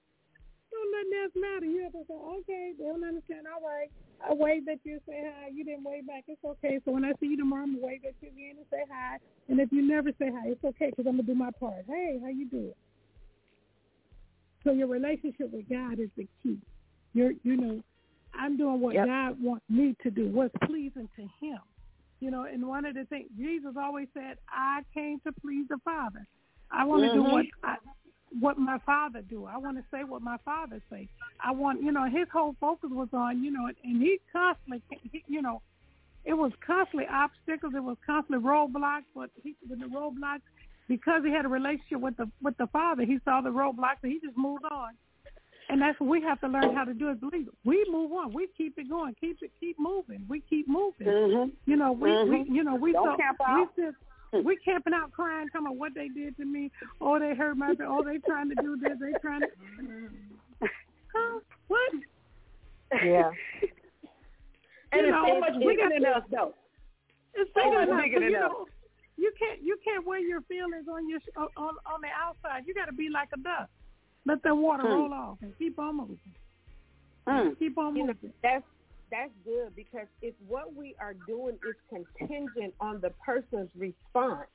don't 0.78 0.94
nothing 0.94 1.18
else 1.22 1.34
matter. 1.34 1.66
You 1.66 1.82
have 1.82 1.92
to 1.92 2.05
say, 2.06 2.14
okay, 2.14 2.72
they 2.78 2.84
don't 2.84 3.05
understand. 3.05 3.46
All 3.50 3.66
right. 3.66 3.90
I 4.22 4.34
waved 4.34 4.68
at 4.68 4.78
you, 4.84 4.98
say 5.06 5.22
hi. 5.26 5.50
You 5.52 5.64
didn't 5.64 5.84
wave 5.84 6.06
back. 6.06 6.24
It's 6.26 6.42
okay. 6.44 6.80
So 6.84 6.92
when 6.92 7.05
I 7.05 7.12
see 7.20 7.26
you 7.26 7.36
tomorrow, 7.36 7.62
I'm 7.62 7.78
going 7.78 7.80
to 7.80 7.86
wave 7.86 8.00
at 8.06 8.14
you 8.20 8.28
again 8.28 8.56
and 8.59 8.66
say 8.70 8.82
hi. 8.90 9.18
And 9.48 9.60
if 9.60 9.70
you 9.72 9.82
never 9.82 10.10
say 10.18 10.30
hi, 10.30 10.48
it's 10.48 10.64
okay 10.64 10.90
because 10.90 11.06
I'm 11.06 11.16
going 11.16 11.26
to 11.26 11.32
do 11.32 11.38
my 11.38 11.50
part. 11.59 11.84
Hey, 11.86 12.18
how 12.20 12.28
you 12.28 12.48
doing? 12.48 12.74
So 14.64 14.72
your 14.72 14.88
relationship 14.88 15.52
with 15.52 15.68
God 15.68 16.00
is 16.00 16.10
the 16.16 16.26
key. 16.42 16.59
You're, 17.14 17.32
you 17.42 17.56
know, 17.56 17.82
I'm 18.34 18.56
doing 18.56 18.80
what 18.80 18.94
yep. 18.94 19.06
God 19.06 19.42
wants 19.42 19.64
me 19.68 19.96
to 20.02 20.10
do, 20.10 20.28
what's 20.28 20.55
pleasing 20.66 21.09
to 21.16 21.22
him. 21.40 21.59
You 22.20 22.32
know, 22.32 22.44
and 22.44 22.66
one 22.66 22.84
of 22.84 22.94
the 22.94 23.05
things, 23.05 23.28
Jesus 23.38 23.74
always 23.80 24.09
said, 24.12 24.38
I 24.48 24.82
came 24.92 25.20
to 25.20 25.32
please 25.40 25.66
the 25.68 25.78
Father. 25.84 26.26
I 26.70 26.84
want 26.84 27.05
to 27.05 27.09
mm-hmm. 27.10 27.28
do 27.28 27.32
what 27.32 27.46
I, 27.62 27.76
what 28.38 28.59
my 28.59 28.78
father 28.84 29.22
do. 29.22 29.46
I 29.46 29.56
want 29.56 29.76
to 29.76 29.84
say 29.90 30.05
what 30.05 30.22
my 30.22 30.36
father 30.44 30.80
say. 30.90 31.09
I 31.44 31.52
want, 31.52 31.82
you 31.82 31.92
know, 31.92 32.05
his 32.05 32.28
whole 32.32 32.55
focus 32.60 32.90
was 32.92 33.09
on, 33.12 33.42
you 33.42 33.50
know, 33.50 33.66
and 33.66 34.02
he 34.02 34.18
constantly, 34.32 34.82
he, 35.10 35.22
you 35.26 35.42
know, 35.42 35.62
it 36.24 36.34
was 36.34 36.52
constantly 36.64 37.06
obstacles. 37.10 37.72
It 37.74 37.82
was 37.82 37.96
constantly 38.05 38.46
roadblocks. 38.46 39.05
But 39.14 39.30
he, 39.42 39.55
with 39.68 39.80
the 39.80 39.86
roadblocks, 39.86 40.42
because 40.88 41.22
he 41.24 41.30
had 41.30 41.44
a 41.44 41.48
relationship 41.48 42.00
with 42.00 42.16
the 42.16 42.30
with 42.42 42.56
the 42.59 42.66
father, 42.68 43.05
he 43.05 43.18
saw 43.24 43.40
the 43.40 43.50
roadblocks 43.50 44.02
and 44.02 44.12
he 44.12 44.20
just 44.20 44.36
moved 44.36 44.64
on. 44.70 44.90
And 45.70 45.82
that's 45.82 46.00
what 46.00 46.09
we 46.09 46.22
have 46.22 46.40
to 46.40 46.48
learn 46.48 46.74
how 46.74 46.84
to 46.84 46.94
do 46.94 47.10
as 47.10 47.18
believers. 47.18 47.52
We 47.64 47.86
move 47.90 48.10
on. 48.12 48.32
We 48.32 48.48
keep 48.56 48.78
it 48.78 48.88
going. 48.88 49.14
Keep 49.20 49.42
it. 49.42 49.52
Keep 49.60 49.78
moving. 49.78 50.24
We 50.28 50.40
keep 50.48 50.66
moving. 50.66 51.06
Mm-hmm. 51.06 51.50
You 51.70 51.76
know, 51.76 51.92
we, 51.92 52.09
mm-hmm. 52.09 52.30
we 52.30 52.56
you 52.56 52.64
know 52.64 52.74
we 52.74 52.92
Don't 52.92 53.06
so, 53.06 53.16
camp 53.16 53.38
out. 53.46 53.68
we 53.76 53.84
sit 53.84 53.94
we 54.44 54.56
camping 54.64 54.92
out 54.94 55.12
crying, 55.12 55.48
talking 55.48 55.66
about 55.68 55.76
what 55.76 55.94
they 55.94 56.09
did 56.09 56.36
to 56.36 56.44
me. 56.44 56.70
Oh, 57.00 57.18
they 57.18 57.34
hurt 57.34 57.56
my. 57.56 57.74
Thing. 57.74 57.86
Oh, 57.88 58.02
they 58.05 58.18
trying 58.18 58.48
to 58.50 58.55
do 58.56 58.76
this. 58.76 58.92
They 59.00 59.12
trying 59.20 59.40
to. 59.40 59.48
Huh? 61.14 61.40
What? 61.68 61.92
Yeah. 63.05 63.30
and 64.92 65.02
you 65.02 65.09
it's 65.09 65.10
know, 65.10 65.24
so 65.28 65.40
much 65.40 65.59
bigger 65.60 65.88
than 65.92 66.05
us, 66.06 66.22
though. 66.30 66.55
It's 67.34 67.50
so 67.55 67.72
much 67.72 67.88
bigger 68.02 68.20
than 68.20 68.30
you 68.30 68.36
us. 68.36 68.50
know, 68.50 68.66
you 69.16 69.32
can't 69.38 69.62
you 69.62 69.76
can't 69.84 70.06
wear 70.06 70.18
your 70.20 70.40
feelings 70.42 70.86
on 70.92 71.09
your 71.09 71.20
on 71.56 71.74
on 71.86 72.00
the 72.02 72.09
outside. 72.14 72.64
You 72.66 72.74
got 72.74 72.86
to 72.86 72.92
be 72.92 73.09
like 73.12 73.28
a 73.34 73.38
duck. 73.38 73.68
Let 74.26 74.42
the 74.42 74.55
water 74.55 74.82
Hmm. 74.82 74.88
roll 74.88 75.14
off 75.14 75.38
and 75.42 75.56
keep 75.59 75.78
on 75.78 75.96
moving. 75.96 76.18
Hmm. 77.26 77.50
Keep 77.59 77.78
on 77.78 77.96
You 77.96 78.02
know, 78.02 78.12
moving. 78.14 78.32
that's 78.42 78.64
that's 79.10 79.32
good 79.44 79.74
because 79.74 80.06
if 80.22 80.35
what 80.47 80.74
we 80.74 80.94
are 81.01 81.14
doing 81.26 81.59
is 81.68 81.76
contingent 81.89 82.74
on 82.80 83.01
the 83.01 83.10
person's 83.24 83.70
response, 83.76 84.48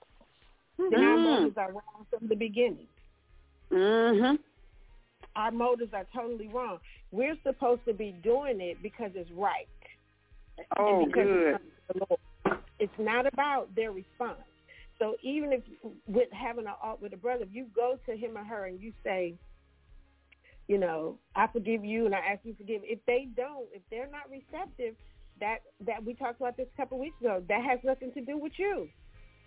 then 0.78 1.04
our 1.04 1.18
Mhm. 1.18 1.24
motives 1.24 1.58
are 1.58 1.72
wrong 1.72 2.06
from 2.10 2.28
the 2.28 2.36
beginning. 2.36 2.88
Mm-hmm. 3.72 4.36
Our 5.36 5.52
motives 5.52 5.94
are 5.94 6.06
totally 6.14 6.48
wrong. 6.48 6.80
We're 7.12 7.38
supposed 7.44 7.86
to 7.86 7.94
be 7.94 8.12
doing 8.12 8.62
it 8.62 8.82
because 8.82 9.12
it's 9.16 9.32
right. 9.32 9.68
Oh, 10.78 11.06
good. 11.08 11.56
It's, 11.56 11.64
the 11.88 12.06
Lord. 12.08 12.60
it's 12.80 13.00
not 13.00 13.26
about 13.26 13.74
their 13.76 13.92
response. 13.92 14.42
So 15.00 15.18
even 15.24 15.52
if 15.52 15.64
with 16.08 16.32
having 16.32 16.68
a 16.68 16.76
ought 16.82 17.02
with 17.02 17.14
a 17.14 17.18
brother, 17.18 17.44
if 17.44 17.50
you 17.54 17.66
go 17.76 17.98
to 18.06 18.16
him 18.16 18.38
or 18.38 18.44
her 18.44 18.66
and 18.66 18.80
you 18.80 18.94
say, 19.04 19.34
you 20.68 20.78
know, 20.78 21.18
I 21.36 21.48
forgive 21.48 21.84
you 21.84 22.06
and 22.06 22.16
I 22.16 22.20
ask 22.20 22.40
you 22.44 22.54
to 22.54 22.58
forgive. 22.58 22.82
If 22.86 23.00
they 23.06 23.28
don't, 23.36 23.68
if 23.74 23.82
they're 23.90 24.10
not 24.10 24.30
receptive, 24.30 24.96
that 25.40 25.60
that 25.86 26.04
we 26.04 26.14
talked 26.14 26.40
about 26.40 26.58
this 26.58 26.68
a 26.74 26.78
couple 26.78 26.98
of 26.98 27.02
weeks 27.02 27.20
ago, 27.20 27.44
that 27.50 27.64
has 27.64 27.80
nothing 27.84 28.12
to 28.14 28.22
do 28.22 28.38
with 28.38 28.54
you. 28.58 28.88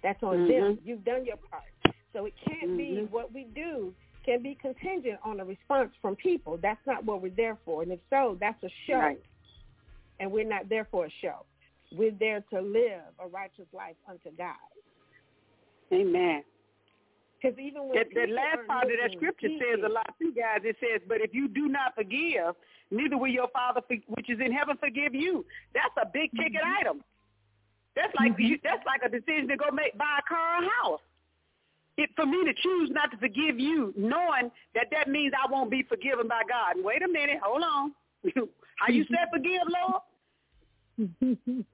That's 0.02 0.22
on 0.22 0.48
them. 0.48 0.76
Mhm. 0.76 0.80
You've 0.84 1.04
done 1.04 1.24
your 1.24 1.36
part. 1.36 1.64
So 2.12 2.26
it 2.26 2.34
can't 2.36 2.76
be 2.76 2.96
Mhm. 2.96 3.10
what 3.10 3.32
we 3.32 3.44
do 3.44 3.94
can 4.24 4.42
be 4.42 4.54
contingent 4.56 5.20
on 5.22 5.40
a 5.40 5.44
response 5.44 5.94
from 6.02 6.16
people. 6.16 6.56
That's 6.56 6.84
not 6.86 7.04
what 7.04 7.22
we're 7.22 7.30
there 7.30 7.56
for. 7.64 7.82
And 7.82 7.92
if 7.92 8.00
so, 8.10 8.36
that's 8.40 8.62
a 8.64 8.68
show. 8.68 8.98
Right. 8.98 9.20
And 10.18 10.32
we're 10.32 10.44
not 10.44 10.68
there 10.68 10.84
for 10.86 11.06
a 11.06 11.10
show. 11.10 11.46
we're 11.92 12.10
there 12.10 12.40
to 12.50 12.60
live 12.60 13.14
a 13.20 13.28
righteous 13.28 13.66
life 13.72 13.94
unto 14.08 14.30
God. 14.36 14.56
Amen. 15.92 16.42
Because 17.36 17.58
even 17.58 17.88
when 17.88 17.98
that, 17.98 18.08
that 18.14 18.30
last 18.30 18.66
part 18.66 18.84
of 18.84 18.96
that 19.02 19.12
scripture 19.16 19.48
says 19.60 19.84
a 19.84 19.88
lot 19.88 20.14
too, 20.18 20.32
guys. 20.32 20.64
It 20.64 20.76
says, 20.80 21.02
"But 21.06 21.20
if 21.20 21.34
you 21.34 21.48
do 21.48 21.68
not 21.68 21.94
forgive, 21.94 22.56
neither 22.90 23.18
will 23.18 23.28
your 23.28 23.48
Father 23.48 23.82
which 24.08 24.30
is 24.30 24.40
in 24.40 24.52
heaven 24.52 24.76
forgive 24.78 25.14
you." 25.14 25.44
That's 25.74 25.94
a 26.00 26.06
big 26.06 26.30
ticket 26.32 26.62
mm-hmm. 26.62 26.80
item. 26.80 27.04
That's 27.94 28.14
like 28.18 28.32
mm-hmm. 28.32 28.42
you, 28.42 28.58
that's 28.62 28.84
like 28.86 29.02
a 29.04 29.08
decision 29.08 29.48
to 29.48 29.56
go 29.56 29.70
make 29.72 29.96
buy 29.98 30.20
a 30.20 30.28
car 30.28 30.60
or 30.60 30.64
a 30.64 30.68
house. 30.82 31.00
It, 31.96 32.10
for 32.14 32.26
me 32.26 32.44
to 32.44 32.52
choose 32.52 32.90
not 32.92 33.10
to 33.12 33.16
forgive 33.16 33.58
you, 33.58 33.92
knowing 33.96 34.50
that 34.74 34.88
that 34.92 35.08
means 35.08 35.32
I 35.32 35.50
won't 35.50 35.70
be 35.70 35.82
forgiven 35.82 36.28
by 36.28 36.42
God. 36.48 36.76
Wait 36.84 37.02
a 37.02 37.08
minute, 37.08 37.38
hold 37.42 37.62
on. 37.62 37.92
How 38.76 38.92
you 38.92 39.04
mm-hmm. 39.04 39.14
said 39.14 39.28
forgive, 39.32 39.62
Lord? 39.68 40.02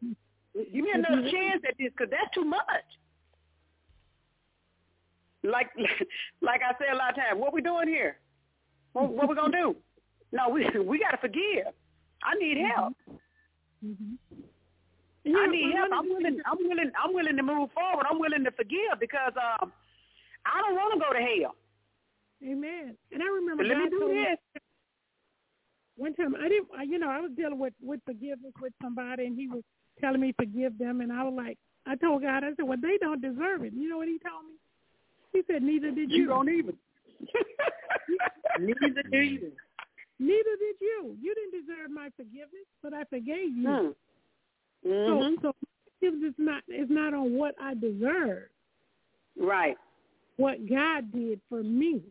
Give 0.55 0.85
me 0.85 0.93
another 0.95 1.23
chance 1.31 1.63
at 1.67 1.75
this, 1.79 1.91
because 1.97 2.11
that's 2.11 2.33
too 2.35 2.45
much. 2.45 2.87
Like, 5.43 5.71
like 6.41 6.61
I 6.63 6.73
say 6.79 6.91
a 6.93 6.97
lot 6.97 7.11
of 7.11 7.17
times, 7.17 7.41
what 7.41 7.53
we 7.53 7.63
doing 7.63 7.89
here? 7.89 8.17
What, 8.93 9.11
what 9.13 9.29
we 9.29 9.35
gonna 9.35 9.57
do? 9.57 9.77
No, 10.35 10.49
we 10.49 10.65
we 10.81 10.99
gotta 10.99 11.19
forgive. 11.19 11.77
I 12.25 12.33
need 12.41 12.57
help. 12.57 12.95
I 15.27 15.47
need 15.47 15.75
help. 15.77 15.91
I'm 15.93 16.09
willing. 16.09 16.41
I'm 16.47 16.57
willing. 16.57 16.91
I'm 16.97 17.13
willing 17.13 17.37
to 17.37 17.43
move 17.43 17.69
forward. 17.73 18.07
I'm 18.11 18.19
willing 18.19 18.43
to 18.45 18.51
forgive 18.51 18.97
because 18.99 19.35
um, 19.37 19.71
I 20.47 20.63
don't 20.63 20.75
want 20.75 20.95
to 20.95 21.01
go 21.01 21.13
to 21.13 21.21
hell. 21.21 21.55
Amen. 22.43 22.97
And 23.13 23.23
I 23.23 23.27
remember 23.27 23.63
let 23.63 23.77
me 23.77 23.85
God 23.85 23.91
do 23.91 24.01
told 24.01 24.13
me 24.13 24.27
one 25.97 26.15
time 26.15 26.35
I 26.35 26.49
didn't 26.49 26.69
I, 26.77 26.83
you 26.83 26.99
know, 26.99 27.11
I 27.11 27.21
was 27.21 27.31
dealing 27.37 27.59
with 27.59 27.75
with 27.81 28.01
forgiveness 28.05 28.53
with 28.61 28.73
somebody 28.83 29.27
and 29.27 29.37
he 29.37 29.49
was 29.49 29.63
telling 30.01 30.21
me 30.21 30.35
forgive 30.37 30.77
them 30.79 31.01
and 31.01 31.13
I 31.13 31.23
was 31.23 31.35
like 31.37 31.59
I 31.87 31.97
told 31.97 32.23
God, 32.23 32.43
I 32.45 32.51
said, 32.57 32.67
Well 32.67 32.79
they 32.81 32.99
don't 32.99 33.23
deserve 33.23 33.65
it. 33.65 33.73
You 33.75 33.89
know 33.89 33.99
what 33.99 34.09
he 34.09 34.19
told 34.19 34.47
me? 34.47 34.55
He 35.33 35.43
said, 35.51 35.63
Neither 35.63 35.91
did 35.91 36.11
you. 36.11 36.17
You 36.23 36.27
don't 36.29 36.49
even. 36.49 36.77
Neither 38.61 39.03
do 39.11 39.19
you. 39.19 39.53
Neither 40.19 40.57
did 40.59 40.77
you. 40.81 41.17
You 41.21 41.35
didn't 41.35 41.67
deserve 41.67 41.91
my 41.91 42.11
forgiveness, 42.17 42.67
but 42.83 42.93
I 42.95 43.05
forgave 43.05 43.57
you. 43.57 43.95
Hmm. 44.85 44.89
Mhm. 44.89 45.35
So 45.37 45.43
so 45.43 45.53
forgiveness 46.01 46.31
is 46.31 46.35
not 46.39 46.63
is 46.69 46.91
not 46.91 47.15
on 47.15 47.35
what 47.35 47.55
I 47.61 47.75
deserve. 47.75 48.49
Right. 49.39 49.77
What 50.37 50.69
God 50.69 51.13
did 51.13 51.41
for 51.49 51.63
me. 51.63 52.03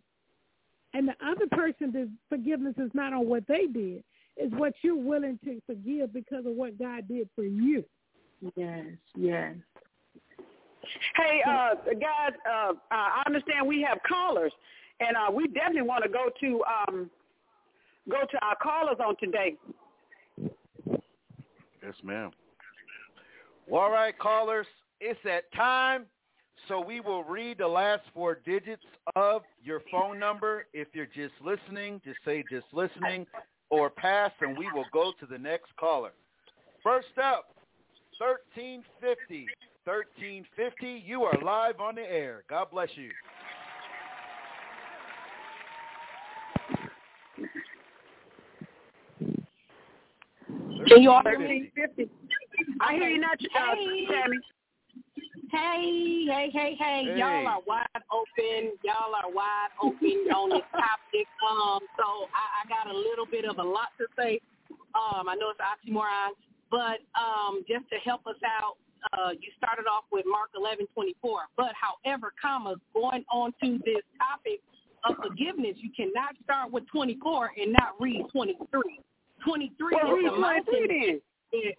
And 0.94 1.08
the 1.08 1.16
other 1.26 1.48
person's 1.52 2.10
forgiveness 2.30 2.76
is 2.78 2.92
not 2.94 3.14
on 3.14 3.28
what 3.28 3.48
they 3.48 3.68
did. 3.68 4.04
It's 4.38 4.54
what 4.56 4.74
you're 4.82 4.96
willing 4.96 5.40
to 5.46 5.62
forgive 5.66 6.14
because 6.14 6.46
of 6.46 6.54
what 6.54 6.78
God 6.80 7.08
did 7.08 7.30
for 7.36 7.44
you. 7.44 7.84
Yes, 8.56 8.86
yes. 9.16 9.56
Hey, 11.16 11.42
uh, 11.48 11.76
guys, 11.94 12.38
uh, 12.50 12.74
I 12.92 13.24
understand 13.26 13.68
we 13.68 13.86
have 13.88 14.00
callers, 14.08 14.52
and 15.00 15.16
uh, 15.16 15.32
we 15.32 15.48
definitely 15.48 15.84
want 15.84 16.04
to 16.04 16.10
go 16.10 16.30
to 16.40 16.64
um, 16.66 17.10
go 18.10 18.22
to 18.30 18.46
our 18.46 18.56
callers 18.62 18.98
on 19.06 19.16
today. 19.18 19.56
Yes, 21.84 21.96
ma'am. 22.04 22.32
Well, 23.68 23.82
all 23.82 23.92
right, 23.92 24.18
callers, 24.18 24.68
it's 25.00 25.20
that 25.24 25.52
time. 25.54 26.06
So 26.68 26.80
we 26.80 27.00
will 27.00 27.24
read 27.24 27.58
the 27.58 27.68
last 27.68 28.04
four 28.14 28.40
digits 28.46 28.84
of 29.16 29.42
your 29.64 29.82
phone 29.92 30.20
number. 30.20 30.66
If 30.74 30.90
you're 30.94 31.08
just 31.08 31.34
listening, 31.44 32.02
just 32.06 32.20
say 32.24 32.44
just 32.52 32.68
listening 32.72 33.26
or 33.70 33.90
pass, 33.90 34.32
and 34.42 34.58
we 34.58 34.72
will 34.72 34.86
go 34.94 35.12
to 35.20 35.26
the 35.26 35.38
next 35.38 35.76
caller. 35.80 36.12
First 36.84 37.18
up, 37.18 37.56
1350. 38.20 39.48
1350, 39.86 41.04
you 41.06 41.24
are 41.24 41.42
live 41.44 41.80
on 41.80 41.96
the 41.96 42.02
air. 42.02 42.44
God 42.48 42.68
bless 42.72 42.90
you. 42.96 43.10
Can 50.88 51.02
you 51.02 51.10
all 51.10 51.24
Thirteen 51.24 51.72
fifty? 51.76 52.10
I 52.80 52.94
hear 52.94 53.10
you 53.10 53.20
now, 53.20 53.32
uh, 53.32 53.76
Hey. 53.76 54.06
Tammy. 54.08 54.38
Hey, 55.52 56.26
hey, 56.28 56.50
hey, 56.54 56.76
hey, 56.80 57.04
Hey. 57.06 57.18
y'all 57.18 57.48
are 57.48 57.62
wide 57.66 57.88
open. 58.12 58.72
Y'all 58.84 59.16
are 59.16 59.32
wide 59.32 59.70
open 59.82 60.28
on 60.34 60.50
this 60.50 60.62
topic. 60.72 61.28
Um, 61.50 61.80
so 61.98 62.30
I, 62.34 62.62
I 62.64 62.70
got 62.70 62.94
a 62.94 62.98
little 62.98 63.26
bit 63.26 63.46
of 63.46 63.58
a 63.58 63.64
lot 63.64 63.90
to 63.98 64.06
say. 64.18 64.40
Um, 64.94 65.28
I 65.28 65.36
know 65.36 65.50
it's 65.50 65.60
oxymoron, 65.60 66.32
but 66.70 67.00
um, 67.20 67.64
just 67.68 67.90
to 67.90 67.98
help 68.04 68.28
us 68.28 68.38
out, 68.46 68.78
uh, 69.14 69.32
you 69.32 69.52
started 69.58 69.90
off 69.90 70.06
with 70.12 70.26
Mark 70.28 70.50
eleven 70.56 70.86
twenty 70.94 71.16
four. 71.22 71.42
But 71.58 71.74
however, 71.74 72.34
commas 72.42 72.78
going 72.94 73.26
on 73.32 73.54
to 73.64 73.80
this 73.86 74.04
topic 74.18 74.62
of 75.04 75.16
forgiveness, 75.22 75.76
you 75.78 75.90
cannot 75.96 76.36
start 76.44 76.72
with 76.72 76.88
twenty 76.88 77.18
four 77.22 77.52
and 77.58 77.74
not 77.74 78.00
read 78.00 78.26
twenty 78.32 78.58
three. 78.72 79.00
Twenty 79.44 79.72
three 79.78 79.96
Well, 80.02 80.16
is 80.16 80.42
read 80.42 80.64
the. 80.66 80.72
23 80.72 81.22
Yeah. 81.54 81.72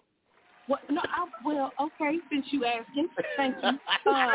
Well, 0.67 0.79
no, 0.89 1.01
I, 1.03 1.27
well, 1.43 1.71
okay, 1.79 2.19
since 2.31 2.45
you 2.51 2.65
asking, 2.65 3.09
thank 3.37 3.55
you. 3.61 3.71
Uh, 4.09 4.31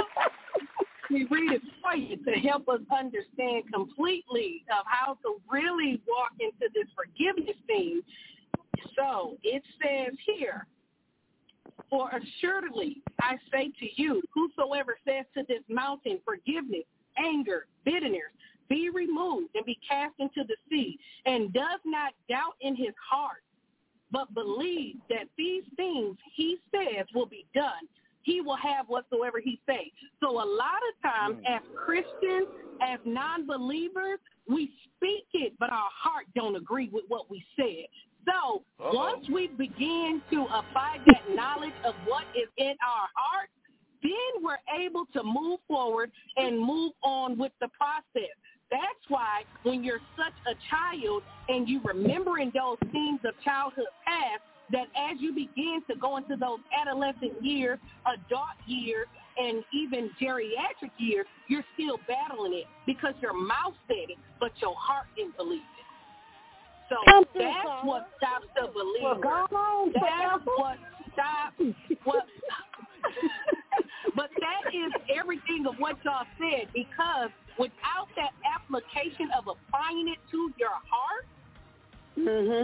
we 1.11 1.27
read 1.31 1.53
it 1.53 1.63
for 1.83 1.97
you 1.97 2.17
to 2.17 2.33
help 2.47 2.69
us 2.69 2.81
understand 2.93 3.65
completely 3.73 4.63
of 4.71 4.85
how 4.87 5.17
to 5.23 5.41
really 5.51 6.03
walk 6.07 6.33
into 6.39 6.71
this 6.75 6.87
forgiveness 6.95 7.57
thing. 7.67 8.03
So 8.95 9.37
it 9.43 9.63
says 9.81 10.15
here, 10.27 10.67
for 11.91 12.11
assuredly 12.11 13.03
I 13.21 13.37
say 13.53 13.71
to 13.81 14.03
you, 14.03 14.23
whosoever 14.33 14.99
says 15.07 15.25
to 15.35 15.45
this 15.49 15.63
mountain, 15.69 16.21
forgiveness, 16.25 16.85
anger, 17.17 17.67
bitterness, 17.85 18.33
be 18.69 18.91
removed 18.91 19.51
and 19.55 19.65
be 19.65 19.79
cast 19.89 20.15
into 20.19 20.45
the 20.47 20.57
sea, 20.69 20.99
and 21.25 21.53
does 21.53 21.81
not 21.85 22.13
doubt 22.29 22.55
in 22.61 22.77
his 22.77 22.95
heart, 23.11 23.43
but 24.11 24.33
believe 24.35 24.97
that 25.09 25.29
these 25.37 25.65
things 25.77 26.17
he 26.35 26.59
says 26.71 27.07
will 27.15 27.27
be 27.27 27.47
done. 27.55 27.89
He 28.23 28.43
will 28.43 28.57
have 28.57 28.89
whatsoever 28.89 29.41
he 29.41 29.59
says. 29.67 29.91
So 30.21 30.31
a 30.33 30.45
lot 30.45 30.81
of 30.89 31.11
times 31.11 31.37
hmm. 31.39 31.53
as 31.53 31.63
Christians, 31.75 32.49
as 32.83 32.99
non-believers, 33.05 34.19
we 34.49 34.71
speak 34.97 35.27
it, 35.33 35.55
but 35.59 35.71
our 35.71 35.91
heart 35.95 36.27
don't 36.35 36.57
agree 36.57 36.91
with 36.93 37.05
what 37.09 37.31
we 37.31 37.45
said. 37.57 37.87
So 38.29 38.63
Uh-oh. 38.81 38.95
once 38.95 39.27
we 39.33 39.49
begin 39.49 40.21
to 40.31 40.43
apply 40.45 40.99
that 41.07 41.35
knowledge 41.35 41.73
of 41.85 41.95
what 42.07 42.25
is 42.37 42.49
in 42.59 42.75
our 42.85 43.09
heart, 43.15 43.49
then 44.03 44.43
we're 44.43 44.59
able 44.85 45.07
to 45.15 45.23
move 45.23 45.61
forward 45.67 46.11
and 46.37 46.59
move 46.59 46.93
on 47.03 47.39
with 47.39 47.53
the 47.61 47.69
process. 47.69 48.31
That's 48.71 49.05
why 49.09 49.43
when 49.63 49.83
you're 49.83 50.01
such 50.17 50.35
a 50.47 50.55
child 50.69 51.23
and 51.49 51.69
you 51.69 51.81
remembering 51.83 52.53
those 52.55 52.77
things 52.93 53.21
of 53.25 53.33
childhood 53.43 53.87
past, 54.05 54.43
that 54.71 54.89
as 54.95 55.17
you 55.19 55.33
begin 55.33 55.81
to 55.89 55.97
go 55.97 56.19
into 56.19 56.37
those 56.37 56.59
adolescent 56.79 57.43
years, 57.43 57.79
adult 58.05 58.59
years, 58.67 59.07
and 59.39 59.65
even 59.73 60.11
geriatric 60.21 60.91
years, 60.99 61.25
you're 61.49 61.65
still 61.75 61.99
battling 62.07 62.53
it 62.53 62.67
because 62.85 63.15
your 63.23 63.33
mouth 63.33 63.75
said 63.87 64.11
it, 64.11 64.19
but 64.39 64.51
your 64.61 64.75
heart 64.77 65.07
didn't 65.17 65.37
believe 65.39 65.63
it. 65.78 65.78
So 66.89 66.97
Come 67.05 67.25
through, 67.33 67.43
that's 67.43 67.65
Father. 67.65 67.89
what 67.89 68.09
stops 68.17 68.47
the 68.57 68.69
believer. 68.73 69.21
Well, 69.21 69.47
on, 69.53 69.93
that's 69.93 70.45
what 70.57 70.79
stops 71.13 71.57
what 72.05 72.25
but 74.15 74.31
that 74.41 74.63
is 74.73 74.93
everything 75.15 75.67
of 75.69 75.77
what 75.79 75.97
y'all 76.05 76.27
said 76.39 76.69
because 76.73 77.31
without 77.59 78.09
that 78.17 78.33
application 78.57 79.29
of 79.37 79.45
applying 79.49 80.09
it 80.09 80.19
to 80.31 80.53
your 80.57 80.71
heart, 80.89 81.27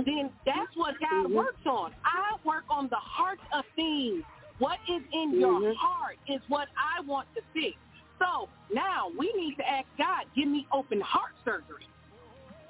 then 0.06 0.30
that's 0.46 0.74
what 0.74 0.94
God 1.00 1.32
works 1.32 1.64
on. 1.66 1.92
I 2.04 2.36
work 2.44 2.64
on 2.70 2.88
the 2.88 2.96
heart 3.00 3.38
of 3.52 3.64
things. 3.76 4.24
What 4.58 4.78
is 4.88 5.02
in 5.12 5.38
your 5.38 5.60
Mhm. 5.60 5.74
heart 5.76 6.16
is 6.26 6.40
what 6.48 6.68
I 6.76 7.00
want 7.02 7.28
to 7.34 7.42
fix. 7.52 7.76
So 8.18 8.48
now 8.72 9.08
we 9.18 9.32
need 9.34 9.56
to 9.56 9.68
ask 9.68 9.86
God, 9.98 10.26
give 10.34 10.48
me 10.48 10.66
open 10.72 11.00
heart 11.00 11.32
surgery. 11.44 11.88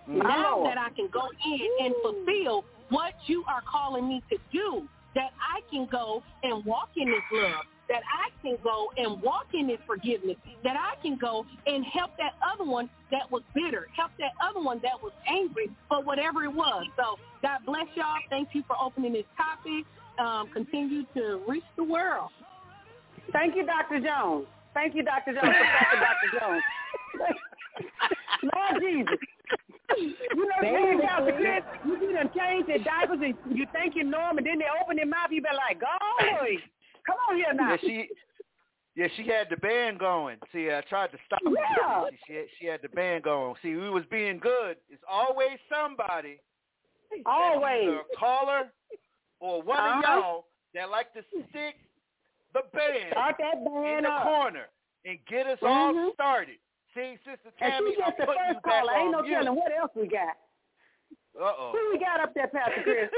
My 0.06 0.24
Now 0.24 0.56
Lord. 0.56 0.70
that 0.70 0.78
I 0.78 0.90
can 0.90 1.09
go 1.12 1.28
in 1.44 1.86
and 1.86 1.94
fulfill 2.02 2.64
what 2.90 3.14
you 3.26 3.44
are 3.48 3.62
calling 3.70 4.09
me 4.09 4.22
to 4.31 4.39
do, 4.52 4.86
that 5.14 5.31
I 5.40 5.60
can 5.70 5.89
go 5.90 6.22
and 6.43 6.64
walk 6.64 6.90
in 6.97 7.09
this 7.09 7.22
love, 7.32 7.64
that 7.89 8.02
I 8.02 8.31
can 8.43 8.56
go 8.62 8.89
and 8.97 9.22
walk 9.22 9.47
in 9.55 9.66
this 9.66 9.78
forgiveness, 9.86 10.36
that 10.62 10.76
I 10.76 11.01
can 11.02 11.16
go 11.16 11.47
and 11.66 11.85
help 11.85 12.10
that 12.18 12.32
other 12.44 12.68
one 12.68 12.90
that 13.10 13.31
was 13.31 13.43
bitter, 13.55 13.89
help 13.97 14.10
that 14.18 14.32
other 14.43 14.60
one 14.64 14.81
that 14.82 15.01
was 15.02 15.12
angry 15.28 15.70
for 15.89 16.02
whatever 16.02 16.44
it 16.44 16.52
was. 16.52 16.86
So 16.97 17.16
God 17.43 17.60
bless 17.66 17.86
y'all. 17.94 18.16
Thank 18.31 18.51
you 18.52 18.62
for 18.66 18.76
opening 18.81 19.12
this 19.12 19.26
topic. 19.36 19.85
Um, 20.18 20.48
continue 20.52 21.05
to 21.14 21.43
reach 21.48 21.64
the 21.76 21.85
world. 21.85 22.31
Thank 23.32 23.56
you, 23.56 23.66
Dr. 23.66 24.01
Jones. 24.01 24.47
Thank 24.74 24.94
you, 24.94 25.02
Dr. 25.02 25.32
Jones. 25.32 25.43
Dr. 25.43 26.40
Jones. 26.40 26.62
Lord 28.43 28.82
Jesus. 28.82 29.18
You 29.97 30.48
know, 30.48 30.90
you 30.90 31.01
got 31.02 31.24
the 31.27 31.32
kids, 31.32 31.66
you 31.85 31.98
see 32.01 32.12
them 32.12 32.31
change 32.36 32.66
their 32.66 32.78
diapers 32.78 33.19
and 33.23 33.35
you 33.56 33.66
think 33.73 33.94
you 33.94 34.05
know 34.05 34.19
them, 34.28 34.39
and 34.39 34.47
then 34.47 34.59
they 34.59 34.65
open 34.82 34.97
their 34.97 35.06
mouth, 35.06 35.28
you 35.31 35.43
be 35.43 35.48
like? 35.55 35.78
Joey, 35.81 36.59
come 37.06 37.16
on 37.28 37.36
here 37.36 37.52
now. 37.52 37.70
Yeah, 37.70 37.77
she 37.81 38.09
yeah, 38.97 39.09
she 39.16 39.27
had 39.27 39.48
the 39.51 39.56
band 39.56 39.98
going. 39.98 40.39
See, 40.52 40.70
I 40.70 40.81
tried 40.89 41.11
to 41.12 41.19
stop 41.27 41.40
her. 41.44 41.51
Yeah. 41.51 42.05
She, 42.11 42.16
she, 42.27 42.32
had, 42.35 42.44
she 42.61 42.66
had 42.66 42.81
the 42.82 42.89
band 42.90 43.24
going. 43.24 43.55
See, 43.62 43.74
we 43.74 43.90
was 43.90 44.05
being 44.11 44.39
good. 44.39 44.77
It's 44.89 45.02
always 45.11 45.59
somebody. 45.69 46.39
Always. 47.27 47.89
a 47.89 48.16
caller 48.19 48.70
or 49.40 49.62
one 49.62 49.78
of 49.78 49.85
Uh-huh. 49.85 50.02
y'all 50.20 50.44
that 50.74 50.90
like 50.90 51.12
to 51.15 51.23
stick 51.31 51.74
the 52.55 52.62
band 52.73 53.11
Start 53.11 53.36
that 53.39 53.56
in 53.59 54.02
the 54.05 54.09
up. 54.09 54.23
corner 54.23 54.66
and 55.05 55.19
get 55.28 55.47
us 55.47 55.59
all 55.62 55.93
Mhm. 55.93 56.15
started. 56.15 56.59
See, 56.94 57.18
Sister 57.26 57.50
And 57.60 57.72
she 57.72 57.74
I'm 57.74 57.84
just 57.98 58.18
the 58.18 58.26
first 58.26 58.62
back 58.62 58.62
caller. 58.62 58.92
Ain't 58.94 59.10
no 59.10 59.22
mute. 59.22 59.34
telling 59.34 59.56
what 59.56 59.72
else 59.76 59.90
we 59.96 60.06
got. 60.06 60.38
Uh-oh. 61.34 61.72
Who 61.72 61.90
we 61.92 61.98
got 61.98 62.20
up 62.20 62.32
there, 62.34 62.46
Pastor 62.46 62.82
Chris? 62.84 63.10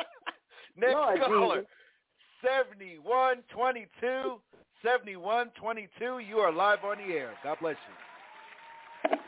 Next 0.76 0.94
Lord 0.94 1.20
caller, 1.20 1.56
Jesus. 1.60 2.70
7122. 3.44 4.40
7122. 4.82 6.24
You 6.24 6.38
are 6.38 6.50
live 6.50 6.78
on 6.84 6.96
the 6.96 7.12
air. 7.12 7.32
God 7.44 7.58
bless 7.60 7.76
you. 7.76 9.18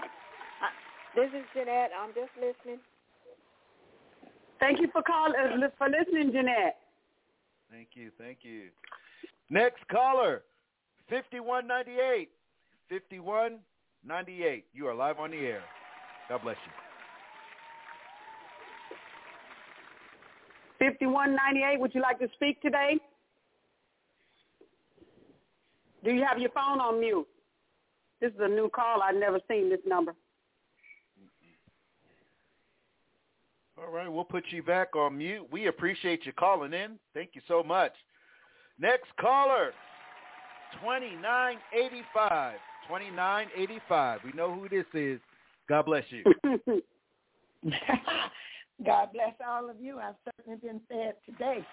This 1.14 1.28
is 1.36 1.44
Jeanette. 1.52 1.90
I'm 1.92 2.08
just 2.14 2.32
listening. 2.36 2.80
Thank 4.60 4.80
you 4.80 4.88
for 4.92 5.02
calling, 5.02 5.34
uh, 5.36 5.68
for 5.76 5.88
listening, 5.90 6.32
Jeanette. 6.32 6.78
Thank 7.70 7.88
you. 7.94 8.10
Thank 8.16 8.38
you. 8.42 8.68
Next 9.50 9.86
caller, 9.88 10.42
5198. 11.10 12.30
5198. 12.88 13.60
You 14.04 14.88
are 14.88 14.94
live 14.94 15.18
on 15.18 15.30
the 15.30 15.38
air. 15.38 15.62
God 16.28 16.42
bless 16.42 16.56
you. 16.66 16.72
Fifty-one 20.78 21.36
ninety-eight. 21.36 21.78
Would 21.78 21.94
you 21.94 22.02
like 22.02 22.18
to 22.18 22.28
speak 22.34 22.60
today? 22.60 22.98
Do 26.04 26.12
you 26.12 26.24
have 26.28 26.38
your 26.38 26.50
phone 26.50 26.80
on 26.80 26.98
mute? 27.00 27.28
This 28.20 28.32
is 28.32 28.40
a 28.40 28.48
new 28.48 28.68
call. 28.68 29.02
I've 29.02 29.14
never 29.14 29.38
seen 29.48 29.70
this 29.70 29.80
number. 29.86 30.14
All 33.78 33.90
right, 33.92 34.08
we'll 34.08 34.24
put 34.24 34.44
you 34.50 34.62
back 34.62 34.96
on 34.96 35.18
mute. 35.18 35.46
We 35.50 35.66
appreciate 35.66 36.26
you 36.26 36.32
calling 36.32 36.72
in. 36.72 36.98
Thank 37.14 37.30
you 37.34 37.42
so 37.46 37.62
much. 37.62 37.92
Next 38.78 39.08
caller, 39.20 39.72
2985. 40.80 42.54
2985. 42.92 44.20
We 44.22 44.32
know 44.32 44.54
who 44.54 44.68
this 44.68 44.84
is. 44.92 45.18
God 45.66 45.86
bless 45.86 46.04
you. 46.10 46.24
God 48.84 49.08
bless 49.14 49.34
all 49.46 49.70
of 49.70 49.80
you. 49.80 49.98
I've 49.98 50.16
certainly 50.36 50.58
been 50.58 50.80
fed 50.90 51.14
today. 51.24 51.64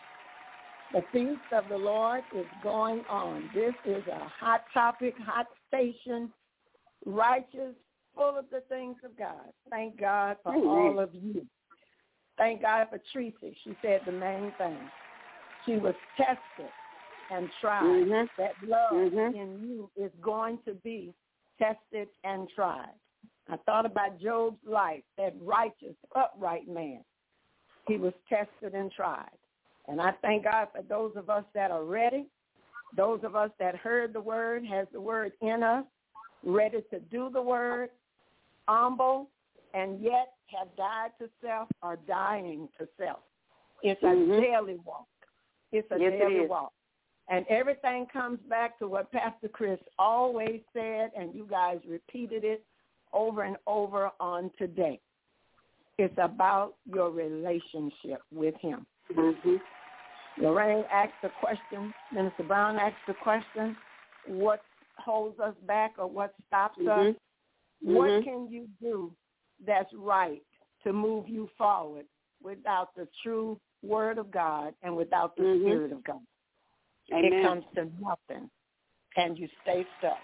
The 0.93 1.03
feast 1.11 1.41
of 1.51 1.65
the 1.69 1.77
Lord 1.77 2.21
is 2.33 2.45
going 2.63 3.03
on. 3.09 3.49
This 3.53 3.73
is 3.85 4.01
a 4.07 4.29
hot 4.39 4.61
topic, 4.73 5.13
hot 5.19 5.47
station, 5.67 6.31
righteous, 7.05 7.75
full 8.15 8.37
of 8.37 8.45
the 8.49 8.61
things 8.69 8.95
of 9.03 9.17
God. 9.17 9.51
Thank 9.69 9.99
God 9.99 10.37
for 10.41 10.53
Amen. 10.53 10.65
all 10.65 10.99
of 10.99 11.09
you. 11.13 11.45
Thank 12.37 12.61
God 12.61 12.87
for 12.89 13.01
Tracy. 13.11 13.57
She 13.65 13.75
said 13.81 13.99
the 14.05 14.13
main 14.13 14.53
thing. 14.57 14.77
She 15.65 15.73
was 15.73 15.95
tested 16.15 16.71
and 17.31 17.49
tried. 17.61 17.83
Mhm. 17.83 18.29
That 18.37 18.61
love 18.63 18.91
Mhm. 18.91 19.35
in 19.35 19.67
you 19.67 19.91
is 19.95 20.13
going 20.15 20.61
to 20.63 20.73
be 20.75 21.13
tested 21.57 22.09
and 22.23 22.49
tried. 22.49 22.93
I 23.47 23.57
thought 23.57 23.85
about 23.85 24.17
Job's 24.19 24.63
life, 24.63 25.03
that 25.17 25.33
righteous, 25.41 25.95
upright 26.15 26.67
man. 26.67 27.03
He 27.87 27.97
was 27.97 28.13
tested 28.27 28.75
and 28.75 28.91
tried. 28.91 29.37
And 29.87 29.99
I 30.01 30.11
thank 30.21 30.43
God 30.43 30.71
for 30.71 30.83
those 30.83 31.15
of 31.15 31.29
us 31.29 31.43
that 31.53 31.71
are 31.71 31.83
ready, 31.83 32.29
those 32.95 33.23
of 33.23 33.35
us 33.35 33.51
that 33.57 33.75
heard 33.75 34.13
the 34.13 34.21
word, 34.21 34.65
has 34.65 34.87
the 34.91 35.01
word 35.01 35.33
in 35.41 35.63
us, 35.63 35.85
ready 36.43 36.81
to 36.91 36.99
do 36.99 37.29
the 37.31 37.41
word, 37.41 37.89
humble, 38.67 39.29
and 39.73 39.99
yet 39.99 40.33
have 40.47 40.75
died 40.75 41.11
to 41.19 41.29
self 41.41 41.69
or 41.81 41.97
dying 42.07 42.69
to 42.77 42.87
self. 42.97 43.19
It's 43.81 44.01
a 44.03 44.07
Mhm. 44.07 44.41
daily 44.41 44.75
walk. 44.77 45.07
It's 45.71 45.89
a 45.91 45.99
Yes, 45.99 46.11
daily 46.11 46.43
is. 46.43 46.49
walk. 46.49 46.73
And 47.29 47.45
everything 47.47 48.07
comes 48.11 48.39
back 48.49 48.79
to 48.79 48.87
what 48.87 49.11
Pastor 49.11 49.47
Chris 49.47 49.79
always 49.99 50.61
said, 50.73 51.11
and 51.15 51.33
you 51.33 51.45
guys 51.47 51.77
repeated 51.87 52.43
it 52.43 52.63
over 53.13 53.43
and 53.43 53.55
over 53.67 54.09
on 54.19 54.49
today. 54.57 54.99
It's 55.99 56.17
about 56.17 56.73
your 56.85 57.11
relationship 57.11 58.21
with 58.33 58.55
him. 58.61 58.85
Mm-hmm. 59.15 59.55
Lorraine 60.41 60.85
asked 60.91 61.13
the 61.21 61.29
question, 61.39 61.93
Minister 62.13 62.43
Brown 62.43 62.77
asked 62.77 62.95
the 63.07 63.13
question, 63.21 63.75
what 64.25 64.61
holds 64.97 65.39
us 65.39 65.55
back 65.67 65.93
or 65.97 66.07
what 66.07 66.33
stops 66.47 66.79
us? 66.79 66.85
Mhm. 66.85 67.15
What 67.81 68.09
Mhm. 68.09 68.23
can 68.23 68.47
you 68.47 68.67
do 68.81 69.15
that's 69.59 69.93
right 69.93 70.43
to 70.83 70.93
move 70.93 71.27
you 71.27 71.47
forward 71.57 72.07
without 72.41 72.93
the 72.95 73.07
true 73.21 73.59
word 73.83 74.17
of 74.17 74.31
God 74.31 74.73
and 74.81 74.95
without 74.95 75.35
the 75.35 75.43
Mhm. 75.43 75.61
spirit 75.61 75.91
of 75.91 76.03
God? 76.03 76.25
Amen. 77.13 77.33
It 77.33 77.43
comes 77.43 77.63
to 77.75 77.89
nothing, 77.99 78.49
and 79.17 79.37
you 79.37 79.47
stay 79.63 79.85
stuck. 79.97 80.17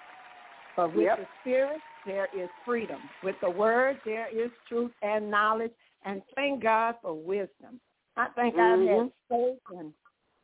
But 0.75 0.93
with 0.93 1.05
Yep. 1.05 1.19
the 1.19 1.27
Spirit, 1.41 1.81
there 2.05 2.27
is 2.33 2.49
freedom. 2.65 3.01
With 3.23 3.39
the 3.41 3.49
Word, 3.49 3.99
there 4.05 4.27
is 4.27 4.51
truth 4.67 4.91
and 5.01 5.31
knowledge. 5.31 5.71
And 6.03 6.21
thank 6.35 6.61
God 6.61 6.95
for 7.01 7.13
wisdom. 7.13 7.79
I 8.17 8.27
think 8.29 8.55
I've 8.55 8.79
had 8.79 8.87
mm-hmm. 8.87 9.07
faith 9.29 9.59
and 9.77 9.93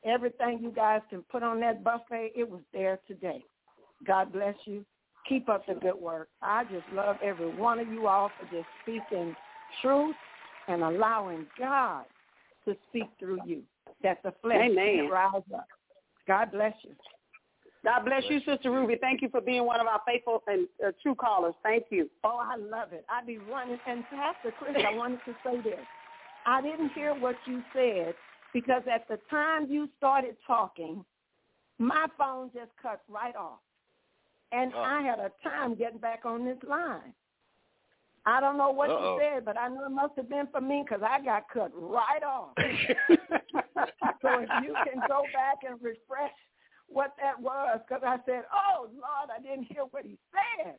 everything 0.03 0.59
you 0.61 0.71
guys 0.71 1.01
can 1.09 1.21
put 1.23 1.43
on 1.43 1.59
that 1.59 1.83
buffet. 1.83 2.31
It 2.35 2.49
was 2.49 2.61
there 2.73 2.99
today. 3.07 3.43
God 4.05 4.33
bless 4.33 4.55
you. 4.65 4.83
Keep 5.29 5.49
up 5.49 5.65
the 5.67 5.75
good 5.75 5.95
work. 5.95 6.29
I 6.41 6.63
just 6.63 6.85
love 6.93 7.17
every 7.23 7.49
one 7.49 7.79
of 7.79 7.87
you 7.87 8.07
all 8.07 8.31
for 8.39 8.45
just 8.45 8.67
speaking 8.81 9.35
truth 9.81 10.15
and 10.67 10.83
allowing 10.83 11.45
God 11.59 12.05
to 12.65 12.75
speak 12.89 13.07
through 13.19 13.39
you. 13.45 13.61
That 14.01 14.23
the 14.23 14.33
flesh 14.41 14.57
Amen. 14.71 14.97
can't 14.97 15.11
rise 15.11 15.43
up. 15.53 15.67
God 16.31 16.51
bless 16.53 16.73
you. 16.83 16.91
God 17.83 18.05
bless 18.05 18.23
you, 18.29 18.39
Sister 18.45 18.71
Ruby. 18.71 18.95
Thank 19.01 19.21
you 19.21 19.27
for 19.27 19.41
being 19.41 19.65
one 19.65 19.81
of 19.81 19.87
our 19.87 19.99
faithful 20.07 20.41
and 20.47 20.65
uh, 20.85 20.91
true 21.03 21.13
callers. 21.15 21.55
Thank 21.61 21.85
you. 21.89 22.09
Oh, 22.23 22.39
I 22.41 22.55
love 22.55 22.93
it. 22.93 23.03
I'd 23.09 23.27
be 23.27 23.37
running. 23.37 23.77
And 23.85 24.05
Pastor 24.09 24.53
Chris, 24.57 24.77
I 24.77 24.95
wanted 24.95 25.19
to 25.25 25.33
say 25.43 25.59
this. 25.61 25.85
I 26.45 26.61
didn't 26.61 26.91
hear 26.93 27.13
what 27.13 27.35
you 27.45 27.61
said 27.73 28.13
because 28.53 28.83
at 28.89 29.09
the 29.09 29.19
time 29.29 29.67
you 29.69 29.89
started 29.97 30.37
talking, 30.47 31.03
my 31.79 32.05
phone 32.17 32.49
just 32.53 32.71
cut 32.81 33.01
right 33.09 33.35
off. 33.35 33.59
And 34.53 34.71
Oh. 34.73 34.79
I 34.79 35.01
had 35.01 35.19
a 35.19 35.31
time 35.43 35.75
getting 35.75 35.99
back 35.99 36.21
on 36.23 36.45
this 36.45 36.57
line. 36.63 37.13
I 38.25 38.39
don't 38.39 38.57
know 38.57 38.69
what 38.69 38.89
Uh-oh. 38.91 39.15
you 39.15 39.21
said, 39.21 39.45
but 39.45 39.57
I 39.57 39.67
know 39.67 39.85
it 39.85 39.89
must 39.89 40.13
have 40.15 40.29
been 40.29 40.47
for 40.51 40.61
me 40.61 40.83
because 40.85 41.03
I 41.03 41.23
got 41.23 41.49
cut 41.51 41.71
right 41.73 42.21
off. 42.23 42.53
so 44.21 44.39
if 44.39 44.49
you 44.63 44.75
can 44.85 45.01
go 45.07 45.25
back 45.33 45.57
and 45.67 45.81
refresh 45.81 46.31
what 46.87 47.13
that 47.21 47.39
was, 47.41 47.79
because 47.87 48.03
I 48.05 48.17
said, 48.25 48.43
"Oh 48.53 48.87
Lord, 48.93 49.29
I 49.35 49.41
didn't 49.41 49.65
hear 49.65 49.83
what 49.89 50.05
he 50.05 50.17
said." 50.63 50.75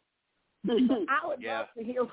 I 1.08 1.26
would 1.26 1.42
Yeah. 1.42 1.60
love 1.60 1.66
to 1.76 1.82
hear 1.82 2.06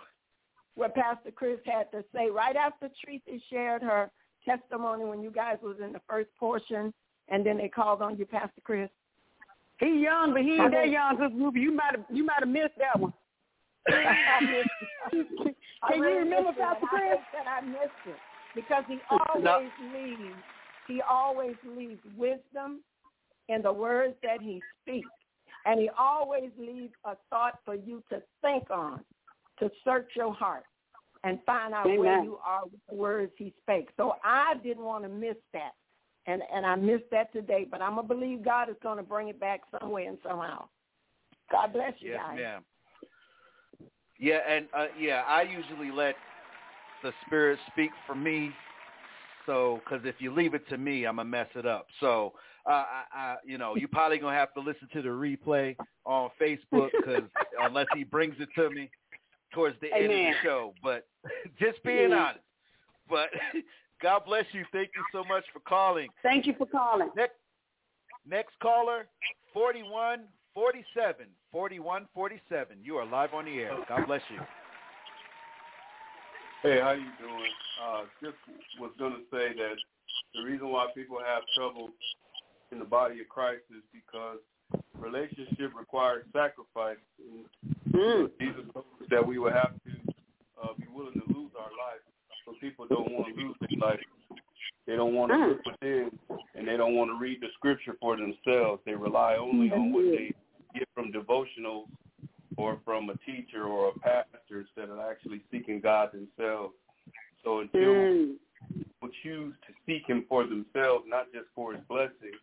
what 0.75 0.95
Pastor 0.95 1.31
Chris 1.31 1.59
had 1.65 1.91
to 1.91 2.03
say 2.13 2.29
right 2.29 2.55
after 2.55 2.89
Tracy 3.03 3.43
shared 3.51 3.83
her 3.83 4.09
testimony 4.45 5.05
when 5.05 5.21
you 5.21 5.29
guys 5.29 5.57
was 5.61 5.77
in 5.83 5.91
the 5.93 6.01
first 6.09 6.29
portion, 6.39 6.91
and 7.27 7.45
then 7.45 7.57
they 7.57 7.67
called 7.67 8.01
on 8.01 8.17
you, 8.17 8.25
Pastor 8.25 8.61
Chris. 8.63 8.89
He 9.79 10.01
young, 10.01 10.33
but 10.33 10.41
he 10.41 10.53
ain't 10.53 10.71
that 10.71 10.89
young, 10.89 11.17
Sister 11.17 11.35
Ruby. 11.37 11.59
You 11.59 11.71
might 11.71 11.91
have 11.91 12.05
you 12.09 12.25
might 12.25 12.39
have 12.39 12.49
missed 12.49 12.77
that 12.79 12.99
one. 12.99 13.13
I 13.95 14.41
missed 14.41 14.69
it. 14.81 15.55
I 15.83 15.93
Can 15.93 16.03
you 16.03 16.19
remember 16.19 16.49
missed 16.49 16.57
it, 16.57 16.61
Pastor 16.61 16.79
and 16.81 16.89
I 16.91 17.07
Chris? 17.07 17.19
that 17.33 17.47
I 17.47 17.61
missed 17.65 18.05
it 18.07 18.15
because 18.55 18.83
he 18.87 18.99
always 19.09 19.69
leaves. 19.93 20.35
He 20.87 21.01
always 21.01 21.55
leaves 21.65 22.01
wisdom 22.17 22.81
in 23.47 23.61
the 23.61 23.71
words 23.71 24.15
that 24.23 24.41
he 24.41 24.61
speaks, 24.81 25.07
and 25.65 25.79
he 25.79 25.89
always 25.97 26.49
leaves 26.57 26.93
a 27.05 27.15
thought 27.29 27.59
for 27.65 27.75
you 27.75 28.03
to 28.09 28.21
think 28.41 28.69
on, 28.71 29.01
to 29.59 29.69
search 29.83 30.09
your 30.15 30.33
heart 30.33 30.63
and 31.23 31.39
find 31.45 31.73
out 31.73 31.85
where 31.85 32.23
you 32.23 32.39
are 32.45 32.63
with 32.63 32.79
the 32.89 32.95
words 32.95 33.31
he 33.37 33.53
spake. 33.61 33.89
So 33.97 34.15
I 34.23 34.53
didn't 34.63 34.83
want 34.83 35.03
to 35.03 35.09
miss 35.09 35.35
that, 35.53 35.71
and 36.25 36.41
and 36.53 36.65
I 36.65 36.75
missed 36.75 37.09
that 37.11 37.31
today. 37.33 37.67
But 37.69 37.81
I'm 37.81 37.95
gonna 37.95 38.07
believe 38.07 38.43
God 38.43 38.69
is 38.69 38.75
going 38.81 38.97
to 38.97 39.03
bring 39.03 39.29
it 39.29 39.39
back 39.39 39.61
some 39.79 39.91
way 39.91 40.05
and 40.05 40.17
somehow. 40.27 40.65
God 41.51 41.73
bless 41.73 41.93
you 41.99 42.11
Yes, 42.11 42.19
guys. 42.19 42.37
ma'am. 42.37 42.63
Yeah, 44.19 44.39
and 44.47 44.67
uh, 44.75 44.87
yeah, 44.99 45.23
I 45.27 45.43
usually 45.43 45.91
let 45.91 46.15
the 47.03 47.11
spirit 47.25 47.59
speak 47.71 47.91
for 48.05 48.15
me. 48.15 48.51
So, 49.45 49.81
because 49.83 50.05
if 50.05 50.15
you 50.19 50.33
leave 50.33 50.53
it 50.53 50.67
to 50.69 50.77
me, 50.77 51.05
I'm 51.05 51.15
gonna 51.15 51.29
mess 51.29 51.47
it 51.55 51.65
up. 51.65 51.87
So, 51.99 52.33
uh, 52.67 52.71
I, 52.71 53.03
I, 53.13 53.35
you 53.45 53.57
know, 53.57 53.75
you 53.75 53.87
probably 53.87 54.19
gonna 54.19 54.37
have 54.37 54.53
to 54.53 54.59
listen 54.59 54.87
to 54.93 55.01
the 55.01 55.09
replay 55.09 55.75
on 56.05 56.29
Facebook 56.39 56.89
because 57.01 57.23
unless 57.59 57.87
he 57.93 58.03
brings 58.03 58.35
it 58.39 58.49
to 58.55 58.69
me 58.69 58.91
towards 59.53 59.79
the 59.81 59.87
end 59.93 60.05
of 60.05 60.09
the 60.11 60.33
show. 60.43 60.73
But 60.83 61.07
just 61.59 61.81
being 61.83 61.97
Amen. 62.05 62.13
honest. 62.13 62.39
But 63.09 63.29
God 64.01 64.23
bless 64.25 64.45
you. 64.51 64.65
Thank 64.71 64.89
you 64.95 65.03
so 65.11 65.23
much 65.23 65.45
for 65.51 65.61
calling. 65.61 66.09
Thank 66.21 66.45
you 66.45 66.53
for 66.57 66.67
calling. 66.67 67.09
Next, 67.15 67.33
Next 68.27 68.53
caller, 68.61 69.07
4147. 70.59 71.31
4147. 71.55 72.83
You 72.83 72.97
are 72.99 73.07
live 73.07 73.31
on 73.33 73.45
the 73.45 73.63
air. 73.63 73.71
God 73.87 74.05
bless 74.07 74.19
you. 74.27 74.43
Hey, 76.63 76.81
how 76.83 76.91
you 76.91 77.07
doing? 77.15 77.53
Uh, 77.79 78.03
just 78.19 78.35
was 78.77 78.91
going 78.99 79.13
to 79.13 79.23
say 79.31 79.55
that 79.55 79.79
the 80.35 80.43
reason 80.43 80.67
why 80.67 80.87
people 80.93 81.15
have 81.23 81.43
trouble 81.55 81.87
in 82.73 82.79
the 82.79 82.83
body 82.83 83.21
of 83.21 83.29
Christ 83.29 83.63
is 83.71 83.87
because 83.95 84.43
relationship 84.99 85.71
requires 85.79 86.25
sacrifice. 86.35 86.99
Mm. 87.95 88.27
Jesus 88.41 88.67
told 88.73 88.83
us 88.99 89.07
that 89.09 89.25
we 89.25 89.39
would 89.39 89.53
have 89.53 89.71
to 89.87 90.11
uh, 90.61 90.73
be 90.77 90.91
willing 90.93 91.13
to 91.13 91.23
lose 91.31 91.51
our 91.55 91.71
life. 91.71 92.03
So 92.43 92.51
people 92.59 92.85
don't 92.89 93.09
want 93.13 93.33
to 93.33 93.41
lose 93.41 93.55
their 93.61 93.79
life. 93.79 93.99
They 94.87 94.97
don't 94.97 95.15
want 95.15 95.31
to 95.31 95.37
Mm. 95.37 95.47
look 95.55 95.65
within, 95.65 96.11
and 96.55 96.67
they 96.67 96.75
don't 96.75 96.95
want 96.95 97.11
to 97.11 97.17
read 97.17 97.39
the 97.39 97.47
scripture 97.55 97.95
for 98.01 98.17
themselves. 98.17 98.81
They 98.85 98.93
rely 98.93 99.37
only 99.37 99.71
on 99.71 99.93
what 99.93 100.03
they 100.03 100.33
get 100.73 100.87
from 100.93 101.11
devotionals 101.11 101.87
or 102.57 102.79
from 102.83 103.09
a 103.09 103.17
teacher 103.25 103.63
or 103.65 103.89
a 103.89 103.99
pastor 103.99 104.61
instead 104.61 104.89
of 104.89 104.99
actually 104.99 105.41
seeking 105.51 105.79
God 105.79 106.11
themselves. 106.11 106.73
So 107.43 107.59
until 107.59 107.93
Mm. 107.93 108.39
people 108.75 109.09
choose 109.23 109.55
to 109.67 109.73
seek 109.85 110.05
Him 110.07 110.25
for 110.27 110.43
themselves, 110.45 111.05
not 111.07 111.31
just 111.31 111.47
for 111.55 111.73
His 111.73 111.83
blessings, 111.85 112.41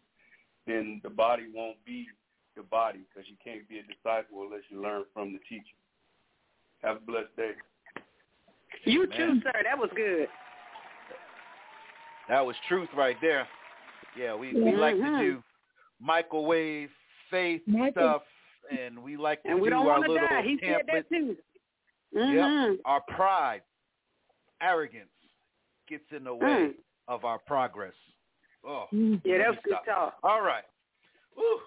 then 0.67 1.01
the 1.03 1.11
body 1.11 1.49
won't 1.53 1.83
be 1.85 2.09
the 2.57 2.63
body 2.63 3.01
because 3.09 3.29
you 3.29 3.37
can't 3.45 3.69
be 3.69 3.79
a 3.79 3.83
disciple 3.83 4.43
unless 4.45 4.63
you 4.71 4.81
learn 4.81 5.05
from 5.13 5.33
the 5.33 5.39
teacher. 5.41 5.77
Have 6.83 6.97
a 6.97 7.01
blessed 7.01 7.37
day. 7.37 7.53
You 8.85 9.07
Man. 9.07 9.17
too, 9.17 9.41
sir. 9.43 9.53
That 9.65 9.79
was 9.79 9.91
good. 9.95 10.29
That 12.29 12.45
was 12.45 12.57
truth 12.69 12.89
right 12.97 13.17
there. 13.21 13.47
Yeah, 14.19 14.35
we, 14.35 14.55
we 14.55 14.75
like 14.75 14.97
to 14.97 15.03
Mhm. 15.03 15.19
do 15.19 15.45
microwave 16.01 16.91
faith 17.31 17.63
stuff, 17.93 18.23
and 18.71 18.99
we 19.03 19.17
like 19.17 19.43
to 19.45 19.51
And 19.51 19.61
we 19.61 19.69
do 19.69 19.75
don't 19.77 19.87
our 19.89 20.01
little 20.01 20.17
die. 20.17 20.43
He 20.43 20.59
said 20.63 20.83
that 20.93 21.09
too. 21.09 21.37
Yep. 22.13 22.25
Mhm. 22.25 22.77
Our 22.85 23.01
pride, 23.03 23.63
arrogance 24.61 25.11
gets 25.89 26.11
in 26.13 26.25
the 26.25 26.35
way 26.35 26.47
Mm. 26.47 26.75
of 27.09 27.25
our 27.25 27.39
progress. 27.41 27.95
Oh, 28.65 28.89
Yeah, 28.91 29.11
let 29.11 29.23
that 29.23 29.39
me 29.39 29.45
was 29.49 29.59
good 29.65 29.79
talk. 29.85 30.19
All 30.23 30.41
right. 30.41 30.65
Woo. 31.37 31.61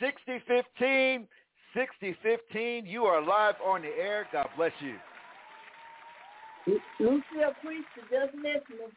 6015, 0.00 1.28
6015. 1.74 2.86
You 2.86 3.04
are 3.06 3.20
live 3.20 3.60
on 3.60 3.82
the 3.82 3.88
air. 3.96 4.26
God 4.32 4.50
bless 4.56 4.72
you. 4.80 4.98
Lucille 6.98 7.54
Priest 7.60 7.88
just 8.10 8.34
listening. 8.34 8.96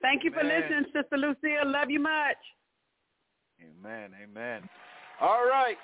Thank 0.00 0.24
you 0.24 0.30
for 0.32 0.42
Man. 0.44 0.60
listening, 0.60 0.84
Sister 0.92 1.16
Lucille. 1.16 1.66
Love 1.66 1.90
you 1.90 2.00
much. 2.00 2.36
Amen. 3.60 4.14
Amen. 4.22 4.68
All 5.20 5.44
right. 5.46 5.76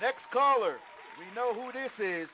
Next 0.00 0.20
caller. 0.32 0.76
We 1.18 1.34
know 1.34 1.52
who 1.54 1.72
this 1.72 1.90
is. 1.98 2.28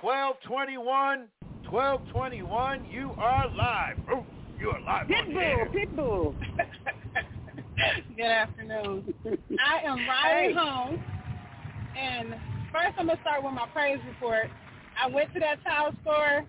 1221. 0.00 1.28
1221. 1.70 2.84
You 2.90 3.10
are 3.18 3.48
live. 3.54 3.96
Oh, 4.10 4.24
you 4.58 4.70
are 4.70 4.80
live 4.80 5.10
on 5.10 5.34
the 5.34 5.40
air. 5.40 5.66
Pitbull, 5.68 6.34
Pitbull. 6.34 6.34
Good 8.16 8.24
afternoon. 8.24 9.14
I 9.64 9.80
am 9.84 9.98
riding 10.08 10.50
Hey. 10.50 10.54
home, 10.54 11.02
and 11.98 12.30
first 12.72 12.94
I'm 12.98 13.06
gonna 13.08 13.20
start 13.20 13.42
with 13.42 13.52
my 13.52 13.66
praise 13.72 13.98
report. 14.06 14.46
I 15.02 15.08
went 15.08 15.32
to 15.34 15.40
that 15.40 15.62
tile 15.64 15.92
store, 16.02 16.44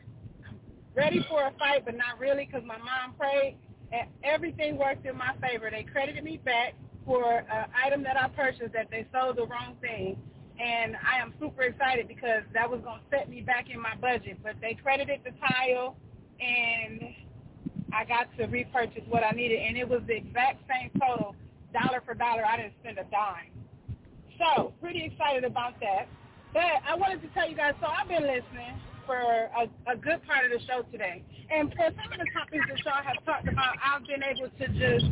ready 0.96 1.26
for 1.28 1.48
a 1.48 1.52
fight, 1.58 1.84
but 1.84 1.96
not 1.98 2.20
really, 2.20 2.46
because 2.46 2.66
my 2.66 2.78
mom 2.78 3.16
prayed, 3.18 3.58
and 3.92 4.08
everything 4.24 4.78
worked 4.78 5.06
in 5.06 5.18
my 5.18 5.34
favor. 5.42 5.70
They 5.72 5.84
credited 5.84 6.24
me 6.24 6.38
back 6.38 6.76
for 7.06 7.40
an 7.40 7.70
item 7.86 8.04
that 8.04 8.18
I 8.18 8.28
purchased 8.30 8.74
that 8.74 8.90
they 8.90 9.06
sold 9.14 9.38
the 9.38 9.46
wrong 9.46 9.76
thing, 9.82 10.18
and 10.60 10.96
I 10.96 11.22
am 11.22 11.34
super 11.40 11.64
excited 11.64 12.08
because 12.08 12.44
that 12.54 12.70
was 12.70 12.82
gonna 12.82 13.02
set 13.12 13.30
me 13.30 13.42
back 13.42 13.70
in 13.70 13.80
my 13.80 13.96
budget. 13.96 14.40
But 14.44 14.56
they 14.62 14.74
credited 14.74 15.22
the 15.24 15.32
tile, 15.32 15.96
and 16.40 17.14
I 17.94 18.06
got 18.06 18.28
to 18.38 18.46
repurchase 18.46 19.04
what 19.08 19.24
I 19.24 19.32
needed, 19.32 19.60
and 19.60 19.78
it 19.78 19.88
was 19.88 20.02
the 20.08 20.16
exact 20.16 20.64
same 20.68 20.92
total, 21.00 21.36
dollar 21.74 22.02
for 22.06 22.14
dollar. 22.14 22.46
I 22.46 22.58
didn't 22.58 22.74
spend 22.82 22.98
a 22.98 23.06
dime. 23.06 23.52
So, 24.38 24.74
pretty 24.82 25.04
excited 25.06 25.46
about 25.46 25.80
that. 25.80 26.08
But 26.54 26.84
I 26.88 26.96
wanted 26.96 27.22
to 27.22 27.28
tell 27.30 27.50
you 27.50 27.56
guys, 27.56 27.74
so 27.80 27.88
I've 27.88 28.08
been 28.08 28.24
listening 28.24 28.80
for 29.06 29.16
a, 29.16 29.68
a 29.92 29.96
good 29.96 30.26
part 30.26 30.46
of 30.46 30.52
the 30.52 30.66
show 30.66 30.82
today. 30.92 31.24
And 31.52 31.70
for 31.72 31.88
some 31.92 32.12
of 32.12 32.20
the 32.20 32.28
topics 32.34 32.66
that 32.70 32.80
y'all 32.84 33.04
have 33.04 33.24
talked 33.26 33.48
about, 33.48 33.76
I've 33.84 34.06
been 34.08 34.24
able 34.24 34.50
to 34.50 34.68
just 34.74 35.06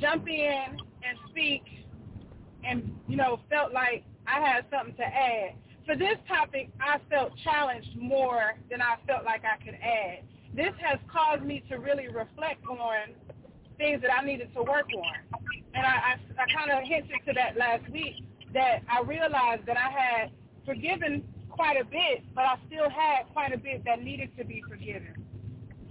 jump 0.00 0.28
in 0.28 0.78
and 1.06 1.18
speak 1.30 1.62
and, 2.64 2.94
you 3.08 3.16
know, 3.16 3.40
felt 3.50 3.72
like 3.72 4.04
I 4.26 4.40
had 4.40 4.64
something 4.70 4.94
to 4.96 5.04
add. 5.04 5.54
For 5.86 5.96
this 5.96 6.16
topic, 6.28 6.68
I 6.80 6.98
felt 7.08 7.32
challenged 7.42 7.96
more 7.96 8.54
than 8.70 8.82
I 8.82 8.96
felt 9.06 9.24
like 9.24 9.42
I 9.44 9.62
could 9.64 9.78
add. 9.82 10.24
This 10.54 10.74
has 10.80 10.98
caused 11.10 11.42
me 11.42 11.62
to 11.70 11.76
really 11.76 12.08
reflect 12.08 12.64
on 12.66 13.14
things 13.78 14.02
that 14.02 14.10
I 14.12 14.24
needed 14.24 14.52
to 14.54 14.62
work 14.62 14.88
on. 14.94 15.40
And 15.74 15.86
I, 15.86 15.90
I, 15.90 16.42
I 16.42 16.46
kind 16.54 16.70
of 16.70 16.86
hinted 16.86 17.16
to 17.26 17.32
that 17.34 17.56
last 17.56 17.88
week 17.90 18.24
that 18.52 18.82
I 18.90 19.02
realized 19.02 19.66
that 19.66 19.76
I 19.76 19.90
had 19.90 20.30
forgiven 20.66 21.22
quite 21.48 21.80
a 21.80 21.84
bit, 21.84 22.24
but 22.34 22.42
I 22.42 22.56
still 22.66 22.90
had 22.90 23.26
quite 23.32 23.54
a 23.54 23.58
bit 23.58 23.84
that 23.84 24.02
needed 24.02 24.30
to 24.38 24.44
be 24.44 24.62
forgiven. 24.68 25.14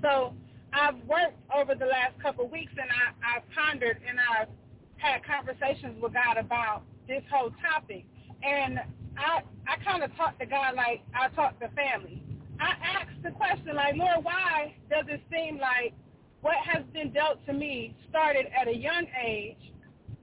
So 0.02 0.34
I've 0.74 0.96
worked 1.08 1.40
over 1.56 1.76
the 1.76 1.86
last 1.86 2.14
couple 2.22 2.46
of 2.46 2.52
weeks 2.52 2.72
and 2.78 2.90
I, 2.90 3.38
I've 3.38 3.44
pondered 3.56 3.98
and 4.08 4.20
I've 4.20 4.50
had 4.98 5.24
conversations 5.26 6.02
with 6.02 6.14
God 6.14 6.38
about 6.38 6.84
this 7.08 7.24
whole 7.32 7.52
topic. 7.62 8.06
And 8.44 8.80
I 9.18 9.42
I 9.68 9.84
kind 9.84 10.04
of 10.04 10.16
talked 10.16 10.40
to 10.40 10.46
God 10.46 10.76
like 10.76 11.04
I 11.14 11.30
talk 11.30 11.60
to 11.60 11.70
family. 11.70 12.24
I 12.60 12.74
asked 12.84 13.22
the 13.24 13.32
question 13.32 13.76
like, 13.76 13.96
Lord, 13.96 14.24
why 14.24 14.76
does 14.90 15.06
it 15.08 15.22
seem 15.32 15.60
like 15.60 15.94
what 16.42 16.56
has 16.66 16.84
been 16.94 17.12
dealt 17.12 17.46
to 17.46 17.54
me 17.54 17.96
started 18.10 18.46
at 18.60 18.68
a 18.68 18.76
young 18.76 19.06
age 19.24 19.58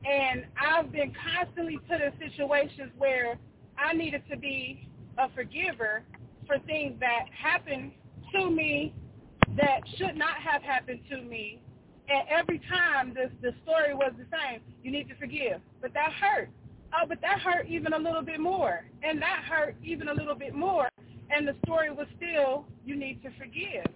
and 0.05 0.45
I've 0.61 0.93
been 0.93 1.13
constantly 1.33 1.79
put 1.89 2.01
in 2.01 2.13
situations 2.19 2.93
where 2.99 3.39
I 3.79 3.95
needed 3.95 4.23
to 4.31 4.37
be 4.37 4.89
a 5.19 5.29
forgiver 5.35 6.03
for 6.47 6.59
things 6.67 6.99
that 7.01 7.27
happened 7.37 7.93
to 8.33 8.51
me 8.51 8.95
that 9.57 9.81
should 9.97 10.17
not 10.17 10.37
have 10.37 10.63
happened 10.63 11.01
to 11.11 11.23
me. 11.23 11.61
And 12.09 12.29
every 12.29 12.61
time 12.69 13.15
the 13.15 13.31
the 13.41 13.55
story 13.63 13.95
was 13.95 14.13
the 14.19 14.27
same. 14.31 14.61
You 14.83 14.91
need 14.91 15.09
to 15.09 15.17
forgive. 15.17 15.61
But 15.81 15.95
that 15.95 16.13
hurt. 16.13 16.51
Oh, 16.93 17.07
but 17.09 17.21
that 17.23 17.41
hurt 17.41 17.67
even 17.67 17.93
a 17.93 17.99
little 17.99 18.23
bit 18.23 18.39
more. 18.39 18.85
And 19.03 19.21
that 19.21 19.45
hurt 19.49 19.77
even 19.83 20.09
a 20.09 20.15
little 20.15 20.35
bit 20.35 20.55
more. 20.55 20.89
And 21.31 21.49
the 21.49 21.57
story 21.65 21.91
was 21.91 22.07
still, 22.17 22.67
you 22.85 22.95
need 22.95 23.23
to 23.23 23.31
forgive. 23.39 23.87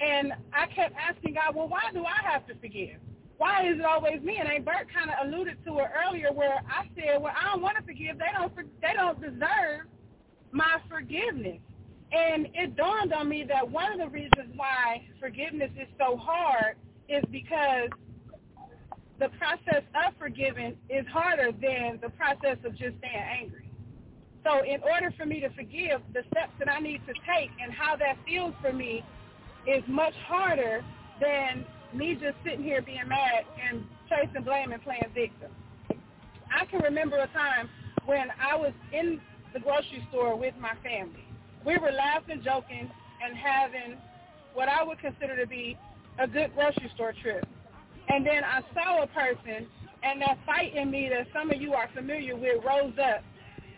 And 0.00 0.32
I 0.52 0.66
kept 0.66 0.94
asking 0.96 1.34
God, 1.34 1.54
well, 1.54 1.68
why 1.68 1.90
do 1.92 2.04
I 2.04 2.20
have 2.30 2.46
to 2.46 2.54
forgive? 2.54 3.00
Why 3.38 3.68
is 3.68 3.78
it 3.78 3.84
always 3.84 4.22
me? 4.22 4.38
And 4.38 4.64
Bert 4.64 4.86
kind 4.94 5.10
of 5.10 5.26
alluded 5.26 5.58
to 5.66 5.78
it 5.78 5.88
earlier 6.06 6.32
where 6.32 6.62
I 6.68 6.88
said, 6.94 7.20
well, 7.20 7.34
I 7.38 7.52
don't 7.52 7.62
want 7.62 7.76
to 7.76 7.82
forgive. 7.82 8.18
They 8.18 8.32
don't, 8.32 8.54
they 8.80 8.92
don't 8.94 9.20
deserve 9.20 9.86
my 10.52 10.78
forgiveness. 10.88 11.60
And 12.12 12.48
it 12.54 12.76
dawned 12.76 13.12
on 13.12 13.28
me 13.28 13.44
that 13.48 13.68
one 13.68 13.92
of 13.92 13.98
the 13.98 14.08
reasons 14.08 14.54
why 14.54 15.06
forgiveness 15.20 15.70
is 15.76 15.88
so 15.98 16.16
hard 16.16 16.76
is 17.08 17.22
because 17.30 17.90
the 19.18 19.28
process 19.38 19.82
of 20.06 20.14
forgiving 20.18 20.76
is 20.90 21.06
harder 21.10 21.52
than 21.52 21.98
the 22.02 22.10
process 22.10 22.58
of 22.64 22.72
just 22.72 22.98
staying 22.98 23.26
angry. 23.40 23.70
So 24.44 24.62
in 24.62 24.82
order 24.82 25.12
for 25.16 25.26
me 25.26 25.40
to 25.40 25.48
forgive, 25.50 26.02
the 26.12 26.22
steps 26.30 26.52
that 26.58 26.70
I 26.70 26.78
need 26.78 27.00
to 27.06 27.14
take 27.26 27.50
and 27.62 27.72
how 27.72 27.96
that 27.96 28.16
feels 28.24 28.54
for 28.60 28.72
me 28.72 29.04
is 29.66 29.82
much 29.88 30.14
harder 30.28 30.84
than 31.20 31.64
me 31.92 32.14
just 32.14 32.36
sitting 32.44 32.62
here 32.62 32.82
being 32.82 33.08
mad 33.08 33.44
and 33.68 33.84
chasing 34.08 34.42
blame 34.42 34.72
and 34.72 34.82
playing 34.82 35.10
victim. 35.14 35.50
I 36.54 36.64
can 36.66 36.80
remember 36.80 37.16
a 37.16 37.26
time 37.28 37.68
when 38.04 38.28
I 38.40 38.56
was 38.56 38.72
in 38.92 39.20
the 39.52 39.60
grocery 39.60 40.06
store 40.10 40.36
with 40.36 40.54
my 40.60 40.74
family. 40.82 41.26
We 41.64 41.76
were 41.78 41.90
laughing, 41.90 42.42
joking, 42.44 42.88
and 43.24 43.36
having 43.36 43.96
what 44.54 44.68
I 44.68 44.84
would 44.84 45.00
consider 45.00 45.36
to 45.36 45.46
be 45.46 45.76
a 46.18 46.26
good 46.26 46.54
grocery 46.54 46.90
store 46.94 47.12
trip. 47.22 47.46
And 48.08 48.24
then 48.24 48.44
I 48.44 48.62
saw 48.72 49.02
a 49.02 49.06
person, 49.08 49.66
and 50.02 50.22
that 50.22 50.38
fight 50.46 50.74
in 50.74 50.90
me 50.90 51.08
that 51.10 51.26
some 51.32 51.50
of 51.50 51.60
you 51.60 51.74
are 51.74 51.88
familiar 51.94 52.36
with 52.36 52.64
rose 52.64 52.94
up. 53.02 53.22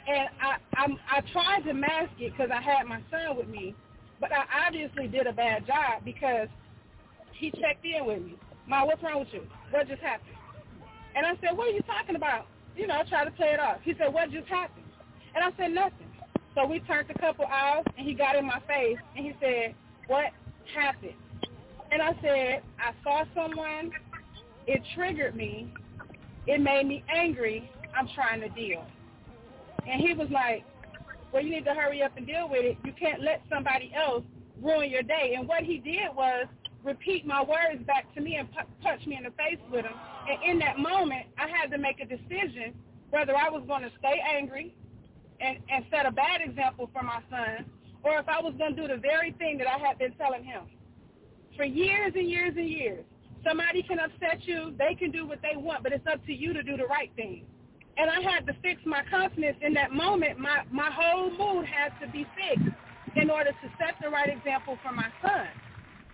And 0.07 0.29
I 0.41 0.57
I'm, 0.77 0.99
I 1.11 1.21
tried 1.33 1.65
to 1.65 1.75
mask 1.75 2.13
it 2.19 2.33
because 2.33 2.51
I 2.53 2.61
had 2.61 2.87
my 2.87 3.01
son 3.11 3.37
with 3.37 3.49
me, 3.49 3.75
but 4.21 4.31
I 4.33 4.67
obviously 4.67 5.07
did 5.07 5.27
a 5.27 5.33
bad 5.33 5.67
job 5.67 6.03
because 6.05 6.49
he 7.33 7.51
checked 7.51 7.85
in 7.85 8.07
with 8.07 8.23
me. 8.23 8.37
Ma, 8.67 8.85
what's 8.85 9.03
wrong 9.03 9.21
with 9.21 9.29
you? 9.33 9.43
What 9.71 9.89
just 9.89 10.03
happened? 10.03 10.37
And 11.15 11.27
I 11.27 11.33
said, 11.41 11.57
what 11.57 11.69
are 11.69 11.73
you 11.73 11.83
talking 11.83 12.17
about? 12.17 12.47
You 12.77 12.87
know, 12.87 12.99
I 13.01 13.05
tried 13.09 13.25
to 13.25 13.31
play 13.33 13.49
it 13.53 13.61
off. 13.61 13.79
He 13.83 13.95
said, 13.99 14.13
what 14.13 14.31
just 14.31 14.47
happened? 14.49 14.85
And 15.35 15.45
I 15.45 15.51
said, 15.57 15.73
nothing. 15.73 16.07
So 16.55 16.67
we 16.67 16.81
turned 16.81 17.11
a 17.11 17.19
couple 17.19 17.45
aisles, 17.47 17.87
and 17.97 18.07
he 18.07 18.15
got 18.15 18.37
in 18.37 18.45
my 18.47 18.61
face, 18.67 18.99
and 19.17 19.25
he 19.25 19.33
said, 19.41 19.75
what 20.07 20.27
happened? 20.75 21.15
And 21.91 22.03
I 22.03 22.13
said, 22.23 22.63
I 22.79 22.93
saw 23.03 23.25
someone. 23.35 23.91
It 24.67 24.83
triggered 24.95 25.35
me. 25.35 25.73
it 26.47 26.61
made 26.61 26.87
me 26.87 27.05
angry. 27.09 27.71
I'm 27.97 28.09
trying 28.15 28.41
to 28.41 28.49
deal. 28.51 28.85
And 29.87 30.01
he 30.01 30.15
was 30.15 30.29
like, 30.31 30.65
well, 31.33 31.43
you 31.43 31.51
need 31.51 31.65
to 31.65 31.75
hurry 31.75 32.03
up 32.03 32.17
and 32.17 32.27
deal 32.27 32.49
with 32.49 32.65
it. 32.65 32.79
You 32.85 32.93
can't 32.99 33.23
let 33.23 33.43
somebody 33.51 33.93
else 33.95 34.25
ruin 34.63 34.91
your 34.91 35.03
day. 35.03 35.35
And 35.37 35.49
what 35.49 35.63
he 35.63 35.79
did 35.79 36.15
was 36.15 36.47
repeat 36.85 37.27
my 37.27 37.43
words 37.43 37.83
back 37.87 38.13
to 38.15 38.21
me 38.21 38.37
and 38.37 38.51
pu- 38.53 38.69
punch 38.83 39.07
me 39.07 39.17
in 39.17 39.25
the 39.25 39.31
face 39.31 39.59
with 39.71 39.85
them. 39.85 39.95
And 40.29 40.43
in 40.53 40.59
that 40.61 40.79
moment, 40.79 41.27
I 41.39 41.49
had 41.49 41.71
to 41.71 41.79
make 41.79 42.01
a 42.01 42.07
decision 42.07 42.75
whether 43.11 43.37
I 43.37 43.49
was 43.51 43.63
going 43.67 43.83
to 43.83 43.91
stay 43.99 44.23
angry 44.37 44.75
and, 45.41 45.59
and 45.71 45.85
set 45.91 46.07
a 46.07 46.11
bad 46.11 46.41
example 46.43 46.91
for 46.93 47.03
my 47.03 47.21
son 47.31 47.65
or 48.03 48.19
if 48.19 48.29
I 48.29 48.41
was 48.41 48.55
going 48.59 48.77
to 48.77 48.83
do 48.83 48.89
the 48.89 49.01
very 49.01 49.33
thing 49.33 49.59
that 49.59 49.67
I 49.67 49.79
had 49.79 49.99
been 49.99 50.13
telling 50.13 50.45
him 50.45 50.63
for 51.59 51.65
years 51.65 52.13
and 52.15 52.31
years 52.31 52.55
and 52.57 52.71
years. 52.71 53.05
Somebody 53.45 53.83
can 53.83 53.99
upset 53.99 54.47
you. 54.47 54.75
They 54.79 54.95
can 54.95 55.11
do 55.11 55.27
what 55.27 55.41
they 55.43 55.57
want, 55.57 55.83
but 55.83 55.93
it's 55.93 56.07
up 56.07 56.25
to 56.27 56.33
you 56.33 56.53
to 56.55 56.63
do 56.63 56.77
the 56.77 56.87
right 56.87 57.11
thing. 57.17 57.45
And 57.99 58.09
I 58.09 58.21
had 58.21 58.47
to 58.47 58.55
fix 58.63 58.81
my 58.87 59.03
confidence 59.11 59.59
in 59.61 59.75
that 59.75 59.93
moment. 59.93 60.39
My, 60.39 60.63
my 60.71 60.89
whole 60.91 61.31
mood 61.31 61.67
had 61.67 61.93
to 62.01 62.11
be 62.11 62.25
fixed 62.37 62.75
in 63.17 63.29
order 63.29 63.51
to 63.51 63.69
set 63.79 63.97
the 64.01 64.09
right 64.09 64.29
example 64.29 64.79
for 64.85 64.93
my 64.93 65.09
son. 65.21 65.49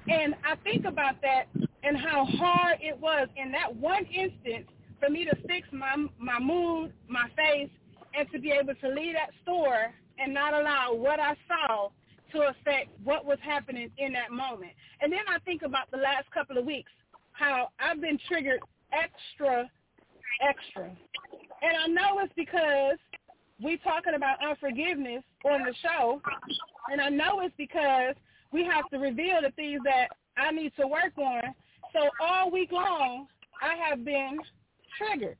And 0.08 0.34
I 0.44 0.56
think 0.64 0.86
about 0.86 1.20
that 1.22 1.44
and 1.82 1.96
how 1.96 2.24
hard 2.24 2.78
it 2.80 2.98
was 2.98 3.28
in 3.36 3.52
that 3.52 3.74
one 3.76 4.06
instance 4.06 4.66
for 4.98 5.10
me 5.10 5.26
to 5.26 5.36
fix 5.46 5.68
my 5.72 6.06
my 6.18 6.38
mood, 6.38 6.92
my 7.08 7.28
face, 7.36 7.70
and 8.16 8.30
to 8.32 8.38
be 8.38 8.50
able 8.50 8.74
to 8.74 8.88
leave 8.88 9.14
that 9.14 9.30
store 9.42 9.92
and 10.18 10.32
not 10.32 10.54
allow 10.54 10.94
what 10.94 11.20
I 11.20 11.34
saw 11.48 11.90
to 12.34 12.48
affect 12.48 12.90
what 13.02 13.24
was 13.24 13.38
happening 13.42 13.90
in 13.98 14.12
that 14.12 14.30
moment. 14.30 14.72
And 15.00 15.12
then 15.12 15.20
I 15.28 15.38
think 15.40 15.62
about 15.62 15.90
the 15.90 15.96
last 15.96 16.30
couple 16.32 16.58
of 16.58 16.64
weeks, 16.64 16.90
how 17.32 17.68
I've 17.80 18.00
been 18.00 18.18
triggered 18.28 18.60
extra, 18.92 19.68
extra. 20.46 20.84
And 21.62 21.76
I 21.82 21.86
know 21.86 22.20
it's 22.20 22.32
because 22.36 22.98
we're 23.60 23.78
talking 23.78 24.14
about 24.14 24.38
unforgiveness 24.46 25.22
on 25.44 25.62
the 25.62 25.74
show, 25.82 26.20
and 26.90 27.00
I 27.00 27.08
know 27.08 27.40
it's 27.40 27.54
because 27.56 28.14
we 28.52 28.64
have 28.64 28.88
to 28.90 28.98
reveal 28.98 29.40
the 29.42 29.50
things 29.52 29.80
that 29.84 30.08
I 30.36 30.50
need 30.50 30.72
to 30.78 30.86
work 30.86 31.16
on. 31.16 31.42
So 31.92 32.08
all 32.20 32.50
week 32.50 32.72
long, 32.72 33.26
I 33.62 33.74
have 33.88 34.04
been 34.04 34.38
triggered. 34.98 35.36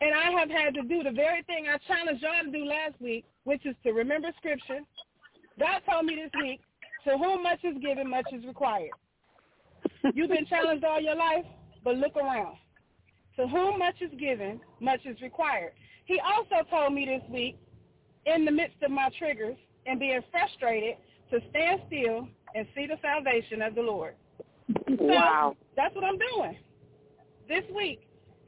And 0.00 0.12
I 0.14 0.38
have 0.38 0.50
had 0.50 0.74
to 0.74 0.82
do 0.82 1.02
the 1.02 1.10
very 1.10 1.42
thing 1.44 1.66
I 1.68 1.78
challenged 1.86 2.22
y'all 2.22 2.44
to 2.44 2.50
do 2.50 2.64
last 2.64 3.00
week, 3.00 3.24
which 3.44 3.64
is 3.64 3.74
to 3.84 3.92
remember 3.92 4.28
scripture. 4.36 4.80
God 5.58 5.80
told 5.88 6.06
me 6.06 6.16
this 6.16 6.30
week, 6.42 6.60
to 7.04 7.16
whom 7.18 7.42
much 7.42 7.60
is 7.64 7.76
given, 7.80 8.08
much 8.08 8.26
is 8.32 8.44
required. 8.44 8.90
You've 10.14 10.30
been 10.30 10.46
challenged 10.46 10.84
all 10.84 11.00
your 11.00 11.16
life, 11.16 11.44
but 11.82 11.96
look 11.96 12.16
around. 12.16 12.56
To 13.36 13.46
whom 13.46 13.78
much 13.78 13.96
is 14.00 14.10
given, 14.18 14.60
much 14.80 15.00
is 15.04 15.20
required. 15.20 15.72
He 16.06 16.20
also 16.20 16.66
told 16.70 16.94
me 16.94 17.04
this 17.06 17.30
week, 17.30 17.56
in 18.26 18.44
the 18.44 18.50
midst 18.50 18.76
of 18.82 18.90
my 18.90 19.10
triggers 19.18 19.56
and 19.86 20.00
being 20.00 20.20
frustrated, 20.30 20.96
to 21.30 21.40
stand 21.50 21.82
still 21.86 22.28
and 22.54 22.66
see 22.74 22.86
the 22.86 22.96
salvation 23.02 23.60
of 23.62 23.74
the 23.74 23.82
Lord. 23.82 24.14
Wow. 24.88 25.56
So 25.56 25.66
that's 25.76 25.94
what 25.94 26.04
I'm 26.04 26.18
doing 26.18 26.56
this 27.48 27.64
week 27.74 28.00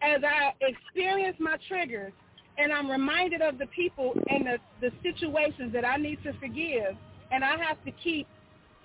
as 0.02 0.22
I 0.24 0.52
experience 0.60 1.36
my 1.38 1.56
triggers 1.68 2.12
and 2.58 2.72
I'm 2.72 2.90
reminded 2.90 3.42
of 3.42 3.58
the 3.58 3.66
people 3.66 4.14
and 4.28 4.46
the, 4.46 4.58
the 4.80 4.90
situations 5.02 5.72
that 5.72 5.84
I 5.84 5.96
need 5.96 6.22
to 6.24 6.32
forgive 6.34 6.96
and 7.30 7.44
I 7.44 7.56
have 7.58 7.82
to 7.84 7.92
keep 8.02 8.26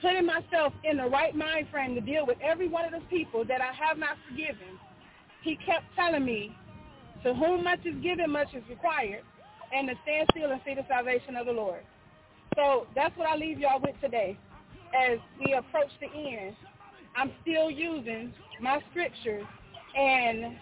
putting 0.02 0.26
myself 0.26 0.74
in 0.84 0.98
the 0.98 1.08
right 1.08 1.36
mind 1.36 1.68
frame 1.72 1.96
to 1.96 2.02
deal 2.02 2.26
with 2.26 2.38
every 2.42 2.68
one 2.68 2.86
of 2.86 2.92
those 2.92 3.08
people 3.10 3.46
that 3.46 3.62
I 3.62 3.72
have 3.74 3.98
not 3.98 4.18
forgiven, 4.28 4.80
he 5.44 5.56
kept 5.56 5.86
telling 5.96 6.26
me, 6.26 6.56
to 7.24 7.36
whom 7.36 7.64
much 7.64 7.86
is 7.86 7.96
given, 8.02 8.32
much 8.32 8.48
is 8.54 8.64
required, 8.68 9.24
and 9.74 9.88
to 9.88 9.94
stand 10.04 10.28
still 10.32 10.52
and 10.52 10.60
see 10.66 10.74
the 10.74 10.86
salvation 10.90 11.36
of 11.36 11.46
the 11.46 11.52
Lord. 11.52 11.84
So 12.56 12.88
that's 12.96 13.16
what 13.16 13.28
I 13.30 13.36
leave 13.36 13.60
y'all 13.60 13.80
with 13.80 13.96
today. 14.02 14.38
As 14.98 15.20
we 15.40 15.54
approach 15.54 15.92
the 16.02 16.08
end, 16.08 16.56
I'm 17.16 17.32
still 17.42 17.70
using 17.70 18.34
my 18.60 18.80
scriptures 18.90 19.46
and 19.96 20.56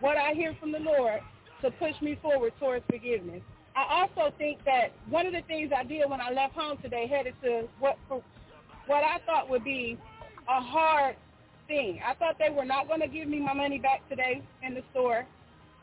what 0.00 0.16
I 0.16 0.32
hear 0.32 0.56
from 0.58 0.72
the 0.72 0.78
Lord 0.78 1.20
to 1.64 1.70
push 1.72 2.00
me 2.00 2.18
forward 2.20 2.52
towards 2.60 2.84
forgiveness. 2.86 3.42
I 3.74 4.02
also 4.02 4.32
think 4.36 4.64
that 4.64 4.92
one 5.08 5.26
of 5.26 5.32
the 5.32 5.42
things 5.42 5.72
I 5.76 5.82
did 5.82 6.08
when 6.08 6.20
I 6.20 6.30
left 6.30 6.54
home 6.54 6.78
today, 6.82 7.06
headed 7.06 7.34
to 7.42 7.68
what 7.80 7.98
what 8.08 9.02
I 9.02 9.18
thought 9.26 9.48
would 9.48 9.64
be 9.64 9.98
a 10.48 10.60
hard 10.60 11.16
thing. 11.66 12.00
I 12.06 12.14
thought 12.14 12.36
they 12.38 12.54
were 12.54 12.66
not 12.66 12.86
going 12.86 13.00
to 13.00 13.08
give 13.08 13.26
me 13.26 13.40
my 13.40 13.54
money 13.54 13.78
back 13.78 14.06
today 14.08 14.42
in 14.62 14.74
the 14.74 14.82
store, 14.92 15.26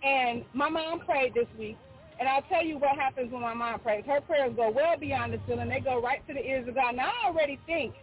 and 0.03 0.45
my 0.53 0.69
mom 0.69 0.99
prayed 0.99 1.33
this 1.33 1.47
week. 1.57 1.77
And 2.19 2.29
I'll 2.29 2.43
tell 2.43 2.63
you 2.63 2.77
what 2.77 2.95
happens 2.95 3.31
when 3.31 3.41
my 3.41 3.55
mom 3.55 3.79
prays. 3.79 4.03
Her 4.05 4.21
prayers 4.21 4.53
go 4.55 4.69
well 4.69 4.95
beyond 4.95 5.33
the 5.33 5.39
ceiling. 5.47 5.69
They 5.69 5.79
go 5.79 5.99
right 5.99 6.25
to 6.27 6.35
the 6.35 6.45
ears 6.45 6.67
of 6.67 6.75
God. 6.75 6.95
Now, 6.95 7.09
I 7.09 7.27
already 7.27 7.59
think 7.65 7.95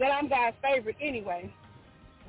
that 0.00 0.10
I'm 0.10 0.28
God's 0.28 0.56
favorite 0.60 0.96
anyway. 1.00 1.54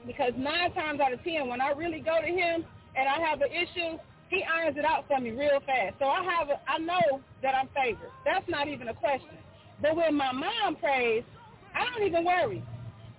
Because 0.05 0.33
nine 0.37 0.71
times 0.73 0.99
out 0.99 1.13
of 1.13 1.23
ten, 1.23 1.47
when 1.47 1.59
I 1.59 1.71
really 1.71 1.99
go 1.99 2.21
to 2.21 2.27
him 2.27 2.63
and 2.95 3.09
I 3.09 3.19
have 3.27 3.41
an 3.41 3.51
issue, 3.51 3.97
he 4.31 4.43
irons 4.43 4.77
it 4.77 4.85
out 4.85 5.05
for 5.07 5.19
me 5.19 5.31
real 5.31 5.59
fast. 5.65 5.95
So 5.99 6.05
I 6.05 6.23
have, 6.23 6.49
a, 6.49 6.59
I 6.67 6.79
know 6.79 7.21
that 7.43 7.53
I'm 7.53 7.67
favored. 7.75 8.09
That's 8.25 8.47
not 8.49 8.67
even 8.67 8.87
a 8.87 8.93
question. 8.93 9.37
But 9.81 9.95
when 9.95 10.15
my 10.15 10.31
mom 10.31 10.77
prays, 10.77 11.23
I 11.75 11.85
don't 11.85 12.07
even 12.07 12.25
worry. 12.25 12.63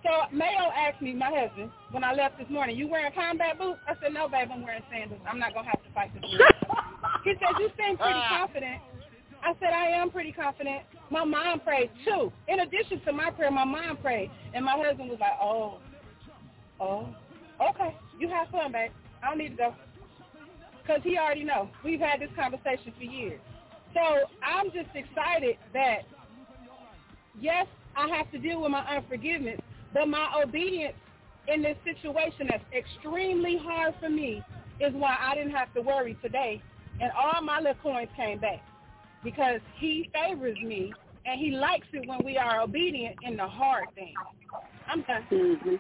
So 0.03 0.11
Mayo 0.35 0.73
asked 0.75 1.01
me, 1.01 1.15
my 1.15 1.31
husband, 1.31 1.71
when 1.93 2.03
I 2.03 2.15
left 2.15 2.39
this 2.39 2.49
morning, 2.51 2.77
you 2.77 2.89
wearing 2.89 3.13
combat 3.13 3.59
boots? 3.59 3.79
I 3.87 3.95
said, 4.03 4.13
no, 4.13 4.29
babe, 4.29 4.49
I'm 4.53 4.63
wearing 4.63 4.83
sandals. 4.91 5.21
I'm 5.29 5.39
not 5.39 5.55
going 5.55 5.67
to 5.67 5.71
have 5.71 5.85
to 5.85 5.93
fight 5.95 6.11
this 6.15 6.25
he 7.25 7.35
said, 7.39 7.55
you 7.59 7.69
seem 7.79 7.97
pretty 7.97 8.13
ah. 8.15 8.39
confident. 8.41 8.81
I 9.43 9.55
said, 9.61 9.71
I 9.71 9.87
am 9.89 10.11
pretty 10.11 10.33
confident. 10.33 10.83
My 11.11 11.25
mom 11.25 11.61
prayed 11.61 11.91
too. 12.05 12.33
In 12.49 12.61
addition 12.61 13.01
to 13.05 13.13
my 13.13 13.31
prayer, 13.31 13.51
my 13.51 13.65
mom 13.65 13.97
prayed. 13.99 14.31
And 14.55 14.65
my 14.65 14.77
husband 14.77 15.11
was 15.11 15.19
like, 15.21 15.37
oh, 15.41 15.79
oh, 16.81 17.09
okay. 17.71 17.97
You 18.19 18.29
have 18.29 18.49
fun, 18.49 18.73
babe. 18.73 18.91
I 19.23 19.29
don't 19.29 19.39
need 19.39 19.51
to 19.51 19.57
go. 19.57 19.75
Because 20.83 21.01
he 21.05 21.17
already 21.17 21.45
know. 21.45 21.71
We've 21.85 22.01
had 22.01 22.21
this 22.21 22.31
conversation 22.37 22.93
for 22.97 23.05
years. 23.05 23.41
So 23.95 24.01
I'm 24.43 24.67
just 24.67 24.89
excited 24.95 25.57
that, 25.73 26.01
yes, 27.41 27.67
I 27.97 28.09
have 28.17 28.31
to 28.33 28.39
deal 28.39 28.63
with 28.63 28.71
my 28.71 28.85
unforgiveness, 28.97 29.61
but 29.93 30.09
my 30.09 30.29
obedience 30.43 30.95
in 31.49 31.63
this 31.63 31.77
situation 31.85 32.49
that's 32.49 32.65
extremely 32.75 33.59
hard 33.63 33.95
for 34.01 34.09
me 34.09 34.43
is 34.81 34.93
why 34.95 35.17
I 35.21 35.35
didn't 35.35 35.53
have 35.53 35.73
to 35.75 35.83
worry 35.83 36.17
today. 36.23 36.63
And 37.01 37.11
all 37.13 37.43
my 37.43 37.59
little 37.59 37.75
coins 37.83 38.09
came 38.17 38.39
back 38.39 38.63
because 39.23 39.61
he 39.79 40.11
favors 40.13 40.59
me 40.63 40.93
and 41.27 41.39
he 41.41 41.53
likes 41.53 41.87
it 41.93 42.09
when 42.09 42.25
we 42.25 42.37
are 42.37 42.61
obedient 42.61 43.17
in 43.23 43.37
the 43.37 43.47
hard 43.47 43.85
things. 43.95 44.19
I'm 44.89 45.03
done. 45.03 45.25
Mm-hmm. 45.31 45.75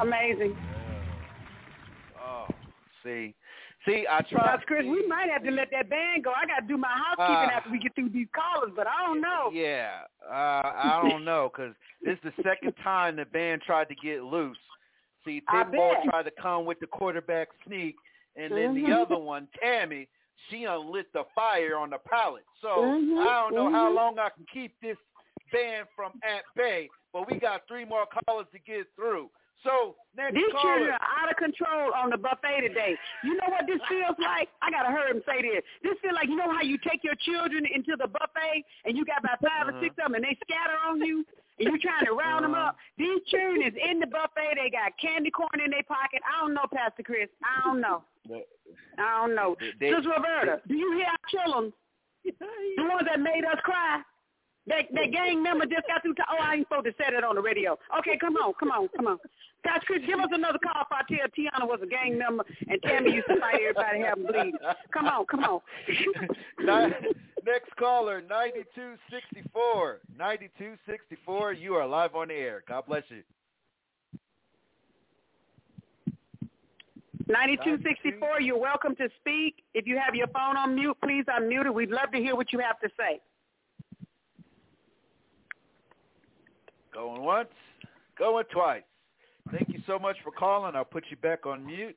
Amazing. 0.00 0.56
Oh, 2.20 2.46
see. 3.04 3.34
See, 3.84 4.06
I 4.08 4.22
tried. 4.22 4.56
Because 4.56 4.60
Chris, 4.66 4.84
we 4.86 5.06
might 5.08 5.28
have 5.30 5.42
to 5.44 5.50
let 5.50 5.70
that 5.72 5.90
band 5.90 6.24
go. 6.24 6.32
I 6.32 6.46
got 6.46 6.60
to 6.60 6.66
do 6.66 6.76
my 6.76 6.88
housekeeping 6.88 7.50
Uh, 7.50 7.56
after 7.56 7.70
we 7.70 7.78
get 7.78 7.94
through 7.94 8.10
these 8.10 8.28
callers, 8.34 8.72
but 8.76 8.86
I 8.86 9.04
don't 9.04 9.20
know. 9.20 9.50
Yeah, 9.52 10.02
uh, 10.24 10.32
I 10.32 11.00
don't 11.02 11.24
know 11.24 11.50
because 11.52 11.74
this 12.04 12.14
is 12.22 12.32
the 12.36 12.42
second 12.42 12.74
time 12.82 13.16
the 13.16 13.24
band 13.24 13.62
tried 13.62 13.88
to 13.88 13.94
get 13.96 14.22
loose. 14.22 14.58
See, 15.24 15.42
Pitbull 15.52 16.04
tried 16.04 16.24
to 16.24 16.32
come 16.40 16.64
with 16.64 16.78
the 16.80 16.86
quarterback 16.86 17.48
sneak, 17.66 17.96
and 18.36 18.52
then 18.52 18.74
the 18.74 18.90
Mhm. 18.90 19.02
other 19.02 19.18
one, 19.18 19.48
Tammy, 19.60 20.08
she 20.48 20.64
unlit 20.64 21.12
the 21.12 21.24
fire 21.34 21.76
on 21.76 21.90
the 21.90 21.98
pallet. 21.98 22.44
So 22.60 22.68
Mhm, 22.68 23.18
I 23.18 23.40
don't 23.40 23.54
know 23.54 23.68
how 23.70 23.90
mhm. 23.90 23.94
long 23.94 24.18
I 24.18 24.30
can 24.30 24.46
keep 24.46 24.78
this 24.80 24.98
band 25.52 25.88
from 25.94 26.12
at 26.22 26.44
bay, 26.54 26.88
but 27.12 27.26
we 27.30 27.38
got 27.38 27.66
three 27.66 27.84
more 27.84 28.06
callers 28.06 28.48
to 28.50 28.58
get 28.60 28.86
through. 28.94 29.30
So 29.64 29.94
next 30.16 30.34
These 30.34 30.50
caller. 30.52 30.62
children 30.90 30.90
are 30.98 31.06
out 31.22 31.30
of 31.30 31.36
control 31.38 31.94
on 31.94 32.10
the 32.10 32.18
buffet 32.18 32.66
today. 32.66 32.98
You 33.22 33.34
know 33.38 33.46
what 33.48 33.66
this 33.66 33.80
feels 33.88 34.18
like? 34.18 34.48
I 34.60 34.70
gotta 34.70 34.90
hurry 34.90 35.12
and 35.14 35.22
say 35.26 35.40
this. 35.42 35.62
This 35.82 35.94
feels 36.02 36.14
like 36.14 36.28
you 36.28 36.36
know 36.36 36.50
how 36.50 36.62
you 36.62 36.78
take 36.78 37.04
your 37.04 37.14
children 37.22 37.64
into 37.66 37.94
the 37.96 38.08
buffet 38.08 38.64
and 38.84 38.96
you 38.96 39.04
got 39.04 39.22
about 39.22 39.38
5 39.40 39.68
or 39.68 39.70
Uh-huh. 39.70 39.80
six 39.80 39.94
of 39.98 40.10
them 40.10 40.14
and 40.18 40.24
they 40.24 40.34
scatter 40.42 40.76
on 40.86 41.00
you 41.00 41.24
and 41.58 41.68
you're 41.70 41.78
trying 41.78 42.06
to 42.06 42.12
round 42.12 42.44
them 42.44 42.54
Uh-huh. 42.54 42.74
up. 42.74 42.76
These 42.98 43.22
children 43.30 43.62
is 43.62 43.74
in 43.74 44.00
the 44.00 44.06
buffet. 44.10 44.54
They 44.58 44.70
got 44.70 44.96
candy 44.98 45.30
corn 45.30 45.60
in 45.62 45.70
their 45.70 45.84
pocket. 45.84 46.22
I 46.26 46.40
don't 46.42 46.54
know, 46.54 46.66
Pastor 46.74 47.02
Chris. 47.04 47.28
I 47.44 47.62
don't 47.64 47.80
know. 47.80 48.02
I 48.98 49.18
don't 49.22 49.34
know. 49.34 49.56
They- 49.60 49.72
they- 49.78 49.92
Sister 49.94 50.10
Roberta, 50.10 50.60
do 50.66 50.74
you 50.74 50.92
hear 50.98 51.06
our 51.06 51.28
children? 51.30 51.72
The 52.24 52.84
ones 52.84 53.06
that 53.06 53.18
made 53.20 53.44
us 53.44 53.58
cry. 53.62 54.00
That 54.66 54.84
that 54.92 55.10
gang 55.10 55.42
member 55.42 55.66
just 55.66 55.86
got 55.88 56.02
through. 56.02 56.14
To, 56.14 56.22
oh, 56.30 56.38
I 56.40 56.54
ain't 56.54 56.68
supposed 56.68 56.86
to 56.86 56.92
say 56.92 57.10
that 57.12 57.24
on 57.24 57.34
the 57.34 57.42
radio. 57.42 57.76
Okay, 57.98 58.16
come 58.16 58.36
on, 58.36 58.52
come 58.60 58.70
on, 58.70 58.88
come 58.96 59.08
on. 59.08 59.18
Pastor 59.64 59.86
Chris, 59.86 60.02
give 60.06 60.18
us 60.18 60.28
another 60.30 60.58
call 60.58 60.82
if 60.82 60.88
I 60.90 61.02
tell 61.08 61.26
Tiana 61.28 61.68
was 61.68 61.80
a 61.82 61.86
gang 61.86 62.18
member 62.18 62.44
and 62.68 62.80
Tammy 62.82 63.12
used 63.12 63.28
to 63.28 63.38
fight 63.40 63.60
everybody 63.60 64.00
have 64.00 64.18
them 64.18 64.26
bleed. 64.26 64.54
Come 64.92 65.06
on, 65.06 65.24
come 65.26 65.44
on. 65.44 65.60
Next 67.44 67.74
caller, 67.76 68.20
9264. 68.22 70.00
9264, 70.16 71.52
you 71.54 71.74
are 71.74 71.86
live 71.86 72.14
on 72.14 72.28
the 72.28 72.34
air. 72.34 72.62
God 72.68 72.86
bless 72.86 73.02
you. 73.08 73.22
9264, 77.26 78.40
you're 78.40 78.58
welcome 78.58 78.94
to 78.96 79.08
speak. 79.20 79.62
If 79.74 79.86
you 79.86 79.98
have 79.98 80.14
your 80.14 80.28
phone 80.28 80.56
on 80.56 80.74
mute, 80.74 80.96
please 81.02 81.24
unmute 81.26 81.66
it. 81.66 81.74
We'd 81.74 81.90
love 81.90 82.10
to 82.12 82.18
hear 82.18 82.36
what 82.36 82.52
you 82.52 82.58
have 82.60 82.78
to 82.80 82.88
say. 82.96 83.20
Going 86.94 87.22
once, 87.22 87.48
going 88.18 88.44
twice. 88.52 88.82
Thank 89.50 89.68
you 89.70 89.80
so 89.86 89.98
much 89.98 90.16
for 90.22 90.30
calling. 90.30 90.76
I'll 90.76 90.84
put 90.84 91.04
you 91.10 91.16
back 91.16 91.46
on 91.46 91.64
mute. 91.64 91.96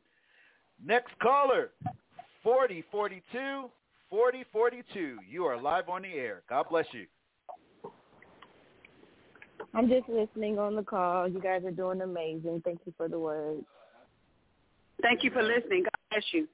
Next 0.83 1.11
caller, 1.21 1.71
4042, 2.43 3.69
4042. 4.09 5.17
You 5.29 5.45
are 5.45 5.61
live 5.61 5.89
on 5.89 6.03
the 6.03 6.13
air. 6.13 6.43
God 6.49 6.65
bless 6.69 6.85
you. 6.91 7.05
I'm 9.73 9.89
just 9.89 10.07
listening 10.07 10.57
on 10.57 10.75
the 10.75 10.83
call. 10.83 11.27
You 11.27 11.41
guys 11.41 11.63
are 11.65 11.71
doing 11.71 12.01
amazing. 12.01 12.61
Thank 12.63 12.79
you 12.85 12.93
for 12.95 13.09
the 13.09 13.19
words. 13.19 13.65
Thank 15.01 15.23
you 15.23 15.31
for 15.31 15.43
listening. 15.43 15.83
God 15.83 15.99
bless 16.09 16.23
you. 16.31 16.47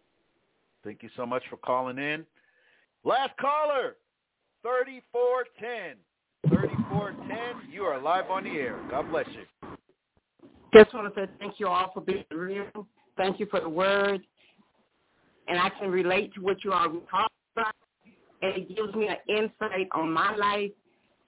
Thank 0.83 1.03
you 1.03 1.09
so 1.15 1.25
much 1.25 1.43
for 1.49 1.57
calling 1.57 1.99
in. 1.99 2.25
Last 3.03 3.31
caller, 3.39 3.95
3410. 4.63 5.97
3410, 6.47 6.90
you 7.71 7.83
are 7.83 8.01
live 8.01 8.29
on 8.29 8.43
the 8.43 8.51
air. 8.51 8.79
God 8.89 9.09
bless 9.09 9.27
you. 9.29 9.69
Just 10.73 10.93
want 10.93 11.13
to 11.13 11.21
say 11.21 11.31
thank 11.39 11.59
you 11.59 11.67
all 11.67 11.91
for 11.93 12.01
being 12.01 12.23
real. 12.31 12.87
Thank 13.17 13.39
you 13.39 13.45
for 13.47 13.59
the 13.59 13.69
word. 13.69 14.21
And 15.47 15.59
I 15.59 15.69
can 15.69 15.91
relate 15.91 16.33
to 16.35 16.41
what 16.41 16.63
you 16.63 16.71
all 16.71 16.85
talking 16.85 17.27
about. 17.55 17.75
And 18.41 18.55
it 18.55 18.75
gives 18.75 18.93
me 18.95 19.07
an 19.07 19.17
insight 19.27 19.87
on 19.93 20.11
my 20.11 20.35
life 20.35 20.71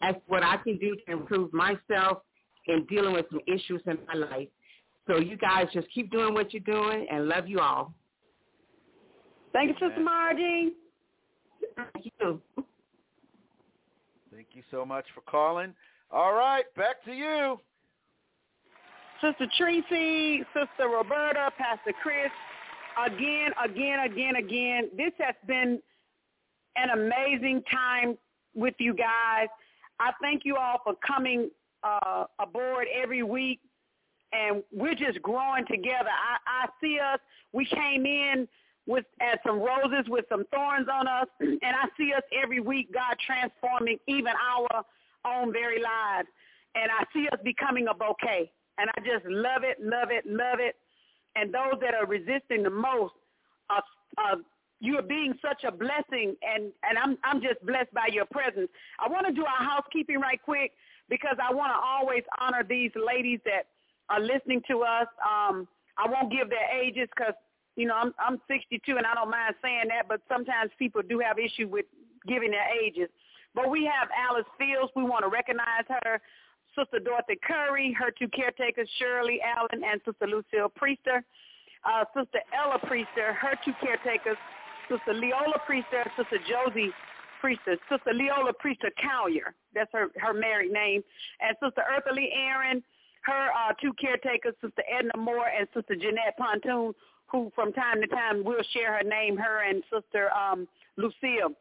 as 0.01 0.15
what 0.27 0.43
I 0.43 0.57
can 0.57 0.77
do 0.77 0.95
to 1.05 1.11
improve 1.11 1.53
myself 1.53 2.19
in 2.67 2.85
dealing 2.89 3.13
with 3.13 3.25
some 3.29 3.41
issues 3.47 3.81
in 3.85 3.97
my 4.07 4.13
life. 4.13 4.47
So 5.07 5.17
you 5.17 5.37
guys 5.37 5.67
just 5.73 5.87
keep 5.93 6.11
doing 6.11 6.33
what 6.33 6.53
you're 6.53 6.61
doing 6.61 7.07
and 7.11 7.27
love 7.27 7.47
you 7.47 7.59
all. 7.59 7.93
Thank 9.51 9.69
you, 9.69 9.87
Sister 9.87 10.01
Margie. 10.01 10.73
Thank 11.75 12.11
you. 12.19 12.41
Thank 14.35 14.47
you 14.53 14.63
so 14.71 14.85
much 14.85 15.05
for 15.13 15.21
calling. 15.21 15.73
All 16.11 16.33
right, 16.33 16.63
back 16.75 17.03
to 17.05 17.11
you. 17.11 17.59
Sister 19.21 19.45
Tracy, 19.57 20.43
Sister 20.53 20.89
Roberta, 20.89 21.51
Pastor 21.57 21.93
Chris, 22.01 22.31
again, 23.05 23.51
again, 23.63 23.99
again, 23.99 24.35
again. 24.35 24.89
This 24.97 25.13
has 25.19 25.35
been 25.47 25.79
an 26.75 26.89
amazing 26.89 27.63
time 27.71 28.17
with 28.55 28.73
you 28.79 28.93
guys. 28.93 29.47
I 29.99 30.11
thank 30.21 30.45
you 30.45 30.57
all 30.57 30.79
for 30.83 30.95
coming 31.05 31.49
uh, 31.83 32.25
aboard 32.39 32.87
every 32.93 33.23
week, 33.23 33.59
and 34.33 34.63
we're 34.71 34.95
just 34.95 35.21
growing 35.21 35.65
together. 35.67 36.09
I, 36.09 36.65
I 36.65 36.69
see 36.81 36.99
us. 36.99 37.19
We 37.53 37.65
came 37.65 38.05
in 38.05 38.47
with 38.85 39.05
as 39.21 39.39
some 39.45 39.59
roses 39.59 40.05
with 40.07 40.25
some 40.29 40.43
thorns 40.53 40.87
on 40.91 41.07
us, 41.07 41.27
and 41.39 41.59
I 41.63 41.87
see 41.97 42.13
us 42.13 42.23
every 42.43 42.59
week, 42.59 42.93
God 42.93 43.15
transforming 43.25 43.97
even 44.07 44.33
our 44.33 44.83
own 45.25 45.53
very 45.53 45.81
lives, 45.81 46.27
and 46.75 46.91
I 46.91 47.03
see 47.13 47.27
us 47.31 47.39
becoming 47.43 47.87
a 47.87 47.93
bouquet, 47.93 48.51
and 48.77 48.89
I 48.95 48.99
just 48.99 49.25
love 49.25 49.63
it, 49.63 49.77
love 49.81 50.09
it, 50.11 50.25
love 50.25 50.59
it. 50.59 50.75
And 51.35 51.53
those 51.53 51.79
that 51.81 51.95
are 51.95 52.05
resisting 52.05 52.61
the 52.63 52.69
most, 52.69 53.13
are, 53.69 53.83
are 54.17 54.37
you 54.79 54.97
are 54.97 55.03
being 55.03 55.33
such 55.41 55.63
a 55.63 55.71
blessing, 55.71 56.35
and 56.43 56.71
and 56.83 56.97
I'm 57.01 57.17
I'm 57.23 57.41
just 57.41 57.65
blessed 57.65 57.93
by 57.93 58.09
your 58.11 58.25
presence. 58.25 58.67
I 58.99 59.07
want 59.07 59.25
to 59.27 59.33
do 59.33 59.45
our 59.45 59.65
housekeeping 59.65 60.19
right 60.19 60.41
quick 60.43 60.73
because 61.09 61.37
I 61.41 61.53
want 61.53 61.71
to 61.71 61.79
always 61.79 62.23
honor 62.39 62.63
these 62.67 62.91
ladies 62.95 63.39
that 63.45 63.67
are 64.09 64.19
listening 64.19 64.61
to 64.69 64.81
us. 64.81 65.07
Um, 65.23 65.67
I 65.97 66.09
won't 66.09 66.31
give 66.31 66.49
their 66.49 66.67
ages 66.81 67.07
because 67.15 67.33
you 67.75 67.87
know 67.87 67.95
I'm 67.95 68.13
I'm 68.19 68.39
62 68.47 68.97
and 68.97 69.05
I 69.05 69.13
don't 69.15 69.31
mind 69.31 69.55
saying 69.61 69.89
that, 69.89 70.07
but 70.07 70.21
sometimes 70.27 70.71
people 70.77 71.01
do 71.01 71.19
have 71.19 71.37
issue 71.39 71.67
with 71.67 71.85
giving 72.27 72.51
their 72.51 72.67
ages. 72.71 73.09
But 73.55 73.69
we 73.69 73.85
have 73.85 74.09
Alice 74.17 74.49
Fields. 74.57 74.91
We 74.95 75.03
want 75.03 75.23
to 75.23 75.29
recognize 75.29 75.85
her. 75.89 76.21
Sister 76.75 76.97
Dorothy 76.97 77.37
Curry, 77.45 77.95
her 77.99 78.09
two 78.09 78.27
caretakers, 78.29 78.89
Shirley 78.97 79.39
Allen 79.45 79.83
and 79.85 80.01
Sister 80.05 80.25
Lucille 80.25 80.73
Priester. 80.73 81.21
Uh, 81.85 82.05
Sister 82.15 82.39
Ella 82.55 82.79
Priester, 82.79 83.35
her 83.35 83.59
two 83.65 83.73
caretakers, 83.83 84.37
Sister 84.89 85.13
Leola 85.13 85.59
Priester, 85.67 86.07
Sister 86.15 86.39
Josie 86.47 86.91
Priester, 87.43 87.75
Sister 87.91 88.13
Leola 88.13 88.53
Priester 88.53 88.87
Collier, 88.95 89.53
that's 89.75 89.91
her, 89.91 90.07
her 90.15 90.33
married 90.33 90.71
name, 90.71 91.03
and 91.41 91.57
Sister 91.61 91.83
Earthly 91.83 92.29
Aaron, 92.31 92.81
her 93.23 93.49
uh, 93.51 93.73
two 93.81 93.91
caretakers, 93.99 94.55
Sister 94.61 94.83
Edna 94.87 95.11
Moore 95.17 95.47
and 95.47 95.67
Sister 95.73 95.95
Jeanette 95.95 96.37
Pontoon, 96.37 96.93
who 97.27 97.51
from 97.55 97.73
time 97.73 98.01
to 98.01 98.07
time 98.07 98.43
will 98.43 98.63
share 98.73 98.97
her 98.97 99.03
name, 99.03 99.37
her 99.37 99.63
and 99.67 99.83
Sister 99.91 100.29
um, 100.33 100.67
Lucille. 100.97 101.53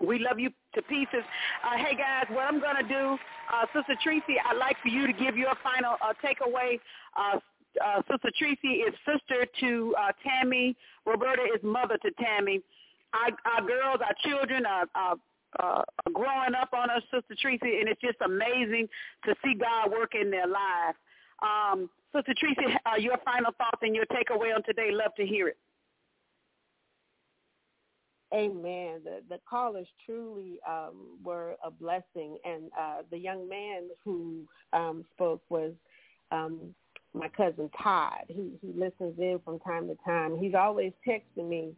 We 0.00 0.18
love 0.18 0.40
you 0.40 0.50
to 0.74 0.82
pieces. 0.82 1.22
Uh, 1.62 1.76
hey 1.76 1.94
guys, 1.96 2.26
what 2.30 2.46
I'm 2.46 2.60
gonna 2.60 2.86
do, 2.86 3.16
uh, 3.52 3.66
Sister 3.74 3.94
Tracy, 4.02 4.36
I'd 4.44 4.56
like 4.56 4.76
for 4.82 4.88
you 4.88 5.06
to 5.06 5.12
give 5.12 5.36
your 5.36 5.54
final 5.62 5.94
uh, 6.02 6.12
takeaway. 6.22 6.80
Uh, 7.16 7.38
uh, 7.84 8.02
Sister 8.10 8.30
Tracy 8.38 8.82
is 8.86 8.94
sister 9.04 9.46
to 9.60 9.94
uh, 9.98 10.12
Tammy. 10.22 10.76
Roberta 11.06 11.42
is 11.42 11.62
mother 11.62 11.98
to 11.98 12.10
Tammy. 12.12 12.60
Our, 13.12 13.30
our 13.52 13.66
girls, 13.66 14.00
our 14.04 14.14
children 14.28 14.66
are, 14.66 14.86
are, 14.94 15.16
uh, 15.60 15.82
growing 16.12 16.54
up 16.60 16.70
on 16.72 16.90
us, 16.90 17.02
Sister 17.12 17.34
Tracy, 17.40 17.78
and 17.78 17.88
it's 17.88 18.00
just 18.00 18.16
amazing 18.24 18.88
to 19.24 19.34
see 19.44 19.54
God 19.54 19.92
work 19.92 20.14
in 20.20 20.30
their 20.30 20.48
lives. 20.48 20.98
Um, 21.42 21.88
Sister 22.14 22.34
Tracy, 22.38 22.76
uh, 22.86 22.96
your 22.96 23.16
final 23.24 23.52
thoughts 23.58 23.80
and 23.82 23.94
your 23.94 24.06
takeaway 24.06 24.54
on 24.54 24.62
today. 24.62 24.90
Love 24.90 25.14
to 25.16 25.26
hear 25.26 25.48
it. 25.48 25.58
Amen. 28.32 29.00
The 29.04 29.20
the 29.28 29.38
callers 29.48 29.86
truly 30.04 30.58
um, 30.68 31.18
were 31.22 31.56
a 31.64 31.70
blessing, 31.70 32.38
and 32.44 32.70
uh, 32.78 33.02
the 33.10 33.18
young 33.18 33.48
man 33.48 33.88
who 34.04 34.42
um, 34.72 35.04
spoke 35.14 35.42
was 35.48 35.72
um, 36.32 36.74
my 37.12 37.28
cousin 37.28 37.70
Todd. 37.80 38.24
He 38.28 38.50
he 38.60 38.72
listens 38.76 39.18
in 39.18 39.40
from 39.44 39.60
time 39.60 39.86
to 39.88 39.96
time. 40.04 40.36
He's 40.38 40.54
always 40.54 40.92
texting 41.06 41.48
me 41.48 41.74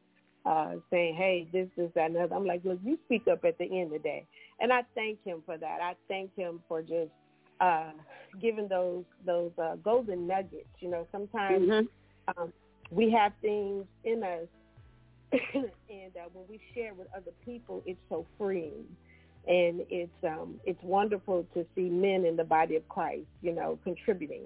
uh, 0.47 0.77
saying, 0.91 1.17
"Hey, 1.17 1.47
this, 1.53 1.69
this, 1.77 1.91
that, 1.95 2.07
and 2.07 2.17
other." 2.17 2.35
I'm 2.35 2.47
like, 2.47 2.65
"Look, 2.65 2.79
you 2.83 2.99
speak 3.05 3.29
up 3.31 3.45
at 3.45 3.59
the 3.59 3.65
end 3.65 3.87
of 3.87 3.91
the 3.93 3.99
day," 3.99 4.27
and 4.61 4.73
I 4.73 4.83
thank 4.95 5.23
him 5.25 5.43
for 5.45 5.59
that. 5.59 5.81
I 5.83 5.95
thank 6.09 6.35
him 6.37 6.61
for 6.69 6.81
just 6.81 7.11
uh, 7.61 7.93
giving 8.41 8.69
those 8.69 9.05
those 9.25 9.53
uh, 9.63 9.77
golden 9.77 10.27
nuggets. 10.27 10.69
You 10.81 10.91
know, 10.91 11.07
sometimes 11.13 11.69
Mm-hmm. 11.69 12.41
um, 12.41 12.53
we 12.91 13.11
have 13.11 13.33
things 13.43 13.85
in 14.05 14.23
us 14.23 14.49
and 15.33 16.13
uh, 16.17 16.29
when 16.33 16.45
we 16.49 16.61
share 16.75 16.95
with 16.95 17.09
other 17.17 17.33
people, 17.45 17.83
it's 17.85 17.99
so 18.09 18.27
freeing, 18.39 18.85
and 19.47 19.83
it's 19.91 20.11
um, 20.25 20.55
it's 20.65 20.83
wonderful 20.83 21.47
to 21.55 21.67
see 21.75 21.89
men 21.89 22.25
in 22.25 22.37
the 22.37 22.45
body 22.45 22.77
of 22.77 22.89
Christ, 22.89 23.27
you 23.43 23.53
know, 23.53 23.79
contributing 23.85 24.45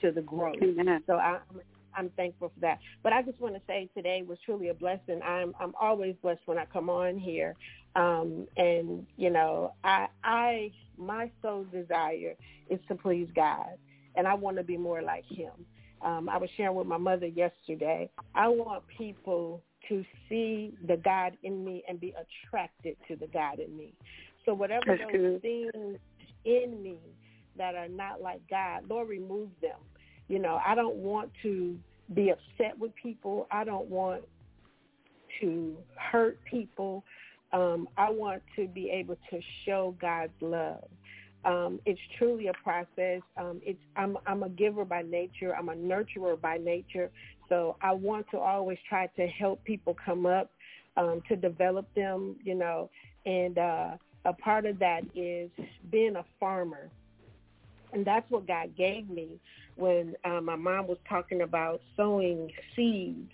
to 0.00 0.12
the 0.12 0.22
growth. 0.22 0.56
So 1.06 1.14
I, 1.14 1.38
I'm 1.50 1.60
I'm 1.96 2.10
thankful 2.10 2.50
for 2.54 2.60
that. 2.60 2.78
But 3.02 3.12
I 3.12 3.22
just 3.22 3.40
want 3.40 3.54
to 3.54 3.60
say 3.66 3.88
today 3.96 4.22
was 4.26 4.38
truly 4.44 4.68
a 4.68 4.74
blessing. 4.74 5.20
I'm 5.24 5.54
I'm 5.60 5.74
always 5.80 6.14
blessed 6.22 6.42
when 6.46 6.58
I 6.58 6.64
come 6.66 6.90
on 6.90 7.18
here, 7.18 7.54
um, 7.94 8.46
and 8.56 9.06
you 9.16 9.30
know, 9.30 9.72
I 9.84 10.08
I 10.24 10.72
my 10.96 11.30
sole 11.42 11.64
desire 11.64 12.34
is 12.68 12.80
to 12.88 12.94
please 12.94 13.28
God, 13.34 13.78
and 14.14 14.26
I 14.26 14.34
want 14.34 14.56
to 14.58 14.62
be 14.62 14.76
more 14.76 15.02
like 15.02 15.24
Him 15.28 15.66
um, 16.02 16.28
I 16.28 16.36
was 16.36 16.50
sharing 16.56 16.76
with 16.76 16.86
my 16.86 16.98
mother 16.98 17.26
yesterday. 17.26 18.10
I 18.34 18.48
want 18.48 18.84
people 18.96 19.62
to 19.88 20.04
see 20.28 20.74
the 20.86 20.96
God 20.96 21.36
in 21.42 21.64
me 21.64 21.82
and 21.88 22.00
be 22.00 22.14
attracted 22.44 22.96
to 23.08 23.16
the 23.16 23.28
God 23.28 23.60
in 23.60 23.76
me. 23.76 23.94
So 24.44 24.54
whatever 24.54 24.84
That's 24.86 25.00
those 25.00 25.12
good. 25.12 25.42
things 25.42 25.98
in 26.44 26.82
me 26.82 26.98
that 27.56 27.74
are 27.74 27.88
not 27.88 28.20
like 28.20 28.40
God, 28.50 28.88
Lord, 28.88 29.08
remove 29.08 29.48
them. 29.62 29.78
You 30.28 30.38
know, 30.38 30.60
I 30.64 30.74
don't 30.74 30.96
want 30.96 31.30
to 31.42 31.78
be 32.14 32.30
upset 32.30 32.78
with 32.78 32.92
people. 32.94 33.46
I 33.50 33.64
don't 33.64 33.88
want 33.88 34.22
to 35.40 35.76
hurt 35.96 36.38
people. 36.44 37.04
Um, 37.52 37.88
I 37.96 38.10
want 38.10 38.42
to 38.56 38.66
be 38.66 38.90
able 38.90 39.16
to 39.30 39.40
show 39.64 39.94
God's 40.00 40.32
love. 40.40 40.84
Um, 41.44 41.80
it's 41.86 42.00
truly 42.18 42.48
a 42.48 42.52
process. 42.64 43.22
Um, 43.36 43.60
it's 43.64 43.78
I'm 43.96 44.18
I'm 44.26 44.42
a 44.42 44.48
giver 44.48 44.84
by 44.84 45.02
nature. 45.02 45.54
I'm 45.54 45.68
a 45.68 45.74
nurturer 45.74 46.40
by 46.40 46.56
nature. 46.56 47.10
So 47.48 47.76
I 47.80 47.92
want 47.92 48.26
to 48.32 48.38
always 48.38 48.78
try 48.88 49.06
to 49.16 49.26
help 49.28 49.62
people 49.62 49.96
come 50.04 50.26
up, 50.26 50.50
um, 50.96 51.22
to 51.28 51.36
develop 51.36 51.86
them. 51.94 52.36
You 52.42 52.56
know, 52.56 52.90
and 53.26 53.58
uh, 53.58 53.90
a 54.24 54.32
part 54.32 54.66
of 54.66 54.80
that 54.80 55.02
is 55.14 55.50
being 55.90 56.16
a 56.16 56.24
farmer, 56.40 56.90
and 57.92 58.04
that's 58.04 58.30
what 58.30 58.46
God 58.46 58.76
gave 58.76 59.08
me 59.08 59.28
when 59.76 60.14
uh, 60.24 60.40
my 60.40 60.56
mom 60.56 60.86
was 60.86 60.98
talking 61.08 61.42
about 61.42 61.80
sowing 61.96 62.50
seeds, 62.74 63.32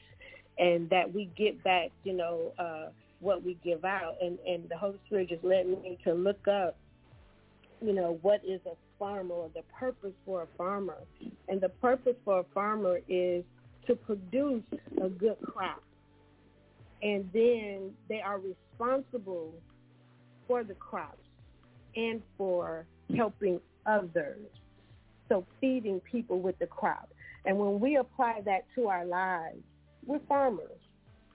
and 0.59 0.89
that 0.91 1.13
we 1.13 1.31
get 1.37 1.63
back. 1.65 1.91
You 2.05 2.15
know. 2.15 2.53
Uh, 2.59 2.87
what 3.21 3.45
we 3.45 3.57
give 3.63 3.85
out 3.85 4.17
and, 4.21 4.37
and 4.49 4.69
the 4.69 4.77
Holy 4.77 4.99
Spirit 5.07 5.29
just 5.29 5.45
led 5.45 5.65
me 5.65 5.97
to 6.03 6.13
look 6.13 6.49
up 6.49 6.77
you 7.83 7.93
know, 7.93 8.19
what 8.23 8.41
is 8.47 8.61
a 8.67 8.75
farmer 8.99 9.35
or 9.35 9.51
the 9.55 9.63
purpose 9.79 10.13
for 10.25 10.43
a 10.43 10.47
farmer. 10.57 10.99
And 11.49 11.61
the 11.61 11.69
purpose 11.69 12.15
for 12.25 12.41
a 12.41 12.45
farmer 12.55 13.01
is 13.09 13.43
to 13.87 13.97
produce 13.97 14.63
a 15.03 15.09
good 15.09 15.37
crop. 15.43 15.83
And 17.03 17.29
then 17.33 17.91
they 18.09 18.21
are 18.21 18.39
responsible 18.39 19.53
for 20.47 20.63
the 20.63 20.75
crops 20.75 21.19
and 21.97 22.23
for 22.39 22.87
helping 23.17 23.61
others. 23.87 24.47
So 25.29 25.47
feeding 25.61 26.01
people 26.01 26.41
with 26.41 26.59
the 26.59 26.67
crop. 26.67 27.09
And 27.45 27.59
when 27.59 27.81
we 27.81 27.97
apply 27.97 28.43
that 28.45 28.67
to 28.77 28.89
our 28.89 29.05
lives, 29.05 29.59
we're 30.05 30.21
farmers. 30.29 30.79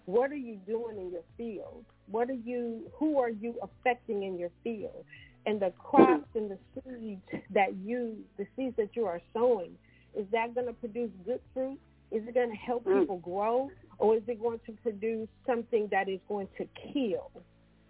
What 0.06 0.32
are 0.32 0.36
you 0.36 0.56
doing 0.68 0.98
in 0.98 1.12
your 1.12 1.24
field? 1.38 1.84
What 2.10 2.30
are 2.30 2.34
you 2.34 2.84
who 2.96 3.20
are 3.20 3.30
you 3.30 3.56
affecting 3.62 4.24
in 4.24 4.40
your 4.40 4.52
field? 4.64 5.04
And 5.46 5.62
the 5.62 5.72
crops 5.78 6.28
and 6.36 6.52
the 6.52 6.58
seeds 6.74 7.22
that 7.54 7.76
you 7.84 8.18
the 8.38 8.46
seeds 8.56 8.76
that 8.78 8.96
you 8.96 9.06
are 9.06 9.22
sowing, 9.34 9.72
is 10.16 10.26
that 10.32 10.56
going 10.56 10.68
to 10.68 10.74
produce 10.74 11.12
good 11.26 11.42
fruit? 11.54 11.80
Is 12.12 12.24
it 12.26 12.34
going 12.34 12.50
to 12.50 12.56
help 12.56 12.86
mm. 12.86 13.02
people 13.02 13.18
grow 13.18 13.70
or 14.00 14.16
is 14.16 14.24
it 14.28 14.42
going 14.42 14.60
to 14.66 14.72
produce 14.84 15.28
something 15.46 15.90
that 15.92 16.08
is 16.08 16.20
going 16.30 16.48
to 16.58 16.66
kill? 16.94 17.32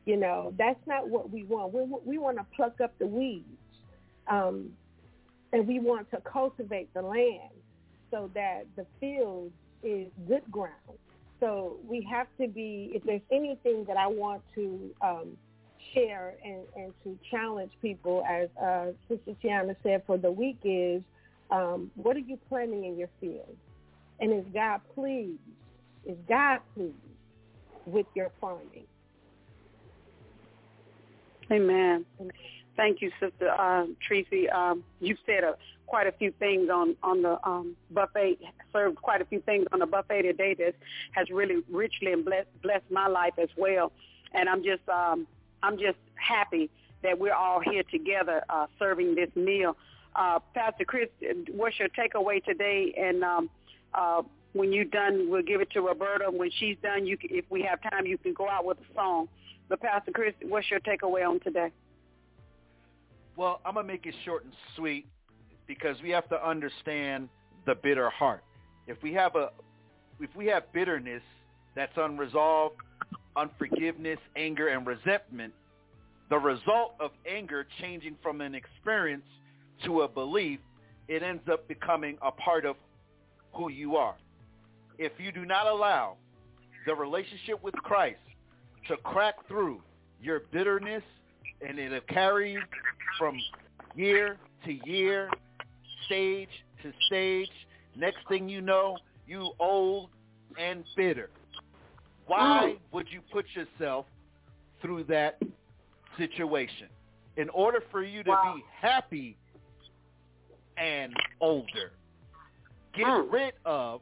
You 0.05 0.17
know, 0.17 0.53
that's 0.57 0.79
not 0.87 1.07
what 1.07 1.29
we 1.29 1.43
want. 1.43 1.73
We 1.73 1.83
we 2.03 2.17
want 2.17 2.37
to 2.37 2.45
pluck 2.55 2.81
up 2.81 2.97
the 2.97 3.07
weeds. 3.07 3.45
Um, 4.29 4.71
and 5.53 5.67
we 5.67 5.79
want 5.79 6.09
to 6.11 6.21
cultivate 6.21 6.93
the 6.93 7.01
land 7.01 7.51
so 8.11 8.29
that 8.33 8.65
the 8.75 8.85
field 8.99 9.51
is 9.83 10.07
good 10.27 10.43
ground. 10.51 10.73
So 11.39 11.77
we 11.87 12.07
have 12.11 12.27
to 12.41 12.47
be, 12.47 12.91
if 12.93 13.03
there's 13.03 13.21
anything 13.31 13.85
that 13.87 13.97
I 13.97 14.07
want 14.07 14.41
to 14.55 14.89
um, 15.01 15.37
share 15.93 16.33
and, 16.43 16.63
and 16.75 16.93
to 17.03 17.17
challenge 17.29 17.71
people, 17.81 18.23
as 18.29 18.49
uh, 18.61 18.87
Sister 19.07 19.33
Tiana 19.43 19.75
said 19.83 20.03
for 20.07 20.17
the 20.17 20.31
week 20.31 20.57
is, 20.63 21.01
um, 21.51 21.91
what 21.95 22.15
are 22.15 22.19
you 22.19 22.39
planting 22.49 22.85
in 22.85 22.97
your 22.97 23.09
field? 23.21 23.55
And 24.19 24.33
is 24.33 24.45
God 24.53 24.81
pleased? 24.95 25.39
Is 26.05 26.17
God 26.27 26.59
pleased 26.75 26.95
with 27.85 28.07
your 28.15 28.31
farming? 28.41 28.85
Amen. 31.51 32.05
Thank 32.77 33.01
you, 33.01 33.11
Sister 33.19 33.49
uh, 33.49 33.87
Tracy. 34.07 34.47
Um, 34.49 34.83
you 35.01 35.17
said 35.25 35.43
a, 35.43 35.57
quite 35.87 36.05
a 36.05 36.11
few 36.11 36.31
things 36.31 36.69
on 36.69 36.95
on 37.01 37.23
the 37.23 37.39
um, 37.43 37.75
buffet. 37.91 38.37
Served 38.71 39.01
quite 39.01 39.19
a 39.19 39.25
few 39.25 39.41
things 39.41 39.65
on 39.73 39.79
the 39.79 39.87
buffet 39.87 40.21
today 40.21 40.53
that 40.53 40.75
has 41.11 41.29
really 41.31 41.63
richly 41.71 42.13
and 42.13 42.23
blessed 42.23 42.47
blessed 42.61 42.89
my 42.91 43.07
life 43.07 43.33
as 43.41 43.49
well. 43.57 43.91
And 44.33 44.47
I'm 44.47 44.63
just 44.63 44.87
um, 44.87 45.25
I'm 45.63 45.77
just 45.79 45.97
happy 46.15 46.69
that 47.01 47.17
we're 47.17 47.33
all 47.33 47.59
here 47.59 47.83
together 47.83 48.43
uh, 48.49 48.67
serving 48.77 49.15
this 49.15 49.29
meal. 49.35 49.75
Uh, 50.15 50.39
Pastor 50.53 50.85
Chris, 50.85 51.09
what's 51.51 51.79
your 51.79 51.89
takeaway 51.89 52.43
today? 52.43 52.93
And 52.97 53.23
um, 53.23 53.49
uh, 53.93 54.21
when 54.53 54.71
you're 54.71 54.85
done, 54.85 55.29
we'll 55.29 55.43
give 55.43 55.61
it 55.61 55.71
to 55.71 55.81
Roberta. 55.81 56.29
When 56.31 56.51
she's 56.59 56.77
done, 56.81 57.07
you 57.07 57.17
can, 57.17 57.29
if 57.31 57.45
we 57.49 57.63
have 57.63 57.81
time, 57.81 58.05
you 58.05 58.17
can 58.17 58.33
go 58.33 58.47
out 58.47 58.65
with 58.65 58.77
a 58.79 58.93
song. 58.93 59.29
But 59.69 59.81
Pastor 59.81 60.11
Chris, 60.11 60.33
what's 60.43 60.69
your 60.69 60.79
takeaway 60.79 61.27
on 61.27 61.39
today? 61.39 61.71
Well, 63.37 63.61
I'm 63.63 63.75
gonna 63.75 63.87
make 63.87 64.07
it 64.07 64.15
short 64.25 64.43
and 64.45 64.53
sweet 64.75 65.05
because 65.67 65.95
we 66.01 66.09
have 66.09 66.27
to 66.29 66.47
understand 66.47 67.29
the 67.67 67.75
bitter 67.75 68.09
heart. 68.09 68.43
If 68.87 68.97
we 69.03 69.13
have 69.13 69.35
a 69.35 69.51
if 70.19 70.35
we 70.35 70.47
have 70.47 70.63
bitterness 70.73 71.21
that's 71.75 71.93
unresolved, 71.95 72.77
unforgiveness, 73.35 74.17
anger, 74.35 74.69
and 74.69 74.87
resentment, 74.87 75.53
the 76.31 76.37
result 76.39 76.95
of 76.99 77.11
anger 77.29 77.67
changing 77.79 78.15
from 78.23 78.41
an 78.41 78.55
experience 78.55 79.25
to 79.85 80.01
a 80.01 80.07
belief, 80.07 80.59
it 81.07 81.21
ends 81.21 81.43
up 81.51 81.67
becoming 81.67 82.17
a 82.23 82.31
part 82.31 82.65
of 82.65 82.75
who 83.53 83.69
you 83.69 83.97
are. 83.97 84.15
If 84.97 85.11
you 85.19 85.31
do 85.31 85.45
not 85.45 85.67
allow 85.67 86.17
the 86.87 86.95
relationship 86.95 87.63
with 87.63 87.75
Christ 87.75 88.17
to 88.87 88.97
crack 88.97 89.35
through 89.47 89.83
your 90.19 90.41
bitterness 90.51 91.03
and 91.65 91.79
it'll 91.79 91.99
carry 92.01 92.57
from 93.17 93.37
year 93.95 94.37
to 94.65 94.89
year, 94.89 95.29
stage 96.05 96.49
to 96.83 96.91
stage. 97.07 97.49
Next 97.95 98.19
thing 98.29 98.47
you 98.47 98.61
know, 98.61 98.97
you 99.27 99.51
old 99.59 100.09
and 100.59 100.83
bitter. 100.95 101.29
Why 102.27 102.75
oh. 102.75 102.79
would 102.91 103.07
you 103.09 103.21
put 103.31 103.45
yourself 103.53 104.05
through 104.81 105.05
that 105.05 105.41
situation? 106.17 106.87
In 107.37 107.49
order 107.49 107.81
for 107.91 108.03
you 108.03 108.23
to 108.23 108.29
Wow. 108.29 108.55
be 108.55 108.63
happy 108.79 109.37
and 110.77 111.13
older, 111.39 111.91
get 112.95 113.07
hmm. 113.07 113.29
rid 113.33 113.53
of 113.65 114.01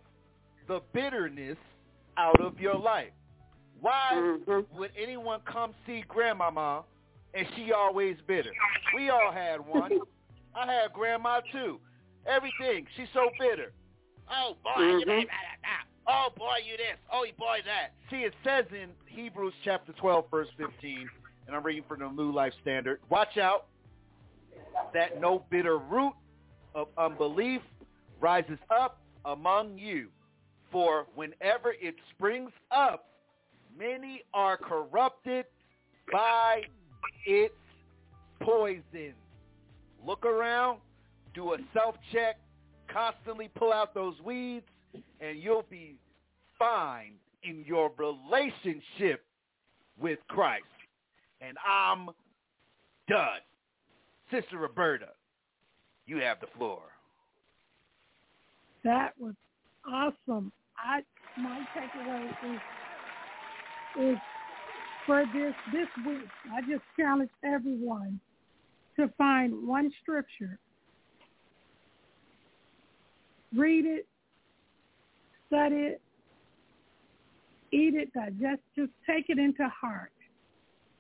the 0.68 0.82
bitterness 0.94 1.58
out 2.18 2.40
of 2.42 2.60
your 2.60 2.76
life. 2.76 3.12
Why 3.82 4.12
mm-hmm. 4.14 4.78
would 4.78 4.92
anyone 4.98 5.42
come 5.46 5.74
see 5.86 6.04
grandmama 6.08 6.84
and 7.36 7.46
she 7.56 7.72
always 7.72 8.18
bitter? 8.28 8.52
We 8.96 9.10
all 9.10 9.32
had 9.32 9.66
one. 9.66 9.92
I 10.56 10.66
had 10.66 10.94
grandma 10.94 11.42
too. 11.52 11.80
Everything. 12.26 12.86
She's 12.96 13.08
so 13.14 13.30
bitter. 13.40 13.72
Oh 14.30 14.56
boy, 14.64 14.82
you 14.82 15.06
Mm-hmm. 15.06 15.30
Oh 16.08 16.28
boy, 16.38 16.58
you 16.66 16.78
this. 16.78 16.98
Oh 17.12 17.26
boy, 17.38 17.60
that. 17.66 17.94
See, 18.10 18.24
it 18.24 18.34
says 18.44 18.66
in 18.72 18.90
Hebrews 19.08 19.54
chapter 19.64 19.92
12, 19.94 20.26
verse 20.30 20.48
15, 20.58 21.10
and 21.48 21.56
I'm 21.56 21.64
reading 21.64 21.84
from 21.88 22.00
the 22.00 22.10
New 22.10 22.32
Life 22.32 22.54
Standard. 22.62 23.00
Watch 23.10 23.38
out 23.38 23.66
that 24.94 25.20
no 25.20 25.44
bitter 25.50 25.78
root 25.78 26.14
of 26.76 26.88
unbelief 26.98 27.62
rises 28.20 28.60
up 28.70 29.00
among 29.26 29.78
you. 29.78 30.10
For 30.72 31.08
whenever 31.16 31.74
it 31.80 31.96
springs 32.12 32.52
up, 32.70 33.10
many 33.78 34.24
are 34.34 34.58
corrupted 34.58 35.46
by 36.12 36.62
its 37.26 37.54
poison. 38.42 39.14
Look 40.06 40.26
around, 40.26 40.80
do 41.34 41.54
a 41.54 41.58
self-check, 41.74 42.38
constantly 42.92 43.50
pull 43.56 43.74
out 43.74 43.94
those 43.94 44.16
weeds, 44.24 44.66
and 45.20 45.40
you'll 45.40 45.66
be 45.70 45.98
fine 46.58 47.14
in 47.44 47.64
your 47.66 47.92
relationship 47.98 49.24
with 50.00 50.20
Christ. 50.28 50.64
And 51.42 51.58
I'm 51.68 52.10
done. 53.08 53.42
Sister 54.32 54.58
Roberta, 54.58 55.10
you 56.06 56.18
have 56.18 56.40
the 56.40 56.48
floor. 56.58 56.82
That 58.84 59.14
was 59.20 59.34
awesome. 59.88 60.52
I 60.78 61.02
my 61.38 61.66
takeaway 61.76 62.30
is 62.54 62.62
is 64.02 64.18
for 65.06 65.24
this 65.34 65.54
this 65.72 65.88
week. 66.06 66.28
I 66.54 66.62
just 66.62 66.84
challenge 66.98 67.30
everyone 67.44 68.20
to 68.98 69.10
find 69.18 69.68
one 69.68 69.92
scripture, 70.02 70.58
read 73.56 73.86
it, 73.86 74.08
study 75.48 75.76
it, 75.76 76.02
eat 77.72 77.96
it, 77.96 78.14
digest, 78.14 78.62
just 78.76 78.92
take 79.08 79.26
it 79.30 79.38
into 79.38 79.68
heart, 79.70 80.12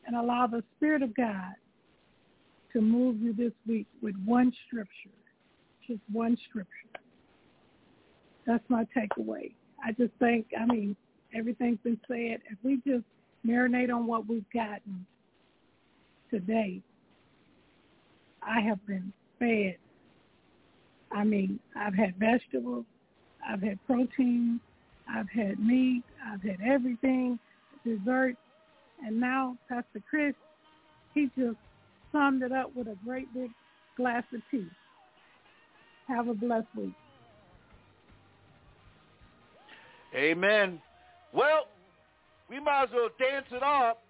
and 0.05 0.15
allow 0.15 0.47
the 0.47 0.63
Spirit 0.77 1.01
of 1.01 1.15
God 1.15 1.53
to 2.73 2.81
move 2.81 3.21
you 3.21 3.33
this 3.33 3.53
week 3.65 3.87
with 4.01 4.15
one 4.25 4.51
scripture, 4.67 4.89
just 5.87 6.01
one 6.11 6.37
scripture. 6.49 6.69
That's 8.45 8.63
my 8.67 8.85
takeaway. 8.95 9.53
I 9.83 9.93
just 9.93 10.11
think, 10.19 10.47
I 10.59 10.65
mean, 10.65 10.95
everything's 11.33 11.79
been 11.83 11.99
said. 12.07 12.41
If 12.51 12.57
we 12.63 12.81
just 12.85 13.05
marinate 13.45 13.93
on 13.93 14.07
what 14.07 14.27
we've 14.27 14.49
gotten 14.53 15.05
today, 16.29 16.81
I 18.41 18.61
have 18.61 18.85
been 18.85 19.11
fed. 19.39 19.77
I 21.11 21.23
mean, 21.23 21.59
I've 21.75 21.95
had 21.95 22.15
vegetables, 22.17 22.85
I've 23.47 23.61
had 23.61 23.79
protein, 23.85 24.59
I've 25.09 25.29
had 25.29 25.59
meat, 25.59 26.03
I've 26.25 26.41
had 26.41 26.57
everything, 26.65 27.39
dessert, 27.83 28.35
and 29.05 29.19
now 29.19 29.57
Pastor 29.69 30.01
Chris, 30.09 30.33
he 31.13 31.29
just 31.37 31.57
summed 32.11 32.43
it 32.43 32.51
up 32.51 32.75
with 32.75 32.87
a 32.87 32.97
great 33.05 33.31
big 33.33 33.51
glass 33.95 34.23
of 34.33 34.41
tea. 34.51 34.67
Have 36.07 36.27
a 36.27 36.33
blessed 36.33 36.67
week. 36.75 36.93
Amen. 40.15 40.81
Well, 41.33 41.67
we 42.49 42.59
might 42.59 42.83
as 42.83 42.89
well 42.93 43.09
dance 43.19 43.47
it 43.51 43.63
up. 43.63 44.03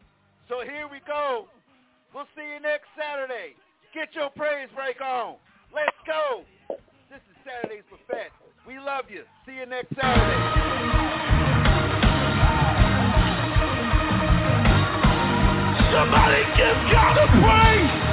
So 0.50 0.62
here 0.62 0.88
we 0.92 1.00
go. 1.08 1.48
We'll 2.14 2.28
see 2.36 2.44
you 2.44 2.60
next 2.62 2.88
Saturday. 2.98 3.56
Get 3.94 4.14
your 4.14 4.30
praise 4.30 4.70
break 4.76 5.02
on. 5.02 5.36
Let's 5.74 5.98
go. 6.06 6.44
This 7.10 7.22
is 7.30 7.38
Saturday's 7.44 7.84
Buffet. 7.90 8.32
We 8.68 8.80
love 8.80 9.06
you. 9.10 9.24
See 9.46 9.56
you 9.56 9.66
next 9.66 9.96
Saturday. 9.96 10.42
Somebody 15.92 16.44
give 16.58 16.78
God 16.92 17.18
a 17.18 17.28
praise. 17.42 18.05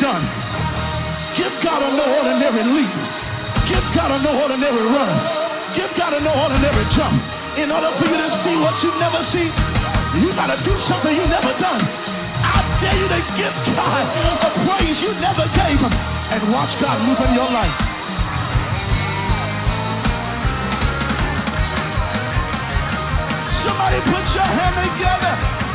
Done. 0.00 0.24
Give 1.36 1.52
God 1.62 1.84
an 1.84 2.00
ordinary 2.00 2.64
leap. 2.64 2.94
Give 3.68 3.84
God 3.94 4.10
an 4.10 4.26
ordinary 4.26 4.84
run. 4.88 5.14
Give 5.76 5.92
God 5.94 6.12
an 6.16 6.26
ordinary 6.26 6.84
jump. 6.96 7.20
In 7.60 7.70
order 7.70 7.92
for 8.00 8.06
you 8.08 8.18
to 8.18 8.30
see 8.42 8.56
what 8.58 8.74
you've 8.82 8.98
never 8.98 9.20
see, 9.30 9.46
you 10.18 10.34
gotta 10.34 10.58
do 10.64 10.74
something 10.88 11.14
you've 11.14 11.30
never 11.30 11.54
done. 11.60 11.84
I 11.84 12.64
dare 12.82 12.98
you 12.98 13.08
to 13.08 13.20
give 13.36 13.54
God 13.76 14.04
a 14.42 14.50
praise 14.66 14.98
you 14.98 15.12
never 15.20 15.46
gave 15.54 15.78
him 15.78 15.92
and 15.92 16.50
watch 16.50 16.72
God 16.80 17.04
move 17.04 17.20
in 17.20 17.34
your 17.34 17.50
life. 17.50 17.76
Somebody 23.66 23.98
put 24.08 24.24
your 24.34 24.48
hand 24.50 24.76
together. 24.82 25.69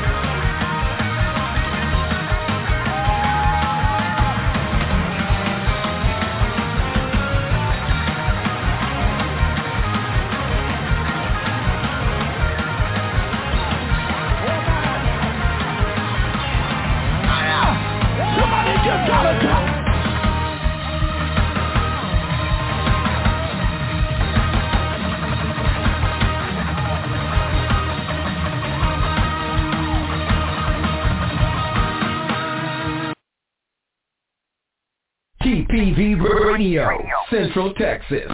Radio, 36.56 36.88
Central 37.30 37.74
Texas. 37.74 38.32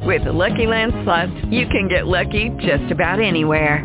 With 0.00 0.24
the 0.24 0.32
Lucky 0.32 0.66
Land 0.66 0.92
Slots, 1.04 1.30
you 1.50 1.68
can 1.68 1.86
get 1.88 2.08
lucky 2.08 2.50
just 2.58 2.90
about 2.90 3.20
anywhere. 3.20 3.84